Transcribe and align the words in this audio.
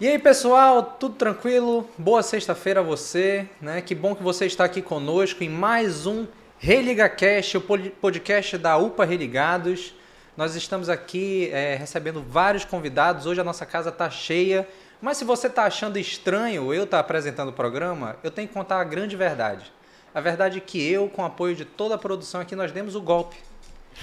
E 0.00 0.06
aí, 0.06 0.16
pessoal, 0.16 0.80
tudo 0.80 1.16
tranquilo? 1.16 1.84
Boa 1.98 2.22
sexta-feira 2.22 2.78
a 2.78 2.82
você, 2.84 3.48
né? 3.60 3.82
Que 3.82 3.96
bom 3.96 4.14
que 4.14 4.22
você 4.22 4.46
está 4.46 4.62
aqui 4.62 4.80
conosco 4.80 5.42
em 5.42 5.48
mais 5.48 6.06
um 6.06 6.24
Religa 6.56 7.08
Cast, 7.08 7.56
o 7.56 7.60
podcast 7.60 8.56
da 8.58 8.76
UPA 8.76 9.04
Religados. 9.04 9.92
Nós 10.36 10.54
estamos 10.54 10.88
aqui 10.88 11.50
é, 11.52 11.74
recebendo 11.74 12.22
vários 12.22 12.64
convidados. 12.64 13.26
Hoje 13.26 13.40
a 13.40 13.44
nossa 13.44 13.66
casa 13.66 13.88
está 13.88 14.08
cheia. 14.08 14.68
Mas 15.02 15.16
se 15.16 15.24
você 15.24 15.48
está 15.48 15.64
achando 15.64 15.98
estranho 15.98 16.72
eu 16.72 16.84
estar 16.84 16.98
tá 16.98 17.00
apresentando 17.00 17.48
o 17.48 17.52
programa, 17.52 18.14
eu 18.22 18.30
tenho 18.30 18.46
que 18.46 18.54
contar 18.54 18.80
a 18.80 18.84
grande 18.84 19.16
verdade. 19.16 19.72
A 20.14 20.20
verdade 20.20 20.58
é 20.58 20.60
que 20.60 20.80
eu, 20.80 21.08
com 21.08 21.22
o 21.22 21.24
apoio 21.24 21.56
de 21.56 21.64
toda 21.64 21.96
a 21.96 21.98
produção 21.98 22.40
aqui, 22.40 22.54
nós 22.54 22.70
demos 22.70 22.94
o 22.94 23.00
golpe. 23.02 23.47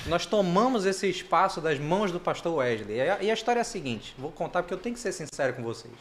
Nós 0.05 0.25
tomamos 0.25 0.86
esse 0.86 1.09
espaço 1.09 1.59
das 1.59 1.80
mãos 1.80 2.12
do 2.12 2.20
pastor 2.20 2.55
Wesley. 2.55 2.98
E 3.21 3.30
a 3.30 3.34
história 3.34 3.59
é 3.59 3.62
a 3.62 3.66
seguinte: 3.66 4.14
vou 4.18 4.32
contar 4.32 4.62
porque 4.62 4.73
eu 4.73 4.77
tenho 4.77 4.95
que 4.95 5.02
ser 5.02 5.12
sincero 5.12 5.54
com 5.54 5.64
vocês. 5.64 5.94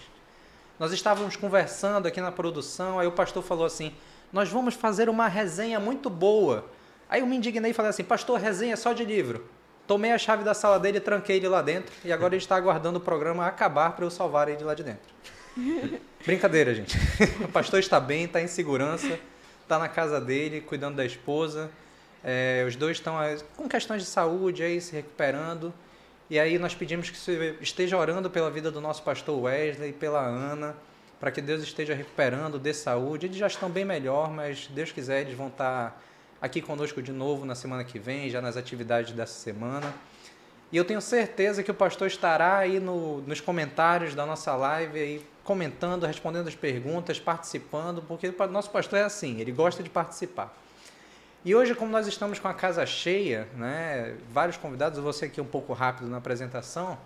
Nós 0.78 0.92
estávamos 0.92 1.36
conversando 1.36 2.06
aqui 2.06 2.20
na 2.20 2.32
produção, 2.32 2.98
aí 2.98 3.06
o 3.06 3.12
pastor 3.12 3.42
falou 3.42 3.64
assim: 3.64 3.94
Nós 4.32 4.48
vamos 4.48 4.74
fazer 4.74 5.08
uma 5.08 5.28
resenha 5.28 5.78
muito 5.78 6.10
boa. 6.10 6.66
Aí 7.08 7.20
eu 7.20 7.26
me 7.26 7.36
indignei 7.36 7.70
e 7.70 7.74
falei 7.74 7.90
assim: 7.90 8.04
Pastor, 8.04 8.38
resenha 8.38 8.76
só 8.76 8.92
de 8.92 9.04
livro. 9.04 9.46
Tomei 9.86 10.12
a 10.12 10.18
chave 10.18 10.42
da 10.42 10.54
sala 10.54 10.80
dele 10.80 10.98
tranquei 10.98 11.36
ele 11.36 11.48
lá 11.48 11.62
dentro. 11.62 11.92
E 12.04 12.12
agora 12.12 12.34
ele 12.34 12.42
está 12.42 12.56
aguardando 12.56 12.98
o 12.98 13.02
programa 13.02 13.46
acabar 13.46 13.92
para 13.92 14.04
eu 14.04 14.10
salvar 14.10 14.48
ele 14.48 14.56
de 14.56 14.64
lá 14.64 14.74
de 14.74 14.82
dentro. 14.82 15.14
Brincadeira, 16.24 16.74
gente. 16.74 16.96
O 17.44 17.48
pastor 17.48 17.78
está 17.78 18.00
bem, 18.00 18.24
está 18.24 18.40
em 18.40 18.46
segurança, 18.46 19.18
está 19.62 19.78
na 19.78 19.88
casa 19.88 20.20
dele, 20.20 20.60
cuidando 20.60 20.96
da 20.96 21.04
esposa. 21.04 21.70
É, 22.24 22.64
os 22.66 22.74
dois 22.74 22.96
estão 22.96 23.16
com 23.54 23.68
questões 23.68 24.02
de 24.02 24.08
saúde 24.08 24.62
aí, 24.62 24.80
se 24.80 24.92
recuperando. 24.92 25.72
E 26.30 26.38
aí 26.38 26.58
nós 26.58 26.74
pedimos 26.74 27.10
que 27.10 27.18
você 27.18 27.56
esteja 27.60 27.98
orando 27.98 28.30
pela 28.30 28.50
vida 28.50 28.70
do 28.70 28.80
nosso 28.80 29.02
pastor 29.02 29.38
Wesley, 29.42 29.92
pela 29.92 30.22
Ana, 30.22 30.74
para 31.20 31.30
que 31.30 31.42
Deus 31.42 31.62
esteja 31.62 31.94
recuperando, 31.94 32.58
dê 32.58 32.72
saúde. 32.72 33.26
Eles 33.26 33.36
já 33.36 33.46
estão 33.46 33.68
bem 33.68 33.84
melhor, 33.84 34.30
mas 34.30 34.66
Deus 34.68 34.90
quiser, 34.90 35.20
eles 35.20 35.34
vão 35.34 35.48
estar 35.48 36.02
aqui 36.40 36.62
conosco 36.62 37.02
de 37.02 37.12
novo 37.12 37.44
na 37.44 37.54
semana 37.54 37.84
que 37.84 37.98
vem, 37.98 38.30
já 38.30 38.40
nas 38.40 38.56
atividades 38.56 39.12
dessa 39.12 39.34
semana. 39.34 39.94
E 40.72 40.76
eu 40.76 40.84
tenho 40.84 41.00
certeza 41.00 41.62
que 41.62 41.70
o 41.70 41.74
pastor 41.74 42.08
estará 42.08 42.56
aí 42.56 42.80
no, 42.80 43.20
nos 43.20 43.40
comentários 43.40 44.14
da 44.14 44.24
nossa 44.24 44.56
live, 44.56 44.98
aí, 44.98 45.26
comentando, 45.44 46.06
respondendo 46.06 46.48
as 46.48 46.54
perguntas, 46.54 47.20
participando, 47.20 48.02
porque 48.02 48.28
o 48.28 48.46
nosso 48.48 48.70
pastor 48.70 48.98
é 48.98 49.02
assim, 49.02 49.40
ele 49.40 49.52
gosta 49.52 49.82
de 49.82 49.90
participar. 49.90 50.63
E 51.44 51.54
hoje, 51.54 51.74
como 51.74 51.92
nós 51.92 52.06
estamos 52.06 52.38
com 52.38 52.48
a 52.48 52.54
casa 52.54 52.86
cheia, 52.86 53.46
né, 53.54 54.14
vários 54.30 54.56
convidados, 54.56 54.96
eu 54.96 55.04
vou 55.04 55.12
ser 55.12 55.26
aqui 55.26 55.42
um 55.42 55.46
pouco 55.46 55.74
rápido 55.74 56.08
na 56.08 56.16
apresentação, 56.16 56.96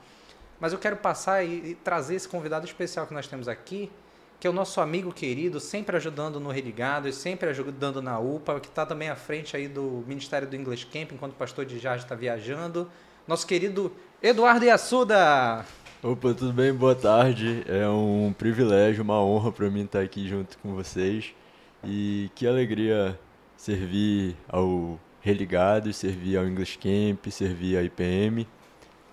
mas 0.61 0.73
eu 0.73 0.79
quero 0.79 0.97
passar 0.97 1.43
e, 1.43 1.71
e 1.71 1.75
trazer 1.75 2.15
esse 2.15 2.29
convidado 2.29 2.65
especial 2.65 3.05
que 3.05 3.13
nós 3.13 3.27
temos 3.27 3.49
aqui, 3.49 3.91
que 4.39 4.47
é 4.47 4.51
o 4.51 4.53
nosso 4.53 4.81
amigo 4.81 5.13
querido, 5.13 5.59
sempre 5.59 5.97
ajudando 5.97 6.39
no 6.39 6.53
Religados, 6.53 7.17
sempre 7.17 7.49
ajudando 7.49 8.01
na 8.01 8.21
UPA, 8.21 8.61
que 8.61 8.69
está 8.69 8.87
também 8.87 9.09
à 9.09 9.17
frente 9.17 9.57
aí 9.57 9.67
do 9.67 10.05
Ministério 10.07 10.47
do 10.47 10.55
English 10.55 10.87
Camp, 10.87 11.11
enquanto 11.11 11.33
o 11.33 11.37
pastor 11.37 11.65
de 11.65 11.81
Jardim 11.81 12.05
está 12.05 12.15
viajando. 12.15 12.89
Nosso 13.27 13.45
querido 13.45 13.93
Eduardo 14.23 14.65
Iassuda! 14.65 15.67
Opa, 16.01 16.33
tudo 16.33 16.53
bem? 16.53 16.73
Boa 16.73 16.95
tarde. 16.95 17.65
É 17.67 17.89
um 17.89 18.33
privilégio, 18.39 19.03
uma 19.03 19.21
honra 19.21 19.51
para 19.51 19.69
mim 19.69 19.85
estar 19.85 20.01
aqui 20.01 20.29
junto 20.29 20.57
com 20.59 20.77
vocês. 20.77 21.35
E 21.83 22.31
que 22.37 22.47
alegria 22.47 23.19
servir 23.59 24.37
ao 24.49 24.99
Religados, 25.21 25.97
servir 25.97 26.39
ao 26.39 26.47
English 26.47 26.79
Camp, 26.79 27.27
servir 27.31 27.77
à 27.77 27.83
IPM. 27.83 28.47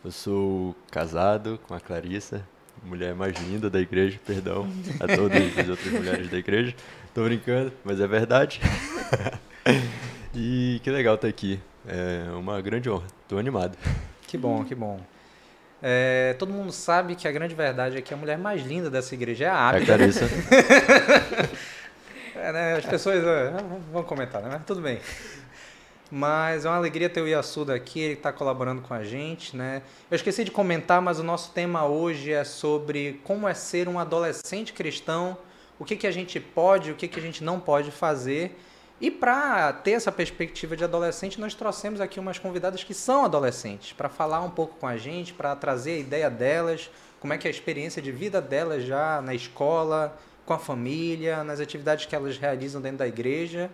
Eu 0.04 0.12
sou 0.12 0.76
casado 0.92 1.60
com 1.68 1.74
a 1.74 1.80
Clarissa, 1.80 2.48
mulher 2.84 3.16
mais 3.16 3.36
linda 3.42 3.72
da 3.72 3.82
igreja, 3.82 4.20
perdão 4.24 4.70
a 5.00 5.08
todas 5.18 5.58
as 5.58 5.68
outras 5.68 5.92
mulheres 5.92 6.30
da 6.30 6.38
igreja. 6.38 6.76
Tô 7.14 7.24
brincando, 7.24 7.74
mas 7.84 8.00
é 8.00 8.08
verdade. 8.08 8.62
e 10.34 10.80
que 10.84 10.92
legal 10.92 11.16
estar 11.16 11.28
aqui. 11.28 11.60
É 11.88 12.30
uma 12.32 12.62
grande 12.62 12.90
honra. 12.90 13.08
Tô 13.28 13.40
animado. 13.40 13.76
Que 14.28 14.38
bom, 14.38 14.64
que 14.64 14.76
bom. 14.76 15.00
É, 15.82 16.36
todo 16.38 16.54
mundo 16.54 16.72
sabe 16.72 17.16
que 17.16 17.28
a 17.28 17.32
grande 17.32 17.56
verdade 17.56 17.98
é 17.98 18.02
que 18.02 18.14
a 18.14 18.18
mulher 18.18 18.38
mais 18.38 18.66
linda 18.66 18.90
dessa 18.90 19.14
igreja 19.16 19.46
é 19.46 19.50
a 19.50 19.70
Abby. 19.70 19.80
É 19.80 19.82
a 19.82 19.86
Clarissa. 19.86 20.26
É, 22.46 22.52
né? 22.52 22.76
As 22.76 22.86
pessoas 22.86 23.24
é, 23.24 23.56
vão 23.92 24.04
comentar, 24.04 24.40
né? 24.40 24.50
Mas 24.52 24.64
tudo 24.66 24.80
bem. 24.80 25.00
Mas 26.12 26.64
é 26.64 26.70
uma 26.70 26.78
alegria 26.78 27.10
ter 27.10 27.20
o 27.20 27.28
Yasuda 27.28 27.74
aqui, 27.74 28.00
ele 28.00 28.14
está 28.14 28.32
colaborando 28.32 28.84
com 28.84 28.94
a 28.94 29.04
gente, 29.04 29.58
né? 29.58 29.82
Eu 30.12 30.16
esqueci 30.16 30.44
de 30.44 30.52
comentar, 30.52 31.02
mas 31.02 31.18
o 31.18 31.24
nosso 31.24 31.52
tema 31.54 31.88
hoje 31.88 32.32
é 32.32 32.44
sobre 32.44 33.20
como 33.24 33.48
é 33.48 33.56
ser 33.56 33.90
um 33.90 33.98
adolescente 33.98 34.74
cristão, 34.74 35.36
o 35.80 35.84
que, 35.84 35.96
que 35.96 36.06
a 36.06 36.12
gente 36.12 36.40
pode, 36.40 36.92
o 36.92 36.96
que, 36.96 37.08
que 37.08 37.20
a 37.20 37.22
gente 37.22 37.44
não 37.44 37.60
pode 37.60 37.90
fazer. 37.90 38.56
E 39.02 39.10
para 39.10 39.74
ter 39.74 39.94
essa 39.94 40.12
perspectiva 40.12 40.78
de 40.78 40.84
adolescente, 40.84 41.42
nós 41.42 41.56
trouxemos 41.56 42.00
aqui 42.00 42.20
umas 42.20 42.38
convidadas 42.38 42.84
que 42.84 42.94
são 42.94 43.26
adolescentes, 43.26 43.92
para 43.94 44.08
falar 44.08 44.42
um 44.42 44.52
pouco 44.52 44.76
com 44.76 44.86
a 44.86 44.98
gente, 44.98 45.34
para 45.34 45.56
trazer 45.56 45.94
a 45.94 45.98
ideia 45.98 46.30
delas, 46.30 46.92
como 47.20 47.34
é 47.34 47.40
que 47.40 47.48
é 47.48 47.50
a 47.50 47.52
experiência 47.52 48.04
de 48.04 48.12
vida 48.12 48.40
delas 48.40 48.84
já 48.84 49.20
na 49.20 49.34
escola, 49.34 50.16
com 50.46 50.54
a 50.54 50.60
família, 50.60 51.44
nas 51.44 51.60
atividades 51.60 52.06
que 52.06 52.16
elas 52.16 52.38
realizam 52.38 52.82
dentro 52.82 53.00
da 53.00 53.08
igreja. 53.08 53.70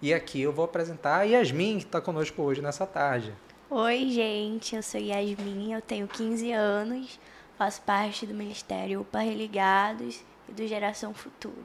E 0.00 0.12
aqui 0.12 0.42
eu 0.42 0.52
vou 0.52 0.64
apresentar 0.64 1.18
a 1.18 1.22
Yasmin, 1.22 1.78
que 1.78 1.84
está 1.84 2.00
conosco 2.00 2.42
hoje 2.42 2.60
nessa 2.60 2.86
tarde. 2.86 3.32
Oi, 3.70 4.10
gente, 4.10 4.76
eu 4.76 4.82
sou 4.82 5.00
Yasmin, 5.00 5.72
eu 5.72 5.80
tenho 5.80 6.06
15 6.06 6.52
anos, 6.52 7.18
faço 7.56 7.80
parte 7.82 8.26
do 8.26 8.34
Ministério 8.34 9.00
UPA 9.00 9.20
Religados 9.20 10.20
e 10.48 10.52
do 10.52 10.66
Geração 10.66 11.14
Futuro. 11.14 11.64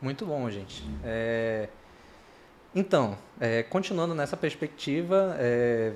Muito 0.00 0.26
bom, 0.26 0.50
gente. 0.50 0.84
É... 1.04 1.68
Então, 2.74 3.16
é, 3.40 3.62
continuando 3.62 4.14
nessa 4.14 4.36
perspectiva, 4.36 5.34
é, 5.38 5.94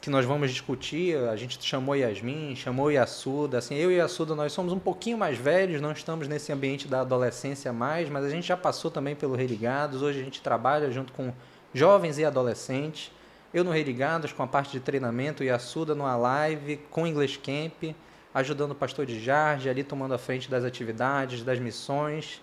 que 0.00 0.10
nós 0.10 0.24
vamos 0.24 0.50
discutir. 0.50 1.16
A 1.28 1.36
gente 1.36 1.62
chamou 1.62 1.94
Yasmin, 1.94 2.54
chamou 2.56 2.90
Yasuda. 2.90 3.58
Assim, 3.58 3.74
eu 3.74 3.90
e 3.90 3.96
Yasuda, 3.96 4.34
nós 4.34 4.52
somos 4.52 4.72
um 4.72 4.78
pouquinho 4.78 5.18
mais 5.18 5.36
velhos, 5.36 5.80
não 5.80 5.92
estamos 5.92 6.28
nesse 6.28 6.52
ambiente 6.52 6.86
da 6.86 7.00
adolescência 7.00 7.72
mais, 7.72 8.08
mas 8.08 8.24
a 8.24 8.30
gente 8.30 8.46
já 8.46 8.56
passou 8.56 8.90
também 8.90 9.14
pelo 9.14 9.34
Religados. 9.34 10.02
Hoje 10.02 10.20
a 10.20 10.24
gente 10.24 10.40
trabalha 10.40 10.90
junto 10.90 11.12
com 11.12 11.32
jovens 11.74 12.18
e 12.18 12.24
adolescentes. 12.24 13.10
Eu 13.52 13.64
no 13.64 13.70
Religados 13.70 14.32
com 14.32 14.42
a 14.42 14.46
parte 14.46 14.72
de 14.72 14.80
treinamento, 14.80 15.42
Yasuda 15.42 15.94
no 15.94 16.04
Alive, 16.06 16.76
com 16.90 17.06
English 17.06 17.38
Camp, 17.38 17.94
ajudando 18.34 18.72
o 18.72 18.74
pastor 18.74 19.06
de 19.06 19.18
Jardim, 19.18 19.68
ali 19.68 19.82
tomando 19.82 20.14
a 20.14 20.18
frente 20.18 20.50
das 20.50 20.64
atividades, 20.64 21.42
das 21.42 21.58
missões. 21.58 22.40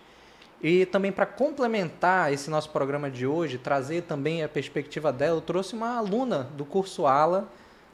E 0.61 0.85
também 0.85 1.11
para 1.11 1.25
complementar 1.25 2.31
esse 2.33 2.49
nosso 2.49 2.69
programa 2.69 3.11
de 3.11 3.27
hoje, 3.27 3.57
trazer 3.57 4.03
também 4.03 4.43
a 4.43 4.49
perspectiva 4.49 5.11
dela, 5.11 5.37
eu 5.37 5.41
trouxe 5.41 5.73
uma 5.73 5.97
aluna 5.97 6.43
do 6.55 6.65
curso 6.65 7.05
ALA, 7.05 7.47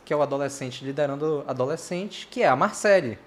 que 0.05 0.13
é 0.13 0.15
o 0.15 0.21
Adolescente 0.21 0.83
Liderando 0.85 1.43
Adolescente, 1.47 2.27
que 2.29 2.43
é 2.43 2.47
a 2.47 2.55
Marcele. 2.55 3.17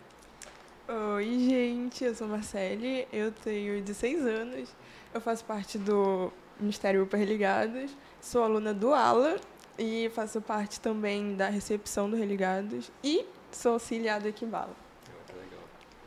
Oi, 0.87 1.25
gente, 1.25 2.05
eu 2.05 2.15
sou 2.15 2.29
Marcele, 2.29 3.09
eu 3.13 3.33
tenho 3.33 3.83
16 3.83 4.27
anos, 4.27 4.69
eu 5.13 5.21
faço 5.21 5.45
parte 5.45 5.79
do 5.79 6.31
Ministério 6.61 7.09
Religados, 7.11 7.91
sou 8.21 8.45
aluna 8.45 8.75
do 8.75 8.93
ALA 8.93 9.37
e 9.79 10.11
faço 10.15 10.41
parte 10.41 10.81
também 10.81 11.35
da 11.35 11.49
recepção 11.49 12.09
do 12.09 12.17
Religados 12.17 12.93
e 13.03 13.25
sou 13.51 13.73
auxiliar 13.73 14.21
do 14.21 14.29
Equibala. 14.29 14.84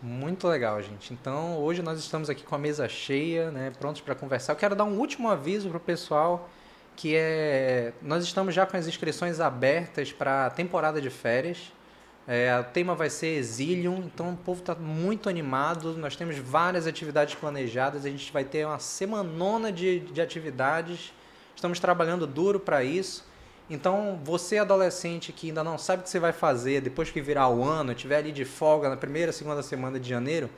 Muito 0.02 0.48
legal, 0.48 0.80
gente. 0.82 1.12
Então, 1.12 1.58
hoje 1.58 1.82
nós 1.82 1.98
estamos 1.98 2.30
aqui 2.30 2.44
com 2.44 2.54
a 2.54 2.58
mesa 2.58 2.88
cheia, 2.88 3.50
né, 3.50 3.72
prontos 3.80 4.00
para 4.00 4.14
conversar. 4.14 4.54
Eu 4.54 4.58
quero 4.58 4.76
dar 4.76 4.84
um 4.84 5.00
último 5.00 5.28
aviso 5.28 5.70
para 5.70 5.78
o 5.78 5.82
pessoal, 5.82 6.48
que 6.96 7.16
é 7.16 7.94
nós 8.02 8.24
estamos 8.24 8.54
já 8.54 8.66
com 8.66 8.78
as 8.78 8.88
inscrições 8.88 9.40
abertas 9.40 10.12
para 10.12 10.46
a 10.46 10.50
temporada 10.52 11.02
de 11.02 11.10
férias. 11.10 11.74
É, 12.28 12.60
o 12.60 12.64
tema 12.66 12.94
vai 12.94 13.10
ser 13.10 13.38
Exilium, 13.38 14.04
então 14.06 14.34
o 14.34 14.38
povo 14.38 14.60
está 14.60 14.76
muito 14.76 15.30
animado. 15.30 15.98
Nós 15.98 16.16
temos 16.16 16.38
várias 16.38 16.86
atividades 16.86 17.34
planejadas, 17.34 18.06
a 18.06 18.10
gente 18.10 18.32
vai 18.32 18.44
ter 18.44 18.68
uma 18.68 18.78
semanona 18.78 19.72
de, 19.72 20.02
de 20.02 20.22
atividades. 20.22 21.12
Estamos 21.56 21.80
trabalhando 21.80 22.28
duro 22.28 22.60
para 22.60 22.84
isso. 22.84 23.26
Então, 23.70 24.20
você 24.24 24.58
adolescente 24.58 25.34
que 25.34 25.48
ainda 25.48 25.64
não 25.64 25.78
sabe 25.78 26.00
o 26.00 26.04
que 26.04 26.10
você 26.10 26.20
vai 26.20 26.32
fazer 26.32 26.82
depois 26.82 27.12
que 27.12 27.22
virar 27.22 27.50
o 27.50 27.64
ano, 27.64 27.92
estiver 27.92 28.18
ali 28.18 28.32
de 28.32 28.46
folga 28.46 28.90
na 28.90 28.96
primeira, 28.96 29.34
segunda 29.34 29.62
semana 29.62 30.00
de 30.00 30.08
janeiro, 30.08 30.50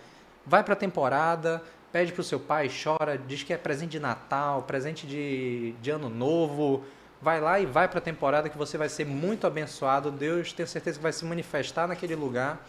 vai 0.45 0.63
para 0.63 0.73
a 0.73 0.77
temporada, 0.77 1.61
pede 1.91 2.11
para 2.11 2.21
o 2.21 2.23
seu 2.23 2.39
pai, 2.39 2.69
chora, 2.69 3.17
diz 3.17 3.41
que 3.41 3.51
é 3.51 3.57
presente 3.57 3.91
de 3.91 3.99
Natal, 3.99 4.61
presente 4.63 5.07
de, 5.07 5.73
de 5.81 5.89
Ano 5.89 6.07
Novo. 6.07 6.83
Vai 7.21 7.41
lá 7.41 7.59
e 7.59 7.65
vai 7.65 7.87
para 7.87 7.97
a 7.97 8.01
temporada 8.01 8.47
que 8.47 8.57
você 8.57 8.77
vai 8.77 8.87
ser 8.87 9.05
muito 9.05 9.47
abençoado. 9.47 10.11
Deus 10.11 10.53
tem 10.53 10.65
certeza 10.65 10.97
que 10.97 11.03
vai 11.03 11.11
se 11.11 11.25
manifestar 11.25 11.87
naquele 11.87 12.15
lugar 12.15 12.63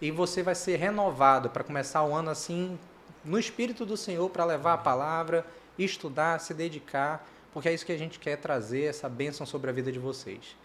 e 0.00 0.10
você 0.10 0.42
vai 0.42 0.54
ser 0.54 0.76
renovado 0.76 1.48
para 1.50 1.64
começar 1.64 2.04
o 2.04 2.14
ano 2.14 2.30
assim 2.30 2.78
no 3.24 3.38
espírito 3.38 3.84
do 3.84 3.96
Senhor 3.96 4.28
para 4.30 4.44
levar 4.44 4.74
a 4.74 4.78
palavra, 4.78 5.44
estudar, 5.78 6.38
se 6.40 6.54
dedicar 6.54 7.26
porque 7.52 7.68
é 7.68 7.74
isso 7.74 7.84
que 7.84 7.92
a 7.92 7.98
gente 7.98 8.18
quer 8.18 8.36
trazer, 8.36 8.84
essa 8.84 9.08
bênção 9.08 9.46
sobre 9.46 9.70
a 9.70 9.72
vida 9.72 9.90
de 9.90 9.98
vocês. 9.98 10.56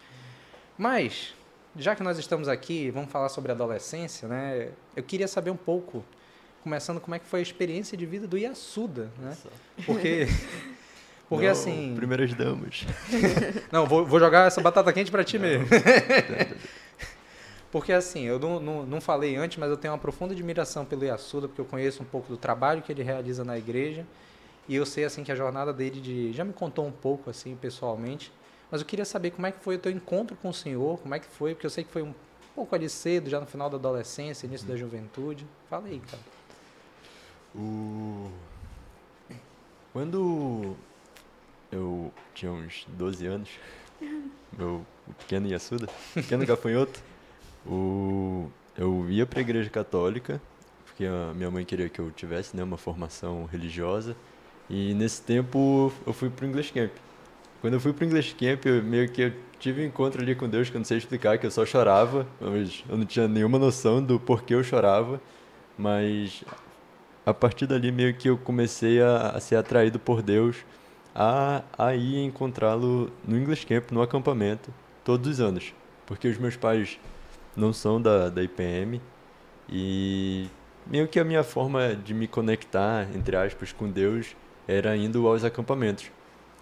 Mas, 0.76 1.34
já 1.76 1.94
que 1.94 2.02
nós 2.02 2.18
estamos 2.18 2.48
aqui, 2.48 2.90
vamos 2.90 3.10
falar 3.10 3.28
sobre 3.28 3.52
adolescência, 3.52 4.28
né? 4.28 4.70
Eu 4.94 5.02
queria 5.02 5.28
saber 5.28 5.50
um 5.50 5.56
pouco, 5.56 6.04
começando 6.62 7.00
como 7.00 7.14
é 7.14 7.18
que 7.18 7.26
foi 7.26 7.40
a 7.40 7.42
experiência 7.42 7.96
de 7.96 8.06
vida 8.06 8.26
do 8.26 8.36
Yasuda, 8.36 9.10
né? 9.18 9.36
Porque 9.86 10.26
porque 11.28 11.46
Não, 11.46 11.52
assim, 11.52 11.94
Primeiras 11.96 12.34
damas. 12.34 12.84
não, 13.72 13.86
vou, 13.86 14.04
vou 14.04 14.20
jogar 14.20 14.46
essa 14.46 14.60
batata 14.60 14.92
quente 14.92 15.10
para 15.10 15.24
ti 15.24 15.38
mesmo. 15.38 15.66
Porque 17.74 17.92
assim, 17.92 18.22
eu 18.22 18.38
não, 18.38 18.60
não, 18.60 18.86
não 18.86 19.00
falei 19.00 19.34
antes, 19.34 19.58
mas 19.58 19.68
eu 19.68 19.76
tenho 19.76 19.92
uma 19.92 19.98
profunda 19.98 20.32
admiração 20.32 20.84
pelo 20.84 21.04
Yasuda, 21.04 21.48
porque 21.48 21.60
eu 21.60 21.64
conheço 21.64 22.04
um 22.04 22.06
pouco 22.06 22.28
do 22.28 22.36
trabalho 22.36 22.80
que 22.82 22.92
ele 22.92 23.02
realiza 23.02 23.42
na 23.42 23.58
igreja. 23.58 24.06
E 24.68 24.74
eu 24.74 24.86
sei 24.86 25.04
assim 25.04 25.22
que 25.22 25.30
a 25.30 25.34
jornada 25.34 25.72
dele 25.72 26.00
de 26.00 26.32
já 26.32 26.44
me 26.44 26.52
contou 26.52 26.86
um 26.86 26.92
pouco 26.92 27.30
assim 27.30 27.54
pessoalmente, 27.56 28.32
mas 28.70 28.80
eu 28.80 28.86
queria 28.86 29.04
saber 29.04 29.30
como 29.30 29.46
é 29.46 29.52
que 29.52 29.62
foi 29.62 29.76
o 29.76 29.78
teu 29.78 29.92
encontro 29.92 30.36
com 30.36 30.48
o 30.48 30.54
Senhor, 30.54 30.98
como 30.98 31.14
é 31.14 31.18
que 31.18 31.26
foi, 31.26 31.54
porque 31.54 31.66
eu 31.66 31.70
sei 31.70 31.84
que 31.84 31.90
foi 31.90 32.02
um 32.02 32.14
pouco 32.54 32.74
ali 32.74 32.88
cedo, 32.88 33.28
já 33.28 33.40
no 33.40 33.46
final 33.46 33.68
da 33.68 33.76
adolescência, 33.76 34.46
início 34.46 34.66
da 34.66 34.76
juventude. 34.76 35.46
Fala 35.68 35.86
aí, 35.86 36.00
cara. 36.00 36.22
O... 37.54 38.30
Quando 39.92 40.76
eu 41.70 42.12
tinha 42.34 42.50
uns 42.50 42.86
12 42.88 43.26
anos, 43.26 43.50
meu 44.56 44.84
pequeno 45.18 45.46
Yasuda, 45.46 45.88
pequeno 46.14 46.46
gafanhoto, 46.46 47.00
o... 47.66 48.50
eu 48.76 49.08
ia 49.10 49.26
para 49.26 49.40
a 49.40 49.42
igreja 49.42 49.70
católica, 49.70 50.40
porque 50.84 51.04
a 51.04 51.32
minha 51.34 51.50
mãe 51.50 51.64
queria 51.64 51.88
que 51.88 52.00
eu 52.00 52.10
tivesse 52.10 52.56
né, 52.56 52.62
uma 52.62 52.76
formação 52.76 53.44
religiosa, 53.46 54.16
e 54.68 54.94
nesse 54.94 55.22
tempo 55.22 55.92
eu 56.06 56.12
fui 56.12 56.30
para 56.30 56.44
o 56.44 56.48
English 56.48 56.72
Camp. 56.72 56.90
Quando 57.60 57.74
eu 57.74 57.80
fui 57.80 57.92
para 57.92 58.04
o 58.04 58.08
English 58.08 58.34
Camp, 58.34 58.66
eu 58.66 58.82
meio 58.82 59.08
que 59.08 59.22
eu 59.22 59.32
tive 59.58 59.82
um 59.82 59.86
encontro 59.86 60.22
ali 60.22 60.34
com 60.34 60.48
Deus 60.48 60.68
que 60.68 60.76
eu 60.76 60.80
não 60.80 60.84
sei 60.84 60.98
explicar, 60.98 61.38
que 61.38 61.46
eu 61.46 61.50
só 61.50 61.64
chorava, 61.64 62.26
mas 62.40 62.84
eu 62.88 62.96
não 62.96 63.06
tinha 63.06 63.26
nenhuma 63.26 63.58
noção 63.58 64.02
do 64.02 64.20
porquê 64.20 64.54
eu 64.54 64.62
chorava, 64.62 65.20
mas 65.76 66.44
a 67.24 67.32
partir 67.32 67.66
dali 67.66 67.90
meio 67.90 68.14
que 68.14 68.28
eu 68.28 68.36
comecei 68.36 69.00
a, 69.00 69.30
a 69.30 69.40
ser 69.40 69.56
atraído 69.56 69.98
por 69.98 70.20
Deus 70.20 70.64
a, 71.14 71.62
a 71.78 71.94
ir 71.94 72.22
encontrá-lo 72.24 73.10
no 73.26 73.38
English 73.38 73.64
Camp, 73.66 73.90
no 73.90 74.02
acampamento, 74.02 74.72
todos 75.04 75.28
os 75.30 75.40
anos. 75.40 75.72
Porque 76.04 76.28
os 76.28 76.36
meus 76.36 76.56
pais 76.56 76.98
não 77.56 77.72
são 77.72 78.00
da, 78.02 78.28
da 78.28 78.42
IPM 78.42 79.00
e 79.68 80.46
meio 80.86 81.08
que 81.08 81.18
a 81.18 81.24
minha 81.24 81.42
forma 81.42 81.94
de 81.94 82.12
me 82.12 82.26
conectar, 82.26 83.08
entre 83.14 83.36
aspas, 83.36 83.72
com 83.72 83.88
Deus 83.88 84.36
era 84.66 84.96
indo 84.96 85.26
aos 85.28 85.44
acampamentos. 85.44 86.06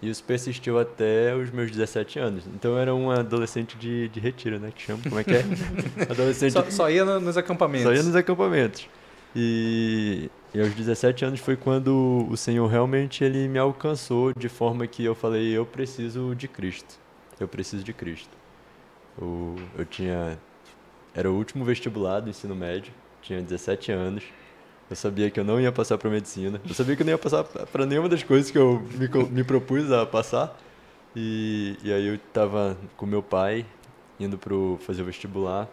E 0.01 0.09
isso 0.09 0.23
persistiu 0.23 0.77
até 0.77 1.33
os 1.33 1.49
meus 1.51 1.71
17 1.71 2.19
anos. 2.19 2.43
Então 2.53 2.71
eu 2.71 2.77
era 2.77 2.93
um 2.93 3.09
adolescente 3.09 3.77
de, 3.77 4.09
de 4.09 4.19
retiro, 4.19 4.59
né? 4.59 4.71
Que 4.75 4.81
chama, 4.81 5.01
como 5.03 5.19
é 5.19 5.23
que 5.23 5.31
é? 5.31 5.43
Adolescente 6.11 6.51
Só, 6.51 6.69
só 6.69 6.89
ia 6.89 7.05
no- 7.05 7.19
nos 7.21 7.37
acampamentos. 7.37 7.85
só 7.87 7.93
ia 7.93 8.03
nos 8.03 8.15
acampamentos. 8.15 8.87
E, 9.35 10.29
e 10.53 10.59
aos 10.59 10.73
17 10.73 11.25
anos 11.25 11.39
foi 11.39 11.55
quando 11.55 12.27
o 12.29 12.35
Senhor 12.37 12.67
realmente 12.67 13.23
ele 13.23 13.47
me 13.47 13.57
alcançou 13.57 14.33
de 14.33 14.49
forma 14.49 14.85
que 14.85 15.03
eu 15.05 15.15
falei, 15.15 15.51
eu 15.57 15.65
preciso 15.65 16.35
de 16.35 16.47
Cristo. 16.47 16.95
Eu 17.39 17.47
preciso 17.47 17.83
de 17.83 17.93
Cristo. 17.93 18.29
O, 19.17 19.55
eu 19.77 19.85
tinha 19.85 20.37
era 21.15 21.31
o 21.31 21.35
último 21.35 21.63
vestibular 21.63 22.19
do 22.19 22.29
ensino 22.29 22.55
médio, 22.55 22.91
tinha 23.21 23.41
17 23.41 23.91
anos. 23.91 24.23
Eu 24.93 24.95
sabia 24.95 25.31
que 25.31 25.39
eu 25.39 25.43
não 25.43 25.59
ia 25.59 25.71
passar 25.71 25.97
para 25.97 26.07
medicina. 26.07 26.61
Eu 26.69 26.75
sabia 26.75 26.95
que 26.95 27.01
eu 27.01 27.05
não 27.05 27.13
ia 27.13 27.17
passar 27.17 27.43
para 27.43 27.83
nenhuma 27.83 28.07
das 28.07 28.21
coisas 28.21 28.51
que 28.51 28.57
eu 28.59 28.79
me, 28.93 29.07
me 29.31 29.43
propus 29.43 29.91
a 29.91 30.05
passar. 30.05 30.55
E, 31.15 31.75
e 31.83 31.91
aí 31.91 32.09
eu 32.09 32.19
tava 32.31 32.77
com 32.95 33.03
meu 33.07 33.23
pai 33.23 33.65
indo 34.19 34.37
pro 34.37 34.77
fazer 34.85 35.01
o 35.01 35.05
vestibular. 35.05 35.67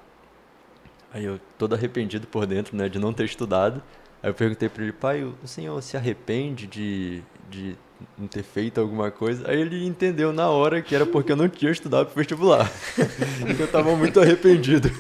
Aí 1.12 1.26
eu 1.26 1.38
todo 1.58 1.75
arrependido 1.75 2.26
por 2.26 2.46
dentro, 2.46 2.75
né, 2.75 2.88
de 2.88 2.99
não 2.99 3.12
ter 3.12 3.25
estudado. 3.25 3.82
Aí 4.22 4.31
eu 4.31 4.34
perguntei 4.34 4.70
para 4.70 4.84
ele, 4.84 4.93
pai, 4.93 5.22
o 5.22 5.46
senhor 5.46 5.82
se 5.82 5.99
arrepende 5.99 6.67
de, 6.67 7.22
de 7.50 7.76
não 8.17 8.26
ter 8.26 8.43
feito 8.43 8.81
alguma 8.81 9.11
coisa? 9.11 9.50
Aí 9.50 9.61
ele 9.61 9.84
entendeu 9.87 10.32
na 10.32 10.49
hora 10.49 10.81
que 10.81 10.94
era 10.94 11.05
porque 11.05 11.32
eu 11.32 11.37
não 11.37 11.46
tinha 11.46 11.70
estudado 11.70 12.06
pro 12.06 12.17
vestibular. 12.17 12.72
eu 13.61 13.69
tava 13.69 13.94
muito 13.94 14.19
arrependido. 14.19 14.90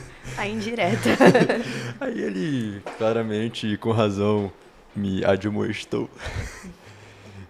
A 0.40 0.48
indireta. 0.48 1.10
Aí 2.00 2.18
ele, 2.18 2.80
claramente 2.96 3.66
e 3.66 3.76
com 3.76 3.92
razão, 3.92 4.50
me 4.96 5.22
admoestou. 5.22 6.08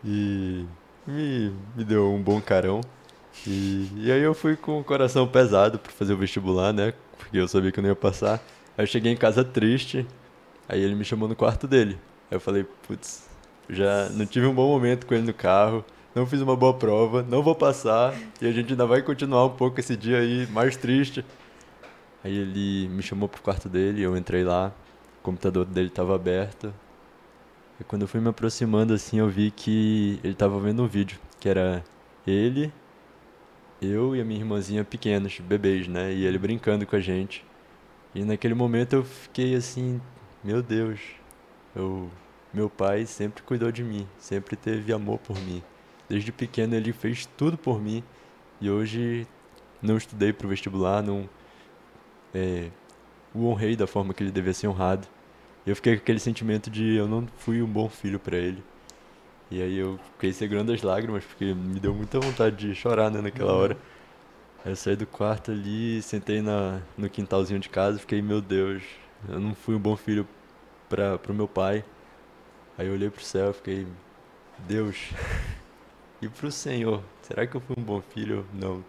E 0.04 0.66
me, 1.06 1.54
me 1.76 1.84
deu 1.84 2.12
um 2.12 2.20
bom 2.20 2.40
carão. 2.40 2.80
E, 3.46 3.88
e 3.94 4.10
aí 4.10 4.20
eu 4.20 4.34
fui 4.34 4.56
com 4.56 4.80
o 4.80 4.82
coração 4.82 5.24
pesado 5.28 5.78
para 5.78 5.92
fazer 5.92 6.14
o 6.14 6.16
vestibular, 6.16 6.72
né? 6.72 6.92
Porque 7.16 7.38
eu 7.38 7.46
sabia 7.46 7.70
que 7.70 7.78
eu 7.78 7.82
não 7.82 7.90
ia 7.90 7.94
passar. 7.94 8.42
Aí 8.76 8.82
eu 8.82 8.86
cheguei 8.88 9.12
em 9.12 9.16
casa 9.16 9.44
triste. 9.44 10.04
Aí 10.68 10.82
ele 10.82 10.96
me 10.96 11.04
chamou 11.04 11.28
no 11.28 11.36
quarto 11.36 11.68
dele. 11.68 11.96
Aí 12.28 12.36
eu 12.38 12.40
falei, 12.40 12.66
putz, 12.88 13.28
já 13.68 14.08
não 14.08 14.26
tive 14.26 14.46
um 14.46 14.54
bom 14.54 14.66
momento 14.66 15.06
com 15.06 15.14
ele 15.14 15.28
no 15.28 15.34
carro. 15.34 15.84
Não 16.12 16.26
fiz 16.26 16.40
uma 16.40 16.56
boa 16.56 16.74
prova, 16.74 17.22
não 17.22 17.40
vou 17.40 17.54
passar. 17.54 18.14
E 18.42 18.48
a 18.48 18.50
gente 18.50 18.72
ainda 18.72 18.84
vai 18.84 19.00
continuar 19.00 19.46
um 19.46 19.50
pouco 19.50 19.78
esse 19.78 19.96
dia 19.96 20.18
aí 20.18 20.48
mais 20.48 20.76
triste. 20.76 21.24
Aí 22.22 22.36
ele 22.36 22.88
me 22.88 23.02
chamou 23.02 23.28
pro 23.28 23.42
quarto 23.42 23.68
dele, 23.68 24.02
eu 24.02 24.16
entrei 24.16 24.44
lá, 24.44 24.72
o 25.20 25.22
computador 25.22 25.64
dele 25.64 25.88
estava 25.88 26.14
aberto. 26.14 26.72
E 27.80 27.84
quando 27.84 28.02
eu 28.02 28.08
fui 28.08 28.20
me 28.20 28.28
aproximando 28.28 28.92
assim, 28.92 29.18
eu 29.18 29.28
vi 29.28 29.50
que 29.50 30.20
ele 30.22 30.34
estava 30.34 30.58
vendo 30.60 30.82
um 30.82 30.86
vídeo, 30.86 31.18
que 31.38 31.48
era 31.48 31.82
ele, 32.26 32.72
eu 33.80 34.14
e 34.14 34.20
a 34.20 34.24
minha 34.24 34.38
irmãzinha 34.38 34.84
pequenos, 34.84 35.40
bebês, 35.40 35.88
né? 35.88 36.12
E 36.12 36.26
ele 36.26 36.38
brincando 36.38 36.86
com 36.86 36.94
a 36.96 37.00
gente. 37.00 37.44
E 38.14 38.22
naquele 38.24 38.54
momento 38.54 38.94
eu 38.94 39.04
fiquei 39.04 39.54
assim, 39.54 40.00
meu 40.44 40.62
Deus, 40.62 41.00
eu, 41.74 42.10
meu 42.52 42.68
pai 42.68 43.06
sempre 43.06 43.42
cuidou 43.42 43.72
de 43.72 43.82
mim, 43.82 44.06
sempre 44.18 44.56
teve 44.56 44.92
amor 44.92 45.18
por 45.18 45.38
mim. 45.38 45.62
Desde 46.08 46.32
pequeno 46.32 46.74
ele 46.74 46.92
fez 46.92 47.24
tudo 47.24 47.56
por 47.56 47.80
mim 47.80 48.02
e 48.60 48.68
hoje 48.68 49.26
não 49.80 49.96
estudei 49.96 50.32
pro 50.32 50.48
vestibular, 50.48 51.02
não 51.02 51.28
é, 52.34 52.70
o 53.34 53.46
honrei 53.46 53.76
da 53.76 53.86
forma 53.86 54.14
que 54.14 54.22
ele 54.22 54.30
devia 54.30 54.52
ser 54.52 54.68
honrado. 54.68 55.06
Eu 55.66 55.76
fiquei 55.76 55.96
com 55.96 56.02
aquele 56.02 56.18
sentimento 56.18 56.70
de 56.70 56.96
eu 56.96 57.06
não 57.06 57.26
fui 57.38 57.62
um 57.62 57.66
bom 57.66 57.88
filho 57.88 58.18
para 58.18 58.36
ele. 58.36 58.62
E 59.50 59.60
aí 59.60 59.76
eu 59.78 59.98
fiquei 60.12 60.32
segurando 60.32 60.72
as 60.72 60.82
lágrimas 60.82 61.24
porque 61.24 61.52
me 61.52 61.80
deu 61.80 61.92
muita 61.94 62.20
vontade 62.20 62.56
de 62.56 62.74
chorar 62.74 63.10
né, 63.10 63.20
naquela 63.20 63.52
hora. 63.52 63.76
Aí 64.64 64.72
eu 64.72 64.76
saí 64.76 64.94
do 64.94 65.06
quarto 65.06 65.50
ali, 65.50 66.00
sentei 66.02 66.40
na, 66.40 66.80
no 66.96 67.08
quintalzinho 67.10 67.58
de 67.58 67.68
casa 67.68 67.96
e 67.96 68.00
fiquei, 68.00 68.22
meu 68.22 68.40
Deus, 68.40 68.82
eu 69.28 69.40
não 69.40 69.54
fui 69.54 69.74
um 69.74 69.78
bom 69.78 69.96
filho 69.96 70.26
para 70.88 71.18
pro 71.18 71.34
meu 71.34 71.48
pai. 71.48 71.84
Aí 72.78 72.86
eu 72.86 72.92
olhei 72.92 73.10
pro 73.10 73.24
céu 73.24 73.50
e 73.50 73.54
fiquei, 73.54 73.86
Deus, 74.68 75.10
e 76.22 76.28
pro 76.28 76.52
Senhor, 76.52 77.02
será 77.22 77.46
que 77.46 77.56
eu 77.56 77.60
fui 77.60 77.76
um 77.78 77.82
bom 77.82 78.00
filho? 78.00 78.46
Não, 78.52 78.84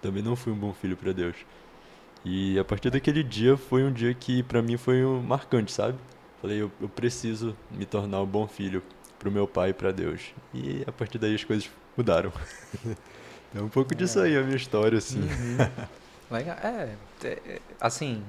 também 0.00 0.22
não 0.22 0.36
fui 0.36 0.52
um 0.52 0.56
bom 0.56 0.72
filho 0.72 0.96
para 0.96 1.12
Deus. 1.12 1.36
E 2.24 2.58
a 2.58 2.64
partir 2.64 2.90
daquele 2.90 3.22
dia 3.22 3.56
foi 3.56 3.82
um 3.82 3.92
dia 3.92 4.12
que 4.12 4.42
pra 4.42 4.60
mim 4.60 4.76
foi 4.76 5.04
um 5.04 5.22
marcante, 5.22 5.72
sabe? 5.72 5.98
Falei, 6.40 6.60
eu, 6.60 6.70
eu 6.80 6.88
preciso 6.88 7.56
me 7.70 7.84
tornar 7.84 8.20
um 8.22 8.26
bom 8.26 8.46
filho 8.46 8.82
pro 9.18 9.30
meu 9.30 9.46
pai 9.46 9.70
e 9.70 9.74
pra 9.74 9.90
Deus. 9.90 10.32
E 10.54 10.82
a 10.86 10.92
partir 10.92 11.18
daí 11.18 11.34
as 11.34 11.44
coisas 11.44 11.70
mudaram. 11.96 12.32
é 13.54 13.60
um 13.60 13.68
pouco 13.68 13.94
disso 13.94 14.20
aí 14.20 14.36
a 14.36 14.42
minha 14.42 14.56
história, 14.56 14.98
assim. 14.98 15.20
Legal. 16.30 16.56
É, 16.62 16.94
é, 17.24 17.28
é, 17.28 17.60
assim, 17.80 18.22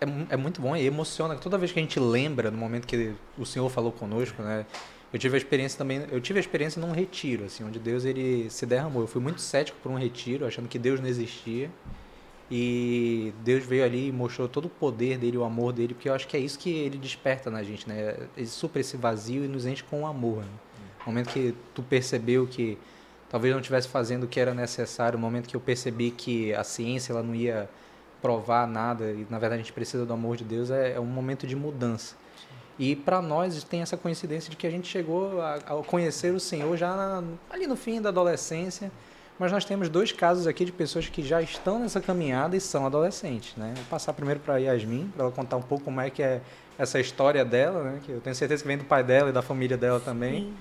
é, 0.00 0.34
é 0.34 0.36
muito 0.36 0.60
bom 0.60 0.76
e 0.76 0.86
emociona. 0.86 1.36
Toda 1.36 1.58
vez 1.58 1.72
que 1.72 1.78
a 1.78 1.82
gente 1.82 1.98
lembra 1.98 2.50
no 2.50 2.58
momento 2.58 2.86
que 2.86 3.14
o 3.38 3.46
Senhor 3.46 3.68
falou 3.70 3.90
conosco, 3.90 4.42
né? 4.42 4.66
Eu 5.12 5.18
tive 5.18 5.36
a 5.36 5.38
experiência 5.38 5.78
também, 5.78 6.04
eu 6.10 6.20
tive 6.20 6.38
a 6.38 6.40
experiência 6.40 6.80
num 6.80 6.92
retiro, 6.92 7.44
assim, 7.44 7.64
onde 7.64 7.78
Deus 7.78 8.04
ele 8.04 8.50
se 8.50 8.66
derramou. 8.66 9.02
Eu 9.02 9.06
fui 9.06 9.22
muito 9.22 9.40
cético 9.40 9.78
por 9.82 9.90
um 9.90 9.96
retiro, 9.96 10.44
achando 10.44 10.68
que 10.68 10.78
Deus 10.78 11.00
não 11.00 11.08
existia. 11.08 11.70
E 12.50 13.34
Deus 13.42 13.64
veio 13.64 13.84
ali 13.84 14.08
e 14.08 14.12
mostrou 14.12 14.46
todo 14.48 14.66
o 14.66 14.68
poder 14.68 15.18
dele, 15.18 15.36
o 15.36 15.42
amor 15.44 15.72
dele, 15.72 15.94
porque 15.94 16.08
eu 16.08 16.14
acho 16.14 16.28
que 16.28 16.36
é 16.36 16.40
isso 16.40 16.58
que 16.58 16.70
ele 16.70 16.96
desperta 16.96 17.50
na 17.50 17.62
gente, 17.62 17.88
né? 17.88 18.16
Ele 18.36 18.46
supra 18.46 18.80
esse 18.80 18.96
vazio 18.96 19.44
e 19.44 19.48
nos 19.48 19.66
enche 19.66 19.82
com 19.82 20.02
o 20.02 20.06
amor. 20.06 20.44
Né? 20.44 20.50
No 21.04 21.12
momento 21.12 21.30
que 21.30 21.54
tu 21.74 21.82
percebeu 21.82 22.46
que 22.46 22.78
talvez 23.28 23.52
não 23.52 23.60
estivesse 23.60 23.88
fazendo 23.88 24.24
o 24.24 24.28
que 24.28 24.38
era 24.38 24.54
necessário, 24.54 25.18
no 25.18 25.24
momento 25.26 25.48
que 25.48 25.56
eu 25.56 25.60
percebi 25.60 26.12
que 26.12 26.54
a 26.54 26.62
ciência 26.62 27.12
ela 27.12 27.22
não 27.22 27.34
ia 27.34 27.68
provar 28.22 28.66
nada 28.66 29.10
e 29.10 29.26
na 29.28 29.38
verdade 29.38 29.54
a 29.60 29.64
gente 29.64 29.72
precisa 29.72 30.06
do 30.06 30.12
amor 30.12 30.36
de 30.36 30.44
Deus, 30.44 30.70
é, 30.70 30.92
é 30.92 31.00
um 31.00 31.04
momento 31.04 31.46
de 31.46 31.56
mudança. 31.56 32.14
E 32.78 32.94
para 32.94 33.20
nós 33.22 33.64
tem 33.64 33.82
essa 33.82 33.96
coincidência 33.96 34.50
de 34.50 34.56
que 34.56 34.66
a 34.66 34.70
gente 34.70 34.86
chegou 34.86 35.40
a, 35.40 35.54
a 35.54 35.82
conhecer 35.84 36.32
o 36.32 36.38
Senhor 36.38 36.76
já 36.76 36.94
na- 36.94 37.24
ali 37.50 37.66
no 37.66 37.74
fim 37.76 38.00
da 38.00 38.10
adolescência, 38.10 38.92
mas 39.38 39.52
nós 39.52 39.64
temos 39.64 39.88
dois 39.88 40.12
casos 40.12 40.46
aqui 40.46 40.64
de 40.64 40.72
pessoas 40.72 41.08
que 41.08 41.22
já 41.22 41.42
estão 41.42 41.78
nessa 41.78 42.00
caminhada 42.00 42.56
e 42.56 42.60
são 42.60 42.86
adolescentes, 42.86 43.54
né? 43.56 43.72
Vou 43.76 43.84
passar 43.84 44.12
primeiro 44.12 44.40
para 44.40 44.54
a 44.54 44.56
Yasmin, 44.58 45.08
para 45.14 45.24
ela 45.24 45.32
contar 45.32 45.56
um 45.56 45.62
pouco 45.62 45.84
como 45.84 46.00
é 46.00 46.08
que 46.08 46.22
é 46.22 46.40
essa 46.78 46.98
história 46.98 47.44
dela, 47.44 47.82
né? 47.82 48.00
Que 48.04 48.12
eu 48.12 48.20
tenho 48.20 48.34
certeza 48.34 48.62
que 48.62 48.68
vem 48.68 48.78
do 48.78 48.84
pai 48.84 49.04
dela 49.04 49.30
e 49.30 49.32
da 49.32 49.42
família 49.42 49.76
dela 49.76 50.00
também. 50.00 50.54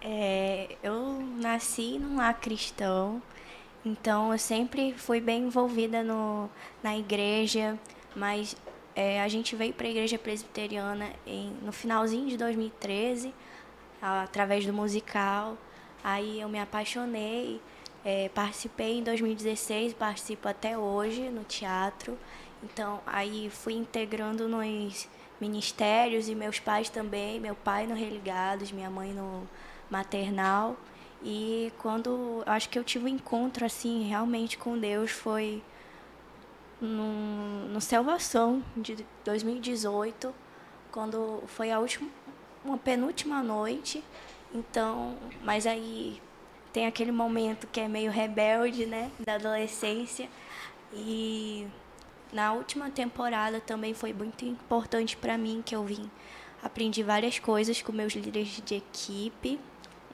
É, 0.00 0.76
eu 0.82 1.20
nasci 1.40 1.98
num 1.98 2.18
lar 2.18 2.34
cristão 2.34 3.20
Então 3.84 4.30
eu 4.30 4.38
sempre 4.38 4.94
fui 4.96 5.20
bem 5.20 5.44
envolvida 5.44 6.02
no, 6.02 6.48
na 6.82 6.96
igreja, 6.96 7.76
mas 8.14 8.56
é, 8.94 9.20
a 9.20 9.28
gente 9.28 9.54
veio 9.54 9.74
para 9.74 9.86
a 9.86 9.90
igreja 9.90 10.16
presbiteriana 10.16 11.10
em, 11.26 11.50
no 11.62 11.72
finalzinho 11.72 12.28
de 12.28 12.36
2013, 12.36 13.34
através 14.00 14.64
do 14.64 14.72
musical. 14.72 15.58
Aí 16.06 16.40
eu 16.40 16.48
me 16.48 16.60
apaixonei, 16.60 17.60
é, 18.04 18.28
participei 18.28 18.98
em 18.98 19.02
2016, 19.02 19.92
participo 19.94 20.46
até 20.46 20.78
hoje 20.78 21.30
no 21.30 21.42
teatro. 21.42 22.16
Então 22.62 23.00
aí 23.04 23.50
fui 23.50 23.72
integrando 23.72 24.46
nos 24.46 25.08
ministérios 25.40 26.28
e 26.28 26.34
meus 26.36 26.60
pais 26.60 26.88
também, 26.88 27.40
meu 27.40 27.56
pai 27.56 27.88
no 27.88 27.94
Religados, 27.96 28.70
minha 28.70 28.88
mãe 28.88 29.12
no 29.12 29.48
maternal. 29.90 30.76
E 31.24 31.72
quando 31.78 32.40
acho 32.46 32.68
que 32.68 32.78
eu 32.78 32.84
tive 32.84 33.06
um 33.06 33.08
encontro 33.08 33.66
assim 33.66 34.08
realmente 34.08 34.56
com 34.56 34.78
Deus 34.78 35.10
foi 35.10 35.60
no, 36.80 37.66
no 37.66 37.80
Salvação 37.80 38.62
de 38.76 39.04
2018, 39.24 40.32
quando 40.92 41.42
foi 41.48 41.72
a 41.72 41.80
última 41.80 42.08
uma 42.64 42.78
penúltima 42.78 43.42
noite. 43.42 44.04
Então, 44.54 45.16
mas 45.42 45.66
aí 45.66 46.20
tem 46.72 46.86
aquele 46.86 47.12
momento 47.12 47.66
que 47.66 47.80
é 47.80 47.88
meio 47.88 48.10
rebelde, 48.10 48.86
né, 48.86 49.10
da 49.18 49.34
adolescência. 49.34 50.28
E 50.92 51.66
na 52.32 52.52
última 52.52 52.90
temporada 52.90 53.60
também 53.60 53.94
foi 53.94 54.12
muito 54.12 54.44
importante 54.44 55.16
para 55.16 55.36
mim 55.36 55.62
que 55.64 55.74
eu 55.74 55.84
vim 55.84 56.10
aprendi 56.62 57.02
várias 57.02 57.38
coisas 57.38 57.80
com 57.80 57.92
meus 57.92 58.12
líderes 58.12 58.60
de 58.64 58.76
equipe. 58.76 59.58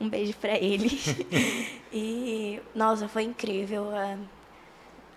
Um 0.01 0.09
beijo 0.09 0.35
para 0.37 0.59
eles. 0.59 1.07
e 1.93 2.61
nossa, 2.75 3.09
foi 3.09 3.23
incrível. 3.23 3.85
Uh, 3.85 4.19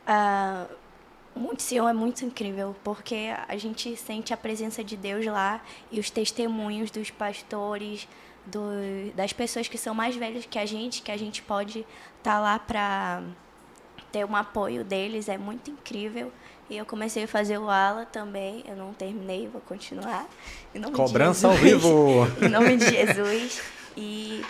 uh, 0.08 1.50
o 1.54 1.60
Senhor 1.60 1.88
é 1.88 1.94
muito 1.94 2.24
incrível, 2.24 2.76
porque 2.84 3.30
a 3.48 3.58
gente 3.58 3.96
sente 3.98 4.34
a 4.34 4.38
presença 4.38 4.84
de 4.84 4.96
Deus 4.96 5.26
lá 5.26 5.62
e 5.92 6.00
os 6.00 6.10
testemunhos 6.10 6.92
dos 6.92 7.12
pastores, 7.12 8.08
do, 8.46 9.12
das 9.16 9.34
pessoas 9.34 9.68
que 9.68 9.78
são 9.78 9.94
mais 9.94 10.16
velhas 10.16 10.46
que 10.46 10.60
a 10.60 10.66
gente, 10.66 11.02
que 11.02 11.12
a 11.12 11.18
gente 11.18 11.42
pode 11.42 11.80
estar 11.80 12.36
tá 12.36 12.40
lá 12.40 12.60
para 12.60 13.24
ter 14.12 14.26
um 14.26 14.36
apoio 14.36 14.84
deles, 14.84 15.28
é 15.28 15.38
muito 15.38 15.70
incrível. 15.70 16.32
E 16.70 16.78
eu 16.78 16.86
comecei 16.86 17.26
a 17.26 17.28
fazer 17.28 17.58
o 17.58 17.70
ala 17.70 18.06
também. 18.06 18.64
Eu 18.68 18.76
não 18.76 18.94
terminei, 18.94 19.48
vou 19.48 19.62
continuar. 19.62 20.28
Cobrança 20.94 21.48
ao 21.48 21.54
vivo! 21.54 22.26
em 22.42 22.50
nome 22.50 22.78
de 22.78 22.90
Jesus. 22.90 23.62
E 23.96 24.44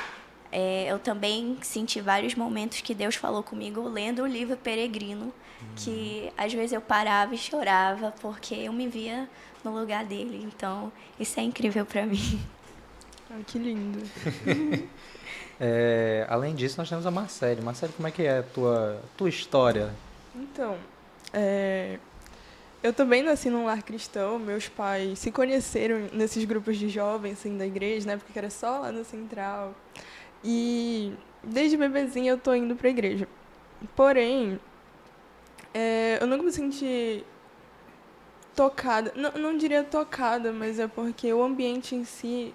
é, 0.52 0.86
eu 0.90 0.98
também 0.98 1.58
senti 1.62 2.00
vários 2.00 2.36
momentos 2.36 2.80
que 2.82 2.94
Deus 2.94 3.16
falou 3.16 3.44
comigo 3.44 3.82
lendo 3.90 4.24
o 4.24 4.28
livro 4.28 4.56
Peregrino, 4.56 5.34
que 5.76 6.32
às 6.38 6.54
vezes 6.54 6.72
eu 6.72 6.82
parava 6.82 7.36
e 7.36 7.38
chorava 7.38 8.14
porque 8.22 8.56
eu 8.56 8.72
me 8.72 8.88
via 8.88 9.30
no 9.64 9.78
lugar 9.78 10.06
dele. 10.06 10.48
Então, 10.48 10.92
isso 11.20 11.38
é 11.40 11.44
incrível 11.44 11.86
para 11.86 12.06
mim. 12.06 12.40
Ai, 13.30 13.44
que 13.46 13.58
lindo. 13.58 14.00
é, 15.60 16.26
além 16.30 16.54
disso, 16.54 16.76
nós 16.78 16.90
temos 16.90 17.06
a 17.06 17.12
Marcele. 17.12 17.62
Marcele, 17.62 17.94
como 17.94 18.08
é 18.08 18.12
que 18.12 18.24
é 18.24 18.40
a 18.40 18.44
tua, 18.44 19.02
tua 19.18 19.30
história? 19.30 19.92
Então, 20.36 20.78
é, 21.34 21.98
eu 22.84 22.94
também 22.94 23.24
nasci 23.24 23.50
num 23.50 23.66
lar 23.66 23.82
cristão. 23.82 24.38
Meus 24.38 24.68
pais 24.68 25.18
se 25.20 25.32
conheceram 25.32 26.08
nesses 26.14 26.46
grupos 26.46 26.78
de 26.78 26.88
jovens 26.88 27.40
assim, 27.40 27.58
da 27.58 27.66
igreja, 27.66 28.06
né? 28.06 28.18
Porque 28.18 28.38
era 28.38 28.50
só 28.50 28.80
lá 28.80 28.92
no 28.92 29.04
Central. 29.04 29.74
E 30.44 31.14
desde 31.44 31.78
bebezinha 31.78 32.32
eu 32.32 32.38
tô 32.38 32.54
indo 32.54 32.76
pra 32.76 32.90
igreja. 32.90 33.28
Porém, 33.96 34.60
é, 35.74 36.20
eu 36.22 36.28
nunca 36.28 36.44
me 36.44 36.52
senti 36.52 37.26
tocada. 38.56 39.12
Não, 39.16 39.32
não 39.32 39.58
diria 39.58 39.84
tocada, 39.84 40.52
mas 40.52 40.80
é 40.80 40.88
porque 40.88 41.34
o 41.34 41.44
ambiente 41.44 41.96
em 41.96 42.06
si 42.06 42.54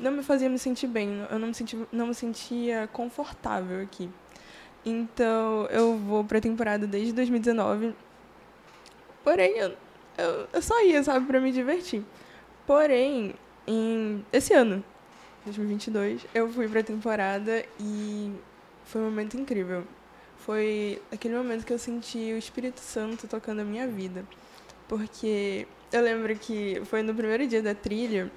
não 0.00 0.10
me 0.10 0.22
fazia 0.22 0.48
me 0.48 0.58
sentir 0.58 0.86
bem. 0.86 1.26
Eu 1.30 1.38
não 1.38 1.48
me, 1.48 1.54
senti, 1.54 1.78
não 1.92 2.08
me 2.08 2.14
sentia 2.14 2.88
confortável 2.92 3.82
aqui. 3.82 4.10
Então, 4.84 5.66
eu 5.70 5.96
vou 5.96 6.24
pra 6.24 6.40
temporada 6.40 6.86
desde 6.86 7.12
2019 7.12 7.94
Porém, 9.22 9.58
eu, 9.58 9.76
eu, 10.16 10.48
eu 10.52 10.62
só 10.62 10.82
ia, 10.82 11.02
sabe, 11.02 11.26
pra 11.26 11.40
me 11.40 11.52
divertir. 11.52 12.02
Porém, 12.66 13.34
em, 13.66 14.24
esse 14.32 14.54
ano, 14.54 14.82
2022, 15.44 16.26
eu 16.34 16.48
fui 16.50 16.68
pra 16.68 16.82
temporada 16.82 17.64
e 17.78 18.32
foi 18.84 19.00
um 19.02 19.04
momento 19.04 19.36
incrível. 19.36 19.84
Foi 20.38 21.00
aquele 21.12 21.36
momento 21.36 21.66
que 21.66 21.72
eu 21.72 21.78
senti 21.78 22.32
o 22.32 22.38
Espírito 22.38 22.80
Santo 22.80 23.28
tocando 23.28 23.60
a 23.60 23.64
minha 23.64 23.86
vida. 23.86 24.24
Porque 24.88 25.66
eu 25.92 26.00
lembro 26.02 26.34
que 26.36 26.80
foi 26.86 27.02
no 27.02 27.14
primeiro 27.14 27.46
dia 27.46 27.62
da 27.62 27.74
trilha 27.74 28.32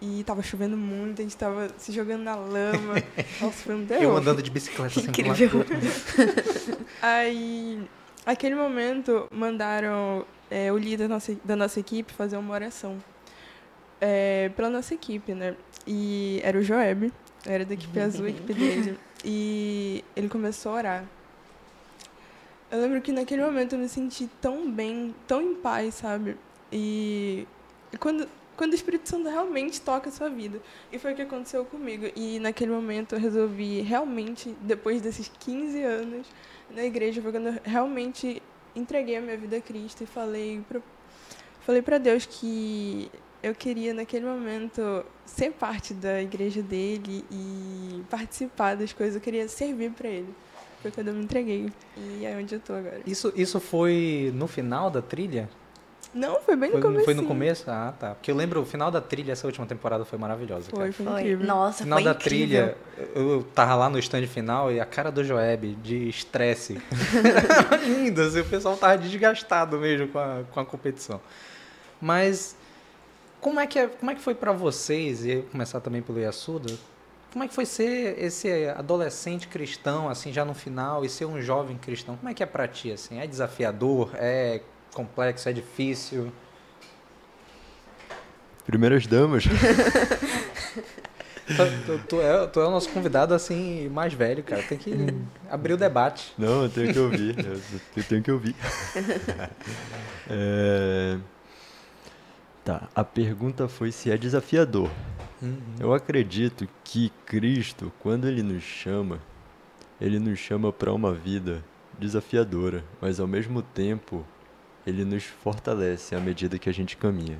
e 0.00 0.24
tava 0.24 0.42
chovendo 0.42 0.76
muito, 0.76 1.20
a 1.20 1.22
gente 1.22 1.36
tava 1.36 1.68
se 1.76 1.92
jogando 1.92 2.22
na 2.22 2.34
lama. 2.34 2.94
Nossa, 3.40 3.62
foi 3.64 3.74
um 3.74 3.84
terror. 3.84 4.02
Eu 4.02 4.16
andando 4.16 4.42
de 4.42 4.50
bicicleta 4.50 4.98
assim 4.98 5.08
Incrível. 5.08 5.64
Aí 7.02 7.86
Aquele 8.24 8.54
momento, 8.54 9.26
mandaram 9.32 10.26
é, 10.50 10.70
o 10.70 10.76
líder 10.76 11.08
da 11.08 11.14
nossa, 11.14 11.36
da 11.42 11.56
nossa 11.56 11.80
equipe 11.80 12.12
fazer 12.12 12.36
uma 12.36 12.52
oração 12.52 12.98
é, 14.00 14.50
pela 14.50 14.68
nossa 14.68 14.94
equipe, 14.94 15.34
né? 15.34 15.56
E 15.86 16.40
era 16.44 16.58
o 16.58 16.62
Joeb, 16.62 17.12
era 17.46 17.64
da 17.64 17.74
equipe 17.74 17.98
azul, 17.98 18.26
a 18.26 18.28
equipe 18.30 18.52
dele. 18.52 19.00
E 19.24 20.04
ele 20.14 20.28
começou 20.28 20.72
a 20.72 20.74
orar. 20.76 21.04
Eu 22.70 22.80
lembro 22.80 23.00
que 23.00 23.10
naquele 23.10 23.42
momento 23.42 23.74
eu 23.74 23.78
me 23.78 23.88
senti 23.88 24.28
tão 24.40 24.70
bem, 24.70 25.14
tão 25.26 25.40
em 25.40 25.54
paz, 25.54 25.94
sabe? 25.94 26.36
E 26.70 27.48
quando, 27.98 28.28
quando 28.60 28.72
o 28.72 28.74
Espírito 28.74 29.08
Santo 29.08 29.26
realmente 29.26 29.80
toca 29.80 30.10
a 30.10 30.12
sua 30.12 30.28
vida. 30.28 30.60
E 30.92 30.98
foi 30.98 31.14
o 31.14 31.16
que 31.16 31.22
aconteceu 31.22 31.64
comigo. 31.64 32.04
E 32.14 32.38
naquele 32.40 32.70
momento 32.70 33.14
eu 33.14 33.18
resolvi 33.18 33.80
realmente, 33.80 34.54
depois 34.60 35.00
desses 35.00 35.32
15 35.38 35.82
anos, 35.82 36.26
na 36.70 36.84
igreja 36.84 37.22
foi 37.22 37.32
quando 37.32 37.46
eu 37.46 37.58
realmente 37.64 38.42
entreguei 38.76 39.16
a 39.16 39.20
minha 39.22 39.38
vida 39.38 39.56
a 39.56 39.60
Cristo 39.62 40.04
e 40.04 40.06
falei 40.06 40.62
para 40.68 40.82
falei 41.60 41.80
para 41.80 41.96
Deus 41.96 42.26
que 42.26 43.10
eu 43.42 43.54
queria 43.54 43.94
naquele 43.94 44.26
momento 44.26 45.06
ser 45.24 45.52
parte 45.52 45.94
da 45.94 46.20
igreja 46.20 46.60
dele 46.60 47.24
e 47.30 48.04
participar 48.10 48.76
das 48.76 48.92
coisas, 48.92 49.14
eu 49.14 49.22
queria 49.22 49.48
servir 49.48 49.90
para 49.92 50.08
ele. 50.08 50.34
Foi 50.82 50.90
quando 50.90 51.08
eu 51.08 51.14
me 51.14 51.24
entreguei 51.24 51.72
e 51.96 52.26
é 52.26 52.36
onde 52.36 52.56
eu 52.56 52.60
tô 52.60 52.74
agora. 52.74 53.00
Isso 53.06 53.32
isso 53.34 53.58
foi 53.58 54.30
no 54.34 54.46
final 54.46 54.90
da 54.90 55.00
trilha? 55.00 55.48
Não, 56.12 56.40
foi 56.40 56.56
bem 56.56 56.72
no 56.72 56.80
começo. 56.80 57.04
Foi 57.04 57.14
no 57.14 57.24
começo? 57.24 57.70
Ah, 57.70 57.94
tá. 57.98 58.14
Porque 58.14 58.30
eu 58.30 58.34
lembro, 58.34 58.60
o 58.60 58.64
final 58.64 58.90
da 58.90 59.00
trilha, 59.00 59.32
essa 59.32 59.46
última 59.46 59.64
temporada 59.66 60.04
foi 60.04 60.18
maravilhosa. 60.18 60.68
Foi, 60.68 60.90
cara. 60.90 60.92
foi 60.92 61.20
incrível. 61.20 61.46
Nossa, 61.46 61.84
final 61.84 61.98
foi 61.98 62.04
da 62.04 62.10
incrível. 62.10 62.74
trilha, 62.74 62.76
eu 63.14 63.46
tava 63.54 63.76
lá 63.76 63.88
no 63.88 63.98
stand 63.98 64.26
final 64.26 64.72
e 64.72 64.80
a 64.80 64.84
cara 64.84 65.10
do 65.12 65.22
Joeb, 65.22 65.76
de 65.76 66.08
estresse. 66.08 66.80
Linda, 67.86 68.26
assim, 68.26 68.40
o 68.40 68.44
pessoal 68.44 68.76
tava 68.76 68.98
desgastado 68.98 69.78
mesmo 69.78 70.08
com 70.08 70.18
a, 70.18 70.42
com 70.50 70.60
a 70.60 70.64
competição. 70.64 71.20
Mas 72.00 72.56
como 73.40 73.60
é 73.60 73.66
que, 73.66 73.78
é, 73.78 73.86
como 73.86 74.10
é 74.10 74.14
que 74.14 74.20
foi 74.20 74.34
para 74.34 74.52
vocês, 74.52 75.24
e 75.24 75.42
começar 75.50 75.80
também 75.80 76.02
pelo 76.02 76.18
Yasuda, 76.18 76.72
como 77.32 77.44
é 77.44 77.48
que 77.48 77.54
foi 77.54 77.64
ser 77.64 78.18
esse 78.18 78.68
adolescente 78.70 79.46
cristão, 79.46 80.08
assim, 80.08 80.32
já 80.32 80.44
no 80.44 80.54
final, 80.54 81.04
e 81.04 81.08
ser 81.08 81.26
um 81.26 81.40
jovem 81.40 81.78
cristão? 81.78 82.16
Como 82.16 82.28
é 82.28 82.34
que 82.34 82.42
é 82.42 82.46
pra 82.46 82.66
ti, 82.66 82.90
assim? 82.90 83.20
É 83.20 83.26
desafiador? 83.26 84.10
É 84.14 84.60
complexo, 84.92 85.48
é 85.48 85.52
difícil? 85.52 86.32
Primeiras 88.66 89.06
damas. 89.06 89.44
tu, 91.86 92.00
tu, 92.08 92.20
é, 92.20 92.46
tu 92.46 92.60
é 92.60 92.66
o 92.66 92.70
nosso 92.70 92.88
convidado 92.90 93.34
assim 93.34 93.88
mais 93.88 94.12
velho, 94.14 94.42
cara. 94.42 94.62
Tem 94.62 94.78
que 94.78 94.94
abrir 95.50 95.72
o 95.72 95.76
debate. 95.76 96.32
Não, 96.38 96.62
eu 96.62 96.68
tenho 96.70 96.92
que 96.92 96.98
ouvir. 96.98 97.36
Eu 97.96 98.04
tenho 98.04 98.22
que 98.22 98.30
ouvir. 98.30 98.54
É... 100.32 101.18
Tá, 102.64 102.88
a 102.94 103.02
pergunta 103.02 103.66
foi 103.66 103.90
se 103.90 104.12
é 104.12 104.16
desafiador. 104.16 104.88
Uhum. 105.42 105.58
Eu 105.80 105.92
acredito 105.92 106.68
que 106.84 107.10
Cristo, 107.26 107.90
quando 107.98 108.28
ele 108.28 108.44
nos 108.44 108.62
chama, 108.62 109.18
ele 110.00 110.20
nos 110.20 110.38
chama 110.38 110.72
para 110.72 110.92
uma 110.92 111.12
vida 111.12 111.64
desafiadora, 111.98 112.84
mas 113.00 113.18
ao 113.18 113.26
mesmo 113.26 113.60
tempo 113.60 114.24
ele 114.86 115.04
nos 115.04 115.24
fortalece 115.24 116.14
à 116.14 116.20
medida 116.20 116.58
que 116.58 116.68
a 116.68 116.72
gente 116.72 116.96
caminha. 116.96 117.38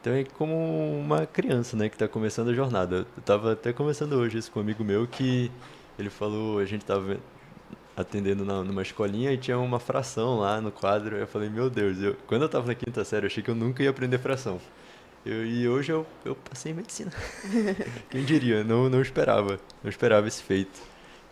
Então 0.00 0.12
é 0.12 0.24
como 0.24 0.54
uma 1.00 1.26
criança, 1.26 1.76
né, 1.76 1.88
que 1.88 1.96
está 1.96 2.06
começando 2.06 2.50
a 2.50 2.54
jornada. 2.54 2.98
Eu 2.98 3.06
estava 3.18 3.52
até 3.52 3.72
conversando 3.72 4.16
hoje 4.16 4.38
isso 4.38 4.50
com 4.52 4.60
um 4.60 4.62
amigo 4.62 4.84
meu 4.84 5.06
que 5.06 5.50
ele 5.98 6.10
falou, 6.10 6.58
a 6.58 6.64
gente 6.64 6.82
estava 6.82 7.18
atendendo 7.96 8.44
na, 8.44 8.62
numa 8.62 8.82
escolinha 8.82 9.32
e 9.32 9.38
tinha 9.38 9.58
uma 9.58 9.80
fração 9.80 10.38
lá 10.38 10.60
no 10.60 10.70
quadro. 10.70 11.16
Eu 11.16 11.26
falei, 11.26 11.48
meu 11.48 11.70
Deus, 11.70 11.98
eu, 12.00 12.14
quando 12.26 12.42
eu 12.42 12.46
estava 12.46 12.66
na 12.66 12.74
quinta 12.74 13.04
série, 13.04 13.24
eu 13.24 13.28
achei 13.28 13.42
que 13.42 13.50
eu 13.50 13.54
nunca 13.54 13.82
ia 13.82 13.90
aprender 13.90 14.18
fração. 14.18 14.60
Eu, 15.24 15.44
e 15.44 15.66
hoje 15.66 15.90
eu, 15.90 16.06
eu 16.24 16.36
passei 16.36 16.70
em 16.70 16.74
medicina. 16.74 17.10
Quem 18.10 18.24
diria? 18.24 18.62
Não, 18.62 18.88
não 18.88 19.00
esperava. 19.00 19.58
Não 19.82 19.90
esperava 19.90 20.28
esse 20.28 20.42
feito. 20.42 20.80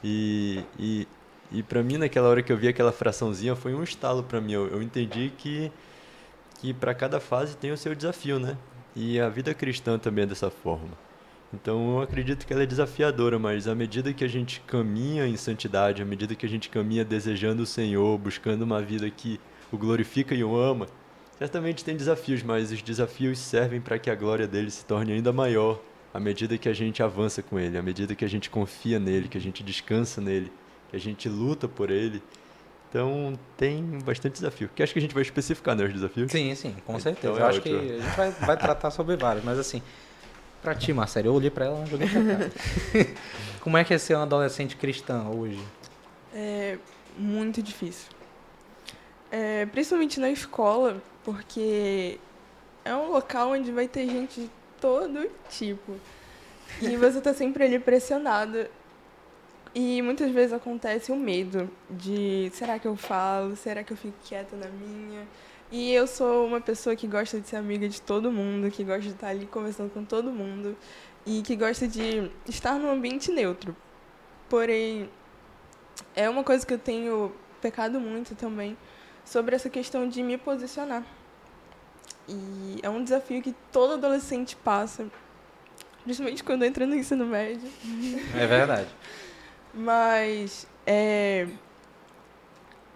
E, 0.02 0.64
e 0.78 1.06
E 1.54 1.62
para 1.62 1.84
mim, 1.84 1.98
naquela 1.98 2.28
hora 2.28 2.42
que 2.42 2.52
eu 2.52 2.56
vi 2.56 2.66
aquela 2.66 2.90
fraçãozinha, 2.90 3.54
foi 3.54 3.72
um 3.74 3.82
estalo 3.84 4.24
para 4.24 4.40
mim. 4.40 4.54
Eu, 4.54 4.66
eu 4.66 4.82
entendi 4.82 5.32
que, 5.38 5.70
que 6.60 6.74
para 6.74 6.92
cada 6.92 7.20
fase 7.20 7.56
tem 7.56 7.70
o 7.70 7.76
seu 7.76 7.94
desafio, 7.94 8.40
né? 8.40 8.58
E 8.96 9.20
a 9.20 9.28
vida 9.28 9.54
cristã 9.54 9.96
também 9.96 10.24
é 10.24 10.26
dessa 10.26 10.50
forma. 10.50 10.90
Então 11.52 11.98
eu 11.98 12.02
acredito 12.02 12.44
que 12.44 12.52
ela 12.52 12.64
é 12.64 12.66
desafiadora, 12.66 13.38
mas 13.38 13.68
à 13.68 13.74
medida 13.74 14.12
que 14.12 14.24
a 14.24 14.28
gente 14.28 14.60
caminha 14.66 15.28
em 15.28 15.36
santidade, 15.36 16.02
à 16.02 16.04
medida 16.04 16.34
que 16.34 16.44
a 16.44 16.48
gente 16.48 16.68
caminha 16.68 17.04
desejando 17.04 17.62
o 17.62 17.66
Senhor, 17.66 18.18
buscando 18.18 18.62
uma 18.62 18.82
vida 18.82 19.08
que 19.08 19.40
o 19.70 19.78
glorifica 19.78 20.34
e 20.34 20.42
o 20.42 20.56
ama, 20.56 20.88
certamente 21.38 21.84
tem 21.84 21.96
desafios, 21.96 22.42
mas 22.42 22.72
os 22.72 22.82
desafios 22.82 23.38
servem 23.38 23.80
para 23.80 23.96
que 23.96 24.10
a 24.10 24.16
glória 24.16 24.48
dele 24.48 24.72
se 24.72 24.84
torne 24.84 25.12
ainda 25.12 25.32
maior 25.32 25.80
à 26.12 26.18
medida 26.18 26.58
que 26.58 26.68
a 26.68 26.72
gente 26.72 27.00
avança 27.00 27.40
com 27.42 27.60
ele, 27.60 27.78
à 27.78 27.82
medida 27.82 28.16
que 28.16 28.24
a 28.24 28.28
gente 28.28 28.50
confia 28.50 28.98
nele, 28.98 29.28
que 29.28 29.38
a 29.38 29.40
gente 29.40 29.62
descansa 29.62 30.20
nele, 30.20 30.50
que 30.94 30.96
a 30.96 31.00
gente 31.00 31.28
luta 31.28 31.66
por 31.66 31.90
ele. 31.90 32.22
Então 32.88 33.36
tem 33.56 33.82
bastante 34.04 34.34
desafio. 34.34 34.70
Que 34.74 34.82
acho 34.82 34.92
que 34.92 35.00
a 35.00 35.02
gente 35.02 35.14
vai 35.14 35.22
especificar, 35.22 35.74
né, 35.74 35.84
os 35.84 35.92
desafios? 35.92 36.30
Sim, 36.30 36.54
sim, 36.54 36.76
com 36.86 36.98
certeza. 37.00 37.34
Então, 37.34 37.38
é 37.38 37.42
eu 37.42 37.46
acho 37.50 37.60
que 37.60 37.68
a 37.68 38.00
gente 38.00 38.16
vai, 38.16 38.30
vai 38.30 38.56
tratar 38.56 38.90
sobre 38.90 39.16
vários, 39.16 39.44
mas 39.44 39.58
assim, 39.58 39.82
Pra 40.62 40.74
ti, 40.74 40.94
Marcelo, 40.94 41.26
eu 41.26 41.34
olhei 41.34 41.50
pra 41.50 41.66
ela 41.66 41.84
e 41.84 41.90
joguei 41.90 42.08
pra 42.08 42.22
cá. 42.22 42.50
Como 43.60 43.76
é 43.76 43.84
que 43.84 43.92
é 43.92 43.98
ser 43.98 44.16
um 44.16 44.22
adolescente 44.22 44.76
cristã 44.76 45.28
hoje? 45.28 45.62
É 46.32 46.78
muito 47.18 47.62
difícil. 47.62 48.08
É, 49.30 49.66
principalmente 49.66 50.18
na 50.18 50.30
escola, 50.30 51.02
porque 51.22 52.18
é 52.82 52.96
um 52.96 53.12
local 53.12 53.50
onde 53.50 53.70
vai 53.72 53.86
ter 53.86 54.06
gente 54.06 54.40
de 54.40 54.50
todo 54.80 55.30
tipo. 55.50 55.96
E 56.80 56.96
você 56.96 57.20
tá 57.20 57.34
sempre 57.34 57.64
ali 57.64 57.78
pressionado. 57.78 58.66
E 59.74 60.00
muitas 60.02 60.30
vezes 60.30 60.52
acontece 60.52 61.10
o 61.10 61.16
medo 61.16 61.68
de 61.90 62.48
será 62.54 62.78
que 62.78 62.86
eu 62.86 62.94
falo? 62.94 63.56
Será 63.56 63.82
que 63.82 63.92
eu 63.92 63.96
fico 63.96 64.14
quieta 64.24 64.54
na 64.54 64.68
minha? 64.68 65.26
E 65.72 65.92
eu 65.92 66.06
sou 66.06 66.46
uma 66.46 66.60
pessoa 66.60 66.94
que 66.94 67.08
gosta 67.08 67.40
de 67.40 67.48
ser 67.48 67.56
amiga 67.56 67.88
de 67.88 68.00
todo 68.00 68.30
mundo, 68.30 68.70
que 68.70 68.84
gosta 68.84 69.02
de 69.02 69.08
estar 69.08 69.28
ali 69.28 69.46
conversando 69.46 69.90
com 69.90 70.04
todo 70.04 70.30
mundo 70.30 70.76
e 71.26 71.42
que 71.42 71.56
gosta 71.56 71.88
de 71.88 72.30
estar 72.48 72.78
num 72.78 72.88
ambiente 72.88 73.32
neutro. 73.32 73.74
Porém, 74.48 75.10
é 76.14 76.30
uma 76.30 76.44
coisa 76.44 76.64
que 76.64 76.72
eu 76.72 76.78
tenho 76.78 77.32
pecado 77.60 77.98
muito 77.98 78.36
também 78.36 78.76
sobre 79.24 79.56
essa 79.56 79.68
questão 79.68 80.08
de 80.08 80.22
me 80.22 80.38
posicionar. 80.38 81.04
E 82.28 82.78
é 82.80 82.88
um 82.88 83.02
desafio 83.02 83.42
que 83.42 83.54
todo 83.72 83.94
adolescente 83.94 84.54
passa, 84.54 85.06
principalmente 86.04 86.44
quando 86.44 86.64
entra 86.64 86.86
no 86.86 86.94
ensino 86.94 87.26
médio. 87.26 87.68
É 88.38 88.46
verdade. 88.46 88.88
Mas, 89.74 90.66
é, 90.86 91.48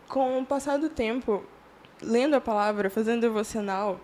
com 0.09 0.39
o 0.39 0.47
passar 0.47 0.79
do 0.79 0.89
tempo, 0.89 1.45
lendo 2.01 2.35
a 2.35 2.41
palavra, 2.41 2.89
fazendo 2.89 3.21
devocional, 3.21 4.01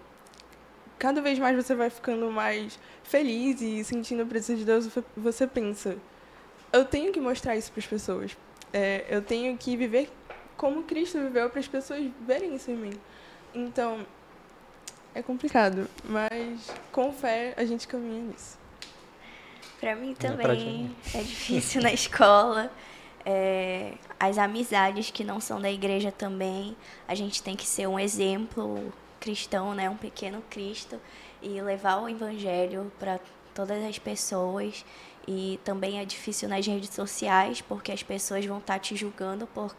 cada 0.98 1.20
vez 1.22 1.38
mais 1.38 1.56
você 1.56 1.74
vai 1.74 1.90
ficando 1.90 2.30
mais 2.30 2.78
feliz 3.02 3.60
e 3.60 3.84
sentindo 3.84 4.22
a 4.22 4.26
presença 4.26 4.56
de 4.58 4.64
Deus, 4.64 4.88
você 5.16 5.46
pensa, 5.46 5.96
eu 6.72 6.84
tenho 6.84 7.12
que 7.12 7.20
mostrar 7.20 7.56
isso 7.56 7.70
para 7.70 7.80
as 7.80 7.86
pessoas. 7.86 8.36
É, 8.72 9.04
eu 9.08 9.22
tenho 9.22 9.56
que 9.56 9.76
viver 9.76 10.10
como 10.56 10.82
Cristo 10.82 11.18
viveu 11.20 11.48
para 11.48 11.60
as 11.60 11.68
pessoas 11.68 12.10
verem 12.26 12.56
isso 12.56 12.70
em 12.70 12.76
mim. 12.76 12.92
Então, 13.54 14.04
é 15.14 15.22
complicado, 15.22 15.88
mas 16.04 16.72
com 16.90 17.12
fé 17.12 17.54
a 17.56 17.64
gente 17.64 17.86
caminha 17.86 18.22
nisso. 18.22 18.58
Para 19.80 19.94
mim 19.96 20.14
também 20.14 20.94
é 21.14 21.18
difícil 21.18 21.82
na 21.82 21.92
escola 21.94 22.70
é, 23.24 23.94
as 24.20 24.36
amizades 24.38 25.10
que 25.10 25.24
não 25.24 25.40
são 25.40 25.60
da 25.60 25.70
igreja 25.70 26.12
também. 26.12 26.76
A 27.08 27.14
gente 27.14 27.42
tem 27.42 27.56
que 27.56 27.66
ser 27.66 27.86
um 27.86 27.98
exemplo 27.98 28.92
cristão, 29.18 29.74
né? 29.74 29.88
Um 29.88 29.96
pequeno 29.96 30.42
Cristo 30.50 31.00
e 31.42 31.60
levar 31.60 31.96
o 32.02 32.08
evangelho 32.08 32.92
para 32.98 33.18
todas 33.54 33.82
as 33.84 33.98
pessoas. 33.98 34.84
E 35.26 35.58
também 35.64 35.98
é 36.00 36.04
difícil 36.04 36.48
nas 36.48 36.66
redes 36.66 36.90
sociais, 36.90 37.62
porque 37.62 37.90
as 37.90 38.02
pessoas 38.02 38.44
vão 38.44 38.58
estar 38.58 38.74
tá 38.74 38.78
te 38.78 38.94
julgando 38.94 39.46
por 39.46 39.74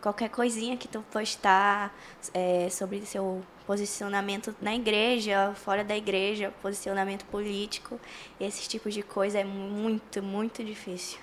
qualquer 0.00 0.28
coisinha 0.28 0.76
que 0.76 0.88
tu 0.88 1.04
postar 1.10 1.94
é, 2.32 2.68
sobre 2.70 3.04
seu 3.04 3.42
posicionamento 3.66 4.54
na 4.62 4.74
igreja, 4.74 5.52
fora 5.54 5.84
da 5.84 5.96
igreja, 5.96 6.52
posicionamento 6.62 7.24
político. 7.26 8.00
Esses 8.40 8.66
tipos 8.66 8.94
de 8.94 9.02
coisa 9.02 9.38
é 9.38 9.44
muito, 9.44 10.22
muito 10.22 10.64
difícil. 10.64 11.18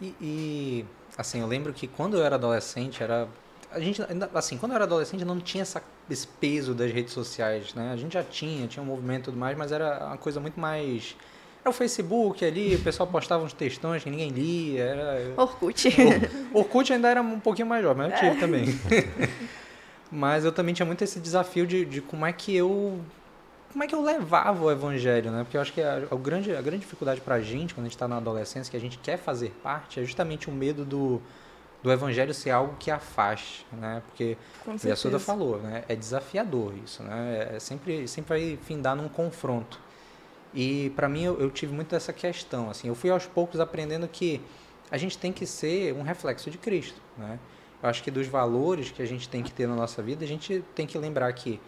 E, 0.00 0.14
e, 0.20 0.86
assim, 1.16 1.40
eu 1.40 1.46
lembro 1.46 1.72
que 1.72 1.86
quando 1.86 2.16
eu 2.16 2.24
era 2.24 2.36
adolescente, 2.36 3.02
era. 3.02 3.28
A 3.70 3.80
gente, 3.80 4.02
assim, 4.34 4.58
quando 4.58 4.72
eu 4.72 4.76
era 4.76 4.84
adolescente, 4.84 5.24
não 5.24 5.40
tinha 5.40 5.62
essa, 5.62 5.82
esse 6.10 6.26
peso 6.26 6.74
das 6.74 6.90
redes 6.92 7.12
sociais, 7.12 7.72
né? 7.74 7.92
A 7.92 7.96
gente 7.96 8.12
já 8.14 8.24
tinha, 8.24 8.66
tinha 8.66 8.82
um 8.82 8.86
movimento 8.86 9.22
e 9.22 9.24
tudo 9.26 9.38
mais, 9.38 9.56
mas 9.56 9.72
era 9.72 10.06
uma 10.06 10.18
coisa 10.18 10.40
muito 10.40 10.58
mais. 10.58 11.16
Era 11.64 11.70
o 11.70 11.72
Facebook 11.72 12.44
ali, 12.44 12.74
o 12.74 12.80
pessoal 12.80 13.06
postava 13.06 13.44
uns 13.44 13.52
textões 13.52 14.02
que 14.02 14.10
ninguém 14.10 14.30
lia. 14.30 14.82
Era... 14.82 15.34
Orkut. 15.36 15.88
O, 16.52 16.58
Orkut 16.58 16.92
ainda 16.92 17.08
era 17.08 17.22
um 17.22 17.38
pouquinho 17.38 17.68
mais 17.68 17.82
jovem, 17.82 18.08
mas 18.08 18.12
eu 18.12 18.18
tive 18.18 18.36
é. 18.36 18.40
também. 18.40 18.64
mas 20.10 20.44
eu 20.44 20.50
também 20.50 20.74
tinha 20.74 20.84
muito 20.84 21.02
esse 21.04 21.20
desafio 21.20 21.66
de, 21.66 21.84
de 21.84 22.00
como 22.00 22.26
é 22.26 22.32
que 22.32 22.54
eu 22.54 23.00
como 23.72 23.82
é 23.82 23.86
que 23.86 23.94
eu 23.94 24.02
levava 24.02 24.64
o 24.64 24.70
evangelho, 24.70 25.30
né? 25.30 25.44
Porque 25.44 25.56
eu 25.56 25.60
acho 25.60 25.72
que 25.72 25.80
a, 25.80 26.02
a 26.10 26.16
grande, 26.16 26.54
a 26.54 26.60
grande 26.60 26.80
dificuldade 26.80 27.22
para 27.22 27.36
a 27.36 27.40
gente, 27.40 27.72
quando 27.72 27.86
a 27.86 27.88
gente 27.88 27.96
está 27.96 28.06
na 28.06 28.18
adolescência, 28.18 28.70
que 28.70 28.76
a 28.76 28.80
gente 28.80 28.98
quer 28.98 29.16
fazer 29.16 29.50
parte, 29.62 29.98
é 29.98 30.04
justamente 30.04 30.50
o 30.50 30.52
medo 30.52 30.84
do, 30.84 31.22
do 31.82 31.90
evangelho 31.90 32.34
ser 32.34 32.50
algo 32.50 32.76
que 32.78 32.90
afaste, 32.90 33.66
né? 33.72 34.02
Porque 34.06 34.36
a 34.66 34.88
Yasuda 34.88 35.18
falou, 35.18 35.58
né? 35.58 35.84
É 35.88 35.96
desafiador 35.96 36.74
isso, 36.84 37.02
né? 37.02 37.48
É, 37.50 37.56
é 37.56 37.60
sempre, 37.60 38.06
sempre 38.06 38.28
vai 38.28 38.58
findar 38.62 38.94
num 38.94 39.08
confronto. 39.08 39.80
E 40.54 40.90
para 40.90 41.08
mim 41.08 41.24
eu, 41.24 41.40
eu, 41.40 41.50
tive 41.50 41.74
muito 41.74 41.94
essa 41.94 42.12
questão, 42.12 42.68
assim, 42.68 42.88
eu 42.88 42.94
fui 42.94 43.10
aos 43.10 43.26
poucos 43.26 43.58
aprendendo 43.58 44.06
que 44.06 44.40
a 44.90 44.98
gente 44.98 45.16
tem 45.16 45.32
que 45.32 45.46
ser 45.46 45.94
um 45.94 46.02
reflexo 46.02 46.50
de 46.50 46.58
Cristo, 46.58 47.00
né? 47.16 47.38
Eu 47.82 47.88
acho 47.88 48.02
que 48.02 48.10
dos 48.10 48.28
valores 48.28 48.90
que 48.90 49.02
a 49.02 49.06
gente 49.06 49.28
tem 49.28 49.42
que 49.42 49.50
ter 49.50 49.66
na 49.66 49.74
nossa 49.74 50.00
vida, 50.02 50.24
a 50.24 50.28
gente 50.28 50.62
tem 50.74 50.86
que 50.86 50.96
lembrar 50.96 51.32
que 51.32 51.60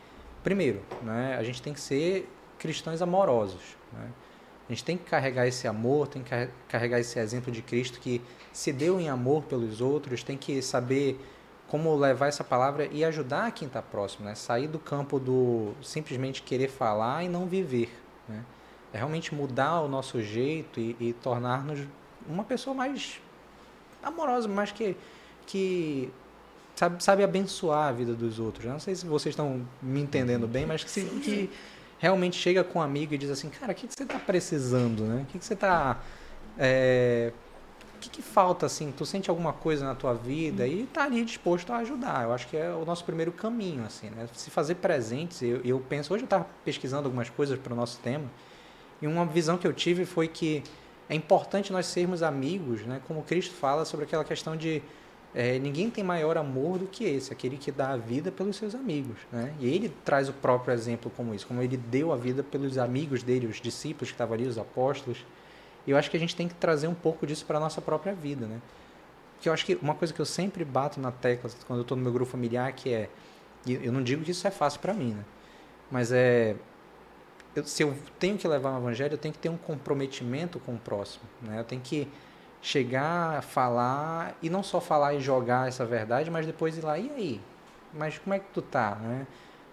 primeiro, 0.45 0.83
né, 1.03 1.37
a 1.37 1.43
gente 1.43 1.61
tem 1.61 1.73
que 1.73 1.81
ser 1.81 2.29
cristãos 2.59 3.03
amorosos. 3.03 3.77
Né? 3.93 4.09
A 4.69 4.73
gente 4.73 4.85
tem 4.85 4.97
que 4.97 5.05
carregar 5.05 5.47
esse 5.47 5.67
amor, 5.67 6.07
tem 6.07 6.23
que 6.23 6.49
carregar 6.69 7.01
esse 7.01 7.19
exemplo 7.19 7.51
de 7.51 7.63
Cristo 7.63 7.99
que 7.99 8.23
se 8.53 8.73
deu 8.73 9.01
em 9.01 9.09
amor 9.09 9.43
pelos 9.45 9.81
outros, 9.81 10.23
tem 10.23 10.37
que 10.37 10.63
saber 10.63 11.19
como 11.67 11.95
levar 11.97 12.29
essa 12.29 12.45
palavra 12.45 12.89
e 12.93 13.05
ajudar 13.05 13.51
quem 13.53 13.67
está 13.67 13.83
próximo, 13.83 14.25
né? 14.25 14.35
Sair 14.35 14.69
do 14.69 14.79
campo 14.79 15.19
do 15.19 15.73
simplesmente 15.83 16.43
querer 16.43 16.69
falar 16.69 17.25
e 17.25 17.29
não 17.29 17.47
viver, 17.47 17.91
né? 18.29 18.45
É 18.95 18.99
realmente 18.99 19.35
mudar 19.35 19.81
o 19.81 19.89
nosso 19.89 20.23
jeito 20.23 20.79
e, 20.79 20.97
e 21.01 21.13
tornar-nos 21.15 21.81
uma 22.29 22.45
pessoa 22.45 22.73
mais 22.73 23.21
amorosa, 24.01 24.47
mais 24.47 24.71
que 24.71 24.97
que 25.47 26.11
sabe, 26.77 27.03
sabe 27.03 27.25
abençoar 27.25 27.89
a 27.89 27.93
vida 27.93 28.15
dos 28.15 28.39
outros. 28.39 28.65
Não 28.65 28.79
sei 28.79 28.95
se 28.95 29.05
vocês 29.05 29.33
estão 29.33 29.67
me 29.83 30.01
entendendo 30.01 30.47
bem, 30.47 30.65
mas 30.65 30.85
que, 30.85 30.91
se, 30.91 31.03
que 31.03 31.51
realmente 31.99 32.37
chega 32.37 32.63
com 32.63 32.79
um 32.79 32.83
amigo 32.83 33.13
e 33.13 33.19
diz 33.19 33.31
assim, 33.31 33.51
cara, 33.51 33.73
o 33.73 33.75
que, 33.75 33.89
que 33.89 33.95
você 33.95 34.05
está 34.05 34.19
precisando, 34.19 35.03
né? 35.03 35.23
O 35.23 35.27
que, 35.27 35.39
que 35.41 35.45
você 35.45 35.55
está... 35.55 36.01
É, 36.57 37.33
o 37.97 37.99
que, 37.99 38.09
que 38.09 38.23
falta, 38.23 38.65
assim? 38.67 38.93
Tu 38.97 39.05
sente 39.05 39.29
alguma 39.29 39.53
coisa 39.53 39.85
na 39.85 39.95
tua 39.95 40.15
vida 40.15 40.67
e 40.67 40.87
tá 40.87 41.05
ali 41.05 41.25
disposto 41.25 41.73
a 41.73 41.79
ajudar. 41.79 42.25
Eu 42.25 42.33
acho 42.33 42.47
que 42.47 42.57
é 42.57 42.71
o 42.71 42.85
nosso 42.85 43.05
primeiro 43.05 43.33
caminho, 43.33 43.85
assim, 43.85 44.09
né? 44.11 44.29
Se 44.35 44.51
fazer 44.51 44.77
presentes. 44.77 45.43
Eu, 45.43 45.61
eu 45.65 45.81
penso... 45.81 46.15
Hoje 46.15 46.23
eu 46.23 46.27
estava 46.27 46.47
pesquisando 46.65 47.07
algumas 47.07 47.29
coisas 47.29 47.59
para 47.59 47.73
o 47.73 47.77
nosso 47.77 47.99
tema 47.99 48.31
e 49.05 49.07
uma 49.07 49.27
visão 49.27 49.59
que 49.59 49.67
eu 49.67 49.73
tive 49.75 50.07
foi 50.07 50.27
que 50.27 50.63
é 51.11 51.15
importante 51.15 51.71
nós 51.71 51.85
sermos 51.85 52.23
amigos, 52.23 52.87
né? 52.87 53.03
Como 53.07 53.23
Cristo 53.23 53.55
fala 53.55 53.85
sobre 53.85 54.07
aquela 54.07 54.25
questão 54.25 54.57
de 54.57 54.83
é, 55.35 55.59
ninguém 55.59 55.91
tem 55.91 56.03
maior 56.03 56.39
amor 56.39 56.79
do 56.79 56.87
que 56.87 57.05
esse, 57.05 57.31
aquele 57.31 57.59
que 57.59 57.71
dá 57.71 57.91
a 57.91 57.97
vida 57.99 58.33
pelos 58.33 58.57
seus 58.57 58.75
amigos. 58.75 59.19
Né? 59.31 59.53
E 59.61 59.69
ele 59.69 59.93
traz 60.07 60.31
o 60.31 60.33
próprio 60.33 60.73
exemplo 60.73 61.13
como 61.15 61.35
isso, 61.35 61.47
como 61.47 61.61
ele 61.61 61.77
deu 61.77 62.13
a 62.13 62.17
vida 62.17 62.43
pelos 62.43 62.79
amigos 62.79 63.23
dele, 63.23 63.47
os 63.47 63.61
discípulos 63.61 64.09
que 64.09 64.15
estavam 64.15 64.33
ali, 64.33 64.47
os 64.47 64.57
apóstolos. 64.57 65.19
E 65.87 65.91
eu 65.91 65.99
acho 65.99 66.11
que 66.11 66.17
a 66.17 66.21
gente 66.21 66.35
tem 66.35 66.49
que 66.49 66.55
trazer 66.55 66.87
um 66.87 66.95
pouco 66.95 67.27
disso 67.27 67.45
para 67.45 67.59
a 67.59 67.61
nossa 67.61 67.83
própria 67.83 68.15
vida. 68.15 68.47
Né? 68.47 68.59
Que 69.39 69.51
eu 69.51 69.53
acho 69.53 69.67
que 69.67 69.77
uma 69.83 69.95
coisa 69.95 70.15
que 70.15 70.21
eu 70.21 70.25
sempre 70.25 70.65
bato 70.65 70.99
na 70.99 71.13
tecla 71.13 71.51
quando 71.67 71.81
eu 71.81 71.83
estou 71.83 71.95
no 71.95 72.03
meu 72.03 72.13
grupo 72.13 72.31
familiar, 72.31 72.73
que 72.73 72.91
é, 72.91 73.11
eu 73.67 73.93
não 73.93 74.03
digo 74.03 74.25
que 74.25 74.31
isso 74.31 74.47
é 74.49 74.51
fácil 74.51 74.81
para 74.81 74.95
mim, 74.95 75.13
né? 75.13 75.25
mas 75.91 76.11
é 76.11 76.57
eu, 77.55 77.65
se 77.65 77.83
eu 77.83 77.95
tenho 78.19 78.37
que 78.37 78.47
levar 78.47 78.75
o 78.75 78.79
evangelho, 78.79 79.15
eu 79.15 79.19
tenho 79.19 79.33
que 79.33 79.41
ter 79.41 79.49
um 79.49 79.57
comprometimento 79.57 80.59
com 80.59 80.75
o 80.75 80.79
próximo. 80.79 81.25
Né? 81.43 81.61
Eu 81.61 81.65
tenho 81.65 81.81
que 81.81 82.09
chegar, 82.61 83.43
falar, 83.43 84.37
e 84.43 84.49
não 84.49 84.63
só 84.63 84.81
falar 84.81 85.15
e 85.15 85.21
jogar 85.21 85.69
essa 85.69 85.85
verdade, 85.85 86.31
mas 86.31 86.47
depois 86.47 86.79
ir 86.79 86.85
lá, 86.85 86.99
e 86.99 87.11
aí? 87.11 87.41
Mas 87.93 88.19
como 88.19 88.35
é 88.35 88.39
que 88.39 88.47
tu 88.53 88.63
tá, 88.63 88.97
né? 88.97 89.27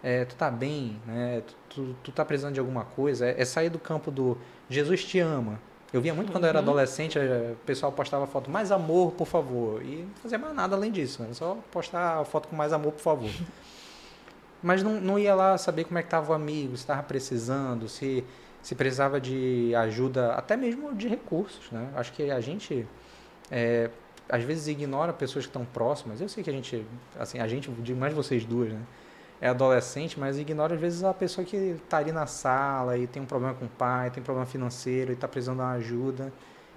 É, 0.04 0.26
tu 0.26 0.36
tá 0.36 0.50
bem, 0.50 1.00
né? 1.06 1.42
Tu, 1.46 1.56
tu, 1.70 1.96
tu 2.04 2.12
tá 2.12 2.26
precisando 2.26 2.54
de 2.54 2.60
alguma 2.60 2.84
coisa? 2.84 3.28
É, 3.28 3.42
é, 3.42 3.46
sair 3.46 3.70
do 3.70 3.80
campo 3.80 4.12
do 4.12 4.38
Jesus 4.70 5.06
te 5.06 5.20
ama. 5.20 5.60
Eu 5.94 6.02
via 6.02 6.14
muito 6.14 6.32
quando 6.32 6.46
eu 6.46 6.50
era 6.50 6.60
adolescente, 6.60 7.20
eh, 7.20 7.52
o 7.52 7.66
pessoal 7.66 7.92
postava 7.92 8.26
foto 8.26 8.50
mais 8.50 8.72
amor, 8.72 9.12
por 9.12 9.28
favor. 9.28 9.84
E 9.84 10.04
não 10.04 10.16
fazia 10.22 10.38
mais 10.38 10.56
nada 10.56 10.76
além 10.76 10.90
disso, 10.90 11.22
né? 11.22 11.30
só 11.34 11.58
postar 11.70 12.24
foto 12.26 12.48
com 12.48 12.56
mais 12.56 12.72
amor, 12.72 12.94
por 12.94 13.02
favor. 13.02 13.30
Mas 14.62 14.84
não, 14.84 15.02
não 15.02 15.18
ia 15.18 15.34
lá 15.34 15.58
saber 15.58 15.86
como 15.86 15.98
é 15.98 16.02
que 16.02 16.08
estava 16.08 16.32
o 16.32 16.36
amigo, 16.36 16.78
se 16.78 16.84
estava 16.84 17.02
precisando, 17.02 17.90
se, 17.90 18.24
se 18.62 18.76
precisava 18.76 19.20
de 19.20 19.74
ajuda, 19.76 20.34
até 20.34 20.56
mesmo 20.56 20.94
de 20.94 21.08
recursos, 21.08 21.72
né? 21.72 21.90
Acho 21.96 22.14
que 22.14 22.30
a 22.30 22.40
gente, 22.40 22.88
é, 23.50 23.90
às 24.30 24.44
vezes, 24.44 24.68
ignora 24.68 25.12
pessoas 25.12 25.46
que 25.46 25.50
estão 25.50 25.66
próximas. 25.66 26.22
Eu 26.22 26.30
sei 26.30 26.44
que 26.44 26.50
a 26.50 26.54
gente, 26.54 26.86
assim, 27.20 27.40
a 27.40 27.48
gente, 27.48 27.72
mais 27.94 28.14
vocês 28.14 28.46
duas, 28.46 28.72
né? 28.72 28.82
É 29.42 29.48
adolescente, 29.48 30.20
mas 30.20 30.38
ignora 30.38 30.76
às 30.76 30.80
vezes 30.80 31.04
a 31.04 31.14
pessoa 31.16 31.44
que 31.44 31.56
está 31.56 31.98
ali 31.98 32.12
na 32.12 32.28
sala 32.28 32.96
e 32.96 33.08
tem 33.08 33.24
um 33.24 33.26
problema 33.26 33.56
com 33.56 33.66
o 33.66 33.70
pai, 33.70 34.12
tem 34.12 34.22
um 34.22 34.24
problema 34.24 34.46
financeiro 34.46 35.12
e 35.12 35.16
está 35.16 35.28
precisando 35.28 35.58
de 35.58 35.64
uma 35.64 35.72
ajuda. 35.72 36.32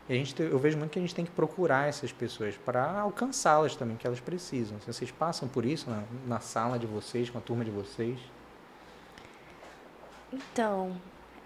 E 0.08 0.12
a 0.12 0.16
gente, 0.16 0.40
eu 0.40 0.58
vejo 0.58 0.76
muito 0.76 0.90
que 0.90 0.98
a 0.98 1.02
gente 1.02 1.14
tem 1.14 1.24
que 1.24 1.30
procurar 1.30 1.88
essas 1.88 2.12
pessoas 2.12 2.56
para 2.56 3.00
alcançá-las 3.00 3.74
também, 3.74 3.96
que 3.96 4.06
elas 4.06 4.20
precisam. 4.20 4.78
Vocês 4.86 5.10
passam 5.10 5.48
por 5.48 5.64
isso 5.64 5.88
na, 5.88 6.02
na 6.26 6.40
sala 6.40 6.78
de 6.78 6.86
vocês, 6.86 7.30
com 7.30 7.38
a 7.38 7.40
turma 7.40 7.64
de 7.64 7.70
vocês? 7.70 8.18
Então, 10.30 10.94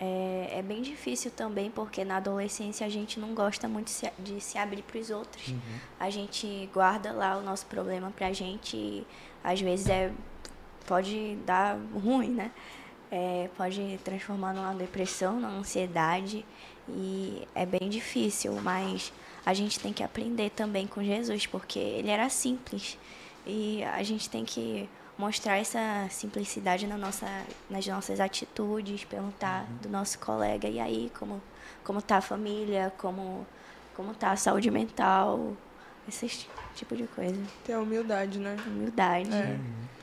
é, 0.01 0.59
é, 0.59 0.63
bem 0.63 0.81
difícil 0.81 1.31
também, 1.31 1.71
porque 1.71 2.05
na 2.05 2.17
adolescência 2.17 2.87
a 2.87 2.91
gente 2.91 3.19
não 3.19 3.35
gosta 3.35 3.69
muito 3.69 3.93
de 4.19 4.41
se 4.41 4.57
abrir 4.57 4.83
para 4.83 4.99
os 4.99 5.11
outros. 5.11 5.49
Uhum. 5.49 5.61
A 5.99 6.09
gente 6.09 6.69
guarda 6.73 7.13
lá 7.13 7.37
o 7.37 7.43
nosso 7.43 7.67
problema 7.67 8.11
para 8.11 8.29
a 8.29 8.33
gente 8.33 8.77
e 8.77 9.07
às 9.43 9.61
vezes 9.61 9.89
é, 9.89 10.13
pode 10.87 11.37
dar 11.45 11.77
ruim, 11.95 12.31
né? 12.31 12.51
É, 13.11 13.49
pode 13.57 13.99
transformar 14.05 14.53
numa 14.53 14.75
depressão, 14.75 15.35
numa 15.35 15.59
ansiedade. 15.59 16.45
E 16.91 17.47
é 17.55 17.67
bem 17.67 17.89
difícil, 17.89 18.53
mas 18.63 19.13
a 19.45 19.55
gente 19.55 19.79
tem 19.79 19.93
que 19.93 20.03
aprender 20.03 20.51
também 20.51 20.87
com 20.87 21.03
Jesus, 21.03 21.47
porque 21.47 21.79
ele 21.79 22.11
era 22.11 22.29
simples. 22.29 22.99
E 23.47 23.83
a 23.85 24.03
gente 24.03 24.29
tem 24.29 24.45
que 24.45 24.89
mostrar 25.17 25.57
essa 25.57 26.07
simplicidade 26.11 26.87
na 26.87 26.97
nossa, 26.97 27.27
nas 27.69 27.87
nossas 27.87 28.21
atitudes, 28.21 29.05
perguntar 29.05 29.65
uhum. 29.65 29.77
do 29.83 29.89
nosso 29.89 30.19
colega, 30.19 30.69
e 30.69 30.79
aí, 30.79 31.11
como, 31.19 31.43
como 31.83 32.01
tá 32.01 32.19
a 32.19 32.21
família, 32.21 32.93
como, 32.99 33.47
como 33.95 34.15
tá 34.15 34.31
a 34.31 34.37
saúde 34.37 34.71
mental, 34.71 35.57
esse 36.09 36.47
tipo 36.75 36.97
de 36.97 37.07
coisa. 37.09 37.41
Ter 37.65 37.73
a 37.73 37.81
humildade, 37.81 38.39
né? 38.39 38.57
Humildade. 38.67 39.33
É. 39.33 39.57
Uhum. 39.57 39.98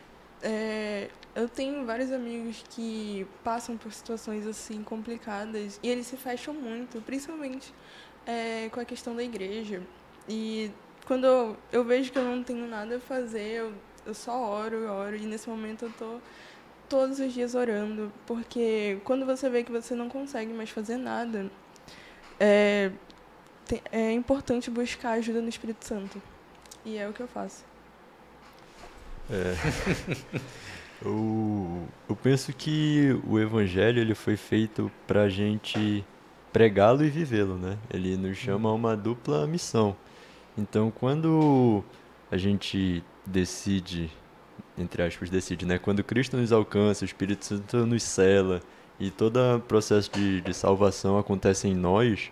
É, 0.48 1.10
eu 1.34 1.50
tenho 1.50 1.84
vários 1.88 2.12
amigos 2.12 2.64
que 2.70 3.26
passam 3.44 3.76
por 3.76 3.92
situações 3.92 4.46
assim 4.46 4.84
complicadas 4.84 5.80
e 5.82 5.90
eles 5.90 6.06
se 6.06 6.16
fecham 6.16 6.54
muito, 6.54 7.02
principalmente 7.02 7.74
é, 8.28 8.70
com 8.70 8.80
a 8.80 8.86
questão 8.86 9.16
da 9.16 9.24
igreja. 9.24 9.82
E 10.30 10.72
quando 11.08 11.58
eu, 11.72 11.84
vejo 11.84 12.12
que 12.12 12.20
eu 12.20 12.24
não 12.24 12.44
tenho 12.44 12.68
nada 12.68 12.98
a 12.98 13.00
fazer, 13.00 13.54
eu, 13.54 13.74
eu 14.06 14.14
só 14.14 14.40
oro, 14.40 14.86
oro, 14.88 15.16
e 15.16 15.26
nesse 15.26 15.50
momento 15.50 15.86
eu 15.86 15.92
tô 15.98 16.20
todos 16.88 17.20
os 17.20 17.34
dias 17.34 17.56
orando, 17.56 18.14
porque 18.28 19.00
quando 19.04 19.26
você 19.26 19.50
vê 19.50 19.64
que 19.64 19.72
você 19.72 19.96
não 19.96 20.08
consegue 20.08 20.54
mais 20.54 20.70
fazer 20.70 20.98
nada, 20.98 21.50
é, 22.40 22.92
é 23.92 24.12
importante 24.12 24.70
buscar 24.70 25.14
ajuda 25.14 25.42
no 25.42 25.50
Espírito 25.50 25.84
Santo. 25.86 26.22
E 26.86 26.98
é 26.98 27.10
o 27.10 27.14
que 27.14 27.22
eu 27.22 27.28
faço. 27.28 27.66
É. 29.30 29.56
Eu, 31.04 31.88
eu 32.10 32.16
penso 32.16 32.54
que 32.54 33.20
o 33.28 33.38
evangelho 33.38 34.00
ele 34.00 34.16
foi 34.16 34.38
feito 34.38 34.90
para 35.06 35.24
a 35.24 35.30
gente 35.30 36.06
pregá-lo 36.54 37.04
e 37.04 37.10
vivê-lo, 37.10 37.56
né? 37.58 37.78
Ele 37.94 38.16
nos 38.16 38.38
chama 38.38 38.70
a 38.70 38.74
uma 38.74 38.96
dupla 38.96 39.46
missão. 39.46 39.96
Então, 40.58 40.90
quando 40.90 41.84
a 42.32 42.38
gente 42.38 43.04
decide, 43.26 44.10
entre 44.78 45.04
aspas, 45.04 45.30
decide, 45.30 45.66
né? 45.66 45.78
Quando 45.78 46.04
Cristo 46.04 46.38
nos 46.38 46.52
alcança, 46.52 47.04
o 47.04 47.06
Espírito 47.06 47.44
Santo 47.46 47.86
nos 47.86 48.04
cela 48.04 48.62
e 49.00 49.12
todo 49.12 49.38
o 49.38 49.60
processo 49.60 50.10
de, 50.12 50.42
de 50.42 50.54
salvação 50.54 51.20
acontece 51.20 51.68
em 51.68 51.76
nós, 51.76 52.32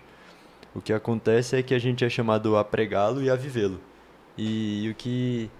o 0.74 0.80
que 0.80 0.92
acontece 0.92 1.56
é 1.56 1.62
que 1.62 1.74
a 1.74 1.78
gente 1.78 2.04
é 2.04 2.08
chamado 2.08 2.56
a 2.56 2.64
pregá-lo 2.64 3.22
e 3.22 3.28
a 3.28 3.36
vivê-lo. 3.36 3.78
E, 4.38 4.84
e 4.84 4.90
o 4.90 4.94
que 4.94 5.50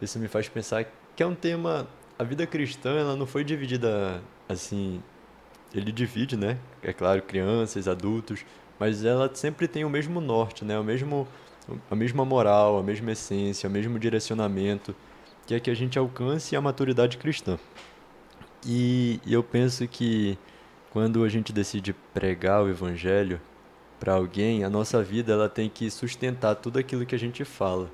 isso 0.00 0.18
me 0.18 0.28
faz 0.28 0.48
pensar 0.48 0.84
que 1.14 1.22
é 1.22 1.26
um 1.26 1.34
tema 1.34 1.88
a 2.20 2.22
vida 2.22 2.46
cristã 2.46 2.90
ela 2.98 3.16
não 3.16 3.24
foi 3.24 3.42
dividida 3.42 4.22
assim. 4.46 5.02
Ele 5.74 5.90
divide, 5.90 6.36
né? 6.36 6.58
É 6.82 6.92
claro, 6.92 7.22
crianças, 7.22 7.88
adultos, 7.88 8.44
mas 8.78 9.06
ela 9.06 9.30
sempre 9.34 9.66
tem 9.66 9.86
o 9.86 9.88
mesmo 9.88 10.20
norte, 10.20 10.62
né? 10.62 10.78
O 10.78 10.84
mesmo, 10.84 11.26
a 11.90 11.94
mesma 11.94 12.22
moral, 12.22 12.78
a 12.78 12.82
mesma 12.82 13.12
essência, 13.12 13.66
o 13.70 13.72
mesmo 13.72 13.98
direcionamento, 13.98 14.94
que 15.46 15.54
é 15.54 15.60
que 15.60 15.70
a 15.70 15.74
gente 15.74 15.98
alcance 15.98 16.54
a 16.54 16.60
maturidade 16.60 17.16
cristã. 17.16 17.58
E, 18.66 19.18
eu 19.26 19.42
penso 19.42 19.88
que 19.88 20.36
quando 20.90 21.24
a 21.24 21.28
gente 21.30 21.54
decide 21.54 21.94
pregar 22.12 22.62
o 22.62 22.68
evangelho 22.68 23.40
para 23.98 24.12
alguém, 24.12 24.62
a 24.62 24.68
nossa 24.68 25.02
vida 25.02 25.32
ela 25.32 25.48
tem 25.48 25.70
que 25.70 25.90
sustentar 25.90 26.54
tudo 26.56 26.78
aquilo 26.78 27.06
que 27.06 27.14
a 27.14 27.18
gente 27.18 27.46
fala. 27.46 27.90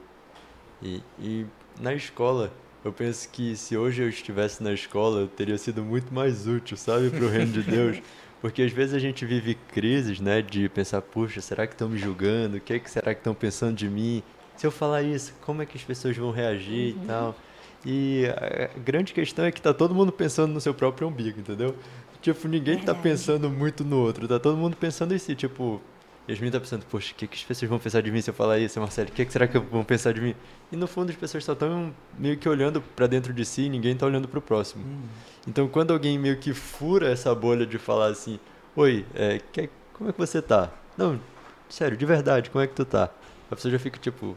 E, 0.83 1.01
e 1.17 1.47
na 1.81 1.95
escola 1.95 2.53
eu 2.87 2.93
penso 2.93 3.29
que 3.31 3.57
se 3.57 3.77
hoje 3.77 4.01
eu 4.01 4.09
estivesse 4.09 4.63
na 4.63 4.73
escola, 4.73 5.23
eu 5.23 5.27
teria 5.27 5.59
sido 5.59 5.83
muito 5.83 6.15
mais 6.15 6.47
útil, 6.47 6.77
sabe, 6.77 7.11
para 7.11 7.25
o 7.25 7.29
reino 7.29 7.51
de 7.51 7.63
Deus. 7.65 8.01
Porque 8.41 8.63
às 8.63 8.71
vezes 8.71 8.95
a 8.95 9.01
gente 9.01 9.27
vive 9.27 9.57
crises, 9.73 10.21
né, 10.21 10.41
de 10.41 10.69
pensar, 10.69 11.03
puxa, 11.03 11.41
será 11.41 11.67
que 11.67 11.75
estão 11.75 11.89
me 11.89 11.99
julgando? 11.99 12.59
O 12.59 12.61
que, 12.61 12.75
é 12.75 12.79
que 12.79 12.89
será 12.89 13.13
que 13.13 13.19
estão 13.19 13.35
pensando 13.35 13.75
de 13.75 13.89
mim? 13.89 14.23
Se 14.57 14.65
eu 14.65 14.71
falar 14.71 15.03
isso, 15.03 15.35
como 15.41 15.63
é 15.63 15.67
que 15.67 15.77
as 15.77 15.83
pessoas 15.83 16.17
vão 16.17 16.31
reagir 16.31 16.95
uhum. 16.95 17.03
e 17.03 17.07
tal? 17.07 17.37
E 17.85 18.27
a 18.27 18.79
grande 18.79 19.13
questão 19.13 19.45
é 19.45 19.51
que 19.51 19.61
tá 19.61 19.75
todo 19.75 19.93
mundo 19.93 20.13
pensando 20.13 20.53
no 20.53 20.61
seu 20.61 20.73
próprio 20.73 21.09
umbigo, 21.09 21.41
entendeu? 21.41 21.75
Tipo, 22.23 22.47
ninguém 22.47 22.79
está 22.79 22.95
pensando 22.95 23.51
muito 23.51 23.85
no 23.85 23.99
outro, 23.99 24.29
tá 24.29 24.39
todo 24.39 24.57
mundo 24.57 24.77
pensando 24.77 25.13
em 25.13 25.19
si, 25.19 25.35
tipo, 25.35 25.81
Yasmin 26.29 26.51
tá 26.51 26.59
pensando, 26.59 26.85
poxa, 26.87 27.13
o 27.13 27.15
que, 27.15 27.27
que 27.27 27.37
as 27.37 27.45
pessoas 27.45 27.69
vão 27.69 27.79
pensar 27.79 28.01
de 28.01 28.11
mim 28.11 28.21
se 28.21 28.29
eu 28.31 28.35
falar 28.35 28.59
isso, 28.59 28.81
Marcelo? 28.81 29.09
O 29.09 29.13
que, 29.13 29.25
que 29.25 29.33
será 29.33 29.47
que 29.47 29.59
vão 29.59 29.85
pensar 29.85 30.13
de 30.13 30.21
mim? 30.21 30.35
E 30.73 30.77
no 30.77 30.87
fundo 30.87 31.11
as 31.11 31.17
pessoas 31.17 31.45
só 31.45 31.53
estão 31.53 31.95
meio 32.19 32.37
que 32.37 32.49
olhando 32.49 32.81
para 32.81 33.07
dentro 33.07 33.33
de 33.33 33.45
si 33.45 33.63
e 33.63 33.69
ninguém 33.69 33.97
tá 33.97 34.07
olhando 34.07 34.27
para 34.27 34.39
o 34.39 34.43
próximo. 34.43 34.85
Hum. 34.85 35.03
Então 35.47 35.69
quando 35.69 35.93
alguém 35.93 36.19
meio 36.19 36.37
que 36.39 36.53
fura 36.53 37.09
essa 37.09 37.33
bolha 37.35 37.65
de 37.65 37.79
falar 37.79 38.07
assim, 38.07 38.41
oi, 38.75 39.07
é, 39.15 39.41
que, 39.53 39.71
como 39.93 40.11
é 40.11 40.13
que 40.13 40.19
você 40.19 40.43
tá? 40.43 40.71
Não, 40.99 41.21
sério, 41.69 41.97
de 41.97 42.05
verdade, 42.05 42.51
como 42.51 42.63
é 42.63 42.67
que 42.67 42.75
tu 42.75 42.85
tá? 42.85 43.09
A 43.49 43.55
pessoa 43.55 43.71
já 43.71 43.79
fica 43.79 43.99
tipo, 43.99 44.37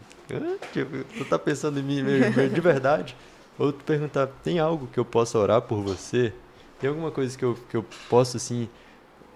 tipo 0.71 1.03
tu 1.17 1.25
tá 1.25 1.39
pensando 1.39 1.79
em 1.79 1.83
mim 1.83 2.03
mesmo, 2.03 2.49
de 2.49 2.61
verdade? 2.61 3.15
Ou 3.57 3.73
tu 3.73 3.83
perguntar, 3.83 4.27
tem 4.43 4.59
algo 4.59 4.87
que 4.87 4.99
eu 4.99 5.03
possa 5.03 5.37
orar 5.37 5.61
por 5.61 5.81
você? 5.81 6.31
Tem 6.79 6.89
alguma 6.89 7.11
coisa 7.11 7.37
que 7.37 7.43
eu, 7.43 7.57
que 7.69 7.75
eu 7.75 7.85
posso, 8.09 8.37
assim, 8.37 8.69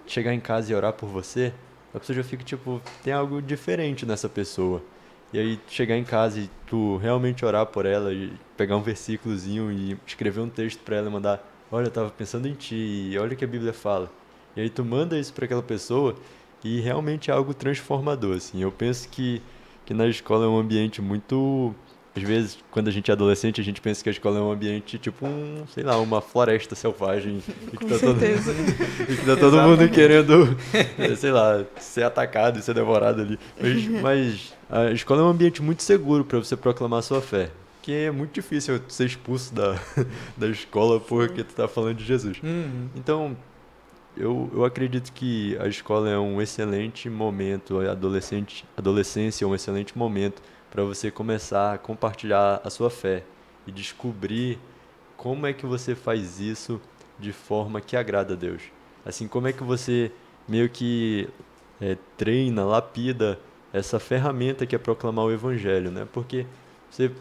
chegar 0.07 0.33
em 0.33 0.39
casa 0.39 0.71
e 0.71 0.75
orar 0.75 0.93
por 0.93 1.09
você? 1.09 1.51
A 1.93 1.99
pessoa 1.99 2.15
já 2.15 2.23
fica 2.23 2.43
tipo, 2.43 2.82
tem 3.03 3.13
algo 3.13 3.41
diferente 3.41 4.06
nessa 4.06 4.27
pessoa. 4.27 4.82
E 5.32 5.39
aí 5.39 5.60
chegar 5.67 5.97
em 5.97 6.03
casa 6.03 6.39
e 6.39 6.49
tu 6.67 6.97
realmente 6.97 7.43
orar 7.43 7.65
por 7.65 7.86
ela 7.86 8.13
e 8.13 8.32
pegar 8.56 8.77
um 8.77 8.82
versículozinho 8.82 9.71
e 9.71 9.97
escrever 10.06 10.41
um 10.41 10.49
texto 10.49 10.79
para 10.79 10.97
ela 10.97 11.10
e 11.10 11.12
mandar, 11.12 11.43
olha, 11.71 11.88
eu 11.88 11.91
tava 11.91 12.10
pensando 12.12 12.47
em 12.47 12.53
ti, 12.53 12.75
e 12.75 13.17
olha 13.17 13.34
o 13.34 13.36
que 13.36 13.43
a 13.43 13.47
Bíblia 13.47 13.73
fala. 13.73 14.12
E 14.56 14.62
aí 14.62 14.69
tu 14.69 14.86
manda 14.86 15.17
isso 15.17 15.34
para 15.34 15.45
aquela 15.45 15.63
pessoa 15.63 16.15
e 16.63 16.79
realmente 16.79 17.32
é 17.32 17.34
algo 17.34 17.53
transformador, 17.53 18.38
assim. 18.38 18.62
Eu 18.62 18.71
penso 18.71 19.10
que 19.10 19.41
que 19.86 19.93
na 19.93 20.08
escola 20.08 20.45
é 20.45 20.47
um 20.47 20.58
ambiente 20.58 21.01
muito 21.01 21.75
às 22.15 22.21
vezes, 22.21 22.58
quando 22.69 22.89
a 22.89 22.91
gente 22.91 23.10
é 23.10 23.13
adolescente, 23.13 23.60
a 23.60 23.63
gente 23.63 23.82
pensa 23.82 24.04
que 24.04 24.10
a 24.10 24.12
escola 24.12 24.38
é 24.38 24.41
um 24.41 24.52
ambiente 24.52 24.99
tipo 24.99 25.26
um, 25.26 25.65
sei 25.73 25.84
lá, 25.84 25.97
uma 25.97 26.21
floresta 26.21 26.76
selvagem. 26.76 27.41
e 27.73 27.78
que 27.78 27.86
tá 27.86 27.97
certeza. 27.97 28.54
Todo, 28.54 29.10
e 29.12 29.17
que 29.17 29.26
tá 29.26 29.36
todo 29.36 29.62
mundo 29.62 29.89
querendo, 29.89 30.56
sei 31.17 31.32
lá, 31.32 31.65
ser 31.78 32.04
atacado 32.04 32.60
e 32.60 32.62
ser 32.62 32.76
devorado 32.76 33.21
ali. 33.21 33.39
Mas, 33.60 33.88
mas 34.02 34.54
a 34.69 34.91
escola 34.91 35.21
é 35.21 35.23
um 35.26 35.30
ambiente 35.30 35.62
muito 35.62 35.82
seguro 35.82 36.23
para 36.23 36.38
você 36.38 36.56
proclamar 36.56 36.99
a 36.99 37.02
sua 37.02 37.21
fé. 37.21 37.49
Que 37.82 37.91
é 37.91 38.12
muito 38.12 38.32
difícil 38.32 38.80
ser 38.88 39.06
expulso 39.06 39.54
da, 39.54 39.78
da 40.38 40.47
escola 40.47 40.99
porque 40.99 41.43
tu 41.43 41.54
tá 41.54 41.67
falando 41.67 41.97
de 41.97 42.06
Jesus. 42.06 42.38
Uhum. 42.43 42.89
Então, 42.95 43.36
eu, 44.15 44.52
eu 44.54 44.63
acredito 44.63 45.12
que 45.12 45.58
a 45.60 45.67
escola 45.67 46.10
é 46.10 46.17
um 46.17 46.39
excelente 46.39 47.10
momento, 47.10 47.80
a 47.80 47.91
adolescente, 47.91 48.63
adolescência 48.78 49.43
é 49.43 49.47
um 49.47 49.56
excelente 49.56 49.97
momento 49.97 50.41
para 50.73 50.83
você 50.83 51.12
começar 51.12 51.75
a 51.75 51.77
compartilhar 51.77 52.59
a 52.63 52.69
sua 52.71 52.89
fé 52.89 53.23
e 53.67 53.71
descobrir 53.71 54.57
como 55.15 55.45
é 55.45 55.53
que 55.53 55.67
você 55.67 55.93
faz 55.93 56.39
isso 56.39 56.81
de 57.19 57.31
forma 57.31 57.79
que 57.79 57.95
agrada 57.95 58.33
a 58.33 58.36
Deus. 58.36 58.63
Assim, 59.05 59.27
como 59.27 59.47
é 59.47 59.53
que 59.53 59.63
você 59.63 60.12
meio 60.47 60.67
que 60.67 61.29
é, 61.79 61.95
treina, 62.17 62.65
lapida 62.65 63.39
essa 63.71 63.99
ferramenta 63.99 64.65
que 64.65 64.75
é 64.75 64.79
proclamar 64.79 65.25
o 65.25 65.31
Evangelho, 65.31 65.91
né? 65.91 66.07
Porque 66.12 66.47
você 66.89 67.12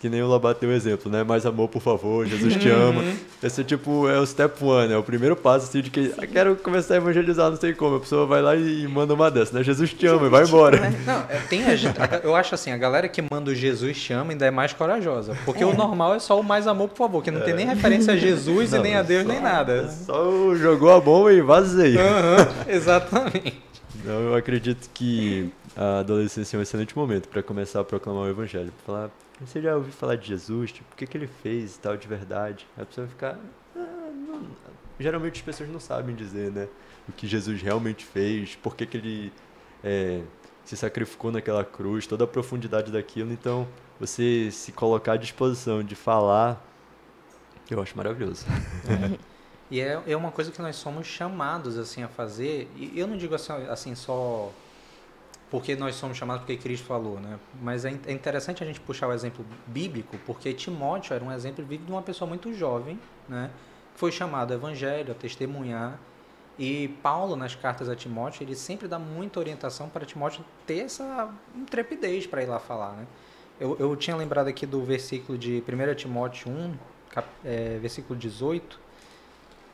que 0.00 0.08
nem 0.08 0.22
o 0.22 0.28
Labato 0.28 0.64
um 0.66 0.72
exemplo, 0.72 1.12
né? 1.12 1.22
Mais 1.22 1.44
amor, 1.44 1.68
por 1.68 1.82
favor, 1.82 2.26
Jesus 2.26 2.56
te 2.56 2.68
ama. 2.70 3.04
Esse 3.42 3.60
é 3.60 3.64
tipo, 3.64 4.08
é 4.08 4.18
o 4.18 4.26
step 4.26 4.64
one, 4.64 4.92
é 4.92 4.96
o 4.96 5.02
primeiro 5.02 5.36
passo 5.36 5.66
assim, 5.68 5.82
de 5.82 5.90
que 5.90 6.12
ah, 6.18 6.26
quero 6.26 6.56
começar 6.56 6.94
a 6.94 6.96
evangelizar, 6.96 7.50
não 7.50 7.56
sei 7.58 7.74
como. 7.74 7.96
A 7.96 8.00
pessoa 8.00 8.24
vai 8.26 8.40
lá 8.40 8.56
e 8.56 8.88
manda 8.88 9.12
uma 9.12 9.30
dessa, 9.30 9.56
né? 9.56 9.62
Jesus 9.62 9.92
te 9.92 10.06
ama 10.06 10.26
e 10.26 10.30
vai 10.30 10.44
embora. 10.44 10.78
Não, 11.06 11.20
é, 11.28 11.38
tem 11.48 11.64
a 11.64 11.74
eu 12.22 12.34
acho 12.34 12.54
assim, 12.54 12.72
a 12.72 12.76
galera 12.78 13.08
que 13.08 13.22
manda 13.30 13.50
o 13.50 13.54
Jesus 13.54 14.00
te 14.00 14.12
ama 14.12 14.32
ainda 14.32 14.46
é 14.46 14.50
mais 14.50 14.72
corajosa. 14.72 15.36
Porque 15.44 15.64
o 15.64 15.74
normal 15.74 16.14
é 16.14 16.18
só 16.18 16.40
o 16.40 16.42
mais 16.42 16.66
amor, 16.66 16.88
por 16.88 16.96
favor, 16.96 17.22
que 17.22 17.30
não 17.30 17.42
tem 17.42 17.54
nem 17.54 17.66
referência 17.66 18.14
a 18.14 18.16
Jesus 18.16 18.72
e 18.72 18.76
Não, 18.76 18.82
nem 18.82 18.94
a 18.94 19.02
Deus, 19.02 19.22
só- 19.26 19.28
nem 19.32 19.40
nada. 19.40 19.88
Só 19.88 20.54
jogou 20.54 20.90
a 20.90 21.00
bomba 21.00 21.32
e 21.32 21.42
vazei. 21.42 21.96
Aham, 21.98 22.48
exatamente. 22.68 23.62
Então 23.96 24.14
eu 24.20 24.34
acredito 24.34 24.88
que 24.94 25.50
a 25.76 25.98
adolescência 26.00 26.56
é 26.56 26.58
um 26.58 26.62
excelente 26.62 26.96
momento 26.96 27.28
para 27.28 27.42
começar 27.42 27.80
a 27.80 27.84
proclamar 27.84 28.24
o 28.24 28.28
evangelho. 28.30 28.72
Pra 28.84 28.94
falar, 28.94 29.10
você 29.40 29.60
já 29.60 29.74
ouviu 29.74 29.92
falar 29.92 30.16
de 30.16 30.28
Jesus? 30.28 30.72
Tipo, 30.72 30.92
o 30.92 30.96
que, 30.96 31.06
que 31.06 31.16
ele 31.16 31.26
fez 31.26 31.76
e 31.76 31.78
tal 31.80 31.96
de 31.96 32.06
verdade? 32.06 32.66
A 32.76 32.84
pessoa 32.84 33.06
ficar. 33.06 33.38
"Ah, 33.76 34.10
não." 34.12 34.46
Geralmente 34.98 35.36
as 35.36 35.42
pessoas 35.42 35.68
não 35.70 35.80
sabem 35.80 36.14
dizer, 36.14 36.50
né? 36.50 36.68
O 37.08 37.12
que 37.12 37.26
Jesus 37.26 37.60
realmente 37.62 38.04
fez, 38.04 38.54
por 38.56 38.76
que, 38.76 38.84
que 38.84 38.96
ele 38.98 39.32
é, 39.82 40.22
se 40.64 40.76
sacrificou 40.76 41.32
naquela 41.32 41.64
cruz, 41.64 42.06
toda 42.06 42.24
a 42.24 42.26
profundidade 42.26 42.92
daquilo. 42.92 43.32
Então, 43.32 43.66
você 43.98 44.50
se 44.52 44.72
colocar 44.72 45.12
à 45.12 45.16
disposição 45.16 45.82
de 45.82 45.94
falar, 45.94 46.64
eu 47.70 47.80
acho 47.82 47.96
maravilhoso. 47.96 48.44
E 49.72 49.80
é, 49.80 50.02
é 50.04 50.16
uma 50.16 50.32
coisa 50.32 50.50
que 50.50 50.60
nós 50.60 50.74
somos 50.74 51.06
chamados 51.06 51.78
assim 51.78 52.02
a 52.02 52.08
fazer. 52.08 52.68
E 52.74 52.98
eu 52.98 53.06
não 53.06 53.16
digo 53.16 53.36
assim, 53.36 53.52
assim 53.68 53.94
só 53.94 54.50
porque 55.50 55.74
nós 55.76 55.94
somos 55.96 56.16
chamados 56.16 56.42
porque 56.42 56.56
Cristo 56.56 56.86
falou, 56.86 57.18
né? 57.20 57.38
Mas 57.60 57.84
é 57.84 57.92
é 58.06 58.12
interessante 58.12 58.62
a 58.62 58.66
gente 58.66 58.80
puxar 58.80 59.08
o 59.08 59.12
exemplo 59.12 59.44
bíblico, 59.66 60.16
porque 60.26 60.52
Timóteo 60.52 61.14
era 61.14 61.24
um 61.24 61.32
exemplo 61.32 61.64
vivo 61.64 61.84
de 61.84 61.90
uma 61.92 62.02
pessoa 62.02 62.28
muito 62.28 62.52
jovem, 62.54 62.98
né? 63.28 63.50
Que 63.94 64.00
foi 64.00 64.12
chamado 64.12 64.52
ao 64.52 64.58
evangelho, 64.58 65.12
a 65.12 65.14
testemunhar. 65.14 65.98
E 66.58 66.88
Paulo, 67.02 67.36
nas 67.36 67.54
cartas 67.54 67.88
a 67.88 67.96
Timóteo, 67.96 68.44
ele 68.44 68.54
sempre 68.54 68.86
dá 68.86 68.98
muita 68.98 69.40
orientação 69.40 69.88
para 69.88 70.04
Timóteo 70.04 70.44
ter 70.66 70.80
essa 70.80 71.30
intrepidez 71.56 72.26
para 72.26 72.42
ir 72.42 72.46
lá 72.46 72.58
falar, 72.60 72.92
né? 72.92 73.06
Eu, 73.58 73.76
eu 73.78 73.94
tinha 73.96 74.16
lembrado 74.16 74.48
aqui 74.48 74.66
do 74.66 74.82
versículo 74.82 75.36
de 75.38 75.62
1 75.66 75.94
Timóteo 75.94 76.50
1, 76.50 76.74
cap- 77.10 77.28
é, 77.44 77.78
versículo 77.78 78.18
18, 78.18 78.78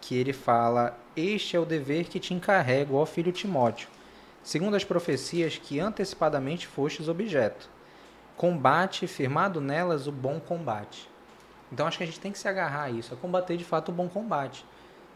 que 0.01 0.15
ele 0.17 0.33
fala: 0.33 0.99
Este 1.17 1.57
é 1.57 1.61
o 1.61 1.65
dever 1.65 2.07
que 2.09 2.19
te 2.21 2.33
encarrego, 2.35 2.97
ó 2.97 3.07
filho 3.07 3.33
Timóteo, 3.33 3.89
segundo 4.47 4.77
as 4.77 4.85
profecias 4.85 5.59
que 5.59 5.81
antecipadamente 5.81 6.69
fostes 6.69 7.09
objeto. 7.09 7.69
Combate, 8.37 9.09
firmado 9.09 9.61
nelas, 9.61 10.07
o 10.07 10.13
bom 10.13 10.39
combate. 10.39 11.11
Então 11.73 11.85
acho 11.85 11.99
que 11.99 12.05
a 12.05 12.07
gente 12.07 12.21
tem 12.21 12.31
que 12.31 12.39
se 12.39 12.47
agarrar 12.47 12.85
a 12.85 12.91
isso, 12.91 13.13
a 13.13 13.17
combater 13.17 13.57
de 13.57 13.65
fato 13.65 13.89
o 13.89 13.93
bom 13.93 14.09
combate. 14.09 14.65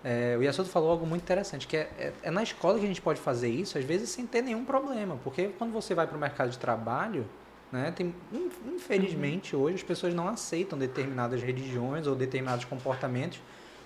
É, 0.03 0.35
o 0.37 0.43
Yasuto 0.43 0.69
falou 0.69 0.90
algo 0.90 1.07
muito 1.07 1.23
interessante, 1.23 1.69
que 1.69 1.77
é, 1.77 1.90
é, 1.97 2.12
é 2.25 2.31
na 2.33 2.43
escola 2.43 2.77
que 2.81 2.85
a 2.85 2.88
gente 2.88 3.01
pode 3.01 3.21
fazer 3.21 3.49
isso, 3.49 3.79
às 3.79 3.85
vezes 3.85 4.11
sem 4.11 4.27
ter 4.27 4.43
nenhum 4.43 4.64
problema, 4.64 5.16
porque 5.23 5.51
quando 5.57 5.71
você 5.71 5.95
vai 5.95 6.09
para 6.09 6.16
o 6.16 6.21
mercado 6.21 6.51
de 6.51 6.59
trabalho, 6.59 7.25
né, 7.71 7.93
tem, 7.95 8.12
in- 8.33 8.51
infelizmente 8.75 9.55
hoje 9.55 9.77
as 9.77 9.83
pessoas 9.85 10.12
não 10.12 10.27
aceitam 10.27 10.77
determinadas 10.77 11.40
religiões 11.40 12.09
ou 12.09 12.16
determinados 12.16 12.64
comportamentos, 12.64 13.40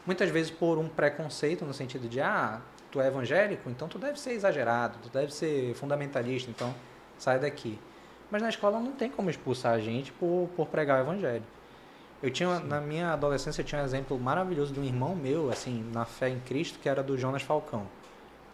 muitas 0.07 0.31
vezes 0.31 0.51
por 0.51 0.79
um 0.79 0.89
preconceito 0.89 1.67
no 1.67 1.75
sentido 1.75 2.09
de, 2.09 2.19
ah, 2.23 2.63
tu 2.95 3.01
é 3.01 3.09
evangélico, 3.09 3.69
então 3.69 3.89
tu 3.89 3.99
deve 3.99 4.21
ser 4.21 4.35
exagerado, 4.35 5.01
tu 5.03 5.09
deve 5.09 5.35
ser 5.35 5.75
fundamentalista, 5.75 6.49
então 6.49 6.73
sai 7.19 7.41
daqui. 7.41 7.77
Mas 8.31 8.41
na 8.41 8.49
escola 8.49 8.79
não 8.79 8.93
tem 8.93 9.11
como 9.11 9.29
expulsar 9.29 9.75
a 9.75 9.81
gente 9.81 10.13
por, 10.13 10.49
por 10.55 10.69
pregar 10.69 11.01
o 11.01 11.03
evangelho. 11.03 11.43
Eu 12.23 12.31
tinha, 12.31 12.61
na 12.61 12.81
minha 12.81 13.13
adolescência, 13.13 13.63
eu 13.63 13.65
tinha 13.67 13.83
um 13.83 13.85
exemplo 13.85 14.17
maravilhoso 14.17 14.73
de 14.73 14.79
um 14.79 14.85
irmão 14.85 15.17
meu, 15.17 15.51
assim, 15.51 15.85
na 15.93 16.05
fé 16.05 16.29
em 16.29 16.39
Cristo, 16.39 16.79
que 16.79 16.89
era 16.89 17.03
do 17.03 17.19
Jonas 17.19 17.43
Falcão, 17.43 17.87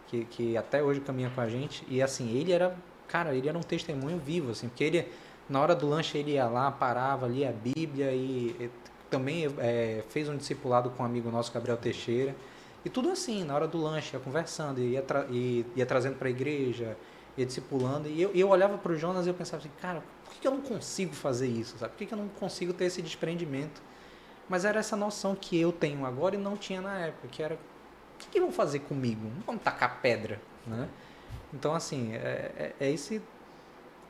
que, 0.07 0.25
que 0.25 0.57
até 0.57 0.81
hoje 0.81 0.99
caminha 1.01 1.29
com 1.29 1.39
a 1.39 1.47
gente. 1.47 1.85
E, 1.87 2.01
assim, 2.01 2.35
ele 2.35 2.51
era, 2.51 2.75
cara, 3.07 3.35
ele 3.35 3.47
era 3.47 3.57
um 3.57 3.61
testemunho 3.61 4.17
vivo, 4.17 4.51
assim, 4.51 4.67
porque 4.69 4.83
ele, 4.83 5.07
na 5.47 5.61
hora 5.61 5.75
do 5.75 5.87
lanche, 5.87 6.17
ele 6.17 6.31
ia 6.31 6.47
lá, 6.47 6.71
parava, 6.71 7.27
lia 7.27 7.49
a 7.49 7.53
Bíblia 7.53 8.11
e, 8.11 8.55
e 8.59 8.71
também 9.09 9.45
é, 9.59 10.03
fez 10.09 10.27
um 10.27 10.35
discipulado 10.35 10.89
com 10.89 11.03
um 11.03 11.05
amigo 11.05 11.29
nosso, 11.29 11.53
Gabriel 11.53 11.77
Teixeira. 11.77 12.35
E 12.83 12.89
tudo 12.89 13.09
assim, 13.09 13.43
na 13.43 13.53
hora 13.53 13.67
do 13.67 13.77
lanche, 13.77 14.15
ia 14.15 14.19
conversando, 14.19 14.79
ia, 14.79 15.01
tra 15.01 15.25
ia, 15.29 15.65
ia 15.75 15.85
trazendo 15.85 16.15
para 16.17 16.27
a 16.27 16.31
igreja, 16.31 16.97
ia 17.37 17.45
discipulando. 17.45 18.07
E 18.07 18.21
eu, 18.21 18.31
eu 18.33 18.49
olhava 18.49 18.77
para 18.77 18.91
o 18.91 18.97
Jonas 18.97 19.25
e 19.25 19.29
eu 19.29 19.33
pensava 19.33 19.61
assim, 19.61 19.71
cara, 19.79 20.03
por 20.25 20.33
que 20.33 20.47
eu 20.47 20.51
não 20.51 20.61
consigo 20.61 21.13
fazer 21.13 21.47
isso? 21.47 21.77
Sabe? 21.77 21.91
Por 21.91 21.99
que 21.99 22.05
que 22.07 22.13
eu 22.13 22.17
não 22.17 22.27
consigo 22.27 22.73
ter 22.73 22.85
esse 22.85 23.01
desprendimento? 23.01 23.81
Mas 24.49 24.65
era 24.65 24.79
essa 24.79 24.95
noção 24.95 25.35
que 25.35 25.59
eu 25.59 25.71
tenho 25.71 26.05
agora 26.05 26.35
e 26.35 26.37
não 26.37 26.57
tinha 26.57 26.81
na 26.81 26.97
época, 26.97 27.27
que 27.27 27.43
era, 27.43 27.55
o 27.55 28.17
que, 28.17 28.27
que 28.29 28.39
vão 28.39 28.51
fazer 28.51 28.79
comigo? 28.79 29.21
Não 29.23 29.41
vão 29.41 29.57
tacar 29.57 30.01
pedra, 30.01 30.41
né? 30.65 30.89
Então, 31.53 31.75
assim, 31.75 32.13
é, 32.15 32.51
é, 32.57 32.75
é 32.79 32.91
esse 32.91 33.21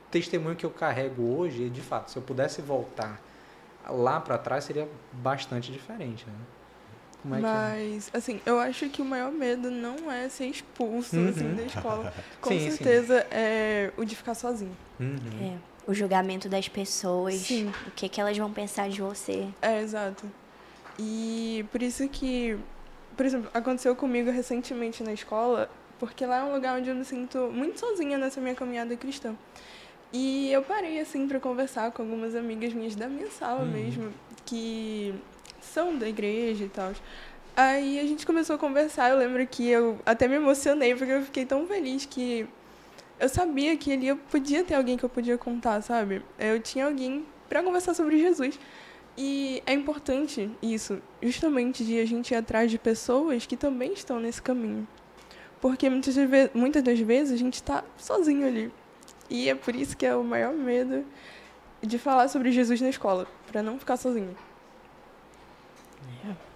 testemunho 0.10 0.56
que 0.56 0.66
eu 0.66 0.70
carrego 0.70 1.38
hoje, 1.38 1.64
e 1.64 1.70
de 1.70 1.82
fato, 1.82 2.12
se 2.12 2.18
eu 2.18 2.22
pudesse 2.22 2.62
voltar 2.62 3.22
lá 3.88 4.20
para 4.20 4.38
trás, 4.38 4.64
seria 4.64 4.88
bastante 5.14 5.72
diferente, 5.72 6.26
né? 6.28 6.34
Como 7.22 7.36
é 7.36 7.38
que... 7.38 7.44
Mas, 7.44 8.10
assim, 8.14 8.42
eu 8.46 8.60
acho 8.60 8.90
que 8.90 9.02
o 9.02 9.06
maior 9.06 9.32
medo 9.32 9.70
não 9.70 10.12
é 10.12 10.28
ser 10.30 10.46
expulso, 10.48 11.16
Uhum. 11.16 11.30
assim, 11.30 11.54
da 11.56 11.64
escola. 11.64 12.14
Com 12.42 12.50
Sim, 12.50 12.60
sim. 12.60 12.72
certeza 12.72 13.26
é 13.30 13.92
o 13.98 14.04
de 14.04 14.16
ficar 14.16 14.34
sozinho. 14.34 14.76
Uhum. 15.00 15.18
É, 15.40 15.58
o 15.90 15.94
julgamento 15.94 16.50
das 16.50 16.68
pessoas, 16.68 17.36
Sim. 17.36 17.72
o 17.88 17.92
que, 17.92 18.10
que 18.10 18.20
elas 18.20 18.38
vão 18.38 18.52
pensar 18.52 18.90
de 18.90 19.02
você. 19.02 19.48
É, 19.62 19.82
exato. 19.82 20.26
E 21.00 21.66
por 21.72 21.82
isso 21.82 22.08
que, 22.10 22.58
por 23.16 23.26
exemplo, 23.26 23.50
aconteceu 23.54 23.96
comigo 23.96 24.30
recentemente 24.32 25.04
na 25.04 25.14
escola, 25.14 25.70
porque 26.00 26.26
lá 26.26 26.40
é 26.40 26.44
um 26.44 26.54
lugar 26.54 26.78
onde 26.78 26.90
eu 26.90 26.96
me 26.96 27.06
sinto 27.06 27.50
muito 27.54 27.80
sozinha 27.80 28.18
nessa 28.18 28.42
minha 28.42 28.56
caminhada 28.56 28.96
cristã. 28.96 29.36
E 30.14 30.52
eu 30.52 30.62
parei, 30.62 31.00
assim, 31.00 31.28
para 31.28 31.40
conversar 31.40 31.92
com 31.92 32.02
algumas 32.02 32.36
amigas 32.36 32.74
minhas 32.74 32.96
da 32.96 33.08
minha 33.08 33.30
sala 33.32 33.62
Uhum. 33.62 33.72
mesmo, 33.72 34.14
que 34.46 35.14
são 35.62 35.98
da 35.98 36.08
igreja 36.08 36.66
e 36.66 36.70
tal. 36.70 36.92
Aí 37.56 38.00
a 38.00 38.04
gente 38.04 38.26
começou 38.26 38.56
a 38.56 38.60
conversar, 38.60 39.10
eu 39.10 39.18
lembro 39.18 39.46
que 39.46 39.68
eu 39.68 40.00
até 40.06 40.28
me 40.28 40.36
emocionei, 40.36 40.96
porque 40.96 41.12
eu 41.12 41.22
fiquei 41.24 41.46
tão 41.46 41.68
feliz 41.68 42.06
que 42.06 42.48
eu 43.20 43.30
sabia 43.30 43.78
que 43.78 43.92
ali 43.92 44.08
eu 44.08 44.18
podia 44.18 44.64
ter 44.64 44.76
alguém 44.76 44.98
que 44.98 45.04
eu 45.04 45.10
podia 45.10 45.38
contar, 45.38 45.82
sabe? 45.82 46.24
Eu 46.40 46.60
tinha 46.60 46.86
alguém 46.86 47.26
para 47.48 47.62
conversar 47.62 47.94
sobre 47.94 48.18
Jesus. 48.18 48.60
E 49.18 49.62
é 49.66 49.74
importante 49.74 50.50
isso, 50.62 51.02
justamente 51.22 51.84
de 51.84 52.00
a 52.00 52.06
gente 52.06 52.32
ir 52.32 52.36
atrás 52.36 52.72
de 52.72 52.80
pessoas 52.80 53.46
que 53.46 53.58
também 53.58 53.94
estão 53.94 54.20
nesse 54.20 54.42
caminho. 54.42 54.88
Porque 55.60 55.90
muitas, 55.90 56.16
muitas 56.54 56.82
das 56.82 57.00
vezes 57.00 57.34
a 57.34 57.38
gente 57.38 57.56
está 57.56 57.84
sozinho 57.98 58.48
ali. 58.48 58.72
E 59.30 59.50
é 59.50 59.56
por 59.56 59.76
isso 59.76 59.96
que 59.96 60.06
é 60.06 60.16
o 60.16 60.24
maior 60.24 60.54
medo 60.54 61.06
de 61.82 62.00
falar 62.00 62.28
sobre 62.30 62.52
Jesus 62.52 62.82
na 62.82 62.90
escola, 62.90 63.28
para 63.52 63.62
não 63.62 63.78
ficar 63.78 63.98
sozinho. 63.98 64.36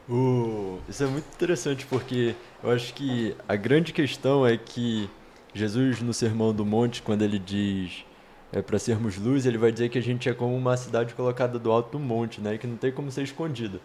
O- 0.08 0.80
Isso 0.88 1.04
é 1.04 1.08
muito 1.08 1.26
interessante 1.34 1.86
porque 1.88 2.36
eu 2.64 2.70
acho 2.72 2.94
que 2.94 3.36
a 3.48 3.56
grande 3.56 3.92
questão 3.92 4.46
é 4.46 4.56
que 4.58 5.10
Jesus 5.54 6.02
no 6.02 6.14
Sermão 6.14 6.54
do 6.54 6.66
Monte, 6.66 7.02
quando 7.02 7.24
ele 7.24 7.40
diz 7.40 8.06
é, 8.52 8.62
para 8.62 8.78
sermos 8.78 9.18
luz, 9.18 9.46
ele 9.46 9.58
vai 9.58 9.72
dizer 9.72 9.90
que 9.90 9.98
a 9.98 10.02
gente 10.02 10.30
é 10.30 10.34
como 10.34 10.56
uma 10.56 10.78
cidade 10.78 11.14
colocada 11.16 11.58
do 11.58 11.72
alto 11.72 11.92
do 11.94 12.00
monte, 12.00 12.40
né? 12.40 12.58
Que 12.58 12.68
não 12.68 12.78
tem 12.78 12.92
como 12.92 13.12
ser 13.12 13.24
escondida. 13.24 13.80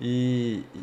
E, 0.00 0.64
e 0.74 0.80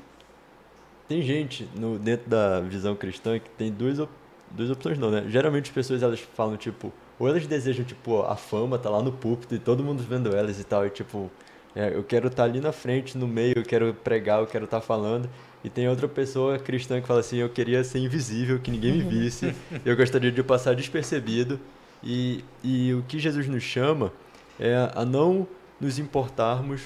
tem 1.08 1.22
gente 1.22 1.68
no, 1.76 1.98
dentro 1.98 2.30
da 2.30 2.60
visão 2.62 2.96
cristã 2.96 3.40
que 3.40 3.50
tem 3.52 3.72
duas, 3.72 4.00
op- 4.00 4.12
duas 4.52 4.70
opções 4.70 4.98
não, 4.98 5.10
né? 5.12 5.26
Geralmente 5.28 5.66
as 5.66 5.72
pessoas 5.72 6.04
elas 6.04 6.20
falam 6.20 6.58
tipo, 6.58 6.92
ou 7.18 7.28
elas 7.28 7.46
desejam 7.48 7.86
tipo 7.86 8.22
a 8.24 8.36
fama, 8.36 8.78
tá 8.78 8.90
lá 8.90 9.02
no 9.02 9.12
púlpito 9.12 9.56
e 9.56 9.60
todo 9.60 9.84
mundo 9.84 10.04
vendo 10.04 10.36
elas 10.36 10.60
e 10.60 10.64
tal, 10.64 10.86
e 10.86 10.90
tipo, 10.90 11.32
é, 11.78 11.96
eu 11.96 12.04
quero 12.04 12.28
estar 12.28 12.46
ali 12.46 12.60
na 12.60 12.72
frente, 12.72 13.16
no 13.16 13.28
meio, 13.28 13.60
eu 13.60 13.64
quero 13.64 13.94
pregar, 13.94 14.40
eu 14.40 14.48
quero 14.48 14.66
estar 14.66 14.82
falando. 14.82 15.30
E 15.64 15.70
tem 15.70 15.88
outra 15.88 16.08
pessoa 16.08 16.58
cristã 16.58 17.00
que 17.00 17.06
fala 17.06 17.20
assim, 17.20 17.38
eu 17.38 17.50
queria 17.50 17.84
ser 17.84 18.00
invisível, 18.00 18.58
que 18.58 18.72
ninguém 18.72 18.94
me 18.94 19.04
visse, 19.04 19.54
eu 19.86 19.96
gostaria 19.96 20.32
de 20.32 20.42
passar 20.42 20.76
despercebido. 20.76 21.60
E, 22.04 22.44
e 22.64 22.96
o 22.96 23.04
que 23.04 23.20
Jesus 23.20 23.48
nos 23.48 23.62
chama 23.62 24.12
é 24.60 24.90
a 24.96 25.06
não 25.06 25.48
nos 25.80 26.00
importarmos 26.00 26.82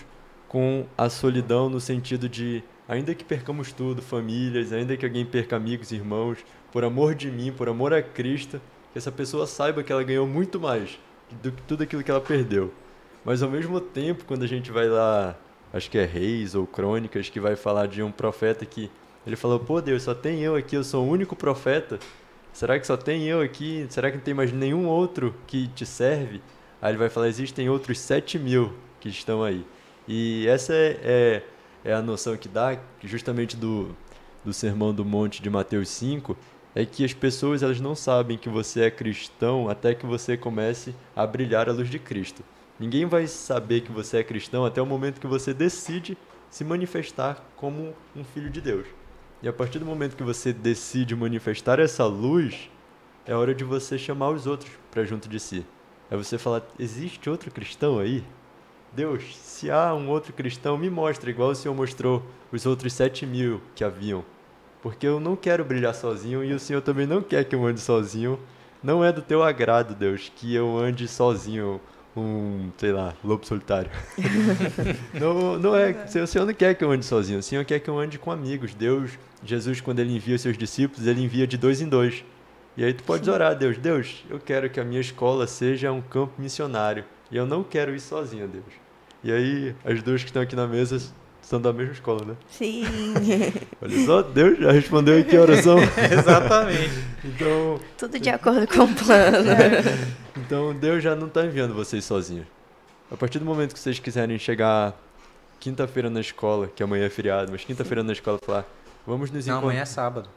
com 0.49 0.85
a 0.97 1.07
solidão 1.07 1.69
no 1.69 1.79
sentido 1.79 2.27
de, 2.27 2.61
ainda 2.85 3.15
que 3.15 3.23
percamos 3.23 3.71
tudo, 3.71 4.01
famílias, 4.01 4.73
ainda 4.73 4.97
que 4.97 5.05
alguém 5.05 5.25
perca 5.25 5.55
amigos, 5.55 5.93
irmãos, 5.93 6.39
por 6.69 6.83
amor 6.83 7.15
de 7.15 7.31
mim, 7.31 7.53
por 7.53 7.69
amor 7.69 7.93
a 7.93 8.03
Cristo, 8.03 8.59
que 8.91 8.97
essa 8.97 9.11
pessoa 9.11 9.47
saiba 9.47 9.83
que 9.83 9.91
ela 9.93 10.03
ganhou 10.03 10.27
muito 10.27 10.59
mais 10.59 10.99
do 11.41 11.49
que 11.49 11.61
tudo 11.61 11.83
aquilo 11.83 12.03
que 12.03 12.11
ela 12.11 12.19
perdeu. 12.19 12.73
Mas 13.23 13.43
ao 13.43 13.49
mesmo 13.49 13.79
tempo, 13.79 14.25
quando 14.25 14.43
a 14.43 14.47
gente 14.47 14.71
vai 14.71 14.87
lá, 14.87 15.35
acho 15.71 15.89
que 15.89 15.97
é 15.97 16.05
Reis 16.05 16.55
ou 16.55 16.65
Crônicas, 16.65 17.29
que 17.29 17.39
vai 17.39 17.55
falar 17.55 17.87
de 17.87 18.01
um 18.01 18.11
profeta 18.11 18.65
que 18.65 18.89
ele 19.25 19.35
falou: 19.35 19.59
pô, 19.59 19.79
Deus, 19.81 20.03
só 20.03 20.13
tem 20.13 20.41
eu 20.41 20.55
aqui, 20.55 20.75
eu 20.75 20.83
sou 20.83 21.05
o 21.05 21.09
único 21.09 21.35
profeta. 21.35 21.99
Será 22.51 22.79
que 22.79 22.85
só 22.85 22.97
tem 22.97 23.23
eu 23.27 23.41
aqui? 23.41 23.85
Será 23.89 24.09
que 24.09 24.17
não 24.17 24.23
tem 24.23 24.33
mais 24.33 24.51
nenhum 24.51 24.87
outro 24.87 25.35
que 25.47 25.67
te 25.67 25.85
serve? 25.85 26.41
Aí 26.81 26.91
ele 26.91 26.97
vai 26.97 27.09
falar: 27.09 27.27
existem 27.27 27.69
outros 27.69 27.99
sete 27.99 28.39
mil 28.39 28.73
que 28.99 29.09
estão 29.09 29.43
aí. 29.43 29.65
E 30.07 30.47
essa 30.47 30.73
é, 30.73 30.99
é, 31.03 31.43
é 31.85 31.93
a 31.93 32.01
noção 32.01 32.35
que 32.35 32.47
dá 32.47 32.77
justamente 33.03 33.55
do, 33.55 33.95
do 34.43 34.51
Sermão 34.51 34.93
do 34.93 35.05
Monte 35.05 35.41
de 35.41 35.49
Mateus 35.49 35.89
5, 35.89 36.35
é 36.73 36.85
que 36.85 37.05
as 37.05 37.13
pessoas 37.13 37.61
elas 37.61 37.79
não 37.79 37.95
sabem 37.95 38.37
que 38.37 38.49
você 38.49 38.81
é 38.81 38.91
cristão 38.91 39.69
até 39.69 39.93
que 39.93 40.05
você 40.05 40.35
comece 40.35 40.95
a 41.15 41.25
brilhar 41.25 41.69
a 41.69 41.71
luz 41.71 41.89
de 41.89 41.99
Cristo. 41.99 42.43
Ninguém 42.81 43.05
vai 43.05 43.27
saber 43.27 43.81
que 43.81 43.91
você 43.91 44.17
é 44.17 44.23
cristão 44.23 44.65
até 44.65 44.81
o 44.81 44.87
momento 44.87 45.21
que 45.21 45.27
você 45.27 45.53
decide 45.53 46.17
se 46.49 46.63
manifestar 46.63 47.39
como 47.55 47.93
um 48.15 48.23
filho 48.23 48.49
de 48.49 48.59
Deus. 48.59 48.87
E 49.39 49.47
a 49.47 49.53
partir 49.53 49.77
do 49.77 49.85
momento 49.85 50.15
que 50.15 50.23
você 50.23 50.51
decide 50.51 51.15
manifestar 51.15 51.79
essa 51.79 52.03
luz, 52.07 52.71
é 53.23 53.35
hora 53.35 53.53
de 53.53 53.63
você 53.63 53.99
chamar 53.99 54.31
os 54.31 54.47
outros 54.47 54.71
para 54.89 55.03
junto 55.03 55.29
de 55.29 55.39
si. 55.39 55.63
É 56.09 56.17
você 56.17 56.39
falar: 56.39 56.63
existe 56.79 57.29
outro 57.29 57.51
cristão 57.51 57.99
aí? 57.99 58.23
Deus, 58.91 59.37
se 59.37 59.69
há 59.69 59.93
um 59.93 60.09
outro 60.09 60.33
cristão, 60.33 60.75
me 60.75 60.89
mostra, 60.89 61.29
igual 61.29 61.51
o 61.51 61.55
Senhor 61.55 61.75
mostrou 61.75 62.25
os 62.51 62.65
outros 62.65 62.93
sete 62.93 63.27
mil 63.27 63.61
que 63.75 63.83
haviam. 63.83 64.25
Porque 64.81 65.05
eu 65.05 65.19
não 65.19 65.35
quero 65.35 65.63
brilhar 65.63 65.93
sozinho 65.93 66.43
e 66.43 66.51
o 66.51 66.59
Senhor 66.59 66.81
também 66.81 67.05
não 67.05 67.21
quer 67.21 67.43
que 67.43 67.53
eu 67.53 67.63
ande 67.63 67.79
sozinho. 67.79 68.39
Não 68.81 69.05
é 69.05 69.11
do 69.11 69.21
teu 69.21 69.43
agrado, 69.43 69.93
Deus, 69.93 70.31
que 70.35 70.55
eu 70.55 70.75
ande 70.75 71.07
sozinho, 71.07 71.79
um, 72.15 72.71
sei 72.77 72.91
lá, 72.91 73.13
lobo 73.23 73.45
solitário. 73.45 73.89
não, 75.13 75.57
não 75.57 75.75
é. 75.75 75.91
O 76.21 76.27
Senhor 76.27 76.45
não 76.45 76.53
quer 76.53 76.75
que 76.75 76.83
eu 76.83 76.91
ande 76.91 77.05
sozinho, 77.05 77.39
o 77.39 77.43
Senhor 77.43 77.63
quer 77.65 77.79
que 77.79 77.89
eu 77.89 77.97
ande 77.97 78.19
com 78.19 78.31
amigos. 78.31 78.73
Deus, 78.73 79.11
Jesus, 79.43 79.81
quando 79.81 79.99
ele 79.99 80.15
envia 80.15 80.37
seus 80.37 80.57
discípulos, 80.57 81.07
ele 81.07 81.23
envia 81.23 81.47
de 81.47 81.57
dois 81.57 81.81
em 81.81 81.87
dois. 81.87 82.23
E 82.77 82.83
aí 82.83 82.93
tu 82.93 83.03
pode 83.03 83.29
orar, 83.29 83.55
Deus, 83.55 83.77
Deus, 83.77 84.23
eu 84.29 84.39
quero 84.39 84.69
que 84.69 84.79
a 84.79 84.83
minha 84.83 85.01
escola 85.01 85.45
seja 85.45 85.91
um 85.91 86.01
campo 86.01 86.41
missionário. 86.41 87.03
E 87.29 87.37
eu 87.37 87.45
não 87.45 87.63
quero 87.63 87.93
ir 87.93 87.99
sozinho, 87.99 88.47
Deus. 88.47 88.63
E 89.23 89.31
aí, 89.31 89.75
as 89.85 90.01
duas 90.01 90.21
que 90.21 90.29
estão 90.29 90.41
aqui 90.41 90.55
na 90.55 90.67
mesa 90.67 90.99
são 91.51 91.59
da 91.59 91.73
mesma 91.73 91.91
escola, 91.91 92.23
né? 92.23 92.35
Sim. 92.49 92.85
Olha 93.81 94.05
só, 94.05 94.21
Deus 94.21 94.57
já 94.57 94.71
respondeu 94.71 95.19
aqui 95.19 95.35
a 95.35 95.41
oração. 95.41 95.77
Exatamente. 96.09 96.93
Então, 97.25 97.77
Tudo 97.97 98.17
de 98.17 98.29
acordo 98.29 98.65
com 98.67 98.83
o 98.83 98.95
plano. 98.95 99.49
então 100.37 100.73
Deus 100.73 101.03
já 101.03 101.13
não 101.13 101.27
está 101.27 101.43
enviando 101.45 101.73
vocês 101.73 102.05
sozinhos. 102.05 102.47
A 103.11 103.17
partir 103.17 103.37
do 103.37 103.43
momento 103.43 103.73
que 103.73 103.79
vocês 103.81 103.99
quiserem 103.99 104.39
chegar 104.39 104.97
quinta-feira 105.59 106.09
na 106.09 106.21
escola, 106.21 106.71
que 106.73 106.81
amanhã 106.81 107.05
é 107.05 107.09
feriado, 107.09 107.51
mas 107.51 107.65
quinta-feira 107.65 108.01
na 108.01 108.13
escola 108.13 108.39
falar, 108.41 108.65
vamos 109.05 109.29
nos 109.29 109.45
Não, 109.45 109.55
encontrar. 109.55 109.71
amanhã 109.71 109.81
é 109.81 109.85
sábado. 109.85 110.29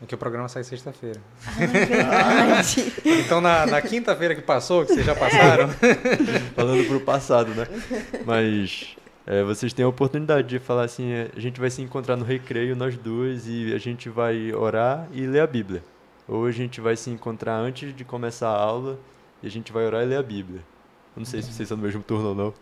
Porque 0.00 0.16
o 0.16 0.18
programa 0.18 0.48
sai 0.48 0.64
sexta-feira. 0.64 1.20
É 1.60 1.66
verdade. 1.68 2.92
Então, 3.04 3.40
na, 3.40 3.64
na 3.66 3.80
quinta-feira 3.80 4.34
que 4.34 4.42
passou, 4.42 4.84
que 4.84 4.92
vocês 4.92 5.06
já 5.06 5.14
passaram, 5.14 5.68
falando 6.56 6.84
pro 6.88 7.00
passado, 7.00 7.54
né? 7.54 7.68
Mas 8.26 8.96
é, 9.26 9.42
vocês 9.42 9.72
têm 9.72 9.84
a 9.84 9.88
oportunidade 9.88 10.48
de 10.48 10.58
falar 10.58 10.84
assim, 10.84 11.10
é, 11.12 11.30
a 11.34 11.40
gente 11.40 11.58
vai 11.58 11.70
se 11.70 11.80
encontrar 11.80 12.16
no 12.16 12.24
recreio, 12.24 12.76
nós 12.76 12.96
duas, 12.96 13.46
e 13.46 13.72
a 13.74 13.78
gente 13.78 14.08
vai 14.08 14.52
orar 14.52 15.08
e 15.12 15.26
ler 15.26 15.40
a 15.40 15.46
Bíblia. 15.46 15.82
Ou 16.28 16.46
a 16.46 16.50
gente 16.50 16.80
vai 16.80 16.96
se 16.96 17.10
encontrar 17.10 17.56
antes 17.56 17.94
de 17.94 18.04
começar 18.04 18.48
a 18.48 18.58
aula 18.58 18.98
e 19.42 19.46
a 19.46 19.50
gente 19.50 19.72
vai 19.72 19.84
orar 19.84 20.02
e 20.02 20.06
ler 20.06 20.16
a 20.16 20.22
Bíblia. 20.22 20.60
Eu 21.16 21.20
não 21.20 21.24
sei 21.24 21.42
se 21.42 21.52
vocês 21.52 21.68
são 21.68 21.76
do 21.76 21.82
mesmo 21.82 22.02
turno 22.02 22.30
ou 22.30 22.34
não. 22.34 22.54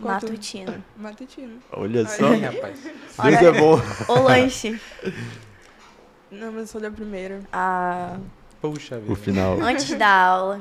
Matutino. 0.00 0.84
Matutino. 0.96 1.58
Olha 1.72 2.06
só, 2.06 2.28
rapaz. 2.28 2.82
Deus 2.82 3.42
é 3.42 3.52
bom. 3.52 3.80
O 4.08 4.22
lanche. 4.22 4.78
Não, 6.30 6.52
mas 6.52 6.60
eu 6.62 6.66
sou 6.66 6.80
da 6.80 6.90
primeira. 6.90 7.40
Ah, 7.52 8.18
Puxa 8.60 8.98
vida. 8.98 9.12
O 9.12 9.16
final. 9.16 9.60
antes 9.60 9.92
da 9.94 10.08
aula. 10.08 10.60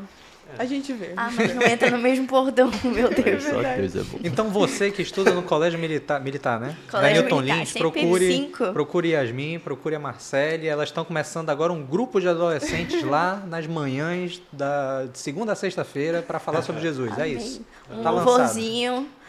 A 0.57 0.65
gente 0.65 0.91
vê. 0.93 1.13
Ah, 1.15 1.29
mas 1.33 1.55
não 1.55 1.61
entra 1.63 1.89
no 1.89 1.97
mesmo 1.97 2.27
portão, 2.27 2.69
meu 2.83 3.07
Olha 3.07 3.23
Deus. 3.23 3.43
só 3.43 3.61
Deus 3.61 3.95
é 3.95 4.03
bom. 4.03 4.19
Então 4.23 4.49
você 4.49 4.91
que 4.91 5.01
estuda 5.01 5.31
no 5.31 5.43
colégio 5.43 5.79
militar, 5.79 6.21
militar 6.21 6.59
né? 6.59 6.75
Colégio 6.89 7.15
da 7.15 7.21
Newton 7.21 7.41
Militar, 7.41 7.59
Lins, 7.59 7.71
procure, 7.73 8.51
procure 8.73 9.09
Yasmin, 9.09 9.59
procure 9.59 9.95
a 9.95 9.99
Marcele. 9.99 10.67
Elas 10.67 10.89
estão 10.89 11.05
começando 11.05 11.49
agora 11.49 11.71
um 11.71 11.83
grupo 11.83 12.19
de 12.19 12.27
adolescentes 12.27 13.03
lá 13.03 13.41
nas 13.47 13.65
manhãs 13.67 14.41
da 14.51 15.05
de 15.05 15.17
segunda 15.17 15.53
a 15.53 15.55
sexta-feira 15.55 16.21
para 16.21 16.39
falar 16.39 16.61
sobre 16.61 16.81
Jesus. 16.81 17.17
É 17.17 17.23
Amém. 17.23 17.37
isso. 17.37 17.65
Um 17.89 18.03
Tá 18.03 18.09
lançado. 18.11 18.59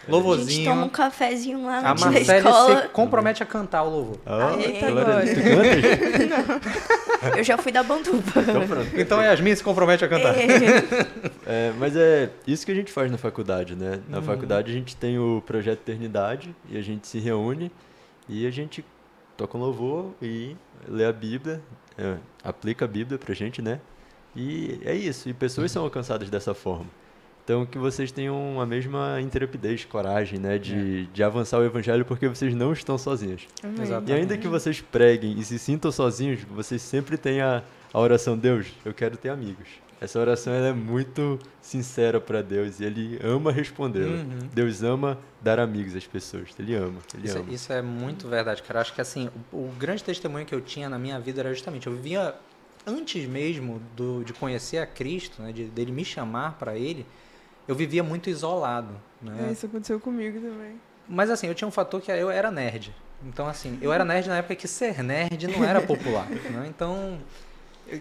Louvorzinho. 0.09 0.49
A 0.49 0.51
gente 0.53 0.65
toma 0.65 0.85
um 0.85 0.89
cafezinho 0.89 1.65
lá 1.65 1.79
A 1.79 1.83
na 1.83 1.95
da 1.95 2.01
Marcele 2.01 2.25
se 2.25 2.33
escola. 2.37 2.89
compromete 2.93 3.43
a 3.43 3.47
cantar 3.47 3.83
o 3.85 3.91
louvor. 3.91 4.19
Ah, 4.27 4.49
a. 4.49 4.57
Tu 4.57 4.81
cantas? 4.81 5.31
Eu 7.39 7.45
já 7.45 7.57
fui 7.57 7.71
da 7.73 7.83
banduba. 7.83 8.23
Então 8.37 8.67
pronto. 8.67 8.89
Então 9.01 9.21
a 9.21 9.25
Yasmin 9.25 9.55
se 9.55 9.63
compromete 9.63 10.05
a 10.05 10.09
cantar. 10.09 10.35
É, 11.47 11.73
mas 11.79 11.95
é 11.97 12.31
isso 12.47 12.65
que 12.67 12.73
a 12.73 12.75
gente 12.75 12.91
faz 12.91 13.11
na 13.11 13.19
faculdade, 13.19 13.75
né? 13.77 14.01
Na 14.09 14.19
Uhum. 14.19 14.25
faculdade 14.25 14.71
a 14.71 14.75
gente 14.75 14.97
tem 14.97 15.19
o 15.19 15.43
projeto 15.47 15.79
Eternidade 15.81 16.55
e 16.69 16.77
a 16.77 16.83
gente 16.83 17.07
se 17.07 17.19
reúne 17.19 17.71
e 18.29 18.47
a 18.47 18.51
gente 18.51 18.85
toca 19.37 19.57
um 19.57 19.61
louvor 19.61 20.13
e 20.21 20.57
lê 20.89 21.05
a 21.05 21.13
Bíblia, 21.13 21.61
é, 21.99 22.17
aplica 22.45 22.85
a 22.85 22.89
Bíblia 22.89 23.19
pra 23.19 23.35
gente, 23.35 23.61
né? 23.63 23.81
E 24.35 24.81
é 24.85 24.95
isso, 24.95 25.29
e 25.29 25.35
pessoas 25.35 25.71
são 25.71 25.83
alcançadas 25.83 26.29
dessa 26.31 26.55
forma. 26.55 26.87
Então 27.45 27.67
que 27.67 27.77
vocês 27.77 28.13
tenham 28.13 28.61
a 28.61 28.67
mesma 28.67 29.21
intrepidez, 29.21 29.85
coragem, 29.85 30.39
né? 30.39 30.59
De, 30.59 31.07
de 31.07 31.23
avançar 31.23 31.59
o 31.59 31.65
evangelho 31.65 32.05
porque 32.05 32.29
vocês 32.29 32.55
não 32.55 32.73
estão 32.73 32.97
sozinhos. 32.97 33.49
Exato. 33.81 34.09
E 34.09 34.13
ainda 34.13 34.39
que 34.39 34.47
vocês 34.47 34.81
preguem 34.81 35.39
e 35.39 35.45
se 35.45 35.59
sintam 35.59 35.91
sozinhos, 35.91 36.43
vocês 36.45 36.81
sempre 36.81 37.17
têm 37.17 37.41
a, 37.41 37.63
a 37.93 38.01
oração, 38.01 38.39
Deus, 38.39 38.69
eu 38.85 38.95
quero 38.95 39.17
ter 39.17 39.31
amigos. 39.31 39.69
Essa 40.01 40.19
oração 40.19 40.53
ela 40.53 40.69
é 40.69 40.73
muito 40.73 41.39
sincera 41.61 42.21
para 42.21 42.43
Deus 42.43 42.81
e 42.81 42.85
ele 42.85 43.21
ama 43.23 43.53
respondê-la. 43.53 44.17
Uhum. 44.17 44.49
Deus 44.53 44.83
ama 44.83 45.17
dar 45.41 45.61
amigos 45.61 45.95
às 45.95 46.05
pessoas. 46.05 46.49
Ele 46.59 46.75
ama, 46.75 46.99
ele 47.15 47.27
Isso, 47.27 47.39
ama. 47.39 47.53
isso 47.53 47.73
é 47.73 47.81
muito 47.81 48.27
verdade, 48.27 48.63
cara. 48.65 48.81
Acho 48.81 48.93
que 48.93 49.01
assim, 49.01 49.31
o, 49.53 49.59
o 49.59 49.73
grande 49.79 50.03
testemunho 50.03 50.45
que 50.45 50.53
eu 50.53 50.61
tinha 50.61 50.89
na 50.89 50.99
minha 50.99 51.21
vida 51.21 51.41
era 51.41 51.55
justamente, 51.55 51.87
eu 51.87 51.95
vivia 51.95 52.35
antes 52.85 53.29
mesmo 53.29 53.81
do, 53.97 54.25
de 54.25 54.33
conhecer 54.33 54.79
a 54.79 54.87
Cristo, 54.87 55.41
né, 55.41 55.53
de, 55.53 55.67
dele 55.67 55.93
me 55.93 56.05
chamar 56.05 56.59
para 56.59 56.77
ele, 56.77 57.07
eu 57.69 57.75
vivia 57.75 58.03
muito 58.03 58.29
isolado, 58.31 58.95
né? 59.21 59.49
É, 59.49 59.53
isso 59.53 59.67
aconteceu 59.67 59.99
comigo 60.01 60.41
também. 60.41 60.81
Mas 61.09 61.31
assim, 61.31 61.47
eu 61.47 61.55
tinha 61.55 61.67
um 61.69 61.73
fator 61.73 62.01
que 62.01 62.11
eu 62.11 62.31
era 62.31 62.51
nerd. 62.51 62.95
Então 63.25 63.47
assim, 63.47 63.79
eu 63.81 63.93
era 63.93 64.05
nerd 64.05 64.29
na 64.29 64.39
época 64.39 64.55
que 64.57 64.67
ser 64.69 65.03
nerd 65.03 65.47
não 65.49 65.65
era 65.65 65.81
popular, 65.81 66.27
né? 66.51 66.67
Então, 66.69 67.19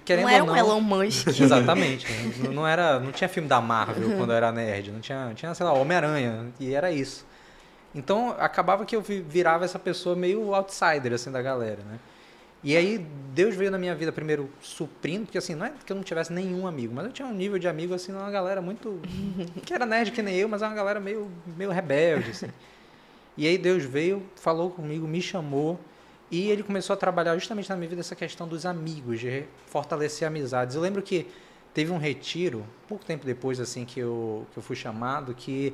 querendo 0.05 0.25
não 0.25 0.29
era 0.29 0.43
ou 0.43 0.49
um 0.49 0.53
não, 0.53 0.57
Elon 0.57 0.81
Musk. 0.81 1.27
Exatamente. 1.39 2.07
Não- 2.43 2.53
Não 2.53 2.67
era, 2.67 2.99
não 2.99 3.11
tinha 3.11 3.27
filme 3.29 3.47
da 3.47 3.59
Marvel 3.61 4.15
quando 4.17 4.31
eu 4.31 4.35
era 4.37 4.51
nerd, 4.51 4.91
não 4.91 4.99
tinha, 4.99 5.31
tinha 5.35 5.53
sei 5.53 5.65
lá, 5.65 5.73
Homem-Aranha 5.73 6.47
e 6.59 6.73
era 6.73 6.91
isso. 6.91 7.25
Então 7.93 8.35
acabava 8.39 8.85
que 8.85 8.95
eu 8.95 9.01
vi- 9.01 9.21
virava 9.21 9.65
essa 9.65 9.77
pessoa 9.77 10.15
meio 10.15 10.55
outsider 10.55 11.13
assim 11.13 11.29
da 11.31 11.41
galera, 11.41 11.79
né? 11.83 11.99
E 12.63 12.77
aí 12.77 13.05
Deus 13.33 13.55
veio 13.55 13.71
na 13.71 13.77
minha 13.77 13.95
vida 13.95 14.11
primeiro 14.11 14.49
suprindo, 14.61 15.25
porque 15.25 15.37
assim, 15.37 15.55
não 15.55 15.65
é 15.65 15.73
que 15.85 15.91
eu 15.91 15.95
não 15.95 16.03
tivesse 16.03 16.31
nenhum 16.31 16.67
amigo, 16.67 16.93
mas 16.93 17.05
eu 17.05 17.11
tinha 17.11 17.27
um 17.27 17.33
nível 17.33 17.57
de 17.57 17.67
amigo 17.67 17.93
assim, 17.93 18.11
uma 18.11 18.29
galera 18.29 18.61
muito 18.61 18.99
que 19.65 19.73
era 19.73 19.85
nerd 19.85 20.11
que 20.11 20.21
nem 20.21 20.35
eu, 20.35 20.47
mas 20.47 20.61
é 20.61 20.67
uma 20.67 20.75
galera 20.75 20.99
meio 20.99 21.29
meio 21.57 21.71
rebelde 21.71 22.31
assim. 22.31 22.49
E 23.37 23.47
aí 23.47 23.57
Deus 23.57 23.83
veio, 23.83 24.23
falou 24.35 24.69
comigo, 24.69 25.07
me 25.07 25.21
chamou 25.21 25.79
e 26.29 26.49
ele 26.49 26.63
começou 26.63 26.93
a 26.93 26.97
trabalhar 26.97 27.37
justamente 27.37 27.69
na 27.69 27.75
minha 27.75 27.89
vida 27.89 28.01
essa 28.01 28.15
questão 28.15 28.47
dos 28.47 28.65
amigos, 28.65 29.19
de 29.19 29.45
fortalecer 29.67 30.27
amizades. 30.27 30.75
Eu 30.75 30.81
lembro 30.81 31.01
que 31.01 31.27
teve 31.73 31.91
um 31.91 31.97
retiro, 31.97 32.65
pouco 32.87 33.03
tempo 33.03 33.25
depois 33.25 33.59
assim 33.59 33.85
que 33.85 33.99
eu, 33.99 34.45
que 34.51 34.57
eu 34.57 34.63
fui 34.63 34.75
chamado, 34.75 35.33
que 35.33 35.73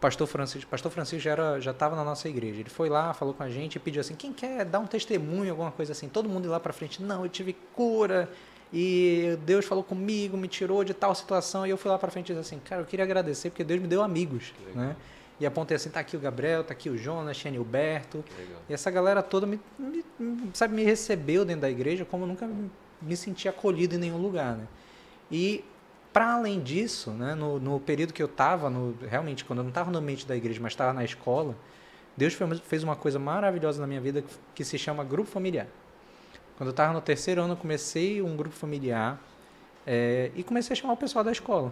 pastor 0.00 0.26
Francisco, 0.26 0.70
pastor 0.70 0.90
Francisco 0.92 1.20
já 1.22 1.30
era, 1.32 1.60
já 1.60 1.70
estava 1.70 1.96
na 1.96 2.04
nossa 2.04 2.28
igreja. 2.28 2.60
Ele 2.60 2.70
foi 2.70 2.88
lá, 2.88 3.12
falou 3.14 3.32
com 3.34 3.42
a 3.42 3.48
gente 3.50 3.76
e 3.76 3.78
pediu 3.78 4.00
assim: 4.00 4.14
"Quem 4.14 4.32
quer 4.32 4.64
dar 4.64 4.78
um 4.80 4.86
testemunho, 4.86 5.50
alguma 5.50 5.70
coisa 5.72 5.92
assim?". 5.92 6.08
Todo 6.08 6.28
mundo 6.28 6.44
ir 6.46 6.48
lá 6.48 6.60
para 6.60 6.72
frente: 6.72 7.02
"Não, 7.02 7.22
eu 7.24 7.28
tive 7.28 7.54
cura 7.74 8.28
e 8.72 9.38
Deus 9.44 9.64
falou 9.64 9.82
comigo, 9.84 10.36
me 10.36 10.48
tirou 10.48 10.84
de 10.84 10.92
tal 10.94 11.14
situação". 11.14 11.66
E 11.66 11.70
eu 11.70 11.76
fui 11.76 11.90
lá 11.90 11.98
para 11.98 12.10
frente 12.10 12.32
e 12.32 12.34
disse 12.34 12.54
assim: 12.54 12.60
"Cara, 12.64 12.82
eu 12.82 12.86
queria 12.86 13.04
agradecer 13.04 13.50
porque 13.50 13.64
Deus 13.64 13.80
me 13.80 13.88
deu 13.88 14.02
amigos", 14.02 14.52
né? 14.74 14.96
E 15.38 15.44
apontei 15.44 15.76
assim, 15.76 15.90
tá 15.90 16.00
aqui 16.00 16.16
o 16.16 16.18
Gabriel, 16.18 16.64
tá 16.64 16.72
aqui 16.72 16.88
o 16.88 16.96
Jonas, 16.96 17.36
tinha 17.36 17.50
Nilberto. 17.50 18.24
E 18.70 18.72
essa 18.72 18.90
galera 18.90 19.22
toda 19.22 19.46
me, 19.46 19.60
me- 19.78 20.02
sabe, 20.54 20.74
me 20.74 20.82
recebeu 20.82 21.44
dentro 21.44 21.60
da 21.60 21.70
igreja 21.70 22.06
como 22.06 22.24
eu 22.24 22.28
nunca 22.28 22.46
me- 22.46 22.70
me 23.02 23.14
senti 23.14 23.46
acolhido 23.46 23.94
em 23.96 23.98
nenhum 23.98 24.16
lugar, 24.16 24.56
né? 24.56 24.66
E 25.30 25.62
para 26.16 26.32
além 26.32 26.62
disso, 26.62 27.10
né, 27.10 27.34
no, 27.34 27.60
no 27.60 27.78
período 27.78 28.14
que 28.14 28.22
eu 28.22 28.26
estava, 28.26 28.72
realmente 29.06 29.44
quando 29.44 29.58
eu 29.58 29.64
não 29.64 29.68
estava 29.68 29.90
no 29.90 29.98
ambiente 29.98 30.26
da 30.26 30.34
igreja, 30.34 30.58
mas 30.62 30.72
estava 30.72 30.90
na 30.94 31.04
escola, 31.04 31.54
Deus 32.16 32.32
fe- 32.32 32.54
fez 32.64 32.82
uma 32.82 32.96
coisa 32.96 33.18
maravilhosa 33.18 33.82
na 33.82 33.86
minha 33.86 34.00
vida 34.00 34.22
que, 34.22 34.34
que 34.54 34.64
se 34.64 34.78
chama 34.78 35.04
grupo 35.04 35.28
familiar. 35.28 35.66
Quando 36.56 36.68
eu 36.68 36.70
estava 36.70 36.94
no 36.94 37.02
terceiro 37.02 37.42
ano, 37.42 37.52
eu 37.52 37.56
comecei 37.58 38.22
um 38.22 38.34
grupo 38.34 38.56
familiar 38.56 39.20
eh, 39.86 40.30
e 40.34 40.42
comecei 40.42 40.72
a 40.72 40.76
chamar 40.80 40.94
o 40.94 40.96
pessoal 40.96 41.22
da 41.22 41.30
escola. 41.30 41.70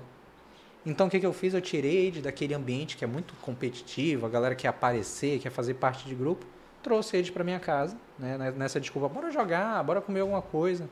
Então, 0.84 1.07
o 1.07 1.11
que, 1.11 1.18
que 1.18 1.24
eu 1.24 1.32
fiz? 1.32 1.55
Eu 1.55 1.62
tirei 1.62 2.09
eles 2.09 2.22
daquele 2.22 2.53
ambiente 2.53 2.99
que 2.99 3.05
é 3.05 3.07
muito 3.07 3.32
competitivo, 3.40 4.26
a 4.26 4.28
galera 4.28 4.55
quer 4.55 4.68
aparecer, 4.68 5.38
quer 5.38 5.49
fazer 5.49 5.72
parte 5.72 6.07
de 6.07 6.14
grupo, 6.14 6.45
trouxe 6.82 7.16
eles 7.16 7.30
para 7.30 7.42
minha 7.45 7.59
casa, 7.59 7.97
né, 8.18 8.36
ne- 8.36 8.51
nessa 8.51 8.78
desculpa, 8.78 9.09
bora 9.09 9.30
jogar, 9.30 9.82
bora 9.82 10.03
comer 10.03 10.20
alguma 10.20 10.42
coisa. 10.42 10.86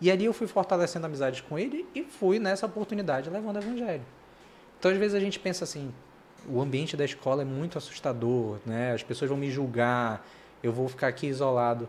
E 0.00 0.10
ali 0.10 0.24
eu 0.24 0.32
fui 0.32 0.46
fortalecendo 0.46 1.06
amizades 1.06 1.40
com 1.40 1.58
ele 1.58 1.86
e 1.94 2.02
fui 2.02 2.38
nessa 2.38 2.66
oportunidade 2.66 3.28
levando 3.28 3.56
o 3.56 3.58
evangelho. 3.58 4.02
Então, 4.78 4.90
às 4.90 4.96
vezes 4.96 5.14
a 5.14 5.20
gente 5.20 5.38
pensa 5.38 5.64
assim, 5.64 5.92
o 6.48 6.60
ambiente 6.60 6.96
da 6.96 7.04
escola 7.04 7.42
é 7.42 7.44
muito 7.44 7.76
assustador, 7.76 8.58
né? 8.64 8.92
As 8.94 9.02
pessoas 9.02 9.28
vão 9.28 9.38
me 9.38 9.50
julgar, 9.50 10.26
eu 10.62 10.72
vou 10.72 10.88
ficar 10.88 11.08
aqui 11.08 11.26
isolado. 11.26 11.88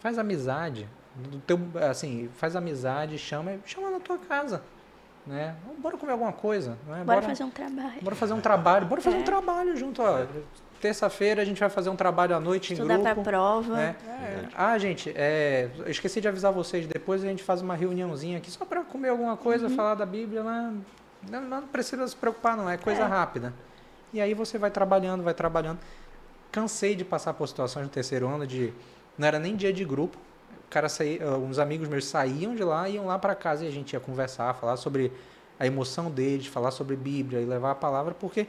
Faz 0.00 0.18
amizade, 0.18 0.88
do 1.14 1.38
teu, 1.40 1.60
assim, 1.88 2.30
faz 2.36 2.56
amizade, 2.56 3.18
chama, 3.18 3.58
chama 3.66 3.90
na 3.90 4.00
tua 4.00 4.16
casa, 4.16 4.62
né? 5.26 5.54
Bora 5.78 5.98
comer 5.98 6.12
alguma 6.12 6.32
coisa, 6.32 6.78
né? 6.86 7.04
Bora, 7.04 7.04
bora 7.04 7.22
fazer 7.22 7.44
um 7.44 7.50
trabalho. 7.50 8.00
Bora 8.00 8.16
fazer 8.16 8.32
um 8.32 8.40
trabalho, 8.40 8.86
bora 8.86 9.00
fazer 9.02 9.16
é. 9.16 9.20
um 9.20 9.24
trabalho 9.24 9.76
junto, 9.76 10.02
ó. 10.02 10.26
Terça-feira 10.80 11.42
a 11.42 11.44
gente 11.44 11.60
vai 11.60 11.68
fazer 11.68 11.90
um 11.90 11.96
trabalho 11.96 12.34
à 12.34 12.40
noite 12.40 12.72
Estudar 12.72 12.94
em 12.94 13.02
grupo. 13.02 13.10
Estudar 13.10 13.22
pra 13.22 13.32
prova. 13.32 13.76
Né? 13.76 13.96
É. 14.08 14.48
Ah, 14.54 14.78
gente, 14.78 15.12
é, 15.14 15.68
eu 15.78 15.90
esqueci 15.90 16.20
de 16.20 16.28
avisar 16.28 16.52
vocês, 16.52 16.86
depois 16.86 17.22
a 17.22 17.26
gente 17.26 17.42
faz 17.42 17.60
uma 17.60 17.74
reuniãozinha 17.74 18.38
aqui 18.38 18.50
só 18.50 18.64
para 18.64 18.82
comer 18.82 19.10
alguma 19.10 19.36
coisa, 19.36 19.66
uhum. 19.66 19.76
falar 19.76 19.94
da 19.94 20.06
Bíblia, 20.06 20.42
né? 20.42 20.74
não, 21.28 21.42
não, 21.42 21.62
precisa 21.66 22.06
se 22.08 22.16
preocupar 22.16 22.56
não, 22.56 22.68
é 22.68 22.78
coisa 22.78 23.02
é. 23.02 23.06
rápida. 23.06 23.52
E 24.12 24.20
aí 24.20 24.32
você 24.32 24.58
vai 24.58 24.70
trabalhando, 24.70 25.22
vai 25.22 25.34
trabalhando. 25.34 25.78
Cansei 26.50 26.96
de 26.96 27.04
passar 27.04 27.34
por 27.34 27.46
situações 27.46 27.84
no 27.84 27.90
terceiro 27.90 28.26
ano 28.26 28.46
de 28.46 28.72
não 29.16 29.28
era 29.28 29.38
nem 29.38 29.54
dia 29.54 29.72
de 29.72 29.84
grupo. 29.84 30.16
O 30.66 30.70
cara 30.70 30.88
saía, 30.88 31.26
uns 31.36 31.58
amigos 31.58 31.88
meus 31.88 32.06
saíam 32.06 32.54
de 32.54 32.64
lá, 32.64 32.88
iam 32.88 33.06
lá 33.06 33.18
para 33.18 33.34
casa 33.34 33.64
e 33.64 33.68
a 33.68 33.70
gente 33.70 33.92
ia 33.92 34.00
conversar, 34.00 34.54
falar 34.54 34.76
sobre 34.76 35.12
a 35.58 35.66
emoção 35.66 36.10
deles, 36.10 36.46
falar 36.46 36.70
sobre 36.70 36.96
Bíblia 36.96 37.40
e 37.40 37.44
levar 37.44 37.72
a 37.72 37.74
palavra, 37.74 38.14
porque 38.14 38.46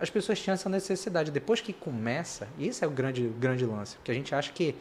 as 0.00 0.08
pessoas 0.08 0.40
tinham 0.40 0.54
essa 0.54 0.68
necessidade. 0.68 1.30
Depois 1.30 1.60
que 1.60 1.72
começa, 1.72 2.48
e 2.58 2.66
esse 2.66 2.84
é 2.84 2.86
o 2.86 2.90
grande, 2.90 3.28
grande 3.38 3.64
lance, 3.66 3.96
porque 3.96 4.10
a 4.10 4.14
gente 4.14 4.34
acha 4.34 4.50
que 4.52 4.74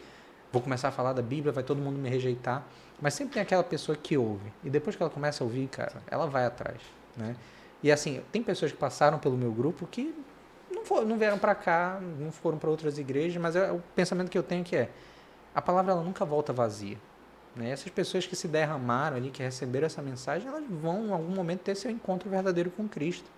vou 0.52 0.62
começar 0.62 0.88
a 0.88 0.92
falar 0.92 1.14
da 1.14 1.22
Bíblia, 1.22 1.52
vai 1.52 1.64
todo 1.64 1.80
mundo 1.82 2.00
me 2.00 2.10
rejeitar, 2.10 2.66
mas 3.02 3.14
sempre 3.14 3.34
tem 3.34 3.42
aquela 3.42 3.64
pessoa 3.64 3.98
que 3.98 4.18
ouve. 4.18 4.52
E 4.64 4.70
depois 4.70 4.96
que 4.96 5.04
ela 5.04 5.10
começa 5.10 5.44
a 5.44 5.46
ouvir, 5.46 5.68
cara, 5.68 6.02
ela 6.10 6.26
vai 6.26 6.46
atrás, 6.46 6.82
né? 7.16 7.36
E 7.82 7.92
assim, 7.92 8.22
tem 8.32 8.42
pessoas 8.44 8.72
que 8.72 8.78
passaram 8.78 9.20
pelo 9.20 9.38
meu 9.38 9.52
grupo 9.52 9.88
que 9.88 10.14
não, 10.70 11.06
não 11.06 11.18
vieram 11.18 11.38
para 11.38 11.56
cá, 11.56 12.00
não 12.02 12.32
foram 12.32 12.58
para 12.58 12.70
outras 12.70 12.98
igrejas, 12.98 13.42
mas 13.42 13.56
é 13.56 13.72
o 13.72 13.82
pensamento 13.96 14.30
que 14.30 14.38
eu 14.38 14.44
tenho 14.44 14.64
que 14.64 14.76
é, 14.76 14.90
a 15.54 15.62
palavra 15.62 15.94
ela 15.94 16.04
nunca 16.04 16.26
volta 16.26 16.52
vazia. 16.52 16.98
Né? 17.56 17.70
Essas 17.70 17.90
pessoas 17.90 18.26
que 18.26 18.36
se 18.36 18.48
derramaram 18.48 19.18
ali, 19.18 19.30
que 19.30 19.42
receberam 19.42 19.86
essa 19.86 20.02
mensagem, 20.02 20.48
elas 20.48 20.64
vão 20.70 21.08
em 21.08 21.12
algum 21.12 21.34
momento 21.34 21.62
ter 21.62 21.76
seu 21.76 21.90
encontro 21.90 22.30
verdadeiro 22.30 22.70
com 22.72 22.88
Cristo. 22.88 23.30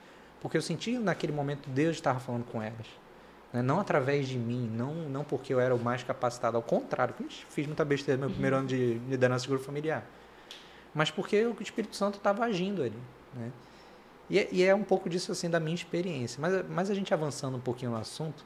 Porque 0.41 0.57
eu 0.57 0.61
senti 0.61 0.97
naquele 0.97 1.31
momento 1.31 1.69
Deus 1.69 1.95
estava 1.95 2.19
falando 2.19 2.43
com 2.45 2.61
elas. 2.61 2.87
Né? 3.53 3.61
Não 3.61 3.79
através 3.79 4.27
de 4.27 4.37
mim, 4.37 4.69
não, 4.73 4.93
não 4.93 5.23
porque 5.23 5.53
eu 5.53 5.59
era 5.59 5.73
o 5.73 5.79
mais 5.79 6.03
capacitado, 6.03 6.57
ao 6.57 6.63
contrário, 6.63 7.13
fiz 7.49 7.67
muita 7.67 7.85
besteira 7.85 8.17
no 8.17 8.21
meu 8.21 8.29
uhum. 8.29 8.33
primeiro 8.33 8.55
ano 8.57 8.67
de 8.67 8.95
liderança 9.07 9.43
de 9.43 9.49
grupo 9.49 9.63
familiar. 9.63 10.03
Mas 10.93 11.11
porque 11.11 11.45
o 11.45 11.55
Espírito 11.61 11.95
Santo 11.95 12.17
estava 12.17 12.43
agindo 12.43 12.81
ali. 12.81 12.97
Né? 13.33 13.51
E, 14.29 14.39
é, 14.39 14.49
e, 14.51 14.63
é 14.63 14.73
um 14.73 14.83
pouco 14.83 15.09
disso 15.09 15.31
assim 15.31 15.49
da 15.49 15.59
minha 15.59 15.75
experiência. 15.75 16.39
Mas, 16.41 16.67
mas 16.69 16.89
a 16.89 16.95
gente 16.95 17.13
avançando 17.13 17.55
um 17.55 17.61
pouquinho 17.61 17.91
no 17.91 17.97
assunto, 17.97 18.43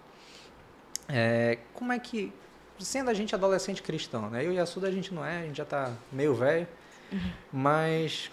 é, 1.07 1.59
como 1.73 1.91
é 1.93 1.99
que, 1.99 2.33
sendo 2.79 3.09
a 3.09 3.13
gente 3.13 3.33
adolescente 3.33 3.81
cristão, 3.81 4.29
né? 4.29 4.43
eu 4.43 4.51
e 4.51 4.59
a 4.59 4.65
Suda 4.65 4.87
a 4.87 4.91
gente 4.91 5.13
não 5.13 5.23
é, 5.23 5.39
a 5.39 5.43
gente 5.43 5.57
já 5.57 5.63
está 5.63 5.93
meio 6.11 6.33
velho, 6.33 6.67
uhum. 7.11 7.31
mas 7.53 8.31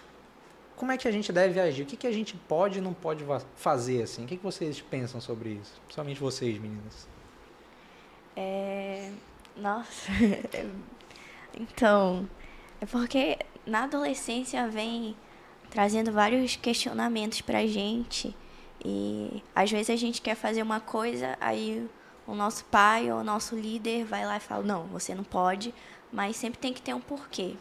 como 0.75 0.91
é 0.91 0.97
que 0.97 1.07
a 1.07 1.11
gente 1.11 1.31
deve 1.31 1.59
agir? 1.59 1.83
O 1.83 1.85
que, 1.85 1.95
que 1.95 2.07
a 2.07 2.11
gente 2.11 2.35
pode 2.35 2.79
e 2.79 2.81
não 2.81 2.93
pode 2.93 3.25
fazer 3.55 4.03
assim? 4.03 4.25
O 4.25 4.27
que, 4.27 4.37
que 4.37 4.43
vocês 4.43 4.81
pensam 4.81 5.21
sobre 5.21 5.51
isso? 5.51 5.79
Principalmente 5.85 6.19
vocês, 6.19 6.57
meninas. 6.57 7.07
É... 8.35 9.11
Nossa. 9.55 10.11
então, 11.57 12.27
é 12.81 12.85
porque 12.85 13.37
na 13.65 13.83
adolescência 13.83 14.67
vem 14.67 15.15
trazendo 15.69 16.11
vários 16.11 16.55
questionamentos 16.55 17.41
pra 17.41 17.65
gente 17.65 18.35
e 18.83 19.41
às 19.55 19.71
vezes 19.71 19.89
a 19.89 19.95
gente 19.95 20.21
quer 20.21 20.35
fazer 20.35 20.61
uma 20.61 20.79
coisa, 20.79 21.37
aí 21.39 21.87
o 22.27 22.35
nosso 22.35 22.65
pai 22.65 23.11
ou 23.11 23.19
o 23.19 23.23
nosso 23.23 23.55
líder 23.55 24.05
vai 24.05 24.25
lá 24.25 24.37
e 24.37 24.39
fala: 24.39 24.63
"Não, 24.63 24.83
você 24.87 25.15
não 25.15 25.23
pode", 25.23 25.73
mas 26.11 26.35
sempre 26.35 26.59
tem 26.59 26.73
que 26.73 26.81
ter 26.81 26.93
um 26.93 26.99
porquê. 26.99 27.55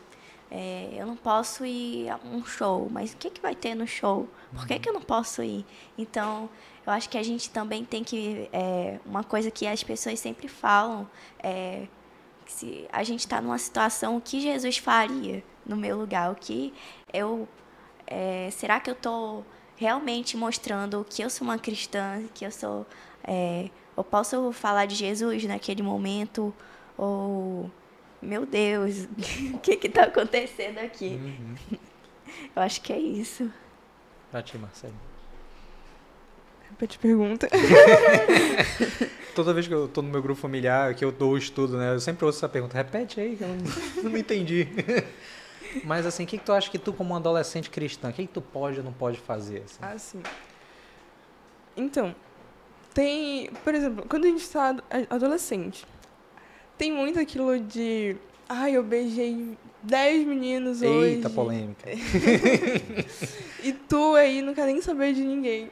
É, 0.54 0.90
eu 0.94 1.06
não 1.06 1.16
posso 1.16 1.64
ir 1.64 2.10
a 2.10 2.20
um 2.22 2.44
show, 2.44 2.86
mas 2.90 3.14
o 3.14 3.16
que, 3.16 3.30
que 3.30 3.40
vai 3.40 3.54
ter 3.54 3.74
no 3.74 3.86
show? 3.86 4.28
Por 4.54 4.66
que, 4.66 4.78
que 4.78 4.86
eu 4.86 4.92
não 4.92 5.00
posso 5.00 5.42
ir? 5.42 5.64
Então, 5.96 6.50
eu 6.86 6.92
acho 6.92 7.08
que 7.08 7.16
a 7.16 7.22
gente 7.22 7.48
também 7.48 7.86
tem 7.86 8.04
que. 8.04 8.50
É, 8.52 9.00
uma 9.06 9.24
coisa 9.24 9.50
que 9.50 9.66
as 9.66 9.82
pessoas 9.82 10.20
sempre 10.20 10.48
falam 10.48 11.08
é 11.42 11.86
se 12.44 12.86
a 12.92 13.02
gente 13.02 13.20
está 13.20 13.40
numa 13.40 13.56
situação, 13.56 14.18
o 14.18 14.20
que 14.20 14.42
Jesus 14.42 14.76
faria 14.76 15.42
no 15.64 15.74
meu 15.74 15.96
lugar? 15.96 16.30
O 16.30 16.34
que 16.34 16.74
eu. 17.14 17.48
É, 18.06 18.50
será 18.50 18.78
que 18.78 18.90
eu 18.90 18.94
estou 18.94 19.46
realmente 19.74 20.36
mostrando 20.36 21.06
que 21.08 21.22
eu 21.22 21.30
sou 21.30 21.46
uma 21.46 21.58
cristã, 21.58 22.24
que 22.34 22.44
eu 22.44 22.50
sou. 22.50 22.86
É, 23.24 23.70
eu 23.96 24.04
posso 24.04 24.52
falar 24.52 24.84
de 24.84 24.96
Jesus 24.96 25.44
naquele 25.44 25.82
momento? 25.82 26.54
Ou 26.98 27.70
meu 28.22 28.46
Deus, 28.46 29.08
o 29.52 29.58
que 29.58 29.86
está 29.86 30.04
acontecendo 30.04 30.78
aqui? 30.78 31.20
Uhum. 31.20 31.78
Eu 32.54 32.62
acho 32.62 32.80
que 32.80 32.92
é 32.92 32.98
isso. 32.98 33.50
Pra 34.30 34.42
ti, 34.42 34.56
Marcelo. 34.56 34.94
Repete 36.70 36.96
a 36.96 37.00
pergunta. 37.00 37.48
Toda 39.34 39.52
vez 39.52 39.66
que 39.66 39.74
eu 39.74 39.86
estou 39.86 40.02
no 40.02 40.10
meu 40.10 40.22
grupo 40.22 40.40
familiar, 40.40 40.94
que 40.94 41.04
eu 41.04 41.12
dou 41.12 41.32
o 41.32 41.38
estudo, 41.38 41.76
né? 41.76 41.94
Eu 41.94 42.00
sempre 42.00 42.24
ouço 42.24 42.38
essa 42.38 42.48
pergunta. 42.48 42.76
Repete 42.76 43.20
aí, 43.20 43.36
que 43.36 43.42
eu 43.42 43.48
não, 43.48 44.02
não 44.10 44.16
entendi. 44.16 44.68
Mas 45.84 46.06
assim, 46.06 46.24
o 46.24 46.26
que, 46.26 46.38
que 46.38 46.44
tu 46.44 46.52
acha 46.52 46.70
que 46.70 46.78
tu, 46.78 46.92
como 46.92 47.12
um 47.12 47.16
adolescente 47.16 47.68
cristã, 47.70 48.10
o 48.10 48.12
que, 48.12 48.26
que 48.26 48.32
tu 48.32 48.40
pode 48.40 48.78
ou 48.78 48.84
não 48.84 48.92
pode 48.92 49.18
fazer? 49.18 49.64
Assim? 49.64 49.78
Ah, 49.82 49.98
sim. 49.98 50.22
Então, 51.76 52.14
tem, 52.92 53.50
por 53.64 53.74
exemplo, 53.74 54.04
quando 54.08 54.24
a 54.24 54.28
gente 54.28 54.42
está 54.42 54.76
adolescente, 55.08 55.86
tem 56.78 56.92
muito 56.92 57.18
aquilo 57.18 57.58
de. 57.58 58.16
Ai, 58.48 58.76
eu 58.76 58.82
beijei 58.82 59.56
10 59.82 60.26
meninos 60.26 60.82
Eita, 60.82 60.94
hoje. 60.94 61.14
Eita, 61.14 61.30
polêmica. 61.30 61.90
e 63.62 63.72
tu 63.72 64.14
aí 64.14 64.42
não 64.42 64.54
quer 64.54 64.66
nem 64.66 64.80
saber 64.80 65.12
de 65.12 65.22
ninguém. 65.22 65.70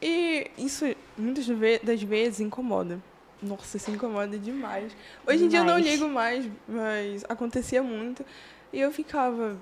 E 0.00 0.50
isso 0.58 0.84
muitas 1.16 1.46
das 1.82 2.02
vezes 2.02 2.40
incomoda. 2.40 3.00
Nossa, 3.42 3.76
isso 3.76 3.90
incomoda 3.90 4.38
demais. 4.38 4.92
Hoje 5.26 5.44
em 5.44 5.48
dia 5.48 5.60
eu 5.60 5.64
não 5.64 5.78
ligo 5.78 6.08
mais, 6.08 6.48
mas 6.66 7.24
acontecia 7.28 7.82
muito. 7.82 8.24
E 8.72 8.80
eu 8.80 8.90
ficava. 8.90 9.56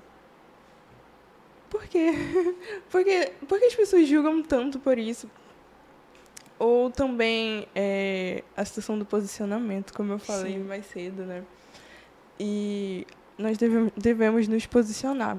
Por 1.69 1.85
quê? 1.87 2.11
Porque, 2.89 3.31
por 3.47 3.59
que 3.59 3.65
as 3.65 3.75
pessoas 3.75 4.07
julgam 4.07 4.41
tanto 4.41 4.79
por 4.79 4.97
isso? 4.97 5.29
Ou 6.57 6.89
também 6.89 7.67
é, 7.75 8.43
a 8.55 8.63
situação 8.63 8.97
do 8.97 9.05
posicionamento, 9.05 9.93
como 9.93 10.13
eu 10.13 10.19
falei 10.19 10.53
Sim. 10.53 10.63
mais 10.63 10.85
cedo, 10.85 11.23
né? 11.23 11.43
E 12.39 13.05
nós 13.37 13.57
devemos, 13.57 13.91
devemos 13.97 14.47
nos 14.47 14.65
posicionar, 14.65 15.37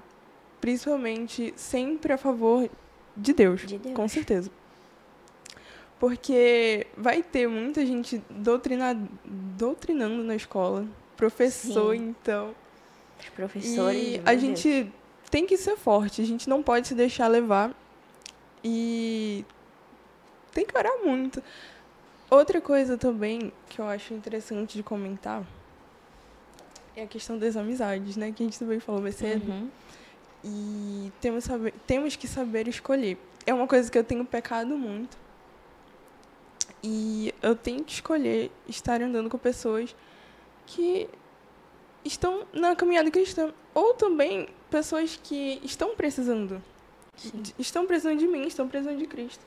principalmente 0.61 1.55
sempre 1.57 2.12
a 2.12 2.19
favor 2.19 2.69
de 3.17 3.33
Deus, 3.33 3.62
de 3.62 3.79
Deus. 3.79 3.95
com 3.95 4.07
certeza. 4.07 4.51
Porque 5.99 6.87
vai 6.97 7.23
ter 7.23 7.49
muita 7.49 7.85
gente 7.87 8.23
doutrina, 8.29 8.95
doutrinando 9.25 10.23
na 10.23 10.37
escola, 10.37 10.87
professor, 11.17 11.97
Sim. 11.97 12.09
então. 12.09 12.55
Os 13.19 13.29
professores. 13.31 14.17
E 14.17 14.23
a 14.27 14.37
gente 14.37 14.93
tem 15.31 15.47
que 15.47 15.57
ser 15.57 15.77
forte, 15.77 16.21
a 16.21 16.27
gente 16.27 16.49
não 16.49 16.62
pode 16.62 16.89
se 16.89 16.95
deixar 16.95 17.29
levar. 17.29 17.75
E 18.62 19.45
tem 20.57 20.65
que 20.65 20.77
orar 20.77 21.05
muito. 21.05 21.43
Outra 22.31 22.63
coisa 22.63 22.97
também 22.97 23.53
que 23.69 23.79
eu 23.79 23.85
acho 23.85 24.15
interessante 24.15 24.75
de 24.75 24.83
comentar 24.83 25.45
é 26.97 27.03
a 27.03 27.07
questão 27.07 27.39
das 27.39 27.59
amizades, 27.59 28.17
né? 28.17 28.33
Que 28.33 28.43
a 28.43 28.47
gente 28.47 28.59
também 28.59 28.81
falou 28.81 29.03
mais 29.03 29.17
cedo. 29.17 29.47
Uhum. 29.47 29.69
E 30.43 31.13
temos, 31.21 31.45
saber, 31.45 31.75
temos 31.87 32.17
que 32.17 32.27
saber 32.27 32.67
escolher. 32.69 33.19
É 33.45 33.53
uma 33.53 33.67
coisa 33.67 33.91
que 33.91 33.99
eu 33.99 34.03
tenho 34.03 34.25
pecado 34.25 34.79
muito. 34.79 35.19
E 36.83 37.35
eu 37.43 37.55
tenho 37.55 37.85
que 37.85 37.93
escolher 37.93 38.51
estar 38.67 39.03
andando 39.03 39.29
com 39.29 39.37
pessoas 39.37 39.95
que 40.65 41.07
estão 42.03 42.47
na 42.51 42.75
caminhada 42.75 43.11
cristã. 43.11 43.53
Ou 43.75 43.93
também 43.93 44.49
pessoas 44.71 45.21
que 45.23 45.61
estão 45.63 45.95
precisando. 45.95 46.63
Sim. 47.15 47.43
Estão 47.59 47.87
precisando 47.87 48.19
de 48.19 48.27
mim, 48.27 48.47
estão 48.47 48.67
precisando 48.67 48.99
de 48.99 49.07
Cristo. 49.07 49.45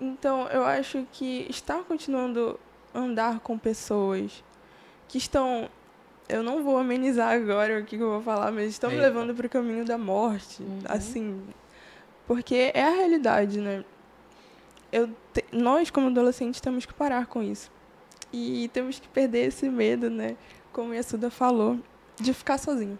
Então, 0.00 0.48
eu 0.48 0.64
acho 0.64 1.06
que 1.12 1.46
estar 1.50 1.82
continuando 1.84 2.58
a 2.94 2.98
andar 2.98 3.40
com 3.40 3.58
pessoas 3.58 4.42
que 5.06 5.18
estão. 5.18 5.68
Eu 6.28 6.42
não 6.42 6.62
vou 6.62 6.78
amenizar 6.78 7.32
agora 7.32 7.80
o 7.80 7.84
que 7.84 7.96
eu 7.96 8.10
vou 8.10 8.22
falar, 8.22 8.50
mas 8.50 8.70
estão 8.70 8.90
Eita. 8.90 9.02
me 9.02 9.08
levando 9.08 9.34
para 9.34 9.46
o 9.46 9.50
caminho 9.50 9.84
da 9.84 9.98
morte. 9.98 10.62
Uhum. 10.62 10.80
Assim. 10.84 11.42
Porque 12.26 12.70
é 12.72 12.82
a 12.82 12.90
realidade, 12.90 13.60
né? 13.60 13.84
Eu 14.92 15.08
te, 15.32 15.44
nós, 15.52 15.90
como 15.90 16.06
adolescentes, 16.06 16.60
temos 16.60 16.86
que 16.86 16.94
parar 16.94 17.26
com 17.26 17.42
isso. 17.42 17.70
E 18.32 18.70
temos 18.72 19.00
que 19.00 19.08
perder 19.08 19.48
esse 19.48 19.68
medo, 19.68 20.08
né? 20.08 20.36
Como 20.72 20.92
a 20.92 20.96
Yasuda 20.96 21.30
falou, 21.30 21.78
de 22.18 22.32
ficar 22.32 22.58
sozinho. 22.58 22.98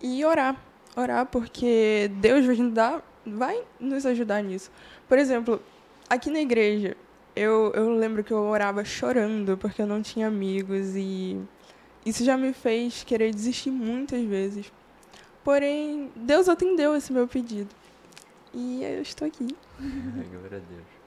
E 0.00 0.24
orar. 0.24 0.56
Orar, 0.96 1.26
porque 1.26 2.10
Deus 2.14 2.44
vai, 2.46 2.56
dar, 2.70 3.02
vai 3.24 3.62
nos 3.78 4.06
ajudar 4.06 4.42
nisso. 4.42 4.70
Por 5.06 5.18
exemplo, 5.18 5.62
aqui 6.08 6.30
na 6.30 6.40
igreja, 6.40 6.96
eu, 7.34 7.72
eu 7.74 7.90
lembro 7.90 8.24
que 8.24 8.32
eu 8.32 8.38
orava 8.38 8.84
chorando 8.84 9.56
porque 9.56 9.82
eu 9.82 9.86
não 9.86 10.02
tinha 10.02 10.26
amigos 10.26 10.96
e 10.96 11.40
isso 12.04 12.24
já 12.24 12.36
me 12.36 12.52
fez 12.52 13.04
querer 13.04 13.32
desistir 13.32 13.70
muitas 13.70 14.24
vezes. 14.24 14.72
Porém, 15.44 16.10
Deus 16.16 16.48
atendeu 16.48 16.96
esse 16.96 17.12
meu 17.12 17.26
pedido. 17.26 17.70
E 18.52 18.82
eu 18.82 19.02
estou 19.02 19.28
aqui. 19.28 19.56
Ai, 19.80 20.26
glória 20.30 20.58
a 20.58 20.60
Deus. 20.60 20.98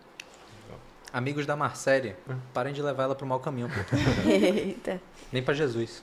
Amigos 1.13 1.45
da 1.45 1.57
Marcele, 1.57 2.15
parem 2.53 2.73
de 2.73 2.81
levar 2.81 3.03
ela 3.03 3.15
pro 3.15 3.27
mau 3.27 3.39
caminho, 3.39 3.67
pô. 3.67 3.95
Eita. 4.29 5.01
Nem 5.31 5.43
pra 5.43 5.53
Jesus. 5.53 6.01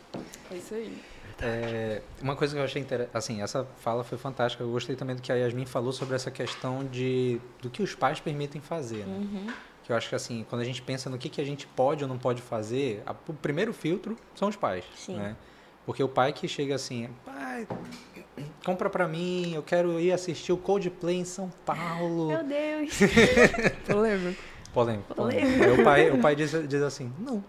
É 0.51 0.57
isso 0.57 0.75
aí. 0.75 1.03
É, 1.41 2.03
uma 2.21 2.35
coisa 2.35 2.55
que 2.55 2.61
eu 2.61 2.65
achei 2.65 2.83
interessante, 2.83 3.11
assim, 3.17 3.43
essa 3.43 3.67
fala 3.79 4.03
foi 4.03 4.19
fantástica. 4.19 4.63
Eu 4.65 4.71
gostei 4.71 4.97
também 4.97 5.15
do 5.15 5.23
que 5.23 5.31
a 5.31 5.37
Yasmin 5.37 5.65
falou 5.67 5.93
sobre 5.93 6.17
essa 6.17 6.31
questão 6.31 6.85
de 6.85 7.41
do 7.63 7.71
que 7.71 7.83
os 7.83 7.95
pais 7.95 8.19
permitem 8.21 8.61
fazer, 8.61 9.05
né? 9.07 9.17
Uhum. 9.19 9.47
Que 9.85 9.93
eu 9.93 9.97
acho 9.97 10.09
que 10.09 10.15
assim, 10.15 10.45
quando 10.51 10.63
a 10.63 10.65
gente 10.65 10.83
pensa 10.83 11.09
no 11.09 11.17
que, 11.17 11.29
que 11.29 11.41
a 11.41 11.45
gente 11.45 11.67
pode 11.67 12.03
ou 12.05 12.09
não 12.09 12.19
pode 12.19 12.43
fazer, 12.43 13.03
a- 13.07 13.15
o 13.29 13.33
primeiro 13.35 13.73
filtro 13.73 14.17
são 14.35 14.49
os 14.49 14.57
pais, 14.57 14.85
Sim. 14.97 15.17
né? 15.17 15.37
Porque 15.87 16.03
o 16.03 16.09
pai 16.09 16.33
que 16.35 16.47
chega 16.47 16.75
assim, 16.75 17.09
pai, 17.25 17.67
compra 18.65 18.91
pra 18.91 19.09
mim, 19.09 19.55
eu 19.55 19.63
quero 19.63 19.99
ir 19.99 20.13
assistir 20.13 20.53
o 20.53 20.57
Coldplay 20.59 21.17
em 21.17 21.25
São 21.25 21.51
Paulo. 21.65 22.27
Meu 22.29 22.45
Deus. 22.45 22.99
Polêmico. 23.87 24.43
Polêmico. 24.75 25.15
Polêmico. 25.15 25.15
polêmico. 25.15 25.81
O 25.81 25.85
pai, 25.85 26.11
o 26.11 26.19
pai 26.21 26.37
diz, 26.37 26.51
diz 26.69 26.83
assim, 26.83 27.11
não. 27.19 27.43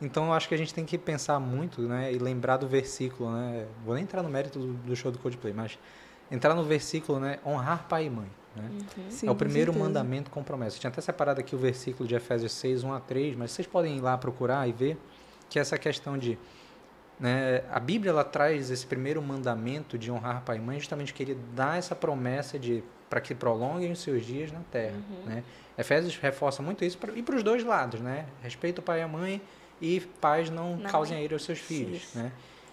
Então 0.00 0.26
eu 0.26 0.32
acho 0.32 0.48
que 0.48 0.54
a 0.54 0.58
gente 0.58 0.74
tem 0.74 0.84
que 0.84 0.98
pensar 0.98 1.38
muito, 1.38 1.82
né? 1.82 2.12
E 2.12 2.18
lembrar 2.18 2.56
do 2.56 2.66
versículo, 2.66 3.32
né? 3.32 3.66
Vou 3.84 3.94
nem 3.94 4.04
entrar 4.04 4.22
no 4.22 4.28
mérito 4.28 4.58
do, 4.58 4.72
do 4.72 4.96
show 4.96 5.10
do 5.10 5.18
Coldplay, 5.18 5.52
mas 5.52 5.78
entrar 6.30 6.54
no 6.54 6.64
versículo, 6.64 7.20
né? 7.20 7.38
Honrar 7.44 7.86
pai 7.88 8.06
e 8.06 8.10
mãe, 8.10 8.28
né? 8.56 8.70
Sim, 9.08 9.26
é 9.26 9.30
o 9.30 9.34
com 9.34 9.38
primeiro 9.38 9.72
certeza. 9.72 9.88
mandamento 9.88 10.30
com 10.30 10.42
promessa. 10.42 10.76
Eu 10.76 10.80
tinha 10.80 10.90
até 10.90 11.00
separado 11.00 11.40
aqui 11.40 11.54
o 11.54 11.58
versículo 11.58 12.08
de 12.08 12.14
Efésios 12.14 12.52
6, 12.52 12.84
1 12.84 12.92
a 12.92 13.00
3, 13.00 13.36
mas 13.36 13.52
vocês 13.52 13.66
podem 13.66 13.96
ir 13.96 14.00
lá 14.00 14.18
procurar 14.18 14.68
e 14.68 14.72
ver 14.72 14.98
que 15.48 15.58
essa 15.58 15.78
questão 15.78 16.18
de. 16.18 16.38
Né, 17.18 17.62
a 17.70 17.78
Bíblia 17.78 18.10
ela 18.10 18.24
traz 18.24 18.72
esse 18.72 18.84
primeiro 18.84 19.22
mandamento 19.22 19.96
de 19.96 20.10
honrar 20.10 20.42
pai 20.42 20.56
e 20.56 20.60
mãe, 20.60 20.80
justamente 20.80 21.14
que 21.14 21.22
ele 21.22 21.38
dá 21.54 21.76
essa 21.76 21.94
promessa 21.94 22.58
de 22.58 22.82
para 23.08 23.20
que 23.20 23.32
prolonguem 23.32 23.92
os 23.92 24.00
seus 24.00 24.26
dias 24.26 24.50
na 24.50 24.58
terra. 24.72 24.96
Né? 25.24 25.44
Efésios 25.78 26.16
reforça 26.16 26.60
muito 26.60 26.84
isso 26.84 26.98
pra, 26.98 27.12
e 27.12 27.22
para 27.22 27.36
os 27.36 27.44
dois 27.44 27.62
lados, 27.62 28.00
né? 28.00 28.26
Respeita 28.42 28.80
o 28.80 28.82
pai 28.84 28.98
e 28.98 29.02
a 29.02 29.08
mãe 29.08 29.40
e 29.80 30.00
pais 30.20 30.50
não 30.50 30.76
Não. 30.76 30.90
causem 30.90 31.16
a 31.16 31.20
ira 31.20 31.34
aos 31.34 31.44
seus 31.44 31.58
filhos. 31.58 32.02
Isso. 32.02 32.18
Né? 32.18 32.32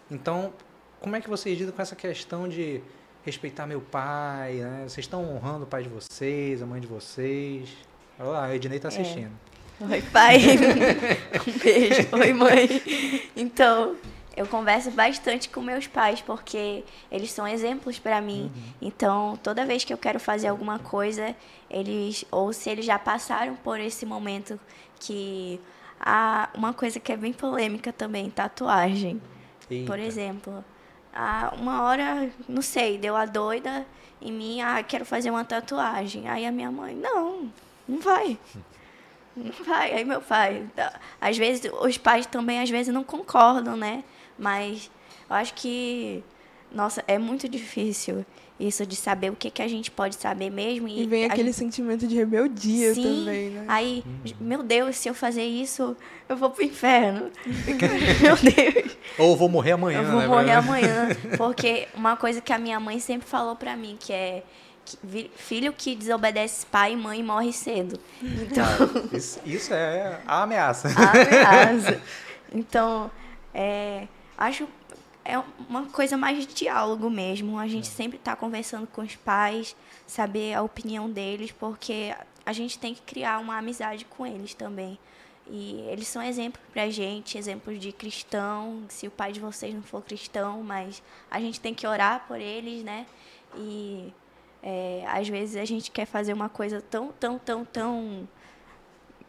Então, 0.10 0.54
como 1.00 1.16
é 1.16 1.22
que 1.22 1.30
vocês 1.30 1.58
lidam 1.58 1.74
com 1.74 1.82
essa 1.82 1.96
questão 1.96 2.48
de 2.48 2.82
respeitar 3.24 3.68
meu 3.68 3.82
pai, 3.82 4.56
né? 4.56 4.84
Vocês 4.88 5.06
estão 5.06 5.24
honrando 5.24 5.64
o 5.64 5.68
pai 5.68 5.84
de 5.84 5.90
vocês, 5.90 6.62
a 6.62 6.66
mãe 6.66 6.82
de 6.82 6.88
vocês. 6.88 7.70
Olha 8.20 8.30
lá, 8.30 8.46
a 8.46 8.56
Ednei 8.56 8.80
tá 8.80 8.88
assistindo. 8.88 9.32
Oi, 9.80 10.02
pai. 10.14 10.38
um 11.48 11.60
beijo. 11.60 12.08
Oi, 12.12 12.34
mãe. 12.34 12.82
Então, 13.36 13.96
eu 14.36 14.46
converso 14.48 14.92
bastante 14.92 15.50
com 15.50 15.62
meus 15.62 15.88
pais 15.88 16.22
porque 16.22 16.84
eles 17.12 17.32
são 17.32 17.48
exemplos 17.48 18.00
para 18.00 18.22
mim. 18.22 18.52
Então, 18.82 19.38
toda 19.42 19.66
vez 19.66 19.84
que 19.84 19.94
eu 19.94 19.98
quero 19.98 20.20
fazer 20.20 20.48
alguma 20.48 20.80
coisa, 20.80 21.36
eles 21.70 22.26
ou 22.32 22.54
se 22.54 22.70
eles 22.70 22.86
já 22.86 22.98
passaram 22.98 23.56
por 23.56 23.80
esse 23.80 24.06
momento 24.06 24.60
que 25.00 25.60
há 26.02 26.50
uma 26.56 26.74
coisa 26.74 27.00
que 27.00 27.12
é 27.12 27.18
bem 27.18 27.32
polêmica 27.32 27.94
também, 27.94 28.30
tatuagem. 28.30 29.22
Por 29.86 29.98
Eita. 29.98 30.00
exemplo, 30.00 30.66
ah, 31.14 31.54
uma 31.58 31.84
hora, 31.84 32.30
não 32.50 32.62
sei, 32.62 32.98
deu 32.98 33.16
a 33.16 33.26
doida 33.26 33.86
em 34.22 34.32
mim, 34.32 34.62
ah, 34.62 34.84
quero 34.84 35.06
fazer 35.06 35.30
uma 35.30 35.46
tatuagem. 35.46 36.28
Aí 36.28 36.46
a 36.46 36.52
minha 36.52 36.72
mãe, 36.72 36.96
não, 36.96 37.52
não 37.88 38.00
vai. 38.00 38.38
Não 39.34 39.50
vai. 39.66 39.94
Aí 39.94 40.04
meu 40.04 40.20
pai, 40.20 40.68
tá. 40.76 41.00
às 41.22 41.38
vezes 41.38 41.72
os 41.80 41.98
pais 41.98 42.26
também 42.26 42.60
às 42.60 42.70
vezes 42.70 42.94
não 42.94 43.02
concordam, 43.02 43.78
né? 43.78 44.04
Mas 44.38 44.92
eu 45.30 45.34
acho 45.34 45.54
que 45.54 46.22
nossa, 46.70 47.02
é 47.08 47.18
muito 47.18 47.48
difícil 47.48 48.26
isso 48.62 48.86
de 48.86 48.96
saber 48.96 49.32
o 49.32 49.36
que, 49.36 49.50
que 49.50 49.62
a 49.62 49.68
gente 49.68 49.90
pode 49.92 50.16
saber 50.16 50.50
mesmo 50.50 50.88
E 50.88 51.06
vem 51.08 51.24
a 51.24 51.28
aquele 51.28 51.46
gente- 51.50 51.56
sentimento 51.58 52.08
de 52.08 52.16
rebeldia 52.16 52.94
Sim. 52.94 53.04
também, 53.04 53.50
né? 53.50 53.66
Aí, 53.68 54.04
meu 54.40 54.64
Deus, 54.64 54.96
se 54.98 55.10
eu 55.10 55.14
fazer 55.14 55.44
isso, 55.46 55.96
eu 56.30 56.38
vou 56.38 56.50
pro 56.50 56.64
inferno. 56.64 57.30
meu 58.22 58.36
Deus. 58.38 58.98
Ou 59.18 59.36
vou 59.36 59.50
morrer 59.50 59.72
amanhã, 59.74 60.02
Eu 60.02 60.12
vou 60.12 60.20
né? 60.22 60.28
morrer 60.28 60.52
amanhã. 60.58 61.10
Porque 61.38 61.88
uma 61.96 62.16
coisa 62.16 62.40
que 62.42 62.54
a 62.54 62.58
minha 62.58 62.80
mãe 62.80 63.00
sempre 63.00 63.28
falou 63.28 63.56
pra 63.56 63.76
mim, 63.76 63.98
que 64.00 64.14
é 64.14 64.44
filho 65.36 65.72
que 65.74 65.96
desobedece 65.96 66.66
pai 66.66 66.94
e 66.94 66.96
mãe 66.98 67.24
morre 67.24 67.54
cedo. 67.54 68.00
Então, 68.22 68.66
Isso, 69.14 69.40
isso 69.46 69.74
é 69.74 70.20
a 70.28 70.44
ameaça. 70.44 70.88
ameaça. 70.90 72.02
Então, 72.54 73.10
é, 73.54 74.08
acho 74.38 74.68
é 75.24 75.38
uma 75.70 75.86
coisa 75.86 76.18
mais 76.18 76.46
de 76.46 76.54
diálogo 76.54 77.10
mesmo. 77.10 77.58
A 77.58 77.68
gente 77.68 77.88
sempre 77.88 78.18
tá 78.18 78.36
conversando 78.36 78.88
com 78.88 79.02
os 79.02 79.16
pais, 79.16 79.76
saber 80.06 80.54
a 80.54 80.62
opinião 80.62 81.10
deles, 81.10 81.52
porque 81.52 82.16
a 82.46 82.54
gente 82.54 82.80
tem 82.80 82.94
que 82.94 83.02
criar 83.02 83.40
uma 83.40 83.58
amizade 83.58 84.06
com 84.06 84.26
eles 84.26 84.54
também. 84.54 84.98
E 85.48 85.82
eles 85.90 86.08
são 86.08 86.22
exemplos 86.22 86.64
pra 86.72 86.90
gente, 86.90 87.38
exemplos 87.38 87.80
de 87.80 87.92
cristão, 87.92 88.84
se 88.88 89.08
o 89.08 89.12
pai 89.12 89.32
de 89.32 89.40
vocês 89.40 89.74
não 89.74 89.82
for 89.82 90.02
cristão, 90.02 90.64
mas 90.64 91.04
a 91.30 91.40
gente 91.40 91.60
tem 91.60 91.74
que 91.74 91.86
orar 91.86 92.26
por 92.28 92.40
eles, 92.40 92.84
né? 92.84 93.06
E 93.56 94.14
é, 94.64 95.04
às 95.08 95.28
vezes 95.28 95.56
a 95.58 95.66
gente 95.66 95.92
quer 95.92 96.06
fazer 96.06 96.34
uma 96.34 96.48
coisa 96.48 96.82
tão, 96.82 97.12
tão, 97.12 97.38
tão, 97.38 97.66
tão 97.66 98.28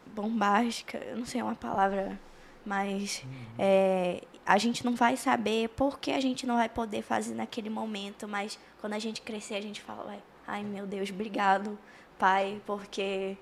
bombástica, 0.07 0.97
eu 0.99 1.17
não 1.17 1.25
sei 1.25 1.41
uma 1.41 1.55
palavra, 1.55 2.19
mas 2.65 3.25
é, 3.57 4.23
a 4.45 4.57
gente 4.57 4.83
não 4.85 4.95
vai 4.95 5.15
saber 5.15 5.69
por 5.69 5.99
que 5.99 6.11
a 6.11 6.19
gente 6.19 6.45
não 6.45 6.55
vai 6.57 6.69
poder 6.69 7.01
fazer 7.01 7.33
naquele 7.33 7.69
momento, 7.69 8.27
mas 8.27 8.59
quando 8.81 8.93
a 8.93 8.99
gente 8.99 9.21
crescer 9.21 9.55
a 9.55 9.61
gente 9.61 9.81
fala, 9.81 10.05
"Ué, 10.07 10.17
ai 10.47 10.63
meu 10.63 10.85
Deus, 10.85 11.09
obrigado, 11.09 11.77
pai, 12.19 12.61
porque 12.65 13.37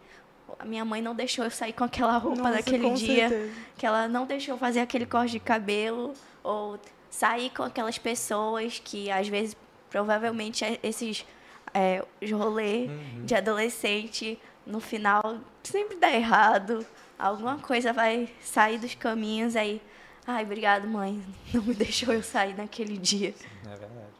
a 0.60 0.66
minha 0.66 0.84
mãe 0.86 1.02
não 1.02 1.16
deixou 1.16 1.46
eu 1.46 1.52
sair 1.52 1.74
com 1.74 1.84
aquela 1.84 2.18
roupa 2.18 2.40
Nossa, 2.44 2.56
naquele 2.56 2.90
dia, 2.92 3.30
certeza. 3.30 3.54
que 3.78 3.86
ela 3.86 4.08
não 4.08 4.26
deixou 4.26 4.56
eu 4.56 4.60
fazer 4.60 4.80
aquele 4.82 5.06
corte 5.06 5.32
de 5.32 5.40
cabelo, 5.40 6.14
ou 6.44 6.78
sair 7.10 7.50
com 7.52 7.64
aquelas 7.64 7.98
pessoas 7.98 8.80
que 8.84 9.10
às 9.12 9.28
vezes, 9.28 9.56
provavelmente, 9.90 10.64
é- 10.64 10.80
esses 10.84 11.26
é, 11.74 12.04
rolê 12.34 12.90
de 13.26 13.34
adolescente, 13.34 14.38
no 14.66 14.80
final, 14.82 15.40
sempre 15.64 15.96
dá 15.98 16.12
errado. 16.12 16.86
Alguma 17.18 17.58
coisa 17.60 17.94
vai 17.94 18.28
sair 18.42 18.78
dos 18.78 18.94
caminhos 18.94 19.56
aí. 19.56 19.82
Ai, 20.26 20.44
obrigado, 20.44 20.88
mãe. 20.88 21.22
Não 21.54 21.64
me 21.64 21.74
deixou 21.74 22.14
eu 22.14 22.22
sair 22.22 22.56
naquele 22.56 22.98
dia. 22.98 23.34
É 23.66 23.70
verdade. 23.70 24.12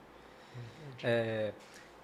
É, 1.04 1.54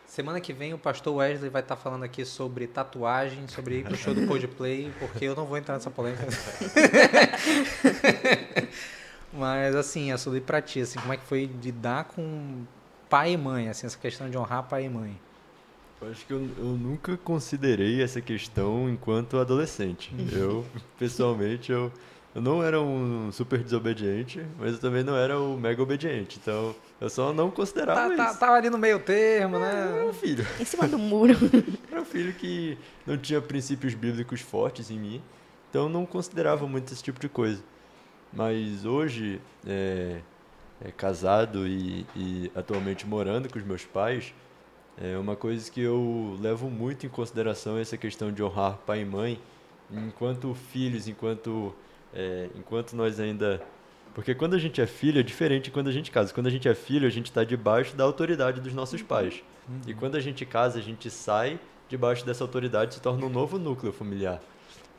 semana 0.06 0.40
que 0.40 0.54
vem 0.54 0.74
o 0.74 0.78
pastor 0.78 1.16
Wesley 1.16 1.50
vai 1.50 1.62
estar 1.62 1.76
falando 1.76 2.04
aqui 2.04 2.26
sobre 2.26 2.68
tatuagem, 2.68 3.48
sobre 3.48 3.80
ir 3.80 3.84
pro 3.84 3.96
show 3.96 4.14
do 4.14 4.26
Coldplay, 4.26 4.92
porque 5.00 5.26
eu 5.26 5.36
não 5.36 5.46
vou 5.46 5.58
entrar 5.58 5.76
nessa 5.76 5.92
polêmica. 5.92 6.26
Mas 9.32 9.76
assim, 9.76 10.12
é 10.12 10.18
sobre 10.18 10.42
pra 10.42 10.62
ti, 10.62 10.82
assim, 10.82 10.98
como 11.00 11.14
é 11.14 11.18
que 11.18 11.26
foi 11.26 11.46
lidar 11.46 12.06
com 12.06 12.66
pai 13.08 13.34
e 13.34 13.38
mãe, 13.38 13.70
assim, 13.70 13.86
essa 13.86 13.98
questão 13.98 14.30
de 14.30 14.38
honrar 14.38 14.64
pai 14.64 14.86
e 14.86 14.90
mãe. 14.90 15.20
Eu 16.02 16.12
acho 16.12 16.26
que 16.26 16.34
eu, 16.34 16.50
eu 16.58 16.66
nunca 16.66 17.18
considerei 17.18 18.02
essa 18.02 18.22
questão 18.22 18.90
enquanto 18.90 19.38
adolescente. 19.38 20.14
Eu, 20.32 20.66
pessoalmente, 20.98 21.72
eu, 21.72 21.92
eu 22.38 22.42
não 22.44 22.62
era 22.62 22.80
um 22.80 23.32
super 23.32 23.58
desobediente, 23.64 24.46
mas 24.60 24.74
eu 24.74 24.80
também 24.80 25.04
não 25.04 25.18
era 25.18 25.40
o 25.40 25.58
mega 25.58 25.82
obediente. 25.82 26.38
Então, 26.40 26.76
eu 27.02 27.10
só 27.10 27.34
não 27.34 27.50
considerava 27.50 28.12
Tá, 28.12 28.16
tá, 28.16 28.30
isso. 28.30 28.40
tava 28.40 28.54
ali 28.54 28.70
no 28.70 28.78
meio 28.78 29.00
termo, 29.00 29.56
Era 29.56 29.86
né? 29.92 30.04
um 30.04 30.14
filho. 30.14 30.46
Em 30.60 30.64
cima 30.64 30.88
do 30.88 31.00
muro. 31.00 31.34
Era 31.92 32.00
um 32.00 32.06
filho 32.06 32.32
que 32.34 32.78
não 33.08 33.18
tinha 33.18 33.42
princípios 33.42 33.96
bíblicos 33.96 34.40
fortes 34.40 34.92
em 34.92 35.00
mim, 35.00 35.20
então 35.68 35.86
eu 35.86 35.90
não 35.90 36.06
considerava 36.06 36.68
muito 36.68 36.94
esse 36.94 37.02
tipo 37.02 37.20
de 37.20 37.28
coisa. 37.28 37.64
Mas 38.32 38.86
hoje, 38.86 39.42
é, 39.66 40.20
é, 40.86 40.92
casado 40.92 41.68
e, 41.68 42.06
e 42.16 42.52
atualmente 42.54 43.08
morando 43.08 43.50
com 43.52 43.58
os 43.58 43.66
meus 43.66 43.84
pais, 43.84 44.32
é 44.96 45.18
uma 45.18 45.36
coisa 45.36 45.72
que 45.72 45.82
eu 45.82 46.38
levo 46.40 46.70
muito 46.70 47.04
em 47.04 47.10
consideração 47.10 47.80
essa 47.80 47.98
questão 47.98 48.32
de 48.32 48.44
honrar 48.44 48.78
pai 48.86 49.02
e 49.02 49.06
mãe, 49.06 49.40
enquanto 49.92 50.54
filhos, 50.54 51.08
enquanto, 51.08 51.74
é, 52.18 52.50
enquanto 52.56 52.96
nós 52.96 53.20
ainda... 53.20 53.62
Porque 54.14 54.34
quando 54.34 54.56
a 54.56 54.58
gente 54.58 54.82
é 54.82 54.88
filho 54.88 55.20
é 55.20 55.24
diferente 55.24 55.66
de 55.66 55.72
quando 55.72 55.90
a 55.90 55.92
gente 55.92 56.10
casa. 56.10 56.34
Quando 56.34 56.48
a 56.48 56.50
gente 56.50 56.68
é 56.68 56.74
filho, 56.74 57.06
a 57.06 57.12
gente 57.12 57.28
está 57.28 57.44
debaixo 57.44 57.96
da 57.96 58.04
autoridade 58.04 58.60
dos 58.60 58.74
nossos 58.74 59.04
pais. 59.04 59.44
E 59.86 59.94
quando 59.94 60.16
a 60.16 60.20
gente 60.20 60.44
casa, 60.44 60.80
a 60.80 60.82
gente 60.82 61.10
sai 61.12 61.60
debaixo 61.88 62.26
dessa 62.26 62.44
autoridade 62.44 62.92
e 62.92 62.96
se 62.96 63.02
torna 63.02 63.26
um 63.26 63.30
novo 63.30 63.60
núcleo 63.60 63.94
familiar. 63.94 64.42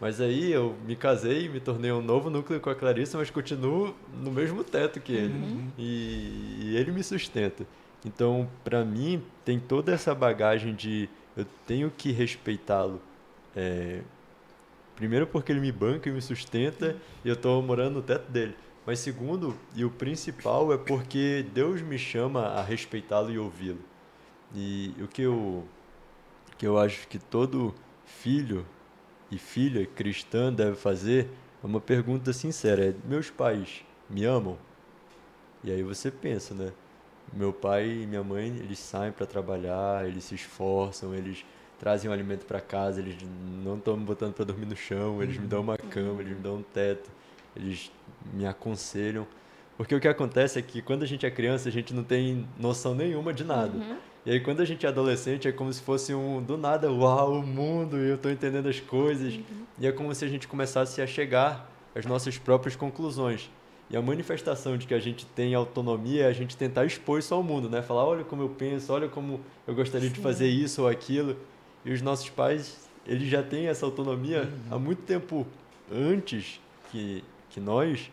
Mas 0.00 0.20
aí 0.20 0.52
eu 0.52 0.76
me 0.86 0.94
casei, 0.94 1.48
me 1.48 1.58
tornei 1.58 1.90
um 1.90 2.00
novo 2.00 2.30
núcleo 2.30 2.60
com 2.60 2.70
a 2.70 2.74
Clarissa, 2.74 3.18
mas 3.18 3.30
continuo 3.30 3.92
no 4.22 4.30
mesmo 4.30 4.62
teto 4.62 5.00
que 5.00 5.12
ele. 5.12 5.34
E, 5.76 6.60
e 6.62 6.76
ele 6.76 6.92
me 6.92 7.02
sustenta. 7.02 7.66
Então, 8.06 8.48
para 8.62 8.84
mim, 8.84 9.20
tem 9.44 9.58
toda 9.58 9.92
essa 9.92 10.14
bagagem 10.14 10.72
de 10.74 11.08
eu 11.36 11.44
tenho 11.66 11.90
que 11.90 12.12
respeitá-lo 12.12 13.00
É, 13.56 14.02
primeiro 14.98 15.28
porque 15.28 15.52
ele 15.52 15.60
me 15.60 15.70
banca 15.70 16.08
e 16.08 16.12
me 16.12 16.20
sustenta 16.20 16.96
e 17.24 17.28
eu 17.28 17.34
estou 17.34 17.62
morando 17.62 17.94
no 17.94 18.02
teto 18.02 18.28
dele. 18.32 18.56
Mas 18.84 18.98
segundo, 18.98 19.56
e 19.76 19.84
o 19.84 19.90
principal, 19.90 20.72
é 20.72 20.76
porque 20.76 21.46
Deus 21.54 21.80
me 21.80 21.96
chama 21.96 22.46
a 22.46 22.62
respeitá-lo 22.62 23.30
e 23.30 23.38
ouvi-lo. 23.38 23.78
E 24.52 24.92
o 25.00 25.06
que 25.06 25.22
eu, 25.22 25.64
que 26.56 26.66
eu 26.66 26.76
acho 26.76 27.06
que 27.06 27.16
todo 27.16 27.72
filho 28.04 28.66
e 29.30 29.38
filha 29.38 29.86
cristã 29.86 30.52
deve 30.52 30.74
fazer 30.74 31.28
é 31.62 31.66
uma 31.66 31.80
pergunta 31.80 32.32
sincera: 32.32 32.86
é, 32.86 32.94
meus 33.04 33.30
pais 33.30 33.84
me 34.10 34.24
amam? 34.24 34.58
E 35.62 35.70
aí 35.70 35.82
você 35.82 36.10
pensa, 36.10 36.54
né? 36.54 36.72
Meu 37.32 37.52
pai 37.52 37.88
e 37.88 38.06
minha 38.06 38.24
mãe, 38.24 38.48
eles 38.48 38.80
saem 38.80 39.12
para 39.12 39.26
trabalhar, 39.26 40.08
eles 40.08 40.24
se 40.24 40.34
esforçam, 40.34 41.14
eles 41.14 41.44
trazem 41.78 42.08
o 42.08 42.10
um 42.10 42.14
alimento 42.14 42.44
para 42.44 42.60
casa, 42.60 43.00
eles 43.00 43.16
não 43.64 43.76
estão 43.76 43.96
me 43.96 44.04
botando 44.04 44.34
para 44.34 44.44
dormir 44.44 44.66
no 44.66 44.76
chão, 44.76 45.22
eles 45.22 45.38
me 45.38 45.46
dão 45.46 45.60
uma 45.60 45.76
cama, 45.76 46.20
eles 46.20 46.36
me 46.36 46.42
dão 46.42 46.56
um 46.56 46.62
teto, 46.62 47.10
eles 47.56 47.90
me 48.32 48.46
aconselham. 48.46 49.26
Porque 49.76 49.94
o 49.94 50.00
que 50.00 50.08
acontece 50.08 50.58
é 50.58 50.62
que 50.62 50.82
quando 50.82 51.04
a 51.04 51.06
gente 51.06 51.24
é 51.24 51.30
criança, 51.30 51.68
a 51.68 51.72
gente 51.72 51.94
não 51.94 52.02
tem 52.02 52.46
noção 52.58 52.94
nenhuma 52.94 53.32
de 53.32 53.44
nada. 53.44 53.78
Uhum. 53.78 53.96
E 54.26 54.32
aí 54.32 54.40
quando 54.40 54.60
a 54.60 54.64
gente 54.64 54.84
é 54.84 54.88
adolescente, 54.88 55.46
é 55.46 55.52
como 55.52 55.72
se 55.72 55.80
fosse 55.80 56.12
um 56.12 56.42
do 56.42 56.58
nada, 56.58 56.90
uau, 56.92 57.34
o 57.34 57.46
mundo, 57.46 57.96
e 57.96 58.08
eu 58.08 58.16
estou 58.16 58.30
entendendo 58.30 58.68
as 58.68 58.80
coisas. 58.80 59.34
Uhum. 59.34 59.64
E 59.78 59.86
é 59.86 59.92
como 59.92 60.12
se 60.14 60.24
a 60.24 60.28
gente 60.28 60.48
começasse 60.48 61.00
a 61.00 61.06
chegar 61.06 61.70
às 61.94 62.04
nossas 62.04 62.36
próprias 62.36 62.74
conclusões. 62.74 63.48
E 63.90 63.96
a 63.96 64.02
manifestação 64.02 64.76
de 64.76 64.86
que 64.86 64.92
a 64.92 64.98
gente 64.98 65.24
tem 65.24 65.54
autonomia 65.54 66.24
é 66.24 66.26
a 66.26 66.32
gente 66.32 66.56
tentar 66.56 66.84
expor 66.84 67.20
isso 67.20 67.32
ao 67.32 67.42
mundo, 67.42 67.70
né? 67.70 67.80
Falar, 67.80 68.04
olha 68.04 68.24
como 68.24 68.42
eu 68.42 68.48
penso, 68.50 68.92
olha 68.92 69.08
como 69.08 69.40
eu 69.66 69.74
gostaria 69.74 70.08
Sim. 70.08 70.14
de 70.14 70.20
fazer 70.20 70.48
isso 70.48 70.82
ou 70.82 70.88
aquilo. 70.88 71.36
E 71.88 71.92
os 71.94 72.02
nossos 72.02 72.28
pais, 72.28 72.86
eles 73.06 73.28
já 73.28 73.42
têm 73.42 73.66
essa 73.66 73.86
autonomia 73.86 74.42
uhum. 74.42 74.76
há 74.76 74.78
muito 74.78 75.00
tempo 75.04 75.46
antes 75.90 76.60
que, 76.90 77.24
que 77.48 77.58
nós, 77.58 78.10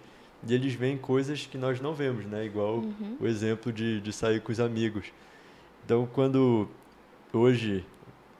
e 0.47 0.53
eles 0.53 0.73
veem 0.73 0.97
coisas 0.97 1.45
que 1.45 1.57
nós 1.57 1.81
não 1.81 1.93
vemos, 1.93 2.25
né? 2.25 2.45
Igual 2.45 2.75
uhum. 2.75 3.17
o 3.19 3.27
exemplo 3.27 3.73
de, 3.73 3.99
de 3.99 4.13
sair 4.13 4.39
com 4.39 4.49
os 4.49 4.61
amigos. 4.61 5.07
Então, 5.83 6.07
quando 6.13 6.69
hoje, 7.33 7.85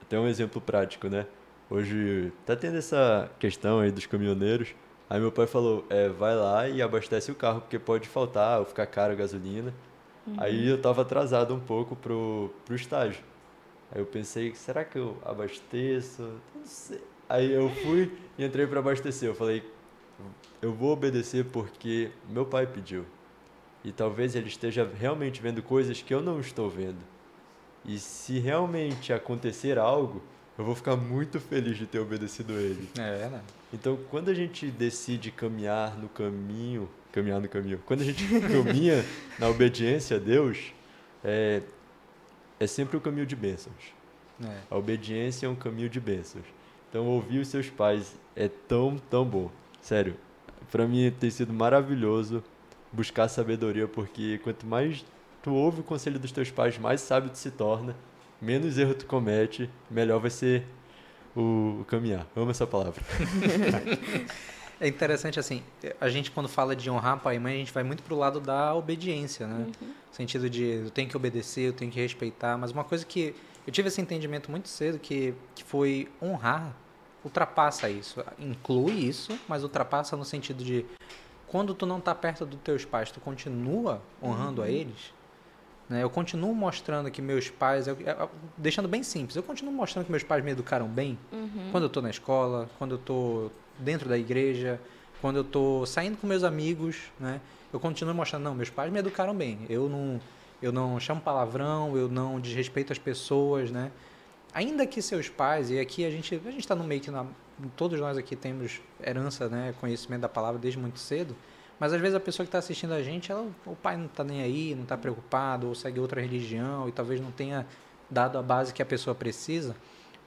até 0.02 0.18
um 0.18 0.26
exemplo 0.26 0.62
prático, 0.62 1.10
né? 1.10 1.26
Hoje 1.70 2.32
tá 2.46 2.56
tendo 2.56 2.78
essa 2.78 3.30
questão 3.38 3.82
aí 3.82 3.92
dos 3.92 4.06
caminhoneiros. 4.06 4.70
Aí 5.10 5.20
meu 5.20 5.34
pai 5.34 5.48
falou, 5.48 5.86
é, 5.90 6.08
vai 6.08 6.34
lá 6.34 6.70
e 6.70 6.82
abastece 6.82 7.30
o 7.30 7.36
carro, 7.36 7.60
porque 7.60 7.78
pode 7.78 8.08
faltar 8.08 8.60
ou 8.60 8.66
ficar 8.66 8.86
caro 8.86 9.12
a 9.12 9.16
gasolina. 9.18 9.74
Uhum. 10.26 10.36
Aí 10.38 10.70
eu 10.70 10.82
tava 10.82 11.02
atrasado 11.02 11.54
um 11.54 11.60
pouco 11.60 11.94
pro, 11.94 12.50
pro 12.64 12.74
estágio. 12.74 13.22
Aí 13.96 14.02
eu 14.02 14.06
pensei, 14.06 14.54
será 14.54 14.84
que 14.84 14.98
eu 15.00 15.18
abasteço? 15.24 16.22
Não 16.54 16.66
sei. 16.66 17.02
Aí 17.30 17.50
eu 17.50 17.70
fui 17.70 18.12
e 18.38 18.44
entrei 18.44 18.68
para 18.68 18.80
abastecer. 18.80 19.30
Eu 19.30 19.34
falei, 19.34 19.64
eu 20.62 20.74
vou 20.74 20.92
obedecer 20.92 21.46
porque 21.46 22.12
meu 22.30 22.46
pai 22.46 22.68
pediu. 22.68 23.06
E 23.86 23.94
talvez 23.94 24.36
ele 24.36 24.50
esteja 24.50 24.90
realmente 25.00 25.42
vendo 25.42 25.64
coisas 25.64 26.02
que 26.02 26.14
eu 26.14 26.22
não 26.22 26.42
estou 26.42 26.70
vendo. 26.70 27.00
E 27.86 27.98
se 27.98 28.38
realmente 28.38 29.14
acontecer 29.14 29.78
algo, 29.78 30.22
eu 30.58 30.66
vou 30.66 30.76
ficar 30.76 30.98
muito 30.98 31.40
feliz 31.40 31.78
de 31.78 31.86
ter 31.86 32.00
obedecido 32.00 32.52
ele. 32.54 32.90
É 32.98 33.18
verdade. 33.18 33.44
Então, 33.74 33.98
quando 34.10 34.30
a 34.30 34.34
gente 34.34 34.68
decide 34.68 35.32
caminhar 35.32 35.98
no 35.98 36.10
caminho, 36.10 36.90
caminhar 37.14 37.40
no 37.40 37.48
caminho, 37.48 37.80
quando 37.86 38.02
a 38.02 38.06
gente 38.06 38.26
caminha 38.42 39.06
na 39.40 39.48
obediência 39.48 40.18
a 40.18 40.20
Deus, 40.20 40.74
é, 41.24 41.62
é 42.60 42.68
sempre 42.68 42.96
o 42.96 43.00
um 43.00 43.02
caminho 43.02 43.26
de 43.26 43.36
bênçãos. 43.36 43.94
É. 44.44 44.58
A 44.70 44.78
obediência 44.78 45.46
é 45.46 45.50
um 45.50 45.56
caminho 45.56 45.90
de 45.90 46.00
bênçãos. 46.00 46.46
Então, 46.90 47.06
ouvir 47.08 47.40
os 47.40 47.48
seus 47.48 47.70
pais 47.70 48.16
é 48.36 48.48
tão, 48.48 48.98
tão 49.10 49.26
bom. 49.26 49.50
Sério, 49.82 50.16
para 50.72 50.88
mim 50.88 51.12
tem 51.20 51.30
sido 51.30 51.54
maravilhoso 51.54 52.44
buscar 52.92 53.28
sabedoria, 53.28 53.88
porque 53.88 54.40
quanto 54.44 54.66
mais 54.66 55.06
tu 55.44 55.54
ouve 55.54 55.82
o 55.82 55.84
conselho 55.84 56.18
dos 56.18 56.32
teus 56.32 56.50
pais, 56.50 56.78
mais 56.78 57.02
sábio 57.02 57.30
tu 57.30 57.38
se 57.38 57.52
torna, 57.52 57.96
menos 58.42 58.78
erro 58.78 58.94
tu 58.94 59.06
comete, 59.06 59.70
melhor 59.90 60.20
vai 60.20 60.30
ser 60.30 60.64
o, 61.36 61.80
o 61.82 61.86
caminhar. 61.86 62.26
Amo 62.36 62.52
essa 62.52 62.66
palavra. 62.66 63.04
é 64.80 64.88
interessante 64.88 65.40
assim, 65.40 65.64
a 66.00 66.10
gente 66.10 66.32
quando 66.32 66.50
fala 66.50 66.76
de 66.76 66.90
honrar 66.90 67.20
pai 67.20 67.36
e 67.36 67.40
mãe, 67.40 67.56
a 67.56 67.58
gente 67.58 67.74
vai 67.74 67.84
muito 67.84 68.04
pro 68.04 68.16
lado 68.16 68.40
da 68.40 68.74
obediência, 68.76 69.48
né? 69.48 69.66
Uhum. 69.82 69.88
No 69.88 70.14
sentido 70.14 70.50
de 70.50 70.64
eu 70.64 70.90
tenho 70.90 71.10
que 71.10 71.16
obedecer, 71.16 71.70
eu 71.70 71.74
tenho 71.74 71.92
que 71.92 72.00
respeitar, 72.00 72.58
mas 72.58 72.72
uma 72.72 72.84
coisa 72.84 73.06
que 73.06 73.36
eu 73.66 73.74
tive 73.74 73.88
esse 73.88 74.02
entendimento 74.02 74.52
muito 74.52 74.68
cedo 74.68 75.00
que, 75.00 75.34
que 75.56 75.64
foi 75.64 76.10
honrar 76.22 76.76
ultrapassa 77.24 77.90
isso, 77.90 78.24
inclui 78.38 78.94
isso, 78.94 79.38
mas 79.48 79.64
ultrapassa 79.64 80.16
no 80.16 80.24
sentido 80.24 80.64
de 80.64 80.86
quando 81.48 81.74
tu 81.74 81.86
não 81.86 81.98
está 81.98 82.14
perto 82.14 82.46
dos 82.46 82.60
teus 82.62 82.86
pais, 82.86 83.12
tu 83.12 83.20
continua 83.20 84.02
honrando 84.22 84.62
uhum. 84.62 84.68
a 84.68 84.70
eles. 84.70 85.14
Né? 85.90 86.04
Eu 86.04 86.10
continuo 86.10 86.54
mostrando 86.54 87.10
que 87.10 87.22
meus 87.22 87.50
pais, 87.50 87.88
eu, 87.88 87.98
eu, 88.00 88.30
deixando 88.58 88.88
bem 88.88 89.04
simples, 89.04 89.36
eu 89.36 89.44
continuo 89.44 89.74
mostrando 89.74 90.06
que 90.06 90.12
meus 90.12 90.24
pais 90.24 90.44
me 90.44 90.52
educaram 90.52 90.88
bem 90.88 91.18
uhum. 91.32 91.70
quando 91.72 91.84
eu 91.84 91.88
estou 91.88 92.04
na 92.04 92.10
escola, 92.10 92.70
quando 92.78 92.92
eu 92.92 93.00
estou 93.00 93.52
dentro 93.80 94.10
da 94.10 94.18
igreja, 94.18 94.80
quando 95.22 95.38
eu 95.38 95.42
estou 95.42 95.86
saindo 95.86 96.18
com 96.18 96.28
meus 96.28 96.44
amigos, 96.44 96.98
né? 97.20 97.42
Eu 97.74 97.80
continuo 97.80 98.14
mostrando, 98.14 98.44
não, 98.44 98.56
meus 98.56 98.70
pais 98.70 98.92
me 98.92 99.00
educaram 99.00 99.36
bem. 99.36 99.60
Eu 99.70 99.90
não, 99.90 100.22
eu 100.62 100.72
não 100.72 101.00
chamo 101.00 101.20
palavrão, 101.20 101.98
eu 101.98 102.08
não 102.08 102.40
desrespeito 102.40 102.94
as 102.94 103.00
pessoas, 103.00 103.70
né? 103.72 103.92
ainda 104.56 104.88
que 104.88 105.02
seus 105.02 105.28
pais, 105.28 105.70
e 105.70 105.78
aqui 105.78 106.06
a 106.06 106.10
gente 106.10 106.34
a 106.34 106.50
gente 106.50 106.62
está 106.62 106.74
no 106.74 106.86
meio 106.86 107.02
que 107.02 107.12
na, 107.12 107.26
todos 107.76 108.00
nós 108.00 108.18
aqui 108.18 108.38
temos 108.38 108.80
herança, 109.06 109.50
né, 109.50 109.76
conhecimento 109.82 110.22
da 110.22 110.30
palavra 110.30 110.58
desde 110.58 110.80
muito 110.80 110.98
cedo, 110.98 111.36
mas 111.78 111.92
às 111.92 112.00
vezes 112.00 112.16
a 112.16 112.22
pessoa 112.22 112.46
que 112.46 112.48
está 112.48 112.60
assistindo 112.60 112.94
a 112.94 113.04
gente, 113.04 113.30
ela, 113.30 113.46
o 113.66 113.76
pai 113.76 113.98
não 113.98 114.06
está 114.06 114.24
nem 114.24 114.42
aí, 114.42 114.74
não 114.74 114.84
está 114.84 114.98
preocupado, 114.98 115.68
ou 115.68 115.76
segue 115.76 116.00
outra 116.00 116.22
religião 116.22 116.88
e 116.88 116.92
talvez 116.94 117.20
não 117.20 117.32
tenha 117.32 117.68
dado 118.10 118.38
a 118.38 118.42
base 118.42 118.74
que 118.74 118.82
a 118.82 118.86
pessoa 118.86 119.14
precisa, 119.14 119.76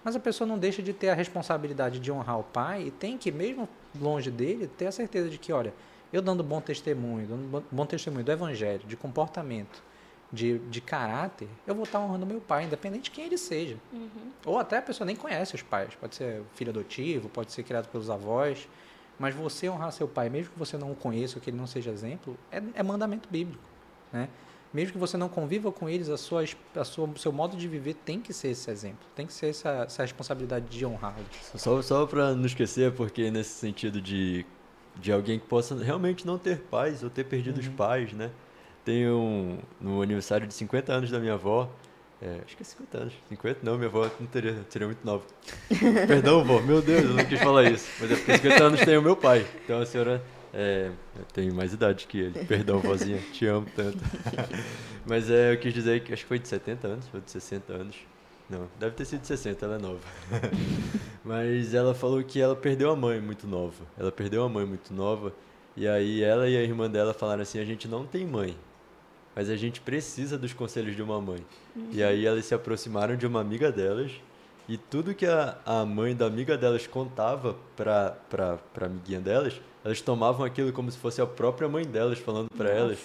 mas 0.04 0.16
a 0.16 0.20
pessoa 0.20 0.46
não 0.46 0.58
deixa 0.58 0.82
de 0.82 0.92
ter 0.92 1.10
a 1.10 1.14
responsabilidade 1.14 1.98
de 1.98 2.10
honrar 2.10 2.38
o 2.38 2.44
pai 2.44 2.84
e 2.84 2.90
tem 2.90 3.18
que, 3.18 3.30
mesmo 3.30 3.68
longe 4.00 4.30
dele, 4.30 4.66
ter 4.66 4.86
a 4.86 4.92
certeza 4.92 5.28
de 5.28 5.38
que, 5.38 5.52
olha, 5.52 5.72
eu 6.12 6.22
dando 6.22 6.42
bom 6.42 6.60
testemunho, 6.60 7.26
dando 7.26 7.64
bom 7.70 7.86
testemunho 7.86 8.24
do 8.24 8.32
evangelho, 8.32 8.86
de 8.86 8.96
comportamento, 8.96 9.82
de, 10.32 10.58
de 10.58 10.80
caráter, 10.80 11.48
eu 11.66 11.74
vou 11.74 11.84
estar 11.84 12.00
honrando 12.00 12.26
meu 12.26 12.40
pai, 12.40 12.64
independente 12.64 13.04
de 13.04 13.10
quem 13.10 13.26
ele 13.26 13.38
seja. 13.38 13.76
Uhum. 13.92 14.32
Ou 14.44 14.58
até 14.58 14.78
a 14.78 14.82
pessoa 14.82 15.06
nem 15.06 15.16
conhece 15.16 15.54
os 15.54 15.62
pais. 15.62 15.94
Pode 15.94 16.14
ser 16.14 16.42
filho 16.54 16.70
adotivo, 16.70 17.28
pode 17.28 17.52
ser 17.52 17.62
criado 17.62 17.88
pelos 17.88 18.10
avós. 18.10 18.68
Mas 19.18 19.34
você 19.34 19.68
honrar 19.68 19.90
seu 19.90 20.06
pai, 20.06 20.28
mesmo 20.28 20.52
que 20.52 20.58
você 20.58 20.76
não 20.76 20.92
o 20.92 20.94
conheça 20.94 21.36
ou 21.36 21.42
que 21.42 21.50
ele 21.50 21.56
não 21.56 21.66
seja 21.66 21.90
exemplo, 21.90 22.38
é, 22.52 22.62
é 22.74 22.82
mandamento 22.82 23.28
bíblico. 23.28 23.62
Né? 24.12 24.28
Mesmo 24.72 24.92
que 24.92 24.98
você 24.98 25.16
não 25.16 25.28
conviva 25.28 25.72
com 25.72 25.88
eles, 25.88 26.10
a 26.10 26.18
sua, 26.18 26.44
a 26.76 26.84
sua, 26.84 27.08
seu 27.16 27.32
modo 27.32 27.56
de 27.56 27.66
viver 27.66 27.94
tem 27.94 28.20
que 28.20 28.32
ser 28.34 28.48
esse 28.50 28.70
exemplo. 28.70 29.06
Tem 29.16 29.26
que 29.26 29.32
ser 29.32 29.48
essa, 29.48 29.70
essa 29.86 30.02
responsabilidade 30.02 30.66
de 30.66 30.84
honrá-los. 30.84 31.26
Só, 31.54 31.80
só 31.80 32.06
para 32.06 32.34
não 32.34 32.44
esquecer, 32.44 32.92
porque 32.92 33.30
nesse 33.30 33.50
sentido 33.50 34.00
de, 34.00 34.44
de 34.96 35.10
alguém 35.10 35.38
que 35.38 35.46
possa 35.46 35.74
realmente 35.74 36.26
não 36.26 36.38
ter 36.38 36.58
pais 36.58 37.02
ou 37.02 37.08
ter 37.08 37.24
perdido 37.24 37.56
uhum. 37.56 37.62
os 37.62 37.68
pais, 37.68 38.12
né? 38.12 38.30
Tem 38.84 39.08
um. 39.10 39.58
No 39.80 40.02
aniversário 40.02 40.46
de 40.46 40.54
50 40.54 40.92
anos 40.92 41.10
da 41.10 41.18
minha 41.18 41.34
avó. 41.34 41.70
É, 42.20 42.40
acho 42.44 42.56
que 42.56 42.62
é 42.62 42.66
50 42.66 42.98
anos. 42.98 43.14
50? 43.28 43.60
Não, 43.62 43.76
minha 43.76 43.88
avó 43.88 44.10
não 44.18 44.26
teria, 44.26 44.66
seria 44.68 44.88
muito 44.88 45.04
nova. 45.04 45.24
Perdão, 46.06 46.40
avó, 46.40 46.60
meu 46.60 46.82
Deus, 46.82 47.04
eu 47.04 47.14
não 47.14 47.24
quis 47.24 47.40
falar 47.40 47.70
isso. 47.70 47.88
Mas 48.00 48.10
é 48.10 48.16
porque 48.16 48.36
50 48.36 48.64
anos 48.64 48.80
tem 48.80 48.98
o 48.98 49.02
meu 49.02 49.16
pai. 49.16 49.46
Então 49.64 49.80
a 49.80 49.86
senhora 49.86 50.22
é, 50.52 50.90
tem 51.32 51.50
mais 51.50 51.72
idade 51.72 52.06
que 52.06 52.18
ele. 52.18 52.44
Perdão, 52.44 52.80
vozinha, 52.80 53.18
te 53.32 53.46
amo 53.46 53.66
tanto. 53.74 53.98
Mas 55.06 55.30
é, 55.30 55.52
eu 55.52 55.58
quis 55.58 55.72
dizer 55.72 56.02
que 56.02 56.12
acho 56.12 56.22
que 56.22 56.28
foi 56.28 56.38
de 56.38 56.48
70 56.48 56.86
anos, 56.86 57.08
foi 57.08 57.20
de 57.20 57.30
60 57.30 57.72
anos. 57.72 57.96
Não, 58.48 58.66
deve 58.78 58.94
ter 58.94 59.04
sido 59.04 59.20
de 59.20 59.26
60, 59.26 59.64
ela 59.64 59.74
é 59.76 59.78
nova. 59.78 60.00
Mas 61.22 61.74
ela 61.74 61.94
falou 61.94 62.22
que 62.24 62.40
ela 62.40 62.56
perdeu 62.56 62.90
a 62.90 62.96
mãe 62.96 63.20
muito 63.20 63.46
nova. 63.46 63.84
Ela 63.98 64.10
perdeu 64.10 64.42
a 64.42 64.48
mãe 64.48 64.64
muito 64.64 64.92
nova. 64.94 65.34
E 65.76 65.86
aí 65.86 66.22
ela 66.22 66.48
e 66.48 66.56
a 66.56 66.62
irmã 66.62 66.90
dela 66.90 67.12
falaram 67.12 67.42
assim: 67.42 67.58
a 67.58 67.64
gente 67.64 67.86
não 67.86 68.06
tem 68.06 68.26
mãe 68.26 68.56
mas 69.38 69.48
a 69.48 69.54
gente 69.54 69.80
precisa 69.80 70.36
dos 70.36 70.52
conselhos 70.52 70.96
de 70.96 71.02
uma 71.02 71.20
mãe. 71.20 71.46
Uhum. 71.76 71.90
E 71.92 72.02
aí 72.02 72.26
elas 72.26 72.44
se 72.44 72.56
aproximaram 72.56 73.14
de 73.14 73.24
uma 73.24 73.40
amiga 73.40 73.70
delas 73.70 74.10
e 74.68 74.76
tudo 74.76 75.14
que 75.14 75.26
a, 75.26 75.56
a 75.64 75.84
mãe 75.86 76.14
da 76.14 76.26
amiga 76.26 76.58
delas 76.58 76.86
contava 76.86 77.56
para 77.74 78.16
a 78.36 78.84
amiguinha 78.84 79.20
delas, 79.20 79.60
elas 79.84 80.00
tomavam 80.00 80.44
aquilo 80.44 80.72
como 80.72 80.90
se 80.90 80.98
fosse 80.98 81.20
a 81.22 81.26
própria 81.26 81.68
mãe 81.68 81.84
delas 81.84 82.18
falando 82.18 82.50
para 82.50 82.68
elas. 82.68 82.98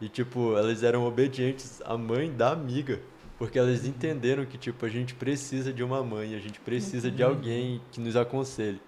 E 0.00 0.08
tipo, 0.08 0.56
elas 0.56 0.82
eram 0.82 1.04
obedientes 1.04 1.82
à 1.84 1.96
mãe 1.98 2.32
da 2.32 2.52
amiga, 2.52 3.00
porque 3.38 3.58
elas 3.58 3.84
entenderam 3.84 4.46
que 4.46 4.56
tipo 4.56 4.86
a 4.86 4.88
gente 4.88 5.14
precisa 5.14 5.72
de 5.72 5.84
uma 5.84 6.02
mãe, 6.02 6.34
a 6.34 6.38
gente 6.38 6.58
precisa 6.58 7.08
uhum. 7.08 7.14
de 7.14 7.22
alguém 7.22 7.80
que 7.92 8.00
nos 8.00 8.16
aconselhe. 8.16 8.80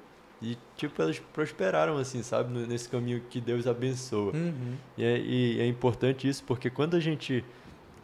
E, 0.43 0.59
tipo, 0.77 1.01
elas 1.01 1.21
prosperaram, 1.33 1.97
assim, 1.99 2.21
sabe? 2.23 2.53
Nesse 2.67 2.89
caminho 2.89 3.23
que 3.31 3.41
Deus 3.41 3.65
abençoa. 3.65 4.33
Uhum. 4.35 4.75
E, 4.99 5.05
é, 5.05 5.19
e, 5.19 5.61
é, 5.61 5.67
importante 5.69 6.29
isso, 6.29 6.43
porque 6.45 6.69
quando 6.69 6.97
a 6.97 7.01
gente... 7.01 7.45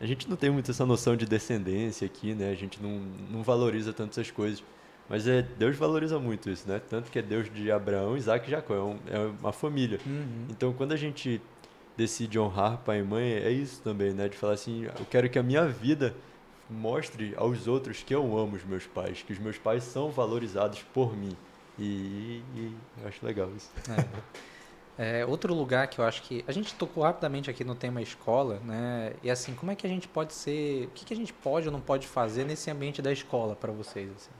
A 0.01 0.07
gente 0.07 0.29
não 0.29 0.37
tem 0.37 0.51
muito 0.51 0.71
essa 0.71 0.87
noção 0.87 1.17
de 1.17 1.27
descendência 1.27 2.07
aqui, 2.07 2.35
né? 2.35 2.51
A 2.51 2.55
gente 2.55 2.81
não, 2.83 3.01
não 3.31 3.43
valoriza 3.43 3.93
tanto 3.93 4.13
essas 4.13 4.31
coisas. 4.31 4.63
Mas 5.09 5.27
é, 5.27 5.43
Deus 5.43 5.77
valoriza 5.77 6.19
muito 6.19 6.51
isso, 6.51 6.69
né? 6.69 6.81
Tanto 6.89 7.11
que 7.11 7.19
é 7.19 7.23
Deus 7.23 7.51
de 7.53 7.71
Abraão, 7.73 8.17
Isaac 8.17 8.47
e 8.47 8.51
Jacó, 8.51 8.75
é, 8.75 8.81
um, 8.81 8.99
é 9.11 9.19
uma 9.41 9.53
família. 9.53 9.99
Uhum. 10.07 10.47
Então, 10.51 10.73
quando 10.73 10.93
a 10.93 10.97
gente 10.97 11.41
decide 11.97 12.39
honrar 12.39 12.79
pai 12.79 13.01
e 13.01 13.03
mãe, 13.03 13.33
é 13.33 13.51
isso 13.51 13.81
também, 13.83 14.13
né? 14.13 14.29
De 14.29 14.37
falar 14.37 14.53
assim, 14.53 14.85
eu 14.85 15.07
quero 15.11 15.29
que 15.29 15.39
a 15.39 15.43
minha 15.43 15.67
vida 15.67 16.15
mostre 16.71 17.35
aos 17.37 17.67
outros 17.67 18.03
que 18.03 18.15
eu 18.15 18.39
amo 18.39 18.57
os 18.57 18.65
meus 18.65 18.87
pais, 18.87 19.23
que 19.23 19.33
os 19.33 19.39
meus 19.39 19.57
pais 19.57 19.83
são 19.83 20.11
valorizados 20.11 20.83
por 20.95 21.17
mim. 21.17 21.35
E, 21.79 22.43
e 22.55 22.77
eu 23.01 23.09
acho 23.09 23.25
legal 23.25 23.51
isso. 23.57 23.71
É. 23.91 24.07
É, 24.99 25.25
outro 25.25 25.55
lugar 25.55 25.87
que 25.87 26.01
eu 26.01 26.05
acho 26.05 26.23
que 26.23 26.45
a 26.49 26.51
gente 26.51 26.75
tocou 26.75 27.05
rapidamente 27.05 27.49
aqui 27.49 27.63
no 27.63 27.77
tema 27.77 28.03
escola, 28.03 28.59
né? 28.65 29.13
E 29.23 29.31
assim, 29.31 29.55
como 29.55 29.71
é 29.71 29.77
que 29.77 29.87
a 29.87 29.89
gente 29.89 30.09
pode 30.09 30.35
ser, 30.35 30.87
o 30.87 30.91
que, 30.91 31.05
que 31.05 31.15
a 31.15 31.17
gente 31.17 31.33
pode 31.33 31.69
ou 31.69 31.73
não 31.73 31.81
pode 31.81 32.09
fazer 32.09 32.45
nesse 32.45 32.69
ambiente 32.69 33.01
da 33.01 33.13
escola 33.13 33.55
para 33.55 33.71
vocês? 33.71 34.11
Assim? 34.11 34.31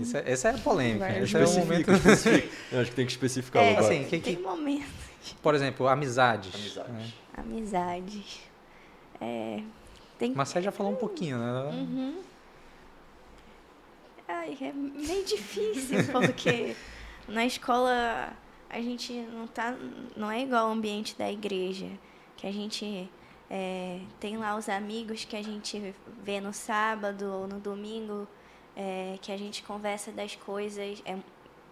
Isso 0.00 0.16
é, 0.16 0.22
essa 0.26 0.48
é 0.48 0.54
a 0.54 0.58
polêmica. 0.58 1.04
Vai, 1.06 1.22
Esse 1.22 1.36
é 1.36 1.44
o 1.44 1.54
momento. 1.58 1.90
Eu 2.72 2.80
acho 2.80 2.90
que 2.90 2.96
tem 2.96 3.06
que 3.06 3.12
especificar 3.12 3.62
É, 3.62 3.66
o 3.66 3.70
lugar. 3.76 3.84
assim, 3.84 4.04
que, 4.04 4.18
que, 4.18 4.34
Tem 4.34 4.42
momentos. 4.42 4.88
por 5.42 5.54
exemplo, 5.54 5.86
amizades. 5.86 6.54
Amizades. 6.54 6.92
né? 6.92 7.12
Amizades. 7.36 8.40
É, 9.20 9.60
tem 10.18 10.32
Marcelo 10.32 10.64
já 10.64 10.72
falou 10.72 10.92
um 10.92 10.96
pouquinho, 10.96 11.38
né? 11.38 11.70
Uhum. 11.72 12.22
Ai, 14.26 14.56
é 14.60 14.72
meio 14.72 15.24
difícil, 15.24 15.98
porque 16.12 16.74
na 17.28 17.44
escola 17.44 18.32
a 18.70 18.80
gente 18.80 19.12
não 19.12 19.46
tá. 19.46 19.74
não 20.16 20.30
é 20.30 20.42
igual 20.42 20.66
ao 20.66 20.72
ambiente 20.72 21.16
da 21.16 21.30
igreja. 21.30 21.88
Que 22.36 22.46
a 22.46 22.52
gente 22.52 23.10
é, 23.50 24.00
tem 24.20 24.36
lá 24.36 24.56
os 24.56 24.68
amigos 24.68 25.24
que 25.24 25.36
a 25.36 25.42
gente 25.42 25.94
vê 26.22 26.40
no 26.40 26.52
sábado 26.52 27.24
ou 27.32 27.48
no 27.48 27.58
domingo, 27.58 28.28
é, 28.76 29.18
que 29.20 29.32
a 29.32 29.36
gente 29.36 29.62
conversa 29.62 30.12
das 30.12 30.36
coisas. 30.36 31.02
É, 31.04 31.16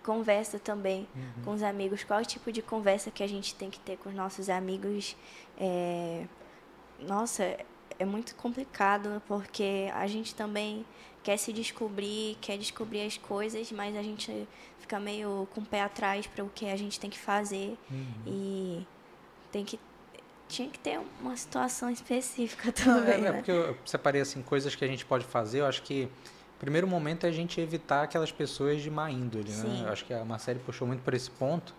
conversa 0.02 0.58
também 0.58 1.08
com 1.44 1.50
os 1.52 1.62
amigos. 1.62 2.04
Qual 2.04 2.24
tipo 2.24 2.52
de 2.52 2.62
conversa 2.62 3.10
que 3.10 3.24
a 3.24 3.26
gente 3.26 3.54
tem 3.56 3.68
que 3.68 3.80
ter 3.80 3.96
com 3.96 4.08
os 4.08 4.14
nossos 4.14 4.48
amigos? 4.48 5.16
É, 5.58 6.24
nossa, 7.00 7.58
é 7.98 8.04
muito 8.04 8.34
complicado 8.34 9.22
porque 9.26 9.90
a 9.94 10.06
gente 10.06 10.34
também 10.34 10.84
quer 11.22 11.36
se 11.36 11.52
descobrir, 11.52 12.36
quer 12.40 12.56
descobrir 12.56 13.02
as 13.04 13.16
coisas, 13.18 13.70
mas 13.72 13.96
a 13.96 14.02
gente 14.02 14.46
fica 14.80 15.00
meio 15.00 15.48
com 15.54 15.60
o 15.60 15.64
pé 15.64 15.82
atrás 15.82 16.26
para 16.26 16.44
o 16.44 16.48
que 16.48 16.66
a 16.66 16.76
gente 16.76 17.00
tem 17.00 17.10
que 17.10 17.18
fazer 17.18 17.76
e 18.26 18.86
tem 19.50 19.64
que 19.64 19.78
tinha 20.48 20.68
que 20.68 20.78
ter 20.78 21.00
uma 21.20 21.36
situação 21.36 21.90
específica 21.90 22.68
É, 22.68 22.72
também, 22.72 23.14
é 23.14 23.18
né? 23.18 23.32
porque 23.32 23.50
eu 23.50 23.76
separei 23.84 24.20
assim 24.20 24.42
coisas 24.42 24.74
que 24.76 24.84
a 24.84 24.88
gente 24.88 25.04
pode 25.04 25.24
fazer. 25.24 25.60
Eu 25.60 25.66
acho 25.66 25.82
que 25.82 26.08
primeiro 26.60 26.86
momento 26.86 27.24
é 27.26 27.28
a 27.28 27.32
gente 27.32 27.60
evitar 27.60 28.02
aquelas 28.04 28.30
pessoas 28.30 28.80
de 28.80 28.90
má 28.90 29.10
índole, 29.10 29.50
né? 29.50 29.82
Eu 29.84 29.92
acho 29.92 30.04
que 30.04 30.14
a 30.14 30.24
Marcele 30.24 30.60
puxou 30.60 30.86
muito 30.86 31.02
por 31.02 31.12
esse 31.14 31.30
ponto, 31.30 31.74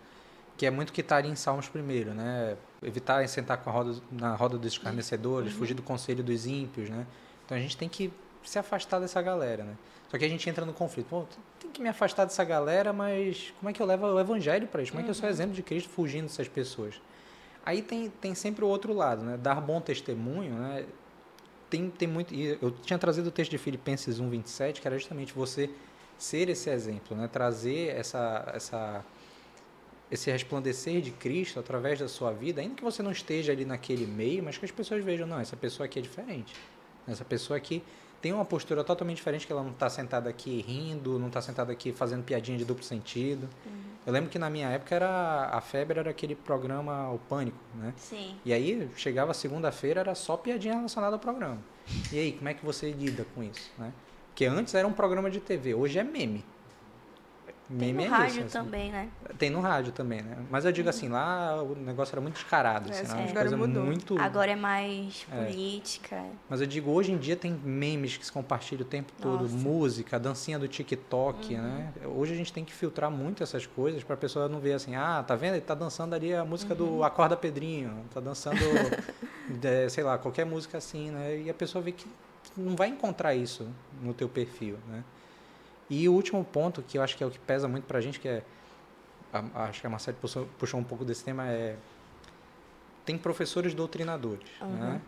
que 0.58 0.66
é 0.66 0.72
muito 0.72 0.92
que 0.92 1.02
estaria 1.02 1.30
em 1.32 1.36
Salmos 1.36 1.70
primeiro, 1.70 2.14
né? 2.14 2.58
Evitar 2.82 3.28
sentar 3.30 3.58
com 3.58 3.70
a 3.70 3.74
roda, 3.74 3.96
na 4.12 4.36
roda 4.36 4.58
dos 4.58 4.74
escarnecedores, 4.74 5.54
Uhum. 5.54 5.60
fugir 5.60 5.74
do 5.76 5.84
conselho 5.84 6.24
dos 6.24 6.46
ímpios, 6.46 6.90
né? 6.90 7.06
Então 7.46 7.56
a 7.58 7.62
gente 7.62 7.78
tem 7.78 7.88
que 7.88 8.12
se 8.44 8.58
afastar 8.58 9.00
dessa 9.00 9.22
galera, 9.22 9.64
né? 9.64 9.74
Só 10.10 10.18
que 10.18 10.24
a 10.26 10.30
gente 10.30 10.50
entra 10.50 10.66
no 10.66 10.74
conflito. 10.74 11.08
Pô, 11.10 11.26
tem 11.60 11.70
que 11.70 11.82
me 11.82 11.90
afastar 11.90 12.26
dessa 12.26 12.44
galera, 12.44 12.92
mas 12.94 13.54
como 13.60 13.70
é 13.70 13.74
que 13.74 13.82
eu 13.82 13.86
levo 13.86 14.06
o 14.08 14.20
evangelho 14.20 14.68
para 14.68 14.80
eles? 14.82 14.90
Como 14.90 15.02
é 15.02 15.04
que 15.04 15.10
eu 15.10 15.14
Uhum. 15.14 15.20
sou 15.20 15.30
exemplo 15.30 15.54
de 15.54 15.62
Cristo 15.62 15.90
fugindo 15.90 16.24
dessas 16.24 16.48
pessoas? 16.48 16.96
Aí 17.66 17.82
tem, 17.82 18.10
tem 18.10 18.34
sempre 18.34 18.64
o 18.64 18.68
outro 18.68 18.94
lado, 18.94 19.24
né? 19.24 19.38
Dar 19.38 19.60
bom 19.62 19.80
testemunho, 19.82 20.54
né? 20.56 20.86
Tem, 21.70 21.90
tem 21.90 22.08
muito. 22.08 22.34
Eu 22.34 22.72
tinha 22.72 22.98
trazido 22.98 23.28
o 23.28 23.32
texto 23.32 23.52
de 23.52 23.58
Filipenses 23.58 24.20
1, 24.22 24.30
27, 24.30 24.80
que 24.82 24.88
era 24.88 24.98
justamente 24.98 25.34
você 25.34 25.70
ser 26.18 26.48
esse 26.50 26.70
exemplo, 26.70 27.16
né? 27.18 27.28
Trazer 27.28 27.90
essa, 27.94 28.50
essa, 28.56 29.04
esse 30.12 30.32
resplandecer 30.32 31.02
de 31.02 31.12
Cristo 31.12 31.60
através 31.60 32.00
da 32.00 32.08
sua 32.08 32.32
vida, 32.32 32.62
ainda 32.62 32.76
que 32.76 32.84
você 32.84 33.04
não 33.04 33.12
esteja 33.12 33.52
ali 33.52 33.66
naquele 33.66 34.06
meio, 34.06 34.44
mas 34.44 34.58
que 34.58 34.66
as 34.66 34.72
pessoas 34.72 35.04
vejam, 35.04 35.28
não, 35.28 35.40
essa 35.40 35.56
pessoa 35.56 35.86
aqui 35.86 36.00
é 36.00 36.02
diferente. 36.02 36.54
Essa 37.08 37.26
pessoa 37.26 37.58
aqui 37.58 37.84
tem 38.22 38.34
uma 38.34 38.46
postura 38.46 38.84
totalmente 38.84 39.18
diferente, 39.18 39.46
que 39.46 39.52
ela 39.52 39.64
não 39.64 39.72
está 39.72 39.90
sentada 39.90 40.30
aqui 40.30 40.62
rindo, 40.62 41.20
não 41.20 41.28
está 41.28 41.42
sentada 41.42 41.72
aqui 41.72 41.92
fazendo 41.92 42.24
piadinha 42.24 42.58
de 42.58 42.66
duplo 42.66 42.84
sentido. 42.84 43.48
Eu 44.06 44.12
lembro 44.14 44.30
que 44.30 44.40
na 44.40 44.50
minha 44.50 44.70
época 44.70 44.96
era 44.96 45.50
a 45.52 45.62
febre 45.62 46.00
era 46.00 46.10
aquele 46.10 46.36
programa 46.36 47.12
O 47.12 47.20
Pânico, 47.20 47.60
né? 47.76 47.94
Sim. 47.98 48.36
E 48.44 48.52
aí 48.52 48.90
chegava 48.96 49.34
segunda-feira 49.34 50.00
era 50.00 50.16
só 50.16 50.36
piadinha 50.36 50.76
relacionada 50.76 51.16
ao 51.16 51.20
programa. 51.20 51.60
E 52.12 52.18
aí, 52.18 52.32
como 52.32 52.50
é 52.50 52.54
que 52.54 52.66
você 52.66 52.92
lida 52.92 53.26
com 53.36 53.44
isso, 53.44 53.72
né? 53.78 53.94
Porque 54.30 54.46
antes 54.46 54.74
era 54.74 54.88
um 54.88 54.94
programa 54.94 55.30
de 55.30 55.40
TV, 55.40 55.74
hoje 55.74 56.00
é 56.00 56.04
meme. 56.04 56.44
Tem 57.68 57.78
Meme 57.94 57.94
no 57.94 58.04
é 58.04 58.08
rádio 58.08 58.28
isso, 58.30 58.40
assim. 58.58 58.66
também, 58.66 58.92
né? 58.92 59.10
Tem 59.38 59.50
no 59.50 59.60
rádio 59.60 59.92
também, 59.92 60.22
né? 60.22 60.38
Mas 60.50 60.64
eu 60.64 60.72
digo 60.72 60.88
assim, 60.88 61.10
lá 61.10 61.62
o 61.62 61.76
negócio 61.76 62.14
era 62.14 62.22
muito 62.22 62.36
descarado, 62.36 62.90
É, 62.90 62.92
assim, 62.94 63.06
sim, 63.06 63.12
era 63.12 63.22
uma 63.22 63.30
agora 63.30 63.42
coisa 63.42 63.58
mudou. 63.58 63.84
muito 63.84 64.18
Agora 64.20 64.52
é 64.52 64.56
mais 64.56 65.26
É. 65.30 65.44
política. 65.46 66.24
Mas 66.50 66.62
eu 66.62 66.68
digo, 66.68 66.90
hoje 66.92 67.12
em 67.12 67.18
dia 67.18 67.36
tem 67.36 67.52
memes 67.52 68.16
que 68.16 68.26
se 68.26 68.32
compartilham 68.32 68.84
o 68.84 68.86
tempo 68.86 69.12
todo, 69.22 69.42
Nossa. 69.42 69.56
música, 69.58 70.18
dancinha 70.18 70.58
do 70.58 70.68
TikTok, 70.68 71.56
né? 71.58 71.92
Hoje 72.06 72.34
a 72.34 72.38
gente 72.38 72.54
tem 72.54 72.64
que 72.64 72.74
filtrar 72.74 73.12
muito 73.12 73.44
essas 73.44 73.66
coisas 73.66 74.02
para 74.02 74.14
a 74.14 74.18
pessoa 74.18 74.48
não 74.48 74.60
ver 74.62 74.74
assim, 74.74 74.96
ah, 74.96 75.22
tá 75.28 75.36
vendo? 75.36 75.56
Ele 75.56 75.62
tá 75.62 75.76
dançando 75.76 76.14
ali 76.16 76.34
a 76.34 76.46
música 76.46 76.74
do 76.74 77.04
Acorda 77.04 77.36
Pedrinho, 77.36 78.06
tá 78.14 78.22
dançando, 78.22 78.56
é, 79.62 79.90
sei 79.90 80.06
lá, 80.06 80.18
qualquer 80.18 80.46
música 80.46 80.78
assim, 80.78 81.12
né? 81.12 81.42
E 81.42 81.50
a 81.50 81.54
pessoa 81.54 81.82
vê 81.82 81.92
que 81.92 82.08
não 82.56 82.78
vai 82.78 82.88
encontrar 82.88 83.36
isso 83.36 83.68
no 84.02 84.14
teu 84.14 84.30
perfil, 84.30 84.78
né? 84.88 85.04
E 85.90 86.08
o 86.10 86.14
último 86.14 86.44
ponto, 86.44 86.82
que 86.82 86.98
eu 86.98 87.02
acho 87.02 87.16
que 87.16 87.24
é 87.24 87.28
o 87.28 87.32
que 87.32 87.40
pesa 87.40 87.68
muito 87.68 87.86
pra 87.86 88.02
gente, 88.02 88.20
que 88.20 88.28
é, 88.28 88.44
a- 89.32 89.66
acho 89.66 89.80
que 89.82 89.88
a 89.88 89.90
Marcela 89.90 90.18
puxou, 90.20 90.48
puxou 90.58 90.80
um 90.80 90.84
pouco 90.84 91.06
desse 91.06 91.24
tema, 91.24 91.48
é 91.48 91.76
tem 93.06 93.18
professores 93.18 93.74
doutrinadores, 93.74 94.48
né? 94.62 95.02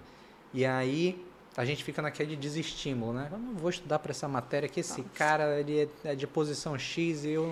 E 0.53 0.65
aí 0.65 1.25
a 1.57 1.65
gente 1.65 1.83
fica 1.83 2.01
naquele 2.01 2.35
desestímulo, 2.35 3.11
né? 3.13 3.27
Eu 3.31 3.37
não 3.37 3.55
vou 3.55 3.69
estudar 3.69 3.99
para 3.99 4.11
essa 4.11 4.27
matéria 4.27 4.69
que 4.69 4.79
esse 4.79 5.03
cara 5.13 5.59
ele 5.59 5.89
é, 6.05 6.11
é 6.11 6.15
de 6.15 6.25
posição 6.25 6.77
X 6.79 7.25
e 7.25 7.31
eu 7.31 7.45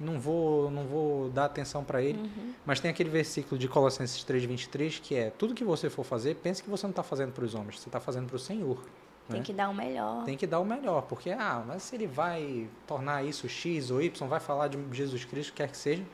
não, 0.00 0.12
não 0.14 0.18
vou 0.20 0.70
não 0.70 0.84
vou 0.86 1.28
dar 1.28 1.44
atenção 1.44 1.84
para 1.84 2.00
ele. 2.02 2.18
Uhum. 2.18 2.54
Mas 2.64 2.80
tem 2.80 2.90
aquele 2.90 3.10
versículo 3.10 3.58
de 3.58 3.68
Colossenses 3.68 4.24
3:23 4.24 4.98
que 4.98 5.14
é 5.14 5.28
tudo 5.30 5.52
que 5.54 5.62
você 5.64 5.90
for 5.90 6.04
fazer, 6.04 6.36
pense 6.36 6.62
que 6.62 6.70
você 6.70 6.86
não 6.86 6.90
está 6.92 7.02
fazendo 7.02 7.32
para 7.32 7.44
os 7.44 7.54
homens, 7.54 7.78
você 7.80 7.88
está 7.90 8.00
fazendo 8.00 8.26
para 8.26 8.36
o 8.36 8.40
Senhor. 8.40 8.82
Tem 9.28 9.38
né? 9.38 9.44
que 9.44 9.52
dar 9.52 9.68
o 9.68 9.74
melhor. 9.74 10.24
Tem 10.24 10.36
que 10.36 10.46
dar 10.46 10.60
o 10.60 10.64
melhor, 10.64 11.02
porque 11.02 11.30
ah, 11.30 11.62
mas 11.66 11.82
se 11.82 11.96
ele 11.96 12.06
vai 12.06 12.68
tornar 12.86 13.24
isso 13.24 13.48
X 13.48 13.90
ou 13.90 14.00
Y, 14.00 14.28
vai 14.28 14.38
falar 14.38 14.68
de 14.68 14.78
Jesus 14.92 15.24
Cristo, 15.24 15.52
quer 15.52 15.68
que 15.68 15.76
seja, 15.76 16.04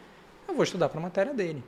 eu 0.49 0.55
vou 0.55 0.65
estudar 0.65 0.89
para 0.89 0.99
a 0.99 1.03
matéria 1.03 1.35
dele. 1.35 1.63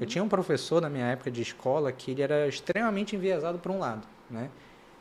Eu 0.00 0.06
tinha 0.06 0.22
um 0.22 0.28
professor 0.28 0.82
na 0.82 0.90
minha 0.90 1.06
época 1.06 1.30
de 1.30 1.40
escola 1.42 1.92
que 1.92 2.10
ele 2.10 2.22
era 2.22 2.48
extremamente 2.48 3.14
enviesado 3.14 3.58
para 3.58 3.70
um 3.70 3.78
lado, 3.78 4.06
né? 4.28 4.50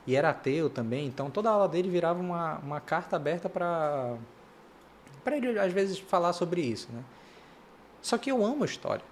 E 0.05 0.15
era 0.15 0.29
ateu 0.29 0.69
também, 0.69 1.07
então 1.07 1.29
toda 1.29 1.49
a 1.49 1.53
aula 1.53 1.67
dele 1.67 1.89
virava 1.89 2.19
uma, 2.19 2.57
uma 2.59 2.79
carta 2.79 3.15
aberta 3.15 3.49
para 3.49 4.15
para 5.23 5.35
ele 5.35 5.59
às 5.59 5.73
vezes 5.73 5.99
falar 5.99 6.33
sobre 6.33 6.61
isso, 6.61 6.87
né? 6.91 7.03
Só 8.01 8.17
que 8.17 8.31
eu 8.31 8.45
amo 8.45 8.63
história, 8.63 9.03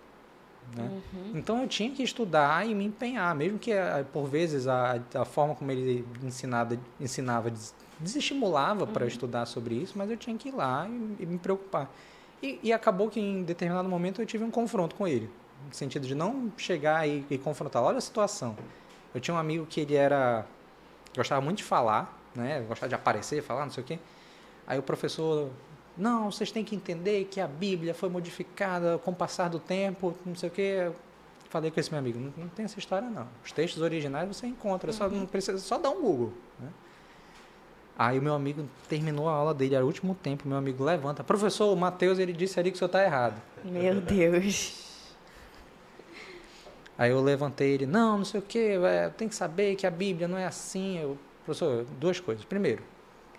né? 0.75 0.91
Então 1.33 1.61
eu 1.61 1.67
tinha 1.67 1.91
que 1.91 2.01
estudar 2.03 2.67
e 2.67 2.73
me 2.73 2.85
empenhar, 2.85 3.33
mesmo 3.35 3.57
que 3.59 3.71
ah, 3.73 4.05
por 4.11 4.25
vezes 4.27 4.67
a, 4.67 4.99
a 5.13 5.25
forma 5.25 5.55
como 5.55 5.71
ele 5.71 6.05
ensinava, 6.23 6.77
ensinava 6.99 7.49
des- 7.51 7.73
desestimulava 7.99 8.85
para 8.87 9.05
estudar 9.07 9.45
sobre 9.45 9.75
isso, 9.75 9.93
mas 9.97 10.09
eu 10.09 10.17
tinha 10.17 10.37
que 10.37 10.49
ir 10.49 10.55
lá 10.55 10.87
e, 10.87 11.23
e 11.23 11.25
me 11.25 11.37
preocupar. 11.37 11.91
E, 12.41 12.59
e 12.63 12.71
acabou 12.73 13.09
que 13.09 13.19
em 13.19 13.43
determinado 13.43 13.89
momento 13.89 14.21
eu 14.21 14.25
tive 14.25 14.43
um 14.43 14.51
confronto 14.51 14.95
com 14.95 15.07
ele, 15.07 15.29
no 15.67 15.73
sentido 15.73 16.05
de 16.05 16.13
não 16.13 16.51
chegar 16.57 17.07
e, 17.07 17.25
e 17.29 17.37
confrontar. 17.37 17.81
Olha 17.83 17.97
a 17.97 18.01
situação. 18.01 18.55
Eu 19.13 19.19
tinha 19.19 19.33
um 19.33 19.39
amigo 19.39 19.65
que 19.65 19.81
ele 19.81 19.95
era 19.95 20.45
gostava 21.15 21.41
muito 21.41 21.57
de 21.57 21.63
falar, 21.63 22.15
né? 22.35 22.63
Gostava 22.67 22.89
de 22.89 22.95
aparecer, 22.95 23.41
falar, 23.41 23.65
não 23.65 23.71
sei 23.71 23.83
o 23.83 23.87
quê. 23.87 23.97
Aí 24.67 24.77
o 24.77 24.83
professor, 24.83 25.49
não, 25.97 26.31
vocês 26.31 26.51
têm 26.51 26.63
que 26.63 26.75
entender 26.75 27.25
que 27.25 27.41
a 27.41 27.47
Bíblia 27.47 27.93
foi 27.93 28.09
modificada 28.09 28.97
com 28.99 29.11
o 29.11 29.15
passar 29.15 29.49
do 29.49 29.59
tempo, 29.59 30.15
não 30.25 30.35
sei 30.35 30.49
o 30.49 30.51
quê. 30.51 30.91
Falei 31.49 31.71
com 31.71 31.79
esse 31.79 31.89
meu 31.89 31.99
amigo, 31.99 32.19
não, 32.19 32.33
não 32.37 32.49
tem 32.49 32.65
essa 32.65 32.77
história 32.77 33.09
não. 33.09 33.27
Os 33.43 33.51
textos 33.51 33.81
originais 33.81 34.27
você 34.27 34.45
encontra, 34.45 34.91
só 34.91 35.09
não 35.09 35.25
precisa 35.25 35.57
só 35.57 35.77
dar 35.77 35.89
um 35.89 36.01
Google, 36.01 36.33
né? 36.59 36.69
Aí 37.97 38.19
o 38.19 38.21
meu 38.21 38.35
amigo 38.35 38.69
terminou 38.87 39.27
a 39.27 39.33
aula 39.33 39.55
dele, 39.55 39.73
era 39.73 39.83
o 39.83 39.87
último 39.87 40.13
tempo, 40.13 40.47
meu 40.47 40.57
amigo 40.57 40.83
levanta, 40.83 41.23
professor, 41.23 41.73
o 41.73 41.75
Mateus 41.75 42.19
ele 42.19 42.31
disse 42.31 42.59
ali 42.59 42.69
que 42.69 42.75
o 42.75 42.77
senhor 42.77 42.89
está 42.89 43.03
errado. 43.03 43.41
Meu 43.63 43.99
Deus. 43.99 44.85
Aí 46.95 47.09
eu 47.09 47.21
levantei 47.21 47.71
ele, 47.71 47.87
não, 47.87 48.19
não 48.19 48.25
sei 48.25 48.39
o 48.39 48.43
que, 48.43 48.73
tem 49.17 49.27
que 49.27 49.35
saber 49.35 49.75
que 49.75 49.87
a 49.87 49.91
Bíblia 49.91 50.27
não 50.27 50.37
é 50.37 50.45
assim. 50.45 50.99
Eu, 50.99 51.17
professor, 51.43 51.85
duas 51.99 52.19
coisas. 52.19 52.45
Primeiro, 52.45 52.83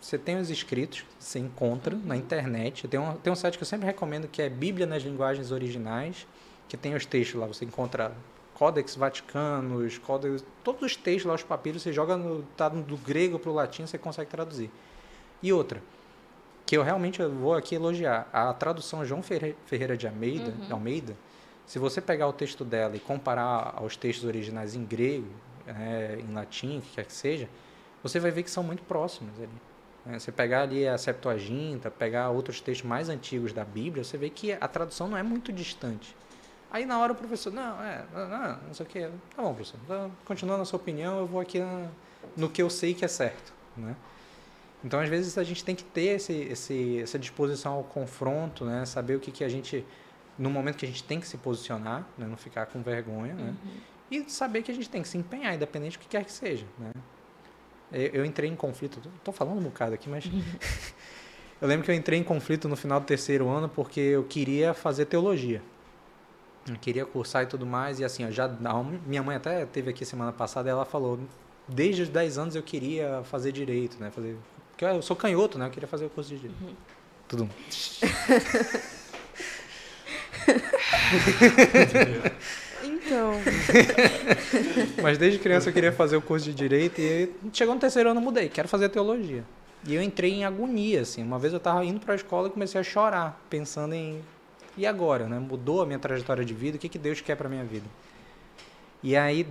você 0.01 0.17
tem 0.17 0.39
os 0.39 0.51
escritos, 0.51 1.05
você 1.19 1.39
encontra 1.39 1.97
na 1.97 2.17
internet. 2.17 2.87
Tem 2.87 2.99
um, 2.99 3.15
tem 3.15 3.33
um 3.33 3.37
site 3.37 3.57
que 3.57 3.63
eu 3.63 3.67
sempre 3.67 3.87
recomendo 3.87 4.29
que 4.29 4.41
é 4.41 4.49
Bíblia 4.49 4.87
nas 4.87 5.03
linguagens 5.03 5.51
originais, 5.51 6.27
que 6.69 6.77
tem 6.77 6.95
os 6.95 7.05
textos 7.05 7.41
lá, 7.41 7.47
você 7.47 7.65
encontra 7.65 8.13
Codex 8.55 8.95
Vaticanos, 8.95 9.99
Codex, 9.99 10.45
todos 10.63 10.83
os 10.83 10.97
textos 10.97 11.25
lá, 11.25 11.35
os 11.35 11.43
papiros, 11.43 11.83
você 11.83 11.93
joga 11.93 12.17
no, 12.17 12.43
tá 12.57 12.69
do 12.69 12.97
grego 12.97 13.39
para 13.39 13.51
o 13.51 13.55
latim, 13.55 13.87
você 13.87 13.97
consegue 13.97 14.31
traduzir. 14.31 14.71
E 15.43 15.53
outra, 15.53 15.83
que 16.67 16.77
eu 16.77 16.83
realmente 16.83 17.23
vou 17.25 17.55
aqui 17.55 17.75
elogiar, 17.75 18.29
a 18.33 18.53
tradução 18.53 19.05
João 19.05 19.23
Ferreira 19.23 19.97
de 19.97 20.07
Almeida, 20.07 20.51
uhum. 20.51 20.73
Almeida 20.73 21.17
se 21.69 21.79
você 21.79 22.01
pegar 22.01 22.27
o 22.27 22.33
texto 22.33 22.65
dela 22.65 22.97
e 22.97 22.99
comparar 22.99 23.75
aos 23.77 23.95
textos 23.95 24.25
originais 24.27 24.75
em 24.75 24.87
grego, 24.87 25.29
é, 25.67 26.19
em 26.19 26.33
latim, 26.33 26.79
o 26.79 26.81
que 26.81 26.95
quer 26.95 27.05
que 27.05 27.13
seja, 27.13 27.47
você 28.03 28.19
vai 28.19 28.31
ver 28.31 28.43
que 28.43 28.51
são 28.51 28.63
muito 28.63 28.83
próximos 28.85 29.39
ali. 29.39 29.53
É, 30.09 30.19
você 30.19 30.33
pegar 30.33 30.63
ali 30.63 30.89
a 30.89 30.97
Septuaginta, 30.97 31.91
pegar 31.91 32.31
outros 32.31 32.61
textos 32.61 32.89
mais 32.89 33.09
antigos 33.09 33.53
da 33.53 33.65
Bíblia, 33.65 34.03
você 34.03 34.17
vê 34.17 34.31
que 34.31 34.53
a 34.53 34.67
tradução 34.67 35.09
não 35.09 35.19
é 35.19 35.23
muito 35.23 35.53
distante. 35.53 36.17
Aí 36.71 36.87
na 36.87 36.99
hora 36.99 37.13
o 37.13 37.17
professor, 37.17 37.53
não, 37.53 37.83
é, 37.83 38.05
não, 38.15 38.59
não 38.69 38.75
sei 38.75 38.87
o 38.87 38.89
que, 38.89 39.01
tá 39.01 39.43
bom, 39.43 39.55
professor, 39.55 39.79
tá, 39.87 40.11
continuando 40.25 40.63
a 40.63 40.65
sua 40.65 40.79
opinião, 40.79 41.19
eu 41.19 41.27
vou 41.27 41.41
aqui 41.41 41.61
no 42.37 42.49
que 42.49 42.63
eu 42.63 42.71
sei 42.71 42.95
que 42.95 43.05
é 43.05 43.09
certo, 43.09 43.53
né? 43.77 43.95
Então, 44.85 45.01
às 45.01 45.09
vezes, 45.09 45.37
a 45.37 45.43
gente 45.43 45.65
tem 45.65 45.75
que 45.75 45.83
ter 45.83 46.17
esse, 46.17 46.33
esse, 46.33 47.01
essa 47.01 47.19
disposição 47.19 47.75
ao 47.75 47.85
confronto, 47.85 48.65
né? 48.65 48.87
Saber 48.87 49.17
o 49.17 49.21
que, 49.21 49.33
que 49.33 49.43
a 49.43 49.49
gente, 49.49 49.85
no 50.39 50.49
momento 50.49 50.77
que 50.77 50.85
a 50.85 50.89
gente 50.89 51.03
tem 51.03 51.19
que 51.19 51.27
se 51.27 51.37
posicionar, 51.37 52.07
né? 52.17 52.27
não 52.27 52.37
ficar 52.37 52.67
com 52.67 52.81
vergonha, 52.81 53.35
né? 53.35 53.55
Uhum. 53.65 53.81
E 54.11 54.31
saber 54.31 54.63
que 54.63 54.71
a 54.71 54.75
gente 54.75 54.89
tem 54.89 55.03
que 55.03 55.09
se 55.09 55.19
empenhar, 55.19 55.55
independente 55.55 55.99
do 55.99 56.01
que 56.01 56.09
quer 56.09 56.25
que 56.25 56.31
seja, 56.31 56.65
né? 56.79 56.93
Eu, 57.93 58.01
eu 58.01 58.25
entrei 58.25 58.51
em 58.51 58.57
conflito, 58.57 59.01
estou 59.17 59.33
falando 59.33 59.59
um 59.59 59.63
bocado 59.63 59.95
aqui, 59.95 60.09
mas... 60.09 60.25
eu 61.61 61.69
lembro 61.69 61.85
que 61.85 61.91
eu 61.91 61.95
entrei 61.95 62.19
em 62.19 62.25
conflito 62.25 62.69
no 62.69 62.77
final 62.77 63.01
do 63.01 63.07
terceiro 63.07 63.49
ano 63.49 63.69
porque 63.69 64.01
eu 64.01 64.25
queria 64.25 64.75
fazer 64.75 65.07
teologia. 65.07 65.63
Eu 66.69 66.77
queria 66.77 67.07
cursar 67.07 67.45
e 67.45 67.47
tudo 67.47 67.65
mais, 67.65 67.99
e 67.99 68.05
assim, 68.05 68.31
já 68.31 68.49
minha 69.07 69.23
mãe 69.23 69.37
até 69.37 69.65
teve 69.65 69.91
aqui 69.91 70.05
semana 70.05 70.33
passada, 70.33 70.69
ela 70.69 70.85
falou, 70.85 71.19
desde 71.67 72.03
os 72.03 72.09
10 72.09 72.39
anos 72.39 72.55
eu 72.55 72.63
queria 72.63 73.23
fazer 73.25 73.53
direito, 73.53 73.99
né? 73.99 74.11
Fazer 74.11 74.37
porque 74.71 74.85
eu 74.85 75.03
sou 75.03 75.17
canhoto, 75.17 75.59
né? 75.59 75.67
Eu 75.67 75.71
queria 75.71 75.89
fazer 75.89 76.05
o 76.05 76.11
curso 76.11 76.31
de 76.31 76.37
direito. 76.37 76.63
Uhum. 76.63 76.75
Tudo. 77.27 77.51
então. 83.09 83.33
Mas 85.03 85.19
desde 85.19 85.39
criança 85.39 85.69
eu 85.69 85.73
queria 85.73 85.93
fazer 85.93 86.17
o 86.17 86.23
curso 86.23 86.47
de 86.47 86.55
direito 86.55 87.01
e 87.01 87.33
chegou 87.53 87.75
no 87.75 87.81
terceiro 87.81 88.11
ano 88.11 88.21
eu 88.21 88.25
mudei, 88.25 88.49
quero 88.49 88.69
fazer 88.69 88.89
teologia. 88.89 89.45
E 89.87 89.95
eu 89.95 90.03
entrei 90.03 90.33
em 90.33 90.45
agonia, 90.45 91.01
assim. 91.01 91.23
Uma 91.23 91.39
vez 91.39 91.53
eu 91.53 91.59
estava 91.59 91.85
indo 91.85 92.01
para 92.01 92.13
a 92.13 92.17
escola 92.17 92.49
e 92.49 92.51
comecei 92.51 92.81
a 92.81 92.85
chorar, 92.85 93.41
pensando 93.49 93.95
em 93.95 94.21
e 94.77 94.87
agora, 94.87 95.27
né? 95.27 95.41
Mudou 95.41 95.83
a 95.83 95.87
minha 95.87 95.99
trajetória 95.99 96.45
de 96.45 96.55
vida, 96.55 96.77
o 96.77 96.81
que 96.81 96.89
que 96.89 96.99
Deus 96.99 97.21
quer 97.21 97.37
para 97.37 97.49
minha 97.49 97.65
vida? 97.65 97.87
E 99.03 99.17
aí 99.17 99.45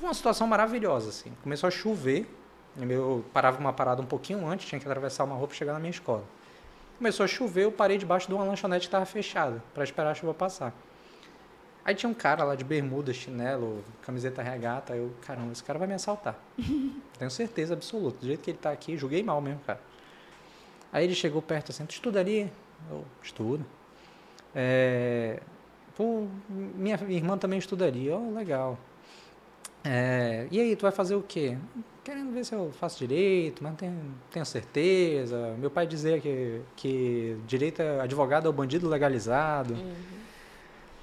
uma 0.00 0.12
situação 0.12 0.46
maravilhosa, 0.46 1.08
assim. 1.08 1.32
Começou 1.42 1.66
a 1.66 1.70
chover 1.70 2.26
eu 2.76 3.24
parava 3.32 3.58
uma 3.58 3.72
parada 3.72 4.00
um 4.00 4.06
pouquinho 4.06 4.46
antes, 4.46 4.66
tinha 4.66 4.80
que 4.80 4.86
atravessar 4.86 5.24
uma 5.24 5.34
rua 5.34 5.46
para 5.46 5.56
chegar 5.56 5.72
na 5.74 5.78
minha 5.78 5.90
escola. 5.90 6.24
Começou 6.96 7.24
a 7.24 7.26
chover, 7.26 7.64
eu 7.64 7.72
parei 7.72 7.98
debaixo 7.98 8.28
de 8.28 8.34
uma 8.34 8.44
lanchonete 8.44 8.82
que 8.82 8.88
estava 8.88 9.04
fechada, 9.04 9.62
para 9.74 9.84
esperar 9.84 10.10
a 10.10 10.14
chuva 10.14 10.32
passar. 10.32 10.72
Aí 11.84 11.94
tinha 11.94 12.08
um 12.08 12.14
cara 12.14 12.44
lá 12.44 12.54
de 12.54 12.64
bermuda, 12.64 13.12
chinelo, 13.12 13.82
camiseta 14.02 14.42
regata. 14.42 14.94
Eu, 14.94 15.12
caramba, 15.22 15.52
esse 15.52 15.64
cara 15.64 15.78
vai 15.78 15.88
me 15.88 15.94
assaltar. 15.94 16.38
Tenho 17.18 17.30
certeza 17.30 17.74
absoluta. 17.74 18.18
Do 18.20 18.26
jeito 18.26 18.42
que 18.42 18.50
ele 18.50 18.58
está 18.58 18.70
aqui, 18.70 18.96
julguei 18.96 19.22
mal 19.22 19.40
mesmo, 19.40 19.60
cara. 19.60 19.80
Aí 20.92 21.04
ele 21.04 21.14
chegou 21.14 21.42
perto 21.42 21.70
assim, 21.70 21.84
tu 21.86 21.92
estuda 21.92 22.20
ali? 22.20 22.52
Eu, 22.90 23.04
estudo. 23.22 23.64
É, 24.54 25.40
pô, 25.96 26.26
minha 26.48 26.96
irmã 27.08 27.36
também 27.36 27.58
estudaria. 27.58 28.16
Oh, 28.16 28.32
legal. 28.32 28.78
É, 29.84 30.46
e 30.50 30.60
aí, 30.60 30.76
tu 30.76 30.82
vai 30.82 30.92
fazer 30.92 31.16
o 31.16 31.22
quê? 31.22 31.56
querendo 32.04 32.32
ver 32.32 32.44
se 32.44 32.54
eu 32.54 32.72
faço 32.72 32.98
direito, 32.98 33.62
mas 33.62 33.76
tenho, 33.76 34.14
tenho 34.30 34.44
certeza. 34.44 35.54
Meu 35.58 35.70
pai 35.70 35.86
dizia 35.86 36.20
que, 36.20 36.60
que 36.76 37.36
direito 37.46 37.80
é 37.80 38.00
advogado 38.00 38.46
é 38.46 38.48
o 38.50 38.52
bandido 38.52 38.88
legalizado. 38.88 39.74
Uhum. 39.74 39.94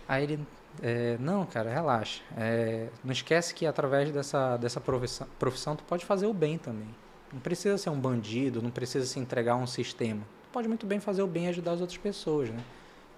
Aí 0.07 0.23
ele, 0.23 0.39
é, 0.81 1.17
não, 1.19 1.45
cara, 1.45 1.69
relaxa. 1.69 2.21
É, 2.37 2.87
não 3.03 3.11
esquece 3.11 3.53
que 3.53 3.65
através 3.65 4.11
dessa, 4.11 4.57
dessa 4.57 4.79
profissão, 4.79 5.27
profissão 5.37 5.75
tu 5.75 5.83
pode 5.83 6.05
fazer 6.05 6.27
o 6.27 6.33
bem 6.33 6.57
também. 6.57 6.87
Não 7.33 7.39
precisa 7.39 7.77
ser 7.77 7.89
um 7.89 7.99
bandido, 7.99 8.61
não 8.61 8.71
precisa 8.71 9.05
se 9.05 9.19
entregar 9.19 9.53
a 9.53 9.57
um 9.57 9.67
sistema. 9.67 10.21
Tu 10.43 10.49
pode 10.51 10.67
muito 10.67 10.85
bem 10.85 10.99
fazer 10.99 11.21
o 11.21 11.27
bem 11.27 11.45
e 11.45 11.47
ajudar 11.49 11.73
as 11.73 11.81
outras 11.81 11.97
pessoas, 11.97 12.49
né? 12.49 12.63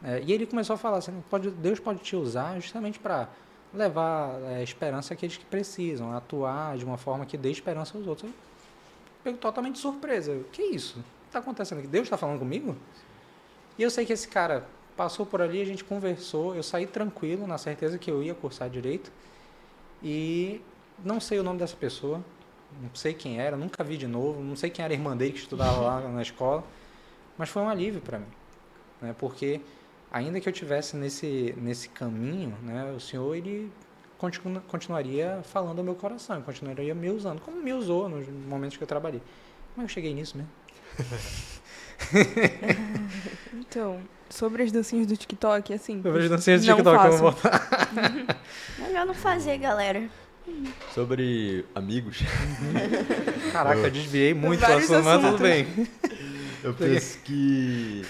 É, 0.04 0.22
e 0.26 0.34
ele 0.34 0.48
começou 0.48 0.74
a 0.74 0.78
falar 0.78 0.98
assim, 0.98 1.24
pode, 1.30 1.52
Deus 1.52 1.80
pode 1.80 2.00
te 2.00 2.16
usar 2.16 2.60
justamente 2.60 3.00
para 3.00 3.30
levar 3.74 4.42
é, 4.50 4.64
esperança 4.64 5.14
àqueles 5.14 5.38
que 5.38 5.46
precisam, 5.46 6.12
atuar 6.12 6.78
de 6.78 6.84
uma 6.84 6.98
forma 6.98 7.26
que 7.26 7.38
dê 7.38 7.52
esperança 7.52 7.98
aos 7.98 8.08
outros. 8.08 8.32
Eu 9.24 9.38
totalmente 9.38 9.78
surpresa. 9.78 10.32
O 10.34 10.44
que 10.46 10.64
isso? 10.64 11.00
O 11.00 11.04
que 11.04 11.10
está 11.28 11.40
acontecendo 11.40 11.80
aqui? 11.80 11.88
Deus 11.88 12.04
está 12.04 12.18
falando 12.18 12.40
comigo? 12.40 12.76
E 13.78 13.84
eu 13.84 13.90
sei 13.92 14.06
que 14.06 14.12
esse 14.12 14.28
cara 14.28 14.68
passou 14.96 15.26
por 15.26 15.42
ali, 15.42 15.62
a 15.62 15.66
gente 15.66 15.84
conversou, 15.84 16.56
eu 16.56 16.64
saí 16.64 16.86
tranquilo, 16.86 17.48
na 17.48 17.58
certeza 17.58 17.98
que 17.98 18.10
eu 18.10 18.22
ia 18.22 18.34
cursar 18.34 18.70
direito. 18.70 19.12
E 20.04 20.62
não 21.04 21.20
sei 21.20 21.40
o 21.40 21.44
nome 21.44 21.60
dessa 21.60 21.76
pessoa, 21.76 22.24
não 22.82 22.94
sei 22.94 23.14
quem 23.14 23.40
era, 23.40 23.58
nunca 23.58 23.84
vi 23.84 23.98
de 23.98 24.08
novo, 24.08 24.42
não 24.42 24.56
sei 24.56 24.70
quem 24.70 24.84
era 24.84 24.94
a 24.94 24.96
irmã 24.96 25.16
dele 25.16 25.34
que 25.34 25.40
estudava 25.40 25.82
lá 25.82 26.02
na 26.02 26.22
escola, 26.22 26.64
mas 27.38 27.50
foi 27.50 27.62
um 27.62 27.70
alívio 27.70 28.02
para 28.02 28.20
mim, 28.20 28.28
né? 29.02 29.16
Porque 29.18 29.62
ainda 30.12 30.40
que 30.40 30.48
eu 30.48 30.54
tivesse 30.54 30.96
nesse, 30.96 31.54
nesse 31.58 31.90
caminho, 31.90 32.56
né, 32.64 32.92
o 32.96 33.00
Senhor 33.00 33.36
ele 33.36 33.72
continu, 34.18 34.62
continuaria 34.62 35.42
falando 35.44 35.80
ao 35.80 35.86
meu 35.86 35.96
coração, 35.96 36.42
continuaria 36.42 36.94
me 36.94 37.10
usando, 37.10 37.42
como 37.42 37.58
me 37.58 37.74
usou 37.74 38.08
nos 38.08 38.28
momentos 38.28 38.78
que 38.78 38.84
eu 38.84 38.88
trabalhei. 38.88 39.22
Como 39.74 39.86
eu 39.86 39.90
cheguei 39.90 40.14
nisso 40.14 40.38
mesmo? 40.38 40.52
então, 43.54 44.02
sobre 44.30 44.64
as 44.64 44.72
dancinhas 44.72 45.08
do 45.08 45.16
TikTok, 45.16 45.74
assim. 45.74 46.02
Sobre 46.02 46.24
as 46.24 46.30
dancinhas 46.30 46.66
do 46.66 46.76
TikTok, 46.76 47.06
eu 47.06 47.18
vou 47.18 47.36
Melhor 48.80 49.06
não 49.06 49.14
fazer, 49.14 49.58
galera. 49.58 50.10
Sobre 50.94 51.66
amigos. 51.76 52.20
Caraca, 53.52 53.80
eu 53.80 53.92
desviei 53.92 54.34
muito 54.34 54.62
o 54.62 54.66
assunto, 54.66 55.04
mas 55.04 55.22
tudo 55.22 55.38
bem. 55.38 55.68
Eu 56.64 56.74
penso 56.74 57.20
que 57.20 58.04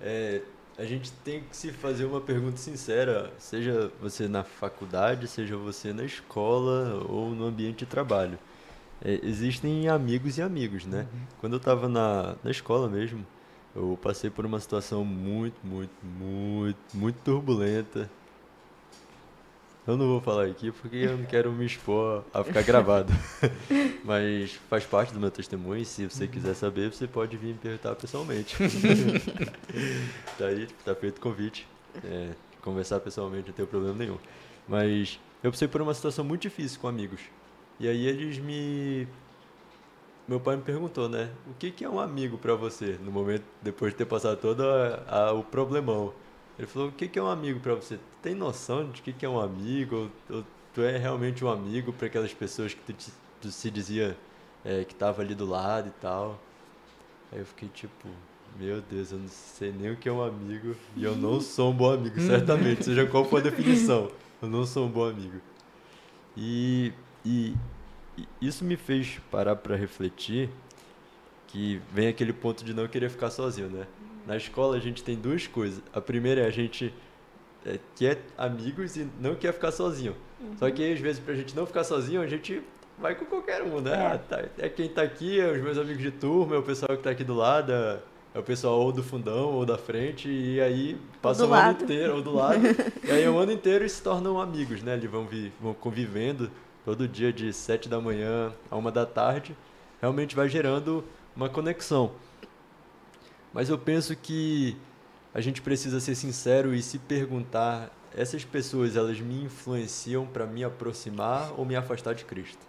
é, 0.00 0.40
a 0.78 0.84
gente 0.84 1.10
tem 1.24 1.42
que 1.42 1.56
se 1.56 1.72
fazer 1.72 2.04
uma 2.04 2.20
pergunta 2.20 2.56
sincera, 2.56 3.32
seja 3.38 3.90
você 4.00 4.28
na 4.28 4.44
faculdade, 4.44 5.26
seja 5.26 5.56
você 5.56 5.92
na 5.92 6.04
escola 6.04 7.04
ou 7.08 7.30
no 7.30 7.46
ambiente 7.46 7.78
de 7.78 7.86
trabalho. 7.86 8.38
É, 9.04 9.18
existem 9.22 9.88
amigos 9.88 10.38
e 10.38 10.42
amigos, 10.42 10.86
né? 10.86 11.00
Uhum. 11.12 11.20
Quando 11.40 11.52
eu 11.54 11.58
estava 11.58 11.88
na, 11.88 12.36
na 12.42 12.50
escola 12.50 12.88
mesmo, 12.88 13.26
eu 13.78 13.98
passei 14.00 14.30
por 14.30 14.44
uma 14.44 14.60
situação 14.60 15.04
muito, 15.04 15.56
muito, 15.64 15.92
muito, 16.02 16.78
muito 16.94 17.16
turbulenta 17.22 18.10
eu 19.88 19.96
não 19.96 20.06
vou 20.06 20.20
falar 20.20 20.44
aqui 20.44 20.70
porque 20.70 20.96
eu 20.96 21.16
não 21.16 21.24
quero 21.24 21.50
me 21.50 21.64
expor 21.64 22.22
a 22.34 22.44
ficar 22.44 22.60
gravado. 22.60 23.10
Mas 24.04 24.52
faz 24.68 24.84
parte 24.84 25.14
do 25.14 25.18
meu 25.18 25.30
testemunho. 25.30 25.82
Se 25.82 26.04
você 26.04 26.28
quiser 26.28 26.52
saber, 26.52 26.92
você 26.92 27.06
pode 27.06 27.38
vir 27.38 27.54
me 27.54 27.54
perguntar 27.54 27.94
pessoalmente. 27.94 28.54
tá 30.36 30.44
aí, 30.44 30.68
tá 30.84 30.94
feito 30.94 31.16
o 31.16 31.20
convite. 31.22 31.66
É, 32.04 32.32
conversar 32.60 33.00
pessoalmente 33.00 33.48
não 33.48 33.54
tem 33.54 33.64
problema 33.64 33.94
nenhum. 33.94 34.18
Mas 34.68 35.18
eu 35.42 35.50
passei 35.50 35.66
por 35.66 35.80
uma 35.80 35.94
situação 35.94 36.22
muito 36.22 36.42
difícil 36.42 36.78
com 36.80 36.86
amigos. 36.86 37.22
E 37.80 37.88
aí 37.88 38.06
eles 38.06 38.36
me. 38.36 39.08
Meu 40.28 40.38
pai 40.38 40.56
me 40.56 40.62
perguntou, 40.62 41.08
né? 41.08 41.30
O 41.46 41.54
que, 41.54 41.70
que 41.70 41.84
é 41.84 41.88
um 41.88 41.98
amigo 41.98 42.36
para 42.36 42.54
você 42.54 42.98
no 43.02 43.10
momento, 43.10 43.44
depois 43.62 43.92
de 43.92 43.98
ter 43.98 44.04
passado 44.04 44.38
todo 44.38 44.62
a, 44.62 45.02
a, 45.08 45.32
o 45.32 45.42
problemão? 45.42 46.12
Ele 46.58 46.66
falou: 46.66 46.88
o 46.88 46.92
que, 46.92 47.08
que 47.08 47.18
é 47.18 47.22
um 47.22 47.28
amigo 47.28 47.58
para 47.60 47.74
você? 47.74 47.98
tem 48.22 48.34
noção 48.34 48.90
de 48.90 49.00
que, 49.00 49.12
que 49.12 49.24
é 49.24 49.28
um 49.28 49.40
amigo? 49.40 50.10
Ou, 50.30 50.36
ou 50.36 50.44
tu 50.74 50.82
é 50.82 50.96
realmente 50.96 51.44
um 51.44 51.48
amigo 51.48 51.92
para 51.92 52.06
aquelas 52.06 52.32
pessoas 52.34 52.74
que 52.74 52.92
tu, 52.92 53.10
tu 53.40 53.50
se 53.50 53.70
dizia 53.70 54.16
é, 54.64 54.84
que 54.84 54.94
tava 54.94 55.22
ali 55.22 55.34
do 55.34 55.46
lado 55.46 55.88
e 55.88 55.92
tal? 56.00 56.38
Aí 57.32 57.38
eu 57.38 57.46
fiquei 57.46 57.68
tipo, 57.68 58.08
meu 58.58 58.80
Deus, 58.82 59.12
eu 59.12 59.18
não 59.18 59.28
sei 59.28 59.72
nem 59.72 59.92
o 59.92 59.96
que 59.96 60.08
é 60.08 60.12
um 60.12 60.22
amigo 60.22 60.74
e 60.96 61.04
eu 61.04 61.16
não 61.16 61.40
sou 61.40 61.70
um 61.70 61.74
bom 61.74 61.92
amigo, 61.92 62.20
certamente, 62.20 62.84
seja 62.84 63.06
qual 63.06 63.24
for 63.24 63.38
a 63.38 63.42
definição. 63.42 64.10
Eu 64.40 64.48
não 64.48 64.64
sou 64.64 64.86
um 64.86 64.90
bom 64.90 65.08
amigo. 65.08 65.40
E, 66.36 66.92
e 67.24 67.54
isso 68.40 68.64
me 68.64 68.76
fez 68.76 69.20
parar 69.30 69.56
para 69.56 69.76
refletir 69.76 70.48
que 71.48 71.80
vem 71.92 72.08
aquele 72.08 72.32
ponto 72.32 72.64
de 72.64 72.72
não 72.72 72.86
querer 72.86 73.10
ficar 73.10 73.30
sozinho, 73.30 73.68
né? 73.68 73.86
Na 74.26 74.36
escola 74.36 74.76
a 74.76 74.80
gente 74.80 75.02
tem 75.02 75.16
duas 75.16 75.46
coisas. 75.46 75.82
A 75.92 76.00
primeira 76.00 76.42
é 76.42 76.46
a 76.46 76.50
gente 76.50 76.94
é, 77.64 77.78
quer 77.96 78.18
amigos 78.36 78.96
e 78.96 79.08
não 79.20 79.34
quer 79.34 79.52
ficar 79.52 79.72
sozinho. 79.72 80.14
Uhum. 80.40 80.56
Só 80.58 80.70
que 80.70 80.92
às 80.92 81.00
vezes 81.00 81.20
pra 81.20 81.34
gente 81.34 81.56
não 81.56 81.66
ficar 81.66 81.84
sozinho, 81.84 82.20
a 82.20 82.26
gente 82.26 82.62
vai 82.98 83.14
com 83.14 83.24
qualquer 83.24 83.62
um, 83.62 83.80
né? 83.80 83.92
É, 83.92 84.06
ah, 84.06 84.18
tá, 84.18 84.44
é 84.58 84.68
quem 84.68 84.88
tá 84.88 85.02
aqui, 85.02 85.40
é 85.40 85.50
os 85.50 85.62
meus 85.62 85.78
amigos 85.78 86.02
de 86.02 86.10
turma, 86.10 86.56
é 86.56 86.58
o 86.58 86.62
pessoal 86.62 86.96
que 86.96 87.02
tá 87.02 87.10
aqui 87.10 87.24
do 87.24 87.34
lado, 87.34 87.72
é, 87.72 88.00
é 88.34 88.38
o 88.38 88.42
pessoal 88.42 88.80
ou 88.80 88.92
do 88.92 89.02
fundão 89.02 89.54
ou 89.54 89.64
da 89.64 89.78
frente, 89.78 90.28
e 90.28 90.60
aí 90.60 90.98
passa 91.22 91.42
o 91.42 91.44
ano 91.46 91.54
lado. 91.54 91.84
inteiro, 91.84 92.16
ou 92.16 92.22
do 92.22 92.34
lado. 92.34 92.60
e 93.04 93.10
aí 93.10 93.26
o 93.26 93.38
ano 93.38 93.52
inteiro 93.52 93.84
eles 93.84 93.92
se 93.92 94.02
tornam 94.02 94.40
amigos, 94.40 94.82
né? 94.82 94.94
Eles 94.94 95.10
vão, 95.10 95.26
vi, 95.26 95.52
vão 95.60 95.72
convivendo 95.72 96.50
todo 96.88 97.06
dia 97.06 97.30
de 97.30 97.52
7 97.52 97.86
da 97.86 98.00
manhã 98.00 98.50
a 98.70 98.74
uma 98.74 98.90
da 98.90 99.04
tarde. 99.04 99.54
Realmente 100.00 100.34
vai 100.34 100.48
gerando 100.48 101.04
uma 101.36 101.46
conexão. 101.46 102.12
Mas 103.52 103.68
eu 103.68 103.76
penso 103.76 104.16
que 104.16 104.74
a 105.34 105.40
gente 105.42 105.60
precisa 105.60 106.00
ser 106.00 106.14
sincero 106.14 106.74
e 106.74 106.80
se 106.80 106.98
perguntar: 106.98 107.90
essas 108.16 108.42
pessoas 108.42 108.96
elas 108.96 109.20
me 109.20 109.44
influenciam 109.44 110.24
para 110.24 110.46
me 110.46 110.64
aproximar 110.64 111.52
ou 111.58 111.66
me 111.66 111.76
afastar 111.76 112.14
de 112.14 112.24
Cristo? 112.24 112.66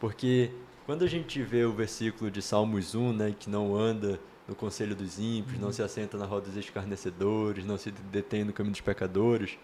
Porque 0.00 0.50
quando 0.86 1.04
a 1.04 1.06
gente 1.06 1.42
vê 1.42 1.66
o 1.66 1.74
versículo 1.74 2.30
de 2.30 2.40
Salmos 2.40 2.94
1, 2.94 3.12
né, 3.12 3.34
que 3.38 3.50
não 3.50 3.76
anda 3.76 4.18
no 4.48 4.54
conselho 4.54 4.96
dos 4.96 5.18
ímpios, 5.18 5.60
não 5.60 5.70
se 5.70 5.82
assenta 5.82 6.16
na 6.16 6.24
roda 6.24 6.46
dos 6.46 6.56
escarnecedores, 6.56 7.66
não 7.66 7.76
se 7.76 7.90
detém 7.90 8.44
no 8.44 8.52
caminho 8.54 8.72
dos 8.72 8.80
pecadores, 8.80 9.58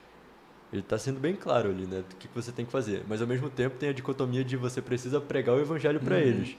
ele 0.72 0.82
está 0.82 0.98
sendo 0.98 1.18
bem 1.20 1.34
claro 1.34 1.70
ali, 1.70 1.86
né, 1.86 2.02
do 2.02 2.14
que 2.16 2.28
você 2.34 2.52
tem 2.52 2.64
que 2.66 2.72
fazer. 2.72 3.04
Mas 3.08 3.20
ao 3.22 3.26
mesmo 3.26 3.48
tempo 3.50 3.76
tem 3.76 3.88
a 3.88 3.92
dicotomia 3.92 4.44
de 4.44 4.56
você 4.56 4.82
precisa 4.82 5.20
pregar 5.20 5.56
o 5.56 5.60
evangelho 5.60 6.00
para 6.00 6.16
Uhum. 6.16 6.22
eles. 6.22 6.56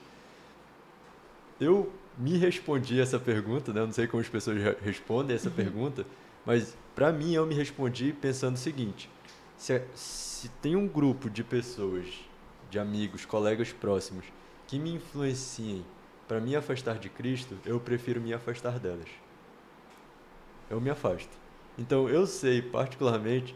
Eu 1.58 1.92
me 2.16 2.36
respondi 2.36 3.00
essa 3.00 3.18
pergunta, 3.18 3.72
né? 3.72 3.80
Eu 3.80 3.86
não 3.86 3.92
sei 3.92 4.06
como 4.06 4.20
as 4.22 4.28
pessoas 4.28 4.58
re- 4.62 4.76
respondem 4.82 5.36
essa 5.36 5.50
pergunta, 5.50 6.06
mas 6.44 6.76
para 6.94 7.12
mim 7.12 7.34
eu 7.34 7.46
me 7.46 7.54
respondi 7.54 8.12
pensando 8.12 8.54
o 8.56 8.58
seguinte: 8.58 9.08
se, 9.56 9.80
se 9.94 10.48
tem 10.48 10.74
um 10.76 10.88
grupo 10.88 11.28
de 11.30 11.44
pessoas, 11.44 12.06
de 12.70 12.78
amigos, 12.78 13.24
colegas 13.24 13.72
próximos, 13.72 14.26
que 14.66 14.78
me 14.78 14.92
influenciem 14.94 15.84
para 16.26 16.40
me 16.40 16.54
afastar 16.56 16.98
de 16.98 17.08
Cristo, 17.10 17.58
eu 17.64 17.80
prefiro 17.80 18.20
me 18.20 18.32
afastar 18.32 18.78
delas. 18.78 19.08
Eu 20.68 20.80
me 20.80 20.90
afasto. 20.90 21.36
Então 21.76 22.08
eu 22.08 22.26
sei 22.26 22.62
particularmente 22.62 23.54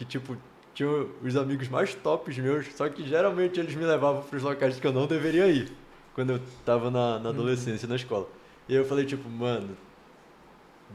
que 0.00 0.04
tipo 0.06 0.34
tinha 0.72 0.88
os 1.22 1.36
amigos 1.36 1.68
mais 1.68 1.94
tops 1.94 2.38
meus, 2.38 2.66
só 2.74 2.88
que 2.88 3.06
geralmente 3.06 3.60
eles 3.60 3.74
me 3.74 3.84
levavam 3.84 4.22
para 4.22 4.34
os 4.38 4.42
locais 4.42 4.80
que 4.80 4.86
eu 4.86 4.92
não 4.94 5.06
deveria 5.06 5.46
ir 5.46 5.70
quando 6.14 6.30
eu 6.30 6.40
tava 6.64 6.90
na, 6.90 7.18
na 7.18 7.28
adolescência, 7.28 7.86
na 7.86 7.96
escola. 7.96 8.26
E 8.66 8.74
eu 8.74 8.82
falei, 8.86 9.04
tipo, 9.04 9.28
mano, 9.28 9.76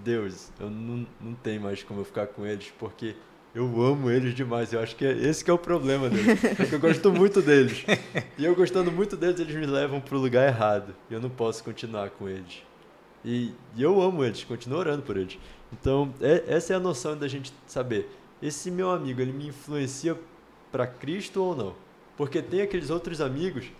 Deus, 0.04 0.50
eu 0.60 0.72
não, 0.72 1.06
não 1.22 1.34
tenho 1.36 1.62
mais 1.62 1.84
como 1.84 2.00
eu 2.02 2.06
ficar 2.06 2.26
com 2.28 2.46
eles, 2.48 2.74
porque 2.80 3.16
eu 3.54 3.66
amo 3.84 4.10
eles 4.10 4.34
demais. 4.34 4.74
Eu 4.74 4.80
acho 4.80 4.96
que 4.96 5.06
é 5.06 5.12
esse 5.12 5.44
que 5.46 5.52
é 5.52 5.54
o 5.54 5.58
problema 5.58 6.10
deles. 6.10 6.40
Porque 6.58 6.76
eu 6.76 6.80
gosto 6.80 7.12
muito 7.14 7.42
deles. 7.42 7.86
E 8.40 8.44
eu 8.44 8.56
gostando 8.56 8.92
muito 8.92 9.16
deles, 9.16 9.40
eles 9.40 9.56
me 9.56 9.66
levam 9.68 10.02
pro 10.02 10.18
lugar 10.18 10.48
errado. 10.48 10.96
E 11.10 11.14
eu 11.14 11.22
não 11.22 11.30
posso 11.30 11.64
continuar 11.64 12.10
com 12.10 12.28
eles. 12.28 12.64
E, 13.24 13.54
e 13.76 13.84
eu 13.84 14.02
amo 14.02 14.24
eles, 14.24 14.44
continuo 14.44 14.80
orando 14.80 15.04
por 15.04 15.16
eles. 15.16 15.38
Então, 15.72 16.14
é- 16.20 16.44
essa 16.48 16.74
é 16.74 16.76
a 16.76 16.80
noção 16.80 17.16
da 17.18 17.28
gente 17.28 17.54
saber. 17.68 18.10
Esse 18.46 18.70
meu 18.70 18.92
amigo, 18.92 19.20
ele 19.20 19.34
me 19.34 19.48
influencia 19.48 20.16
para 20.72 20.86
Cristo 20.86 21.42
ou 21.42 21.56
não? 21.56 21.76
Porque 22.16 22.44
tem 22.44 22.62
aqueles 22.62 22.92
outros 22.92 23.20
amigos 23.20 23.72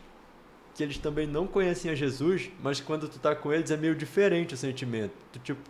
que 0.74 0.82
eles 0.82 0.98
também 0.98 1.28
não 1.28 1.46
conhecem 1.46 1.92
a 1.92 1.94
Jesus, 1.94 2.50
mas 2.64 2.82
quando 2.82 3.08
tu 3.08 3.20
tá 3.20 3.36
com 3.36 3.54
eles 3.54 3.70
é 3.70 3.78
meio 3.78 3.94
diferente 3.94 4.56
o 4.56 4.58
sentimento. 4.58 5.14
Tu 5.32 5.38
tipo 5.38 5.62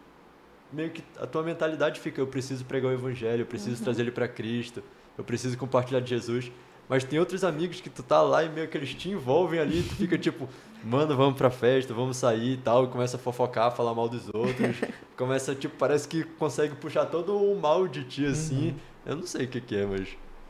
meio 0.72 0.92
que 0.92 1.04
a 1.20 1.28
tua 1.28 1.44
mentalidade 1.44 2.00
fica 2.00 2.22
eu 2.22 2.28
preciso 2.28 2.64
pregar 2.64 2.90
o 2.90 2.94
evangelho, 2.94 3.42
eu 3.42 3.46
preciso 3.46 3.84
trazer 3.84 4.02
ele 4.02 4.12
para 4.12 4.30
Cristo, 4.30 4.82
eu 5.18 5.26
preciso 5.26 5.58
compartilhar 5.58 6.00
de 6.00 6.10
Jesus. 6.10 6.50
Mas 6.88 7.04
tem 7.04 7.18
outros 7.20 7.44
amigos 7.44 7.82
que 7.82 7.90
tu 7.90 8.04
tá 8.04 8.22
lá 8.22 8.44
e 8.44 8.50
meio 8.50 8.68
que 8.68 8.78
eles 8.78 8.94
te 8.94 9.10
envolvem 9.10 9.60
ali, 9.60 9.82
tu 9.84 9.96
fica 9.96 10.18
tipo, 10.18 10.48
mano, 10.84 11.16
vamos 11.16 11.36
pra 11.36 11.50
festa, 11.50 11.94
vamos 11.94 12.18
sair 12.18 12.54
e 12.54 12.58
tal, 12.58 12.86
e 12.86 12.88
começa 12.88 13.18
a 13.18 13.20
fofocar, 13.20 13.72
falar 13.76 13.94
mal 13.96 14.08
dos 14.08 14.28
outros. 14.34 14.78
começa, 15.18 15.56
tipo, 15.56 15.76
parece 15.78 16.08
que 16.08 16.24
consegue 16.24 16.76
puxar 16.76 17.06
todo 17.08 17.36
o 17.38 17.60
mal 17.60 17.88
de 17.88 18.04
ti 18.04 18.26
assim. 18.26 18.76
Eu 19.06 19.16
não 19.16 19.26
sei 19.26 19.46
o 19.46 19.48
que, 19.48 19.62
que 19.62 19.76
é, 19.76 19.86
mas 19.86 20.10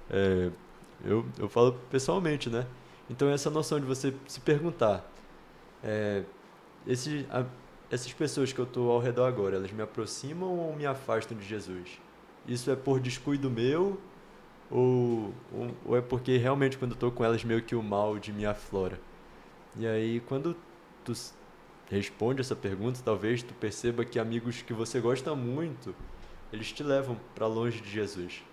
é, 0.10 0.50
eu, 1.06 1.26
eu 1.40 1.48
falo 1.48 1.74
pessoalmente, 1.90 2.50
né? 2.50 2.66
Então 3.10 3.30
essa 3.30 3.50
noção 3.50 3.80
de 3.80 3.86
você 3.86 4.14
se 4.28 4.40
perguntar, 4.42 5.10
é, 5.84 6.24
esse, 6.88 7.26
a- 7.32 7.46
essas 7.90 8.12
pessoas 8.12 8.52
que 8.52 8.60
eu 8.60 8.66
estou 8.66 8.92
ao 8.92 9.00
redor 9.00 9.26
agora, 9.26 9.56
elas 9.56 9.72
me 9.72 9.82
aproximam 9.84 10.50
ou 10.58 10.76
me 10.76 10.86
afastam 10.86 11.38
de 11.38 11.46
Jesus? 11.46 12.00
Isso 12.48 12.70
é 12.72 12.76
por 12.76 13.00
descuido 13.00 13.50
meu 13.50 14.00
ou, 14.70 15.34
ou, 15.54 15.72
ou 15.86 15.98
é 15.98 16.02
porque 16.02 16.38
realmente 16.38 16.78
quando 16.78 16.92
eu 16.92 16.96
estou 16.96 17.12
com 17.12 17.24
elas 17.24 17.44
meio 17.44 17.62
que 17.62 17.76
o 17.76 17.84
mal 17.84 18.18
de 18.18 18.32
me 18.34 18.46
aflora? 18.46 19.00
E 19.78 19.86
aí 19.86 20.20
quando 20.22 20.56
tu 21.04 21.14
responde 21.90 22.42
essa 22.42 22.56
pergunta, 22.56 23.00
talvez 23.04 23.44
tu 23.44 23.54
perceba 23.54 24.04
que 24.04 24.20
amigos 24.20 24.62
que 24.62 24.74
você 24.74 25.00
gosta 25.00 25.36
muito, 25.36 25.96
eles 26.52 26.72
te 26.72 26.84
levam 26.84 27.18
para 27.34 27.48
longe 27.48 27.82
de 27.82 27.90
Jesus. 27.90 28.44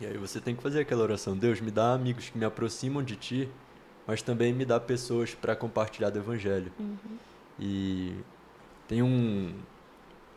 E 0.00 0.06
aí 0.06 0.16
você 0.16 0.40
tem 0.40 0.54
que 0.54 0.62
fazer 0.62 0.80
aquela 0.80 1.02
oração: 1.02 1.36
Deus, 1.36 1.60
me 1.60 1.70
dá 1.70 1.94
amigos 1.94 2.28
que 2.28 2.38
me 2.38 2.44
aproximam 2.44 3.02
de 3.02 3.16
ti, 3.16 3.48
mas 4.06 4.22
também 4.22 4.52
me 4.52 4.64
dá 4.64 4.78
pessoas 4.78 5.34
para 5.34 5.56
compartilhar 5.56 6.10
do 6.10 6.18
evangelho. 6.18 6.70
E 7.58 8.12
tem 8.86 9.02
um 9.02 9.54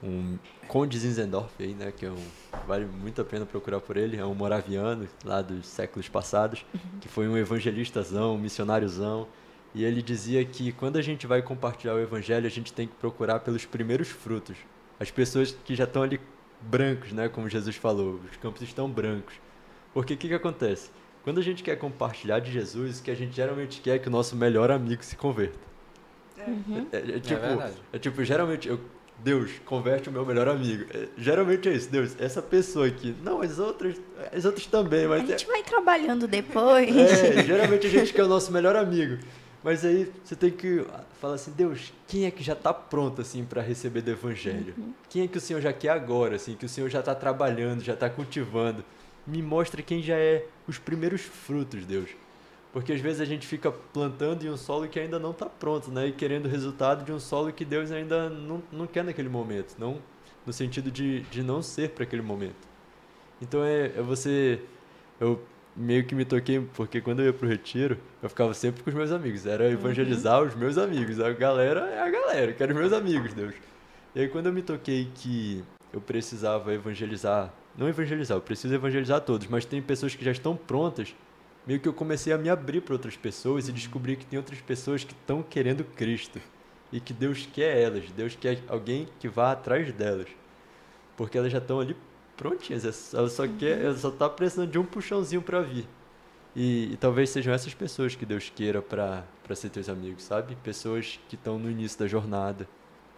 um 0.03 0.37
Conde 0.67 0.97
Zinzendorf 0.97 1.51
aí, 1.59 1.73
né, 1.73 1.91
que 1.91 2.05
é 2.05 2.11
um, 2.11 2.25
vale 2.67 2.85
muito 2.85 3.21
a 3.21 3.25
pena 3.25 3.45
procurar 3.45 3.79
por 3.79 3.97
ele, 3.97 4.17
é 4.17 4.25
um 4.25 4.33
moraviano 4.35 5.07
lá 5.25 5.41
dos 5.41 5.65
séculos 5.67 6.07
passados, 6.07 6.65
que 7.01 7.07
foi 7.07 7.27
um 7.27 7.37
evangelistazão, 7.37 8.35
um 8.35 8.37
missionáriozão, 8.37 9.27
e 9.73 9.83
ele 9.83 10.01
dizia 10.01 10.43
que 10.45 10.71
quando 10.71 10.97
a 10.97 11.01
gente 11.01 11.27
vai 11.27 11.41
compartilhar 11.41 11.93
o 11.95 11.99
evangelho, 11.99 12.47
a 12.47 12.49
gente 12.49 12.71
tem 12.73 12.87
que 12.87 12.95
procurar 12.95 13.39
pelos 13.41 13.65
primeiros 13.65 14.07
frutos. 14.07 14.57
As 14.99 15.11
pessoas 15.11 15.55
que 15.65 15.75
já 15.75 15.83
estão 15.83 16.01
ali 16.03 16.19
brancos, 16.61 17.11
né, 17.11 17.29
como 17.29 17.47
Jesus 17.49 17.75
falou, 17.75 18.19
os 18.29 18.37
campos 18.37 18.61
estão 18.61 18.89
brancos. 18.89 19.35
Porque 19.93 20.13
o 20.13 20.17
que, 20.17 20.27
que 20.27 20.33
acontece? 20.33 20.89
Quando 21.23 21.39
a 21.39 21.43
gente 21.43 21.61
quer 21.63 21.75
compartilhar 21.77 22.39
de 22.39 22.51
Jesus, 22.51 22.99
o 22.99 23.03
que 23.03 23.11
a 23.11 23.15
gente 23.15 23.35
geralmente 23.35 23.81
quer 23.81 23.95
é 23.95 23.99
que 23.99 24.07
o 24.07 24.11
nosso 24.11 24.35
melhor 24.35 24.71
amigo 24.71 25.03
se 25.03 25.15
converta. 25.15 25.59
É, 26.37 26.97
é- 26.97 27.15
é 27.17 27.19
tipo, 27.19 27.41
verdade. 27.41 27.73
é 27.93 27.99
tipo, 27.99 28.23
geralmente, 28.23 28.67
eu, 28.69 28.79
Deus, 29.23 29.51
converte 29.65 30.09
o 30.09 30.11
meu 30.11 30.25
melhor 30.25 30.47
amigo. 30.47 30.85
É, 30.93 31.07
geralmente 31.17 31.67
é 31.67 31.73
isso, 31.73 31.89
Deus, 31.89 32.15
essa 32.19 32.41
pessoa 32.41 32.87
aqui. 32.87 33.15
Não, 33.23 33.41
as 33.41 33.59
outras, 33.59 33.95
as 34.31 34.45
outras 34.45 34.65
também, 34.65 35.05
A 35.05 35.09
mas 35.09 35.27
gente 35.27 35.45
vai 35.45 35.61
trabalhando 35.63 36.27
depois. 36.27 36.89
é, 36.95 37.43
geralmente 37.43 37.87
a 37.87 37.89
gente 37.89 38.13
quer 38.13 38.23
o 38.23 38.27
nosso 38.27 38.51
melhor 38.51 38.75
amigo. 38.75 39.17
Mas 39.61 39.83
aí 39.83 40.09
você 40.23 40.37
tem 40.37 40.49
que 40.51 40.85
falar 41.19 41.35
assim, 41.35 41.51
Deus, 41.51 41.91
quem 42.07 42.25
é 42.25 42.31
que 42.31 42.41
já 42.41 42.53
está 42.53 42.73
pronto 42.73 43.21
assim 43.21 43.43
para 43.43 43.61
receber 43.61 44.01
do 44.01 44.09
evangelho? 44.11 44.73
Quem 45.09 45.23
é 45.23 45.27
que 45.27 45.37
o 45.37 45.41
Senhor 45.41 45.61
já 45.61 45.73
quer 45.73 45.89
agora, 45.89 46.37
assim, 46.37 46.55
que 46.55 46.65
o 46.65 46.69
Senhor 46.69 46.89
já 46.89 46.99
está 46.99 47.13
trabalhando, 47.13 47.83
já 47.83 47.93
está 47.93 48.09
cultivando? 48.09 48.85
Me 49.27 49.41
mostra 49.41 49.81
quem 49.81 50.01
já 50.01 50.15
é 50.15 50.45
os 50.65 50.77
primeiros 50.79 51.21
frutos, 51.21 51.85
Deus. 51.85 52.09
Porque 52.71 52.93
às 52.93 53.01
vezes 53.01 53.19
a 53.19 53.25
gente 53.25 53.47
fica 53.47 53.71
plantando 53.71 54.45
em 54.45 54.49
um 54.49 54.57
solo 54.57 54.87
que 54.87 54.99
ainda 54.99 55.17
não 55.17 55.31
está 55.31 55.47
pronto, 55.47 55.89
né? 55.89 56.07
E 56.07 56.11
querendo 56.11 56.45
o 56.45 56.49
resultado 56.49 57.03
de 57.03 57.11
um 57.11 57.19
solo 57.19 57.51
que 57.51 57.65
Deus 57.65 57.91
ainda 57.91 58.29
não, 58.29 58.61
não 58.71 58.85
quer 58.85 59.03
naquele 59.03 59.29
momento. 59.29 59.75
Não 59.79 59.99
no 60.45 60.53
sentido 60.53 60.89
de, 60.89 61.21
de 61.21 61.43
não 61.43 61.61
ser 61.61 61.89
para 61.89 62.03
aquele 62.03 62.21
momento. 62.21 62.67
Então 63.41 63.63
é, 63.63 63.87
é 63.87 64.01
você. 64.01 64.59
Eu 65.19 65.41
meio 65.75 66.03
que 66.05 66.15
me 66.15 66.25
toquei, 66.25 66.59
porque 66.73 66.99
quando 66.99 67.19
eu 67.19 67.27
ia 67.27 67.33
pro 67.33 67.47
retiro, 67.47 67.97
eu 68.21 68.29
ficava 68.29 68.53
sempre 68.53 68.83
com 68.83 68.89
os 68.89 68.95
meus 68.95 69.11
amigos. 69.11 69.45
Era 69.45 69.69
evangelizar 69.69 70.41
os 70.41 70.55
meus 70.55 70.77
amigos. 70.77 71.19
A 71.19 71.31
galera 71.31 71.81
é 71.81 72.01
a 72.01 72.09
galera, 72.09 72.53
que 72.53 72.61
eram 72.63 72.73
os 72.73 72.79
meus 72.79 72.93
amigos, 72.93 73.33
Deus. 73.33 73.53
E 74.15 74.21
aí 74.21 74.27
quando 74.27 74.47
eu 74.47 74.53
me 74.53 74.61
toquei 74.61 75.09
que 75.15 75.63
eu 75.93 76.01
precisava 76.01 76.73
evangelizar, 76.73 77.53
não 77.77 77.87
evangelizar, 77.87 78.37
eu 78.37 78.41
preciso 78.41 78.73
evangelizar 78.73 79.21
todos, 79.21 79.47
mas 79.47 79.65
tem 79.65 79.81
pessoas 79.81 80.15
que 80.15 80.25
já 80.25 80.31
estão 80.31 80.55
prontas, 80.55 81.15
meio 81.69 81.79
que 81.79 81.87
eu 81.87 81.93
comecei 81.93 82.33
a 82.33 82.37
me 82.39 82.49
abrir 82.49 82.81
para 82.81 82.95
outras 82.95 83.15
pessoas 83.15 83.69
e 83.69 83.71
descobri 83.71 84.15
que 84.15 84.25
tem 84.25 84.39
outras 84.39 84.59
pessoas 84.59 85.03
que 85.03 85.13
estão 85.13 85.43
querendo 85.43 85.83
Cristo. 85.83 86.41
E 86.91 86.99
que 86.99 87.13
Deus 87.13 87.47
quer 87.53 87.77
elas, 87.77 88.09
Deus 88.09 88.35
quer 88.35 88.63
alguém 88.67 89.07
que 89.19 89.29
vá 89.29 89.51
atrás 89.51 89.93
delas. 89.93 90.25
Porque 91.15 91.37
elas 91.37 91.51
já 91.51 91.59
estão 91.59 91.79
ali 91.79 91.95
prontinhas, 92.35 92.85
é- 92.85 93.15
ela 93.15 93.29
só 93.29 93.47
quer, 93.47 93.83
ela 93.85 93.95
só 93.95 94.09
tá 94.09 94.27
precisando 94.27 94.71
de 94.71 94.79
um 94.79 94.83
puxãozinho 94.83 95.43
para 95.43 95.61
vir. 95.61 95.87
E, 96.55 96.93
e 96.93 96.97
talvez 96.97 97.29
sejam 97.29 97.53
essas 97.53 97.75
pessoas 97.75 98.15
que 98.15 98.25
Deus 98.25 98.49
queira 98.49 98.81
para 98.81 99.23
para 99.43 99.55
ser 99.55 99.69
teus 99.69 99.89
amigos, 99.89 100.23
sabe? 100.23 100.55
Pessoas 100.63 101.19
que 101.29 101.35
estão 101.35 101.59
no 101.59 101.69
início 101.69 101.99
da 101.99 102.07
jornada, 102.07 102.67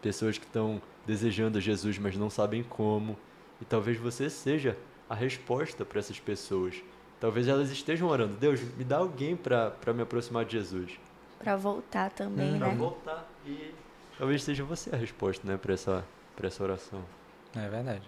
pessoas 0.01 0.37
que 0.37 0.45
estão 0.45 0.81
desejando 1.05 1.57
a 1.57 1.61
Jesus, 1.61 1.97
mas 1.97 2.17
não 2.17 2.29
sabem 2.29 2.63
como. 2.63 3.17
E 3.61 3.65
talvez 3.65 3.97
você 3.97 4.29
seja 4.29 4.77
a 5.09 5.15
resposta 5.15 5.85
para 5.85 5.99
essas 5.99 6.19
pessoas. 6.19 6.75
Talvez 7.21 7.47
elas 7.47 7.69
estejam 7.71 8.07
orando, 8.09 8.33
Deus, 8.35 8.59
me 8.75 8.83
dá 8.83 8.97
alguém 8.97 9.35
para 9.37 9.71
me 9.93 10.01
aproximar 10.01 10.43
de 10.43 10.53
Jesus. 10.53 10.99
Pra 11.39 11.55
voltar 11.55 12.09
também, 12.11 12.57
Para 12.59 12.67
né? 12.69 12.75
voltar. 12.75 13.29
E 13.45 13.73
talvez 14.17 14.43
seja 14.43 14.63
você 14.63 14.89
a 14.93 14.97
resposta, 14.97 15.47
né, 15.47 15.55
para 15.55 15.73
essa, 15.73 16.03
pra 16.35 16.47
essa 16.47 16.63
oração. 16.63 16.99
É 17.55 17.69
verdade. 17.69 18.01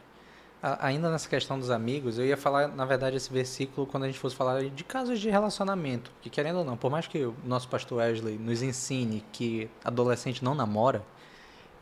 A- 0.61 0.87
ainda 0.87 1.11
nessa 1.11 1.29
questão 1.29 1.59
dos 1.59 1.69
amigos, 1.69 2.17
eu 2.17 2.25
ia 2.25 2.35
falar, 2.37 2.67
na 2.69 2.85
verdade, 2.85 3.15
esse 3.17 3.31
versículo 3.31 3.85
quando 3.85 4.03
a 4.03 4.07
gente 4.07 4.17
fosse 4.17 4.35
falar 4.35 4.63
de 4.63 4.83
casos 4.83 5.19
de 5.19 5.29
relacionamento. 5.29 6.09
Que 6.21 6.29
querendo 6.29 6.59
ou 6.59 6.65
não, 6.65 6.75
por 6.75 6.89
mais 6.89 7.05
que 7.05 7.23
o 7.23 7.35
nosso 7.45 7.67
pastor 7.67 7.99
Wesley 7.99 8.37
nos 8.37 8.61
ensine 8.63 9.23
que 9.31 9.69
adolescente 9.85 10.43
não 10.43 10.55
namora, 10.55 11.03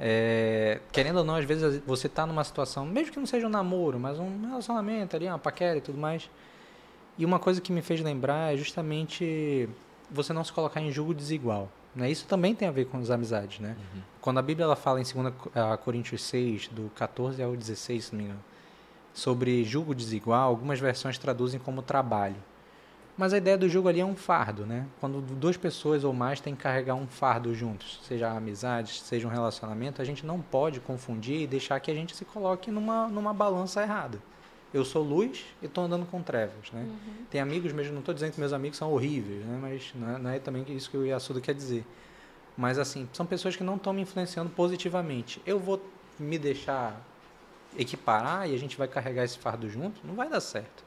É, 0.03 0.79
querendo 0.91 1.17
ou 1.19 1.23
não, 1.23 1.35
às 1.35 1.45
vezes 1.45 1.79
você 1.85 2.07
está 2.07 2.25
numa 2.25 2.43
situação, 2.43 2.85
mesmo 2.87 3.13
que 3.13 3.19
não 3.19 3.25
seja 3.27 3.45
um 3.45 3.49
namoro, 3.51 3.99
mas 3.99 4.17
um 4.17 4.47
relacionamento 4.49 5.15
ali, 5.15 5.27
uma 5.27 5.37
paquera 5.37 5.77
e 5.77 5.81
tudo 5.81 5.97
mais. 5.97 6.27
E 7.17 7.25
uma 7.25 7.39
coisa 7.39 7.61
que 7.61 7.71
me 7.71 7.81
fez 7.81 8.01
lembrar 8.01 8.53
é 8.53 8.57
justamente 8.57 9.69
você 10.09 10.33
não 10.33 10.43
se 10.43 10.51
colocar 10.51 10.81
em 10.81 10.91
julgo 10.91 11.13
desigual. 11.13 11.69
Né? 11.95 12.09
Isso 12.09 12.25
também 12.25 12.55
tem 12.55 12.67
a 12.67 12.71
ver 12.71 12.85
com 12.85 12.97
as 12.97 13.09
amizades. 13.09 13.59
Né? 13.59 13.75
Uhum. 13.77 14.01
Quando 14.21 14.37
a 14.39 14.41
Bíblia 14.41 14.65
ela 14.65 14.75
fala 14.75 14.99
em 14.99 15.03
2 15.03 15.33
Coríntios 15.83 16.23
6, 16.23 16.69
do 16.69 16.91
14 16.95 17.41
ao 17.41 17.55
16, 17.55 18.05
se 18.05 18.11
não 18.13 18.19
me 18.19 18.25
engano, 18.25 18.43
sobre 19.13 19.63
julgo 19.63 19.93
desigual, 19.93 20.49
algumas 20.49 20.79
versões 20.79 21.17
traduzem 21.17 21.59
como 21.59 21.81
trabalho. 21.81 22.37
Mas 23.17 23.33
a 23.33 23.37
ideia 23.37 23.57
do 23.57 23.67
jogo 23.67 23.89
ali 23.89 23.99
é 23.99 24.05
um 24.05 24.15
fardo, 24.15 24.65
né? 24.65 24.87
Quando 24.99 25.21
duas 25.21 25.57
pessoas 25.57 26.03
ou 26.03 26.13
mais 26.13 26.39
têm 26.39 26.55
que 26.55 26.63
carregar 26.63 26.95
um 26.95 27.05
fardo 27.05 27.53
juntos, 27.53 27.99
seja 28.07 28.31
amizade, 28.31 29.01
seja 29.01 29.27
um 29.27 29.31
relacionamento, 29.31 30.01
a 30.01 30.05
gente 30.05 30.25
não 30.25 30.41
pode 30.41 30.79
confundir 30.79 31.41
e 31.41 31.47
deixar 31.47 31.79
que 31.81 31.91
a 31.91 31.93
gente 31.93 32.15
se 32.15 32.23
coloque 32.23 32.71
numa, 32.71 33.07
numa 33.09 33.33
balança 33.33 33.81
errada. 33.81 34.17
Eu 34.73 34.85
sou 34.85 35.03
luz 35.03 35.45
e 35.61 35.65
estou 35.65 35.83
andando 35.83 36.05
com 36.05 36.21
trevas, 36.21 36.71
né? 36.71 36.81
Uhum. 36.81 37.25
Tem 37.29 37.41
amigos 37.41 37.73
mesmo, 37.73 37.93
não 37.93 37.99
estou 37.99 38.13
dizendo 38.13 38.31
que 38.31 38.39
meus 38.39 38.53
amigos 38.53 38.77
são 38.77 38.91
horríveis, 38.91 39.45
né? 39.45 39.59
Mas 39.61 39.91
não 39.95 40.09
é, 40.09 40.19
não 40.19 40.29
é 40.29 40.39
também 40.39 40.65
isso 40.69 40.89
que 40.89 40.97
o 40.97 41.05
Yasuda 41.05 41.41
quer 41.41 41.53
dizer. 41.53 41.85
Mas 42.55 42.79
assim, 42.79 43.07
são 43.11 43.25
pessoas 43.25 43.55
que 43.55 43.63
não 43.63 43.75
estão 43.75 43.91
me 43.91 44.01
influenciando 44.01 44.49
positivamente. 44.49 45.41
Eu 45.45 45.59
vou 45.59 45.81
me 46.19 46.37
deixar 46.37 47.01
equiparar 47.77 48.49
e 48.49 48.55
a 48.55 48.57
gente 48.57 48.77
vai 48.77 48.87
carregar 48.87 49.23
esse 49.23 49.37
fardo 49.37 49.69
junto? 49.69 50.05
Não 50.05 50.15
vai 50.15 50.29
dar 50.29 50.41
certo. 50.41 50.83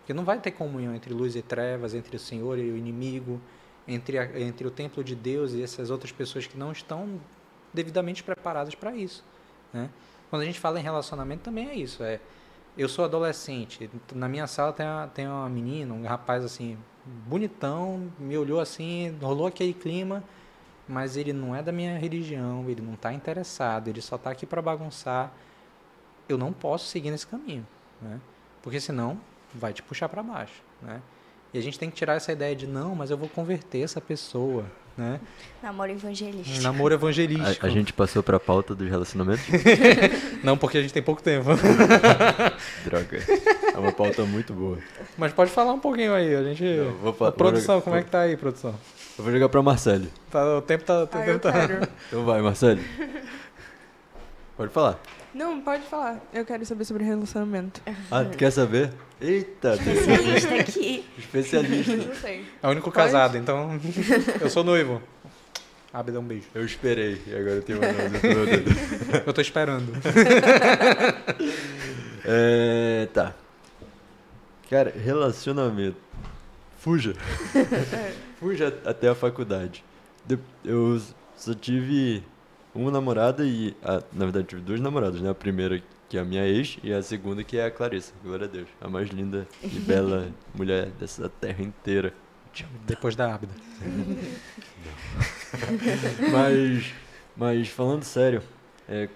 Porque 0.00 0.12
não 0.12 0.24
vai 0.24 0.40
ter 0.40 0.52
comunhão 0.52 0.94
entre 0.94 1.12
luz 1.12 1.36
e 1.36 1.42
trevas, 1.42 1.94
entre 1.94 2.16
o 2.16 2.18
Senhor 2.18 2.58
e 2.58 2.70
o 2.70 2.76
inimigo, 2.76 3.40
entre, 3.86 4.18
a, 4.18 4.40
entre 4.40 4.66
o 4.66 4.70
templo 4.70 5.04
de 5.04 5.14
Deus 5.14 5.52
e 5.52 5.62
essas 5.62 5.90
outras 5.90 6.12
pessoas 6.12 6.46
que 6.46 6.56
não 6.56 6.72
estão 6.72 7.20
devidamente 7.72 8.22
preparadas 8.22 8.74
para 8.74 8.94
isso. 8.94 9.24
Né? 9.72 9.90
Quando 10.30 10.42
a 10.42 10.44
gente 10.44 10.58
fala 10.58 10.78
em 10.80 10.82
relacionamento, 10.82 11.42
também 11.42 11.68
é 11.68 11.74
isso. 11.74 12.02
É, 12.02 12.20
eu 12.78 12.88
sou 12.88 13.04
adolescente, 13.04 13.90
na 14.14 14.28
minha 14.28 14.46
sala 14.46 14.72
tem 14.72 14.86
uma, 14.86 15.06
tem 15.08 15.26
uma 15.26 15.48
menina, 15.48 15.92
um 15.92 16.06
rapaz 16.06 16.44
assim, 16.44 16.78
bonitão, 17.04 18.08
me 18.16 18.38
olhou 18.38 18.60
assim, 18.60 19.18
rolou 19.20 19.48
aquele 19.48 19.74
clima, 19.74 20.22
mas 20.86 21.16
ele 21.16 21.32
não 21.32 21.56
é 21.56 21.62
da 21.62 21.72
minha 21.72 21.98
religião, 21.98 22.64
ele 22.68 22.80
não 22.80 22.94
está 22.94 23.12
interessado, 23.12 23.88
ele 23.88 24.00
só 24.00 24.14
está 24.14 24.30
aqui 24.30 24.46
para 24.46 24.62
bagunçar. 24.62 25.32
Eu 26.28 26.38
não 26.38 26.52
posso 26.52 26.86
seguir 26.86 27.10
nesse 27.10 27.26
caminho, 27.26 27.66
né? 28.00 28.20
Porque 28.62 28.80
senão 28.80 29.18
vai 29.52 29.72
te 29.72 29.82
puxar 29.82 30.08
para 30.08 30.22
baixo, 30.22 30.62
né? 30.80 31.02
E 31.52 31.58
a 31.58 31.62
gente 31.62 31.78
tem 31.78 31.90
que 31.90 31.96
tirar 31.96 32.14
essa 32.14 32.30
ideia 32.30 32.54
de 32.54 32.66
não, 32.66 32.94
mas 32.94 33.10
eu 33.10 33.18
vou 33.18 33.28
converter 33.28 33.80
essa 33.80 34.00
pessoa, 34.00 34.64
né? 34.98 35.20
Namoro 35.62 35.92
evangelístico. 35.92 36.62
Namoro 36.62 36.94
evangelístico. 36.94 37.64
A, 37.64 37.68
a 37.68 37.72
gente 37.72 37.92
passou 37.92 38.22
para 38.22 38.36
a 38.36 38.40
pauta 38.40 38.74
dos 38.74 38.88
relacionamentos? 38.88 39.44
não, 40.42 40.58
porque 40.58 40.78
a 40.78 40.82
gente 40.82 40.92
tem 40.92 41.02
pouco 41.02 41.22
tempo. 41.22 41.48
Droga. 42.84 43.18
É 43.74 43.78
uma 43.78 43.92
pauta 43.92 44.24
muito 44.24 44.52
boa. 44.52 44.78
Mas 45.16 45.32
pode 45.32 45.50
falar 45.50 45.72
um 45.72 45.78
pouquinho 45.78 46.12
aí, 46.12 46.34
a 46.34 46.42
gente. 46.42 46.64
Não, 46.64 47.12
vou, 47.12 47.26
a 47.26 47.32
produção, 47.32 47.76
vou, 47.76 47.82
como 47.82 47.96
é 47.96 48.02
que 48.02 48.10
tá 48.10 48.22
aí, 48.22 48.36
produção? 48.36 48.74
Eu 49.16 49.24
vou 49.24 49.32
jogar 49.32 49.48
para 49.48 49.62
Marcelo. 49.62 50.06
Tá, 50.30 50.58
o 50.58 50.62
tempo 50.62 50.84
tá, 50.84 51.04
o 51.04 51.06
tempo 51.06 51.38
tá. 51.38 51.52
Então 52.08 52.24
vai, 52.24 52.42
Marcelo. 52.42 52.80
Pode 54.56 54.72
falar. 54.72 55.00
Não, 55.38 55.60
pode 55.60 55.84
falar. 55.84 56.20
Eu 56.34 56.44
quero 56.44 56.66
saber 56.66 56.84
sobre 56.84 57.04
relacionamento. 57.04 57.80
Ah, 58.10 58.24
tu 58.24 58.36
quer 58.36 58.50
saber? 58.50 58.92
Eita, 59.20 59.74
especialista 59.74 60.54
aqui. 60.56 61.04
Especialista. 61.16 61.96
Não 61.96 62.14
sei. 62.16 62.44
É 62.60 62.66
o 62.66 62.70
único 62.72 62.90
pode? 62.90 63.06
casado, 63.06 63.38
então 63.38 63.80
eu 64.40 64.50
sou 64.50 64.64
noivo. 64.64 65.00
Abre, 65.92 66.12
dá 66.12 66.18
um 66.18 66.24
beijo. 66.24 66.48
Eu 66.52 66.64
esperei 66.64 67.22
e 67.24 67.30
agora 67.30 67.52
eu 67.52 67.62
tenho 67.62 67.78
uma 67.78 67.86
Eu 69.24 69.32
tô 69.32 69.40
esperando. 69.40 69.92
é, 72.26 73.08
tá. 73.14 73.32
Cara, 74.68 74.92
relacionamento. 74.92 75.98
Fuja. 76.78 77.14
É. 77.54 78.12
Fuja 78.40 78.76
até 78.84 79.08
a 79.08 79.14
faculdade. 79.14 79.84
Eu 80.64 81.00
só 81.36 81.54
tive 81.54 82.24
uma 82.78 82.90
namorada 82.90 83.44
e. 83.44 83.76
A, 83.82 84.02
na 84.12 84.24
verdade, 84.24 84.46
tive 84.46 84.62
duas 84.62 84.80
namoradas, 84.80 85.20
né? 85.20 85.30
A 85.30 85.34
primeira 85.34 85.82
que 86.08 86.16
é 86.16 86.20
a 86.20 86.24
minha 86.24 86.46
ex 86.46 86.78
e 86.82 86.92
a 86.92 87.02
segunda 87.02 87.44
que 87.44 87.58
é 87.58 87.66
a 87.66 87.70
Clarissa. 87.70 88.14
Glória 88.22 88.46
a 88.46 88.48
Deus. 88.48 88.68
A 88.80 88.88
mais 88.88 89.10
linda 89.10 89.46
e 89.62 89.78
bela 89.80 90.32
mulher 90.54 90.86
dessa 90.92 91.28
terra 91.28 91.62
inteira. 91.62 92.14
Depois 92.86 93.14
da 93.14 93.34
Ábida. 93.34 93.52
mas, 96.32 96.94
mas, 97.36 97.68
falando 97.68 98.02
sério, 98.02 98.42
é, 98.88 99.08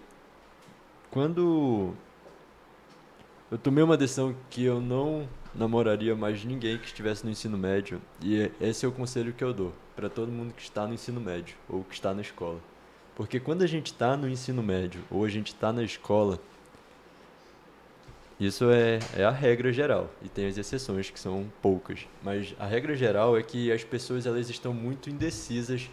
quando 1.10 1.94
eu 3.50 3.58
tomei 3.58 3.82
uma 3.82 3.96
decisão 3.96 4.36
que 4.50 4.64
eu 4.64 4.80
não 4.80 5.28
namoraria 5.54 6.14
mais 6.14 6.44
ninguém 6.44 6.78
que 6.78 6.86
estivesse 6.86 7.24
no 7.24 7.30
ensino 7.30 7.58
médio, 7.58 8.00
e 8.22 8.50
esse 8.60 8.84
é 8.84 8.88
o 8.88 8.92
conselho 8.92 9.32
que 9.32 9.42
eu 9.42 9.52
dou 9.52 9.72
para 9.96 10.08
todo 10.08 10.30
mundo 10.30 10.54
que 10.54 10.62
está 10.62 10.86
no 10.86 10.94
ensino 10.94 11.20
médio 11.20 11.56
ou 11.68 11.82
que 11.82 11.94
está 11.94 12.14
na 12.14 12.20
escola 12.20 12.60
porque 13.22 13.38
quando 13.38 13.62
a 13.62 13.68
gente 13.68 13.92
está 13.92 14.16
no 14.16 14.28
ensino 14.28 14.64
médio 14.64 15.00
ou 15.08 15.24
a 15.24 15.28
gente 15.28 15.54
está 15.54 15.72
na 15.72 15.84
escola, 15.84 16.40
isso 18.38 18.68
é, 18.68 18.98
é 19.16 19.22
a 19.22 19.30
regra 19.30 19.72
geral 19.72 20.10
e 20.24 20.28
tem 20.28 20.48
as 20.48 20.58
exceções 20.58 21.08
que 21.08 21.20
são 21.20 21.46
poucas, 21.62 22.00
mas 22.20 22.52
a 22.58 22.66
regra 22.66 22.96
geral 22.96 23.38
é 23.38 23.42
que 23.44 23.70
as 23.70 23.84
pessoas 23.84 24.26
elas 24.26 24.50
estão 24.50 24.74
muito 24.74 25.08
indecisas 25.08 25.88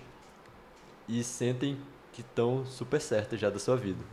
e 1.07 1.23
sentem 1.23 1.77
que 2.11 2.21
estão 2.21 2.65
super 2.65 2.99
certas 2.99 3.39
já 3.39 3.51
da 3.51 3.59
sua 3.59 3.77
vida. 3.77 4.03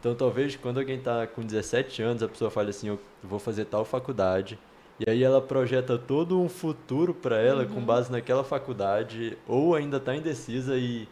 Então 0.00 0.12
talvez 0.16 0.56
quando 0.56 0.78
alguém 0.78 0.98
está 0.98 1.28
com 1.28 1.42
17 1.42 2.02
anos 2.02 2.24
a 2.24 2.28
pessoa 2.28 2.50
fale 2.50 2.70
assim, 2.70 2.88
eu 2.88 2.98
vou 3.22 3.38
fazer 3.38 3.66
tal 3.66 3.84
faculdade 3.84 4.58
e 4.98 5.08
aí 5.08 5.22
ela 5.22 5.40
projeta 5.40 5.96
todo 5.96 6.40
um 6.40 6.48
futuro 6.48 7.14
para 7.14 7.40
ela 7.40 7.62
uhum. 7.62 7.68
com 7.68 7.80
base 7.84 8.10
naquela 8.10 8.42
faculdade 8.42 9.38
ou 9.46 9.76
ainda 9.76 9.98
está 9.98 10.16
indecisa 10.16 10.76
e 10.76 11.06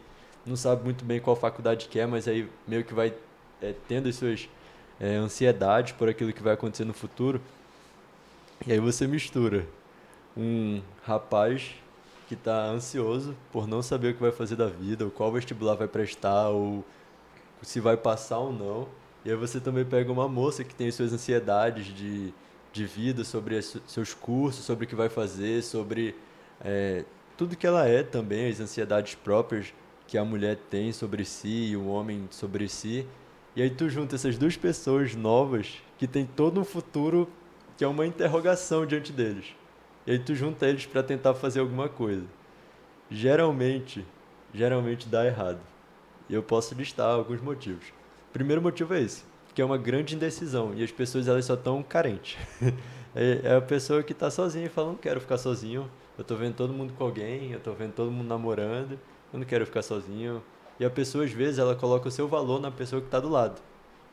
não 0.45 0.55
sabe 0.55 0.83
muito 0.83 1.05
bem 1.05 1.19
qual 1.19 1.35
faculdade 1.35 1.87
quer, 1.87 2.07
mas 2.07 2.27
aí 2.27 2.49
meio 2.67 2.83
que 2.83 2.93
vai 2.93 3.13
é, 3.61 3.73
tendo 3.87 4.09
as 4.09 4.15
suas 4.15 4.49
é, 4.99 5.15
ansiedades 5.15 5.93
por 5.93 6.09
aquilo 6.09 6.33
que 6.33 6.43
vai 6.43 6.53
acontecer 6.53 6.85
no 6.85 6.93
futuro. 6.93 7.41
E 8.65 8.71
aí 8.71 8.79
você 8.79 9.07
mistura 9.07 9.65
um 10.35 10.81
rapaz 11.03 11.75
que 12.27 12.33
está 12.33 12.65
ansioso 12.65 13.35
por 13.51 13.67
não 13.67 13.81
saber 13.81 14.09
o 14.09 14.13
que 14.13 14.21
vai 14.21 14.31
fazer 14.31 14.55
da 14.55 14.67
vida, 14.67 15.05
ou 15.05 15.11
qual 15.11 15.31
vestibular 15.31 15.75
vai 15.75 15.87
prestar, 15.87 16.49
ou 16.49 16.83
se 17.61 17.79
vai 17.79 17.95
passar 17.95 18.39
ou 18.39 18.51
não. 18.51 18.87
E 19.25 19.29
aí 19.29 19.35
você 19.35 19.59
também 19.59 19.85
pega 19.85 20.11
uma 20.11 20.27
moça 20.27 20.63
que 20.63 20.75
tem 20.75 20.87
as 20.87 20.95
suas 20.95 21.13
ansiedades 21.13 21.85
de, 21.85 22.33
de 22.73 22.85
vida, 22.85 23.23
sobre 23.23 23.57
as, 23.57 23.77
seus 23.87 24.13
cursos, 24.13 24.65
sobre 24.65 24.85
o 24.85 24.87
que 24.87 24.95
vai 24.95 25.09
fazer, 25.09 25.63
sobre 25.63 26.15
é, 26.63 27.05
tudo 27.37 27.55
que 27.55 27.65
ela 27.65 27.87
é 27.87 28.03
também, 28.03 28.49
as 28.49 28.59
ansiedades 28.59 29.15
próprias 29.15 29.73
que 30.13 30.17
a 30.19 30.23
mulher 30.23 30.57
tem 30.69 30.91
sobre 30.91 31.25
si 31.25 31.71
e 31.71 31.75
o 31.75 31.87
homem 31.87 32.27
sobre 32.29 32.69
si. 32.69 33.03
E 33.55 33.63
aí 33.63 33.69
tu 33.71 33.89
junta 33.89 34.13
essas 34.13 34.37
duas 34.37 34.55
pessoas 34.55 35.15
novas 35.15 35.81
que 35.97 36.05
tem 36.05 36.23
todo 36.23 36.61
um 36.61 36.63
futuro 36.63 37.27
que 37.75 37.83
é 37.83 37.87
uma 37.87 38.05
interrogação 38.05 38.85
diante 38.85 39.11
deles. 39.11 39.55
E 40.05 40.11
aí 40.11 40.19
tu 40.19 40.35
junta 40.35 40.67
eles 40.67 40.85
para 40.85 41.01
tentar 41.01 41.33
fazer 41.33 41.61
alguma 41.61 41.89
coisa. 41.89 42.27
Geralmente, 43.09 44.05
geralmente 44.53 45.09
dá 45.09 45.25
errado. 45.25 45.59
E 46.29 46.35
eu 46.35 46.43
posso 46.43 46.75
listar 46.75 47.09
alguns 47.09 47.41
motivos. 47.41 47.87
O 48.29 48.33
primeiro 48.33 48.61
motivo 48.61 48.93
é 48.93 49.01
esse, 49.01 49.23
que 49.55 49.63
é 49.63 49.65
uma 49.65 49.79
grande 49.79 50.15
indecisão 50.15 50.75
e 50.75 50.83
as 50.83 50.91
pessoas 50.91 51.27
elas 51.27 51.45
só 51.45 51.55
estão 51.55 51.81
carentes. 51.81 52.37
É, 53.15 53.41
é 53.43 53.55
a 53.55 53.61
pessoa 53.61 54.01
que 54.01 54.11
está 54.11 54.31
sozinha 54.31 54.65
e 54.65 54.69
fala, 54.69 54.87
não 54.87 54.95
quero 54.95 55.21
ficar 55.21 55.37
sozinho, 55.37 55.87
eu 56.17 56.23
estou 56.23 56.35
vendo 56.35 56.55
todo 56.55 56.73
mundo 56.73 56.93
com 56.93 57.03
alguém, 57.03 57.51
eu 57.51 57.59
estou 57.59 57.75
vendo 57.75 57.93
todo 57.93 58.09
mundo 58.09 58.27
namorando, 58.27 58.97
eu 59.33 59.39
não 59.39 59.45
quero 59.45 59.65
ficar 59.65 59.81
sozinho. 59.81 60.43
E 60.79 60.85
a 60.85 60.89
pessoa, 60.89 61.25
às 61.25 61.31
vezes, 61.31 61.59
ela 61.59 61.75
coloca 61.75 62.07
o 62.07 62.11
seu 62.11 62.27
valor 62.27 62.61
na 62.61 62.71
pessoa 62.71 63.01
que 63.01 63.07
está 63.07 63.19
do 63.19 63.29
lado. 63.29 63.59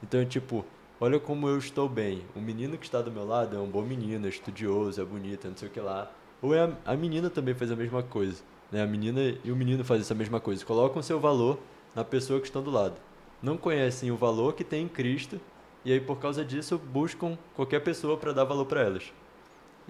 Então, 0.03 0.21
é 0.21 0.25
tipo, 0.25 0.65
olha 0.99 1.21
como 1.21 1.47
eu 1.47 1.59
estou 1.59 1.89
bem. 1.89 2.23
O 2.35 2.41
menino 2.41 2.79
que 2.79 2.87
está 2.87 3.03
do 3.03 3.13
meu 3.13 3.27
lado 3.27 3.55
é 3.57 3.59
um 3.59 3.69
bom 3.69 3.83
menino, 3.83 4.27
é 4.27 4.31
estudioso, 4.31 5.01
é 5.01 5.05
bonito, 5.05 5.47
não 5.47 5.57
sei 5.57 5.69
o 5.69 5.71
que 5.71 5.81
lá. 5.81 6.11
Ou 6.41 6.55
é 6.55 6.65
a, 6.65 6.73
a 6.87 6.97
menina 6.97 7.29
também 7.29 7.55
faz 7.55 7.71
a 7.71 7.77
mesma 7.77 8.03
coisa. 8.03 8.43
Né? 8.73 8.83
A 8.83 8.87
menina 8.87 9.21
e 9.45 9.53
o 9.53 9.57
menino 9.57 9.85
fazem 9.85 10.03
essa 10.03 10.15
mesma 10.15 10.41
coisa. 10.41 10.65
Colocam 10.65 11.01
o 11.01 11.03
seu 11.03 11.21
valor 11.21 11.59
na 11.95 12.05
pessoa 12.05 12.41
que 12.41 12.47
está 12.47 12.61
do 12.61 12.71
lado. 12.71 12.97
Não 13.43 13.57
conhecem 13.57 14.11
o 14.11 14.17
valor 14.17 14.55
que 14.55 14.65
tem 14.65 14.85
em 14.85 14.89
Cristo 14.89 15.41
e 15.85 15.93
aí 15.93 16.01
por 16.01 16.19
causa 16.19 16.45
disso 16.45 16.79
buscam 16.79 17.39
qualquer 17.55 17.81
pessoa 17.81 18.17
para 18.17 18.33
dar 18.33 18.45
valor 18.45 18.67
para 18.67 18.83
elas. 18.83 19.13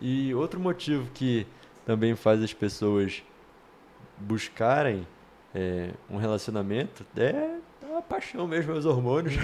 E 0.00 0.34
outro 0.34 0.58
motivo 0.58 1.08
que 1.12 1.46
também 1.84 2.14
faz 2.14 2.42
as 2.42 2.52
pessoas 2.52 3.22
buscarem 4.18 5.06
é, 5.54 5.90
um 6.08 6.16
relacionamento 6.16 7.04
é 7.16 7.56
a 7.96 8.02
paixão 8.02 8.46
mesmo, 8.46 8.72
é 8.72 8.76
os 8.78 8.86
hormônios. 8.86 9.34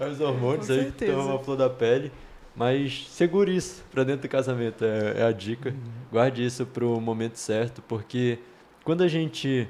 é 0.00 0.04
os 0.06 0.20
hormônios 0.20 0.66
Com 0.66 0.72
aí 0.72 0.92
que 0.92 1.04
estão 1.04 1.34
a 1.34 1.38
flor 1.38 1.56
da 1.56 1.70
pele. 1.70 2.10
Mas 2.54 3.06
segure 3.08 3.54
isso 3.54 3.84
para 3.90 4.02
dentro 4.02 4.22
do 4.22 4.28
casamento, 4.28 4.84
é, 4.84 5.20
é 5.20 5.22
a 5.22 5.32
dica. 5.32 5.70
Uhum. 5.70 5.76
Guarde 6.10 6.44
isso 6.44 6.66
para 6.66 6.84
o 6.84 7.00
momento 7.00 7.36
certo, 7.36 7.80
porque 7.82 8.38
quando 8.84 9.02
a 9.02 9.08
gente 9.08 9.68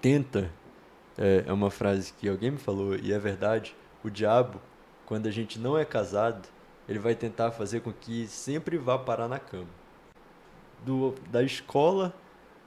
tenta 0.00 0.50
é, 1.18 1.44
é 1.46 1.52
uma 1.52 1.70
frase 1.70 2.12
que 2.12 2.28
alguém 2.28 2.52
me 2.52 2.58
falou 2.58 2.94
e 2.94 3.12
é 3.12 3.18
verdade. 3.18 3.74
O 4.04 4.10
diabo, 4.10 4.60
quando 5.04 5.26
a 5.26 5.30
gente 5.30 5.58
não 5.58 5.76
é 5.76 5.84
casado, 5.84 6.48
ele 6.88 6.98
vai 6.98 7.14
tentar 7.14 7.50
fazer 7.50 7.80
com 7.80 7.92
que 7.92 8.26
sempre 8.26 8.78
vá 8.78 8.96
parar 8.98 9.26
na 9.26 9.38
cama. 9.38 9.66
Do, 10.84 11.14
da 11.30 11.42
escola 11.42 12.14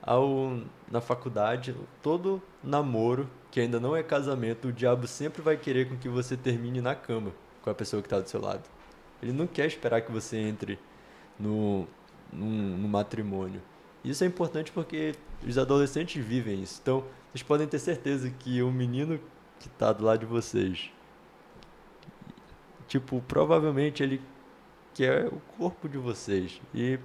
ao 0.02 0.60
na 0.90 1.02
faculdade, 1.02 1.76
todo 2.02 2.42
namoro 2.64 3.30
que 3.52 3.60
ainda 3.60 3.80
não 3.80 3.96
é 3.96 4.04
casamento, 4.04 4.68
o 4.68 4.74
diabo 4.74 5.08
sempre 5.08 5.42
vai 5.42 5.58
querer 5.58 5.90
com 5.90 5.98
que 5.98 6.08
você 6.08 6.38
termine 6.38 6.82
na 6.82 6.96
cama 6.96 7.32
com 7.62 7.70
a 7.70 7.74
pessoa 7.74 8.02
que 8.02 8.08
está 8.08 8.20
do 8.20 8.30
seu 8.30 8.42
lado. 8.42 8.64
Ele 9.22 9.34
não 9.34 9.48
quer 9.48 9.66
esperar 9.66 10.02
que 10.02 10.12
você 10.12 10.38
entre 10.38 10.80
no, 11.38 11.88
no, 12.32 12.46
no 12.46 12.88
matrimônio. 12.88 13.62
Isso 14.04 14.24
é 14.24 14.28
importante 14.28 14.72
porque 14.72 15.14
os 15.46 15.58
adolescentes 15.58 16.24
vivem 16.24 16.62
isso. 16.62 16.80
Então, 16.82 17.04
vocês 17.32 17.44
podem 17.44 17.68
ter 17.68 17.80
certeza 17.80 18.30
que 18.30 18.62
o 18.62 18.72
menino 18.72 19.20
que 19.60 19.68
está 19.68 19.92
do 19.92 20.06
lado 20.06 20.20
de 20.20 20.26
vocês, 20.26 20.90
tipo, 22.88 23.22
provavelmente 23.28 24.02
ele 24.02 24.22
quer 24.94 25.28
o 25.28 25.42
corpo 25.58 25.90
de 25.90 25.98
vocês. 25.98 26.62
E 26.74 26.98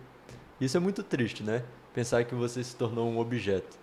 isso 0.61 0.77
é 0.77 0.81
muito 0.81 1.03
triste, 1.03 1.43
né? 1.43 1.65
Pensar 1.95 2.25
que 2.25 2.35
você 2.35 2.62
se 2.62 2.75
tornou 2.75 3.09
um 3.09 3.19
objeto. 3.19 3.79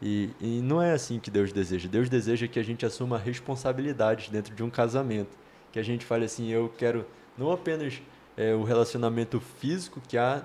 E, 0.00 0.30
e 0.40 0.60
não 0.62 0.82
é 0.82 0.92
assim 0.92 1.20
que 1.20 1.30
Deus 1.30 1.52
deseja. 1.52 1.88
Deus 1.88 2.08
deseja 2.08 2.48
que 2.48 2.58
a 2.58 2.62
gente 2.62 2.84
assuma 2.84 3.18
responsabilidades 3.18 4.28
dentro 4.30 4.54
de 4.54 4.62
um 4.62 4.70
casamento. 4.70 5.36
Que 5.70 5.78
a 5.78 5.82
gente 5.82 6.04
fale 6.04 6.24
assim, 6.24 6.48
eu 6.48 6.72
quero 6.76 7.06
não 7.38 7.52
apenas 7.52 8.02
é, 8.36 8.54
o 8.54 8.62
relacionamento 8.62 9.38
físico 9.38 10.00
que 10.08 10.18
há 10.18 10.42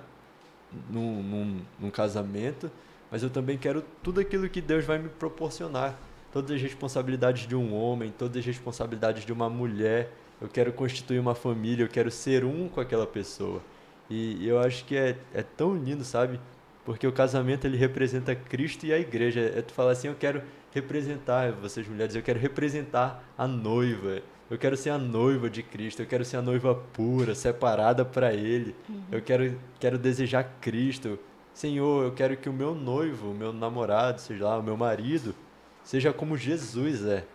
num, 0.90 1.24
num, 1.24 1.62
num 1.80 1.90
casamento, 1.90 2.70
mas 3.10 3.24
eu 3.24 3.30
também 3.30 3.58
quero 3.58 3.84
tudo 4.04 4.20
aquilo 4.20 4.48
que 4.50 4.62
Deus 4.62 4.86
vai 4.86 5.00
me 5.00 5.10
proporcionar. 5.10 5.98
Todas 6.32 6.52
as 6.52 6.62
responsabilidades 6.62 7.48
de 7.48 7.56
um 7.56 7.74
homem, 7.74 8.14
todas 8.16 8.38
as 8.38 8.46
responsabilidades 8.46 9.26
de 9.26 9.32
uma 9.32 9.50
mulher. 9.50 10.12
Eu 10.40 10.48
quero 10.48 10.72
constituir 10.72 11.20
uma 11.20 11.34
família, 11.34 11.84
eu 11.84 11.90
quero 11.90 12.12
ser 12.12 12.44
um 12.44 12.68
com 12.68 12.80
aquela 12.80 13.08
pessoa. 13.08 13.62
E, 14.10 14.46
eu 14.48 14.60
acho 14.60 14.86
que 14.86 14.96
é, 14.96 15.18
é 15.34 15.42
tão 15.42 15.76
lindo, 15.76 16.04
sabe? 16.04 16.40
Porque 16.88 17.06
o 17.06 17.12
casamento 17.12 17.68
ele 17.68 17.76
representa 17.76 18.34
Cristo 18.34 18.86
e 18.86 18.94
a 18.94 18.98
igreja. 18.98 19.42
É 19.42 19.62
tu 19.62 19.74
falar 19.74 19.92
assim, 19.92 20.08
eu 20.08 20.16
quero 20.16 20.42
representar, 20.72 21.52
vocês 21.52 21.86
mulheres, 21.86 22.16
eu 22.16 22.24
quero 22.24 22.40
representar 22.40 23.30
a 23.38 23.46
noiva. 23.46 24.22
Eu 24.50 24.58
quero 24.58 24.78
ser 24.78 24.92
a 24.92 24.98
noiva 24.98 25.50
de 25.50 25.62
Cristo, 25.62 26.02
eu 26.02 26.06
quero 26.06 26.24
ser 26.24 26.38
a 26.38 26.42
noiva 26.42 26.74
pura, 26.74 27.36
separada 27.36 28.06
para 28.06 28.34
Ele. 28.34 28.74
Uhum. 28.88 29.02
Eu 29.12 29.22
quero, 29.22 29.60
quero 29.78 29.98
desejar 29.98 30.46
Cristo. 30.62 31.20
Senhor, 31.54 32.06
eu 32.06 32.14
quero 32.14 32.38
que 32.38 32.48
o 32.48 32.54
meu 32.54 32.74
noivo, 32.74 33.32
o 33.32 33.36
meu 33.36 33.52
namorado, 33.52 34.22
seja 34.22 34.46
lá, 34.46 34.58
o 34.58 34.64
meu 34.64 34.78
marido, 34.78 35.36
seja 35.84 36.14
como 36.14 36.38
Jesus 36.38 37.06
é. 37.06 37.26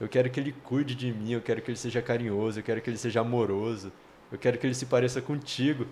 Eu 0.00 0.08
quero 0.08 0.30
que 0.30 0.40
ele 0.40 0.54
cuide 0.64 0.94
de 0.94 1.12
mim, 1.12 1.32
eu 1.32 1.42
quero 1.42 1.60
que 1.60 1.70
ele 1.70 1.76
seja 1.76 2.00
carinhoso, 2.00 2.60
eu 2.60 2.64
quero 2.64 2.80
que 2.80 2.88
ele 2.88 2.96
seja 2.96 3.20
amoroso, 3.20 3.92
eu 4.32 4.38
quero 4.38 4.56
que 4.56 4.66
ele 4.66 4.74
se 4.74 4.86
pareça 4.86 5.20
contigo. 5.20 5.86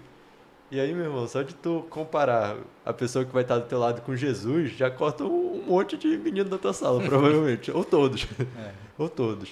E 0.73 0.81
aí, 0.81 0.95
meu 0.95 1.05
irmão, 1.05 1.29
só 1.29 1.43
de 1.43 1.55
tu 1.55 1.85
comparar 1.91 2.57
a 2.83 2.95
pessoa 2.95 3.27
que 3.27 3.31
vai 3.31 3.43
estar 3.43 3.59
do 3.59 3.67
teu 3.67 3.79
lado 3.79 4.01
com 4.01 4.17
Jesus, 4.17 4.71
já 4.71 4.91
corta 4.91 5.23
um 5.23 5.63
monte 5.67 5.99
de 5.99 6.17
menino 6.17 6.49
da 6.49 6.57
tua 6.57 6.73
sala, 6.73 6.99
provavelmente. 7.05 7.71
Ou 7.71 7.85
todos. 7.85 8.27
É. 8.57 8.73
Ou 8.97 9.07
todos. 9.07 9.51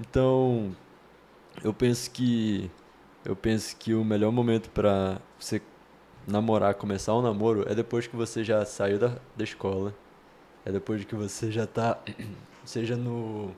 Então, 0.00 0.74
eu 1.62 1.74
penso 1.74 2.10
que 2.10 2.70
eu 3.26 3.36
penso 3.36 3.76
que 3.76 3.92
o 3.92 4.02
melhor 4.02 4.32
momento 4.32 4.70
para 4.70 5.20
você 5.38 5.60
namorar, 6.26 6.72
começar 6.76 7.14
um 7.14 7.20
namoro 7.20 7.70
é 7.70 7.74
depois 7.74 8.06
que 8.06 8.16
você 8.16 8.42
já 8.42 8.64
saiu 8.64 8.98
da, 8.98 9.18
da 9.36 9.44
escola. 9.44 9.94
É 10.64 10.72
depois 10.72 11.04
que 11.04 11.14
você 11.14 11.52
já 11.52 11.66
tá 11.66 11.98
seja 12.64 12.96
no 12.96 13.50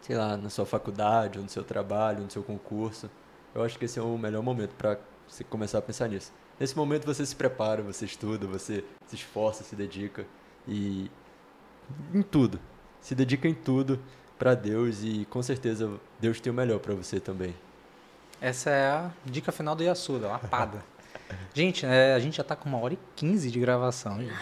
sei 0.00 0.16
lá, 0.16 0.38
na 0.38 0.48
sua 0.48 0.64
faculdade, 0.64 1.36
ou 1.36 1.44
no 1.44 1.50
seu 1.50 1.62
trabalho, 1.62 2.20
ou 2.20 2.24
no 2.24 2.30
seu 2.30 2.42
concurso. 2.42 3.10
Eu 3.54 3.62
acho 3.62 3.78
que 3.78 3.84
esse 3.84 3.98
é 3.98 4.02
o 4.02 4.16
melhor 4.16 4.42
momento 4.42 4.74
para 4.74 4.98
você 5.34 5.42
começar 5.42 5.78
a 5.78 5.82
pensar 5.82 6.08
nisso. 6.08 6.32
Nesse 6.58 6.76
momento 6.76 7.04
você 7.04 7.26
se 7.26 7.34
prepara, 7.34 7.82
você 7.82 8.04
estuda, 8.04 8.46
você 8.46 8.84
se 9.06 9.16
esforça, 9.16 9.64
se 9.64 9.74
dedica 9.74 10.24
e 10.66 11.10
em 12.14 12.22
tudo. 12.22 12.60
Se 13.00 13.14
dedica 13.14 13.48
em 13.48 13.54
tudo 13.54 14.00
para 14.38 14.54
Deus 14.54 15.02
e 15.02 15.26
com 15.28 15.42
certeza 15.42 15.90
Deus 16.20 16.40
tem 16.40 16.52
o 16.52 16.54
melhor 16.54 16.78
para 16.78 16.94
você 16.94 17.18
também. 17.18 17.54
Essa 18.40 18.70
é 18.70 18.86
a 18.90 19.10
dica 19.24 19.50
final 19.50 19.74
do 19.74 19.82
Yasuda, 19.82 20.28
lapada. 20.28 20.84
gente, 21.52 21.84
é, 21.84 22.14
a 22.14 22.18
gente 22.18 22.36
já 22.36 22.42
está 22.42 22.54
com 22.54 22.68
uma 22.68 22.78
hora 22.78 22.94
e 22.94 22.98
quinze 23.16 23.50
de 23.50 23.58
gravação, 23.58 24.20
gente. 24.20 24.32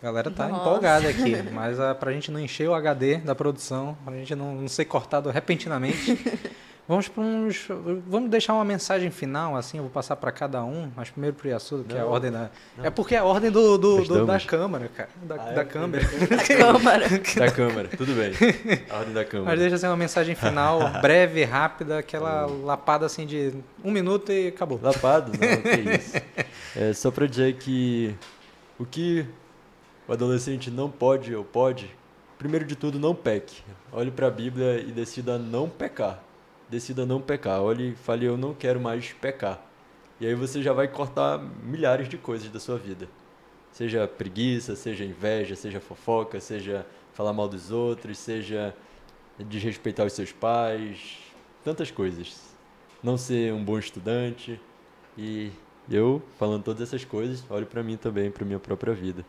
A 0.00 0.04
galera 0.04 0.30
tá 0.30 0.46
Nossa. 0.46 0.60
empolgada 0.60 1.08
aqui, 1.08 1.42
mas 1.52 1.78
uh, 1.78 1.94
pra 1.98 2.12
gente 2.12 2.30
não 2.30 2.38
encher 2.38 2.68
o 2.68 2.74
HD 2.74 3.16
da 3.16 3.34
produção, 3.34 3.96
pra 4.04 4.14
gente 4.14 4.34
não, 4.34 4.54
não 4.54 4.68
ser 4.68 4.84
cortado 4.84 5.30
repentinamente, 5.30 6.18
Vamos 6.90 7.06
para 7.06 7.22
uns. 7.22 7.68
Vamos 8.08 8.28
deixar 8.28 8.52
uma 8.52 8.64
mensagem 8.64 9.12
final, 9.12 9.54
assim, 9.54 9.76
eu 9.76 9.84
vou 9.84 9.92
passar 9.92 10.16
para 10.16 10.32
cada 10.32 10.64
um, 10.64 10.90
mas 10.96 11.08
primeiro 11.08 11.36
para 11.36 11.46
o 11.46 11.50
Yasuda, 11.52 11.84
que 11.84 11.94
não, 11.94 12.00
é 12.00 12.02
a 12.02 12.06
ordem 12.06 12.32
da. 12.32 12.50
Não. 12.76 12.84
É 12.84 12.90
porque 12.90 13.14
é 13.14 13.18
a 13.18 13.24
ordem 13.24 13.48
do, 13.48 13.78
do, 13.78 14.02
do 14.02 14.26
da 14.26 14.40
Câmara, 14.40 14.88
cara. 14.88 15.08
Da, 15.22 15.36
ah, 15.36 15.52
da 15.52 15.60
é, 15.60 15.64
Câmara. 15.64 16.02
Da 16.28 16.42
Câmara. 16.42 17.08
da 17.08 17.50
Câmara, 17.52 17.88
tudo 17.96 18.12
bem. 18.12 18.32
A 18.90 18.96
ordem 18.96 19.14
da 19.14 19.24
Câmara. 19.24 19.50
Mas 19.50 19.60
deixa 19.60 19.76
assim 19.76 19.86
uma 19.86 19.96
mensagem 19.96 20.34
final, 20.34 20.80
breve, 21.00 21.44
rápida, 21.44 21.98
aquela 21.98 22.46
lapada 22.46 23.06
assim 23.06 23.24
de 23.24 23.54
um 23.84 23.92
minuto 23.92 24.32
e 24.32 24.48
acabou. 24.48 24.80
Lapado? 24.82 25.30
Não, 25.30 25.62
que 25.62 25.94
isso. 25.94 26.16
É 26.74 26.92
só 26.92 27.12
para 27.12 27.28
dizer 27.28 27.54
que 27.54 28.16
o 28.76 28.84
que 28.84 29.24
o 30.08 30.12
adolescente 30.12 30.72
não 30.72 30.90
pode 30.90 31.32
ou 31.36 31.44
pode, 31.44 31.88
primeiro 32.36 32.64
de 32.64 32.74
tudo, 32.74 32.98
não 32.98 33.14
peque. 33.14 33.62
Olhe 33.92 34.10
para 34.10 34.26
a 34.26 34.30
Bíblia 34.30 34.80
e 34.80 34.90
decida 34.90 35.38
não 35.38 35.68
pecar 35.68 36.20
decida 36.70 37.04
não 37.04 37.20
pecar. 37.20 37.60
Olhe 37.60 37.90
e 37.90 37.94
fale, 37.94 38.26
eu 38.26 38.36
não 38.36 38.54
quero 38.54 38.80
mais 38.80 39.12
pecar. 39.12 39.60
E 40.20 40.26
aí 40.26 40.34
você 40.34 40.62
já 40.62 40.72
vai 40.72 40.86
cortar 40.86 41.38
milhares 41.38 42.08
de 42.08 42.16
coisas 42.16 42.48
da 42.50 42.60
sua 42.60 42.78
vida. 42.78 43.08
Seja 43.72 44.06
preguiça, 44.06 44.76
seja 44.76 45.04
inveja, 45.04 45.56
seja 45.56 45.80
fofoca, 45.80 46.40
seja 46.40 46.86
falar 47.12 47.32
mal 47.32 47.48
dos 47.48 47.70
outros, 47.70 48.18
seja 48.18 48.74
desrespeitar 49.38 50.06
os 50.06 50.12
seus 50.12 50.32
pais, 50.32 51.18
tantas 51.64 51.90
coisas. 51.90 52.38
Não 53.02 53.16
ser 53.16 53.52
um 53.52 53.64
bom 53.64 53.78
estudante. 53.78 54.60
E 55.16 55.50
eu, 55.90 56.22
falando 56.38 56.62
todas 56.62 56.82
essas 56.82 57.04
coisas, 57.04 57.44
olho 57.50 57.66
para 57.66 57.82
mim 57.82 57.96
também, 57.96 58.30
para 58.30 58.44
minha 58.44 58.58
própria 58.58 58.92
vida. 58.92 59.24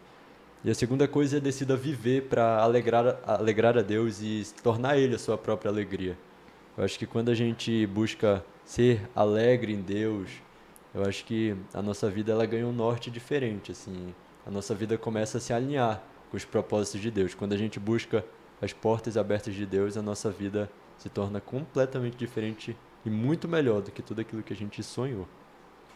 E 0.63 0.69
a 0.69 0.75
segunda 0.75 1.07
coisa 1.07 1.37
é 1.37 1.39
decida 1.39 1.75
viver 1.75 2.23
para 2.23 2.61
alegrar, 2.61 3.19
alegrar 3.25 3.77
a 3.77 3.81
Deus 3.81 4.21
e 4.21 4.45
tornar 4.61 4.97
Ele 4.97 5.15
a 5.15 5.19
sua 5.19 5.37
própria 5.37 5.71
alegria. 5.71 6.15
Eu 6.81 6.85
acho 6.85 6.97
que 6.97 7.05
quando 7.05 7.29
a 7.29 7.35
gente 7.35 7.85
busca 7.85 8.43
ser 8.65 9.07
alegre 9.15 9.71
em 9.71 9.81
Deus, 9.81 10.31
eu 10.95 11.03
acho 11.03 11.23
que 11.25 11.55
a 11.75 11.79
nossa 11.79 12.09
vida 12.09 12.31
ela 12.31 12.43
ganha 12.43 12.65
um 12.65 12.71
norte 12.73 13.11
diferente, 13.11 13.71
assim. 13.71 14.15
A 14.47 14.49
nossa 14.49 14.73
vida 14.73 14.97
começa 14.97 15.37
a 15.37 15.41
se 15.41 15.53
alinhar 15.53 16.01
com 16.31 16.37
os 16.37 16.43
propósitos 16.43 16.99
de 16.99 17.11
Deus. 17.11 17.35
Quando 17.35 17.53
a 17.53 17.57
gente 17.57 17.79
busca 17.79 18.25
as 18.59 18.73
portas 18.73 19.15
abertas 19.15 19.53
de 19.53 19.63
Deus, 19.63 19.95
a 19.95 20.01
nossa 20.01 20.31
vida 20.31 20.71
se 20.97 21.07
torna 21.07 21.39
completamente 21.39 22.17
diferente 22.17 22.75
e 23.05 23.11
muito 23.11 23.47
melhor 23.47 23.83
do 23.83 23.91
que 23.91 24.01
tudo 24.01 24.21
aquilo 24.21 24.41
que 24.41 24.51
a 24.51 24.55
gente 24.55 24.81
sonhou. 24.81 25.27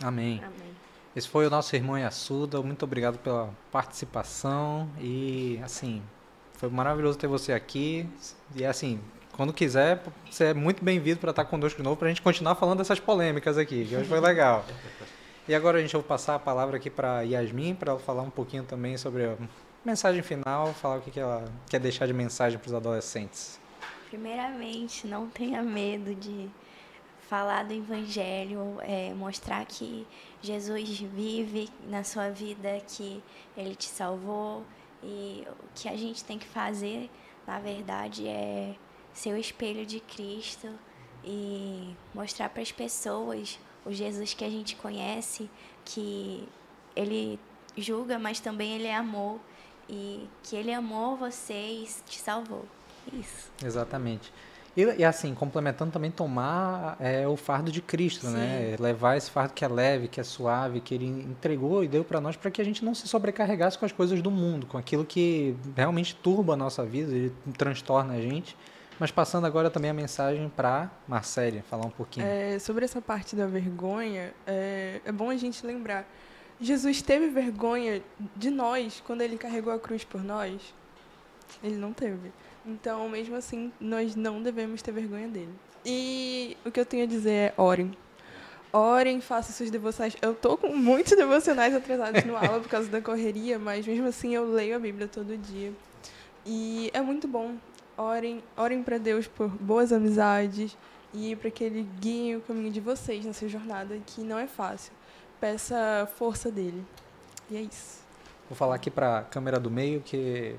Amém. 0.03 0.37
Amém. 0.37 0.75
Esse 1.15 1.27
foi 1.27 1.47
o 1.47 1.49
nosso 1.49 1.75
irmão 1.75 1.97
Yasuda. 1.97 2.61
Muito 2.61 2.83
obrigado 2.83 3.17
pela 3.17 3.51
participação 3.71 4.87
e 5.01 5.59
assim, 5.63 6.03
foi 6.53 6.69
maravilhoso 6.69 7.17
ter 7.17 7.25
você 7.25 7.53
aqui. 7.53 8.07
E 8.55 8.63
assim, 8.63 9.01
quando 9.35 9.51
quiser, 9.51 10.01
você 10.29 10.45
é 10.45 10.53
muito 10.53 10.83
bem-vindo 10.83 11.19
para 11.19 11.31
estar 11.31 11.45
conosco 11.45 11.77
de 11.77 11.83
novo, 11.83 11.97
para 11.97 12.07
a 12.07 12.09
gente 12.09 12.21
continuar 12.21 12.55
falando 12.55 12.77
dessas 12.77 12.99
polêmicas 12.99 13.57
aqui, 13.57 13.85
que 13.85 13.95
hoje 13.95 14.07
foi 14.07 14.19
legal. 14.19 14.65
E 15.47 15.53
agora 15.53 15.77
a 15.77 15.81
gente 15.81 15.91
vai 15.91 16.01
passar 16.01 16.35
a 16.35 16.39
palavra 16.39 16.77
aqui 16.77 16.89
para 16.89 17.21
Yasmin, 17.21 17.75
para 17.75 17.91
ela 17.91 17.99
falar 17.99 18.23
um 18.23 18.29
pouquinho 18.29 18.63
também 18.63 18.97
sobre 18.97 19.25
a 19.25 19.35
mensagem 19.83 20.21
final, 20.21 20.73
falar 20.73 20.97
o 20.97 21.01
que, 21.01 21.11
que 21.11 21.19
ela 21.19 21.43
quer 21.69 21.79
deixar 21.79 22.07
de 22.07 22.13
mensagem 22.13 22.57
para 22.57 22.67
os 22.67 22.73
adolescentes. 22.73 23.59
Primeiramente, 24.09 25.05
não 25.05 25.27
tenha 25.27 25.61
medo 25.61 26.15
de 26.15 26.49
falar 27.27 27.65
do 27.65 27.73
Evangelho, 27.73 28.77
é, 28.81 29.13
mostrar 29.13 29.65
que 29.65 30.07
Jesus 30.41 30.99
vive 30.99 31.69
na 31.89 32.05
sua 32.05 32.29
vida, 32.29 32.79
que 32.87 33.21
Ele 33.57 33.75
te 33.75 33.87
salvou 33.89 34.63
e 35.03 35.45
o 35.49 35.67
que 35.75 35.89
a 35.89 35.97
gente 35.97 36.23
tem 36.23 36.39
que 36.39 36.47
fazer, 36.47 37.09
na 37.45 37.59
verdade, 37.59 38.27
é 38.27 38.75
ser 39.15 39.33
o 39.33 39.37
espelho 39.37 39.85
de 39.85 39.99
Cristo 40.01 40.67
e 41.23 41.95
mostrar 42.13 42.49
para 42.49 42.61
as 42.61 42.71
pessoas 42.71 43.57
o 43.85 43.91
Jesus 43.91 44.33
que 44.33 44.43
a 44.43 44.49
gente 44.49 44.75
conhece, 44.75 45.49
que 45.83 46.47
ele 46.95 47.39
julga, 47.77 48.19
mas 48.19 48.39
também 48.39 48.73
ele 48.73 48.87
é 48.87 48.95
amor 48.95 49.39
e 49.89 50.27
que 50.43 50.55
ele 50.55 50.73
amou 50.73 51.15
você 51.15 51.53
e 51.53 51.89
te 52.05 52.19
salvou. 52.19 52.65
Isso. 53.13 53.49
Exatamente. 53.63 54.31
E, 54.75 54.81
e, 54.81 55.05
assim, 55.05 55.33
complementando 55.33 55.91
também, 55.91 56.11
tomar 56.11 56.97
é, 56.99 57.25
o 57.25 57.37
fardo 57.37 57.71
de 57.71 57.81
Cristo, 57.81 58.27
né? 58.27 58.31
Sim. 58.31 58.71
né? 58.71 58.75
Levar 58.77 59.15
esse 59.15 59.31
fardo 59.31 59.53
que 59.53 59.63
é 59.63 59.67
leve, 59.69 60.09
que 60.09 60.19
é 60.19 60.23
suave, 60.23 60.81
que 60.81 60.93
ele 60.93 61.05
entregou 61.05 61.83
e 61.83 61.87
deu 61.87 62.03
para 62.03 62.19
nós 62.19 62.35
para 62.35 62.51
que 62.51 62.61
a 62.61 62.65
gente 62.65 62.83
não 62.83 62.93
se 62.93 63.07
sobrecarregasse 63.07 63.77
com 63.77 63.85
as 63.85 63.93
coisas 63.93 64.21
do 64.21 64.29
mundo, 64.29 64.65
com 64.65 64.77
aquilo 64.77 65.05
que 65.05 65.55
realmente 65.77 66.13
turba 66.15 66.53
a 66.53 66.57
nossa 66.57 66.83
vida, 66.83 67.13
ele 67.13 67.33
transtorna 67.57 68.15
a 68.15 68.21
gente. 68.21 68.57
Mas 68.99 69.11
passando 69.11 69.45
agora 69.45 69.69
também 69.69 69.91
a 69.91 69.93
mensagem 69.93 70.49
para 70.49 70.89
Marcele, 71.07 71.61
falar 71.69 71.85
um 71.85 71.89
pouquinho. 71.89 72.25
É, 72.25 72.57
sobre 72.59 72.85
essa 72.85 73.01
parte 73.01 73.35
da 73.35 73.45
vergonha, 73.45 74.33
é, 74.47 75.01
é 75.03 75.11
bom 75.11 75.29
a 75.29 75.35
gente 75.35 75.65
lembrar. 75.65 76.05
Jesus 76.59 77.01
teve 77.01 77.27
vergonha 77.27 78.01
de 78.35 78.49
nós 78.49 79.03
quando 79.05 79.21
ele 79.21 79.37
carregou 79.37 79.73
a 79.73 79.79
cruz 79.79 80.05
por 80.05 80.23
nós? 80.23 80.73
Ele 81.61 81.75
não 81.75 81.91
teve. 81.91 82.31
Então, 82.65 83.07
mesmo 83.09 83.35
assim, 83.35 83.71
nós 83.79 84.15
não 84.15 84.41
devemos 84.41 84.81
ter 84.81 84.91
vergonha 84.91 85.27
dele. 85.27 85.53
E 85.85 86.57
o 86.65 86.71
que 86.71 86.79
eu 86.79 86.85
tenho 86.85 87.03
a 87.03 87.07
dizer 87.07 87.31
é 87.31 87.53
orem. 87.57 87.95
Orem, 88.71 89.21
façam 89.21 89.53
suas 89.53 89.69
devoções. 89.69 90.15
Eu 90.21 90.33
tô 90.33 90.57
com 90.57 90.69
muitos 90.75 91.15
devocionais 91.15 91.75
atrasados 91.75 92.23
no 92.23 92.35
aula 92.35 92.59
por 92.59 92.69
causa 92.69 92.89
da 92.89 93.01
correria, 93.01 93.59
mas 93.59 93.85
mesmo 93.85 94.07
assim 94.07 94.33
eu 94.33 94.49
leio 94.51 94.75
a 94.75 94.79
Bíblia 94.79 95.07
todo 95.07 95.37
dia. 95.37 95.73
E 96.45 96.89
é 96.93 97.01
muito 97.01 97.27
bom. 97.27 97.55
Orem, 97.97 98.43
orem 98.57 98.83
para 98.83 98.97
Deus 98.97 99.27
por 99.27 99.47
boas 99.47 99.91
amizades 99.91 100.77
e 101.13 101.35
para 101.35 101.49
que 101.49 101.63
ele 101.63 101.87
guie 101.99 102.35
o 102.35 102.41
caminho 102.41 102.71
de 102.71 102.81
vocês 102.81 103.25
nessa 103.25 103.47
jornada 103.47 103.97
que 104.05 104.21
não 104.21 104.37
é 104.37 104.47
fácil. 104.47 104.91
Peça 105.39 106.09
força 106.17 106.51
dele. 106.51 106.83
E 107.49 107.55
é 107.55 107.61
isso. 107.61 107.99
Vou 108.49 108.55
falar 108.55 108.75
aqui 108.75 108.91
para 108.91 109.19
a 109.19 109.21
câmera 109.23 109.59
do 109.59 109.71
meio 109.71 110.01
que 110.01 110.55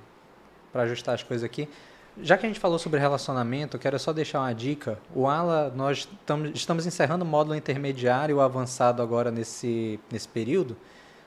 para 0.72 0.82
ajustar 0.82 1.14
as 1.14 1.22
coisas 1.22 1.44
aqui. 1.44 1.68
Já 2.20 2.38
que 2.38 2.46
a 2.46 2.48
gente 2.48 2.58
falou 2.58 2.78
sobre 2.78 2.98
relacionamento, 2.98 3.78
quero 3.78 3.98
só 3.98 4.12
deixar 4.12 4.40
uma 4.40 4.54
dica. 4.54 4.98
O 5.14 5.26
ALA, 5.26 5.70
nós 5.76 6.08
tamo, 6.24 6.46
estamos 6.46 6.86
encerrando 6.86 7.24
o 7.24 7.28
módulo 7.28 7.54
intermediário 7.54 8.40
avançado 8.40 9.02
agora 9.02 9.30
nesse, 9.30 10.00
nesse 10.10 10.26
período. 10.26 10.76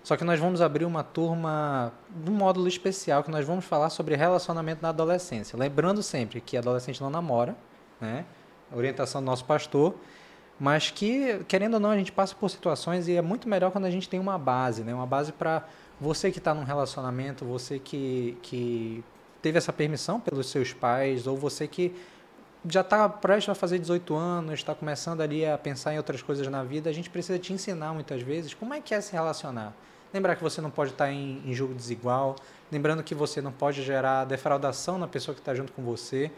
Só 0.03 0.15
que 0.15 0.23
nós 0.23 0.39
vamos 0.39 0.61
abrir 0.61 0.85
uma 0.85 1.03
turma, 1.03 1.91
um 2.27 2.31
módulo 2.31 2.67
especial 2.67 3.23
que 3.23 3.29
nós 3.29 3.45
vamos 3.45 3.65
falar 3.65 3.89
sobre 3.89 4.15
relacionamento 4.15 4.81
na 4.81 4.89
adolescência. 4.89 5.57
Lembrando 5.57 6.01
sempre 6.01 6.41
que 6.41 6.57
adolescente 6.57 7.01
não 7.01 7.09
namora, 7.09 7.55
né? 7.99 8.25
A 8.71 8.77
orientação 8.77 9.21
do 9.21 9.25
nosso 9.25 9.45
pastor, 9.45 9.95
mas 10.59 10.91
que, 10.91 11.43
querendo 11.47 11.75
ou 11.75 11.79
não, 11.79 11.91
a 11.91 11.97
gente 11.97 12.11
passa 12.11 12.35
por 12.35 12.49
situações 12.49 13.07
e 13.07 13.15
é 13.15 13.21
muito 13.21 13.47
melhor 13.47 13.71
quando 13.71 13.85
a 13.85 13.91
gente 13.91 14.07
tem 14.07 14.19
uma 14.19 14.37
base, 14.37 14.83
né? 14.83 14.93
Uma 14.93 15.07
base 15.07 15.31
para 15.31 15.65
você 15.99 16.31
que 16.31 16.37
está 16.37 16.53
num 16.53 16.63
relacionamento, 16.63 17.45
você 17.45 17.79
que, 17.79 18.37
que 18.41 19.03
teve 19.41 19.57
essa 19.57 19.73
permissão 19.73 20.19
pelos 20.19 20.49
seus 20.49 20.73
pais, 20.73 21.27
ou 21.27 21.35
você 21.35 21.67
que 21.67 21.93
já 22.67 22.81
está 22.81 23.07
prestes 23.07 23.49
a 23.49 23.55
fazer 23.55 23.79
18 23.79 24.15
anos, 24.15 24.55
está 24.55 24.75
começando 24.75 25.21
ali 25.21 25.45
a 25.45 25.57
pensar 25.57 25.93
em 25.93 25.97
outras 25.97 26.21
coisas 26.21 26.47
na 26.47 26.63
vida, 26.63 26.89
a 26.89 26.93
gente 26.93 27.09
precisa 27.09 27.39
te 27.39 27.53
ensinar 27.53 27.93
muitas 27.93 28.21
vezes 28.21 28.53
como 28.53 28.73
é 28.73 28.81
que 28.81 28.93
é 28.93 29.01
se 29.01 29.13
relacionar. 29.13 29.73
Lembrar 30.13 30.35
que 30.35 30.43
você 30.43 30.59
não 30.59 30.71
pode 30.71 30.91
estar 30.91 31.11
em, 31.11 31.41
em 31.45 31.53
jogo 31.53 31.73
desigual, 31.73 32.35
lembrando 32.71 33.03
que 33.03 33.13
você 33.13 33.41
não 33.41 33.51
pode 33.51 33.83
gerar 33.83 34.25
defraudação 34.25 34.97
na 34.97 35.07
pessoa 35.07 35.35
que 35.35 35.41
está 35.41 35.53
junto 35.53 35.71
com 35.71 35.83
você, 35.83 36.31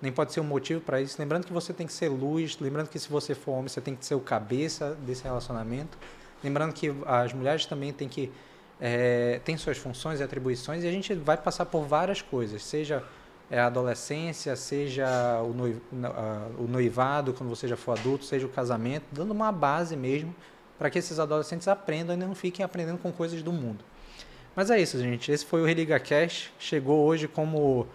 nem 0.00 0.10
pode 0.10 0.32
ser 0.32 0.40
um 0.40 0.44
motivo 0.44 0.80
para 0.80 1.00
isso. 1.00 1.16
Lembrando 1.18 1.46
que 1.46 1.52
você 1.52 1.72
tem 1.72 1.86
que 1.86 1.92
ser 1.92 2.08
luz, 2.08 2.58
lembrando 2.58 2.88
que 2.88 2.98
se 2.98 3.08
você 3.08 3.34
for 3.34 3.52
homem, 3.52 3.68
você 3.68 3.80
tem 3.80 3.94
que 3.94 4.04
ser 4.04 4.14
o 4.14 4.20
cabeça 4.20 4.96
desse 5.02 5.24
relacionamento. 5.24 5.98
Lembrando 6.42 6.72
que 6.72 6.94
as 7.04 7.32
mulheres 7.32 7.66
também 7.66 7.92
têm 7.92 8.08
que 8.08 8.32
é, 8.80 9.40
tem 9.44 9.56
suas 9.56 9.76
funções 9.76 10.20
e 10.20 10.22
atribuições 10.22 10.84
e 10.84 10.88
a 10.88 10.90
gente 10.92 11.12
vai 11.14 11.36
passar 11.36 11.66
por 11.66 11.84
várias 11.84 12.22
coisas, 12.22 12.62
seja 12.62 13.02
a 13.56 13.66
adolescência, 13.66 14.54
seja 14.56 15.40
o 15.42 16.66
noivado 16.68 17.32
quando 17.32 17.48
você 17.48 17.66
já 17.66 17.76
for 17.76 17.98
adulto, 17.98 18.24
seja 18.24 18.44
o 18.46 18.48
casamento, 18.48 19.04
dando 19.12 19.30
uma 19.30 19.50
base 19.50 19.96
mesmo 19.96 20.34
para 20.78 20.90
que 20.90 20.98
esses 20.98 21.18
adolescentes 21.18 21.66
aprendam 21.66 22.14
e 22.14 22.18
não 22.18 22.34
fiquem 22.34 22.64
aprendendo 22.64 22.98
com 22.98 23.10
coisas 23.10 23.42
do 23.42 23.52
mundo. 23.52 23.84
Mas 24.54 24.70
é 24.70 24.80
isso, 24.80 24.98
gente. 24.98 25.32
Esse 25.32 25.46
foi 25.46 25.62
o 25.62 25.64
Religa 25.64 25.98
Cash. 25.98 26.50
Chegou 26.58 27.06
hoje 27.06 27.26
como 27.26 27.86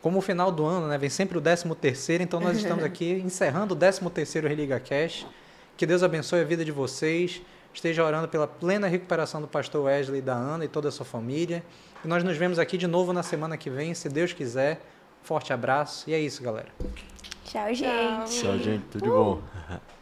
como 0.00 0.18
o 0.18 0.22
final 0.22 0.50
do 0.50 0.64
ano, 0.64 0.88
né? 0.88 0.98
Vem 0.98 1.08
sempre 1.08 1.38
o 1.38 1.40
13 1.40 1.72
terceiro, 1.76 2.24
então 2.24 2.40
nós 2.40 2.56
estamos 2.56 2.82
aqui 2.84 3.22
encerrando 3.24 3.74
o 3.74 3.76
13 3.76 4.08
terceiro 4.10 4.48
Religa 4.48 4.80
Cash. 4.80 5.26
Que 5.76 5.86
Deus 5.86 6.02
abençoe 6.02 6.40
a 6.40 6.44
vida 6.44 6.64
de 6.64 6.72
vocês 6.72 7.42
esteja 7.74 8.04
orando 8.04 8.28
pela 8.28 8.46
plena 8.46 8.86
recuperação 8.86 9.40
do 9.40 9.48
pastor 9.48 9.84
Wesley, 9.84 10.20
da 10.20 10.34
Ana 10.34 10.64
e 10.64 10.68
toda 10.68 10.88
a 10.88 10.92
sua 10.92 11.06
família. 11.06 11.62
E 12.04 12.08
nós 12.08 12.22
nos 12.22 12.36
vemos 12.36 12.58
aqui 12.58 12.76
de 12.76 12.86
novo 12.86 13.12
na 13.12 13.22
semana 13.22 13.56
que 13.56 13.70
vem, 13.70 13.94
se 13.94 14.08
Deus 14.08 14.32
quiser. 14.32 14.80
Forte 15.22 15.52
abraço 15.52 16.08
e 16.10 16.14
é 16.14 16.20
isso, 16.20 16.42
galera. 16.42 16.68
Tchau, 17.44 17.74
gente. 17.74 18.40
Tchau, 18.40 18.58
gente. 18.58 18.84
Tudo 18.90 19.06
uh. 19.06 19.24
bom. 19.24 19.42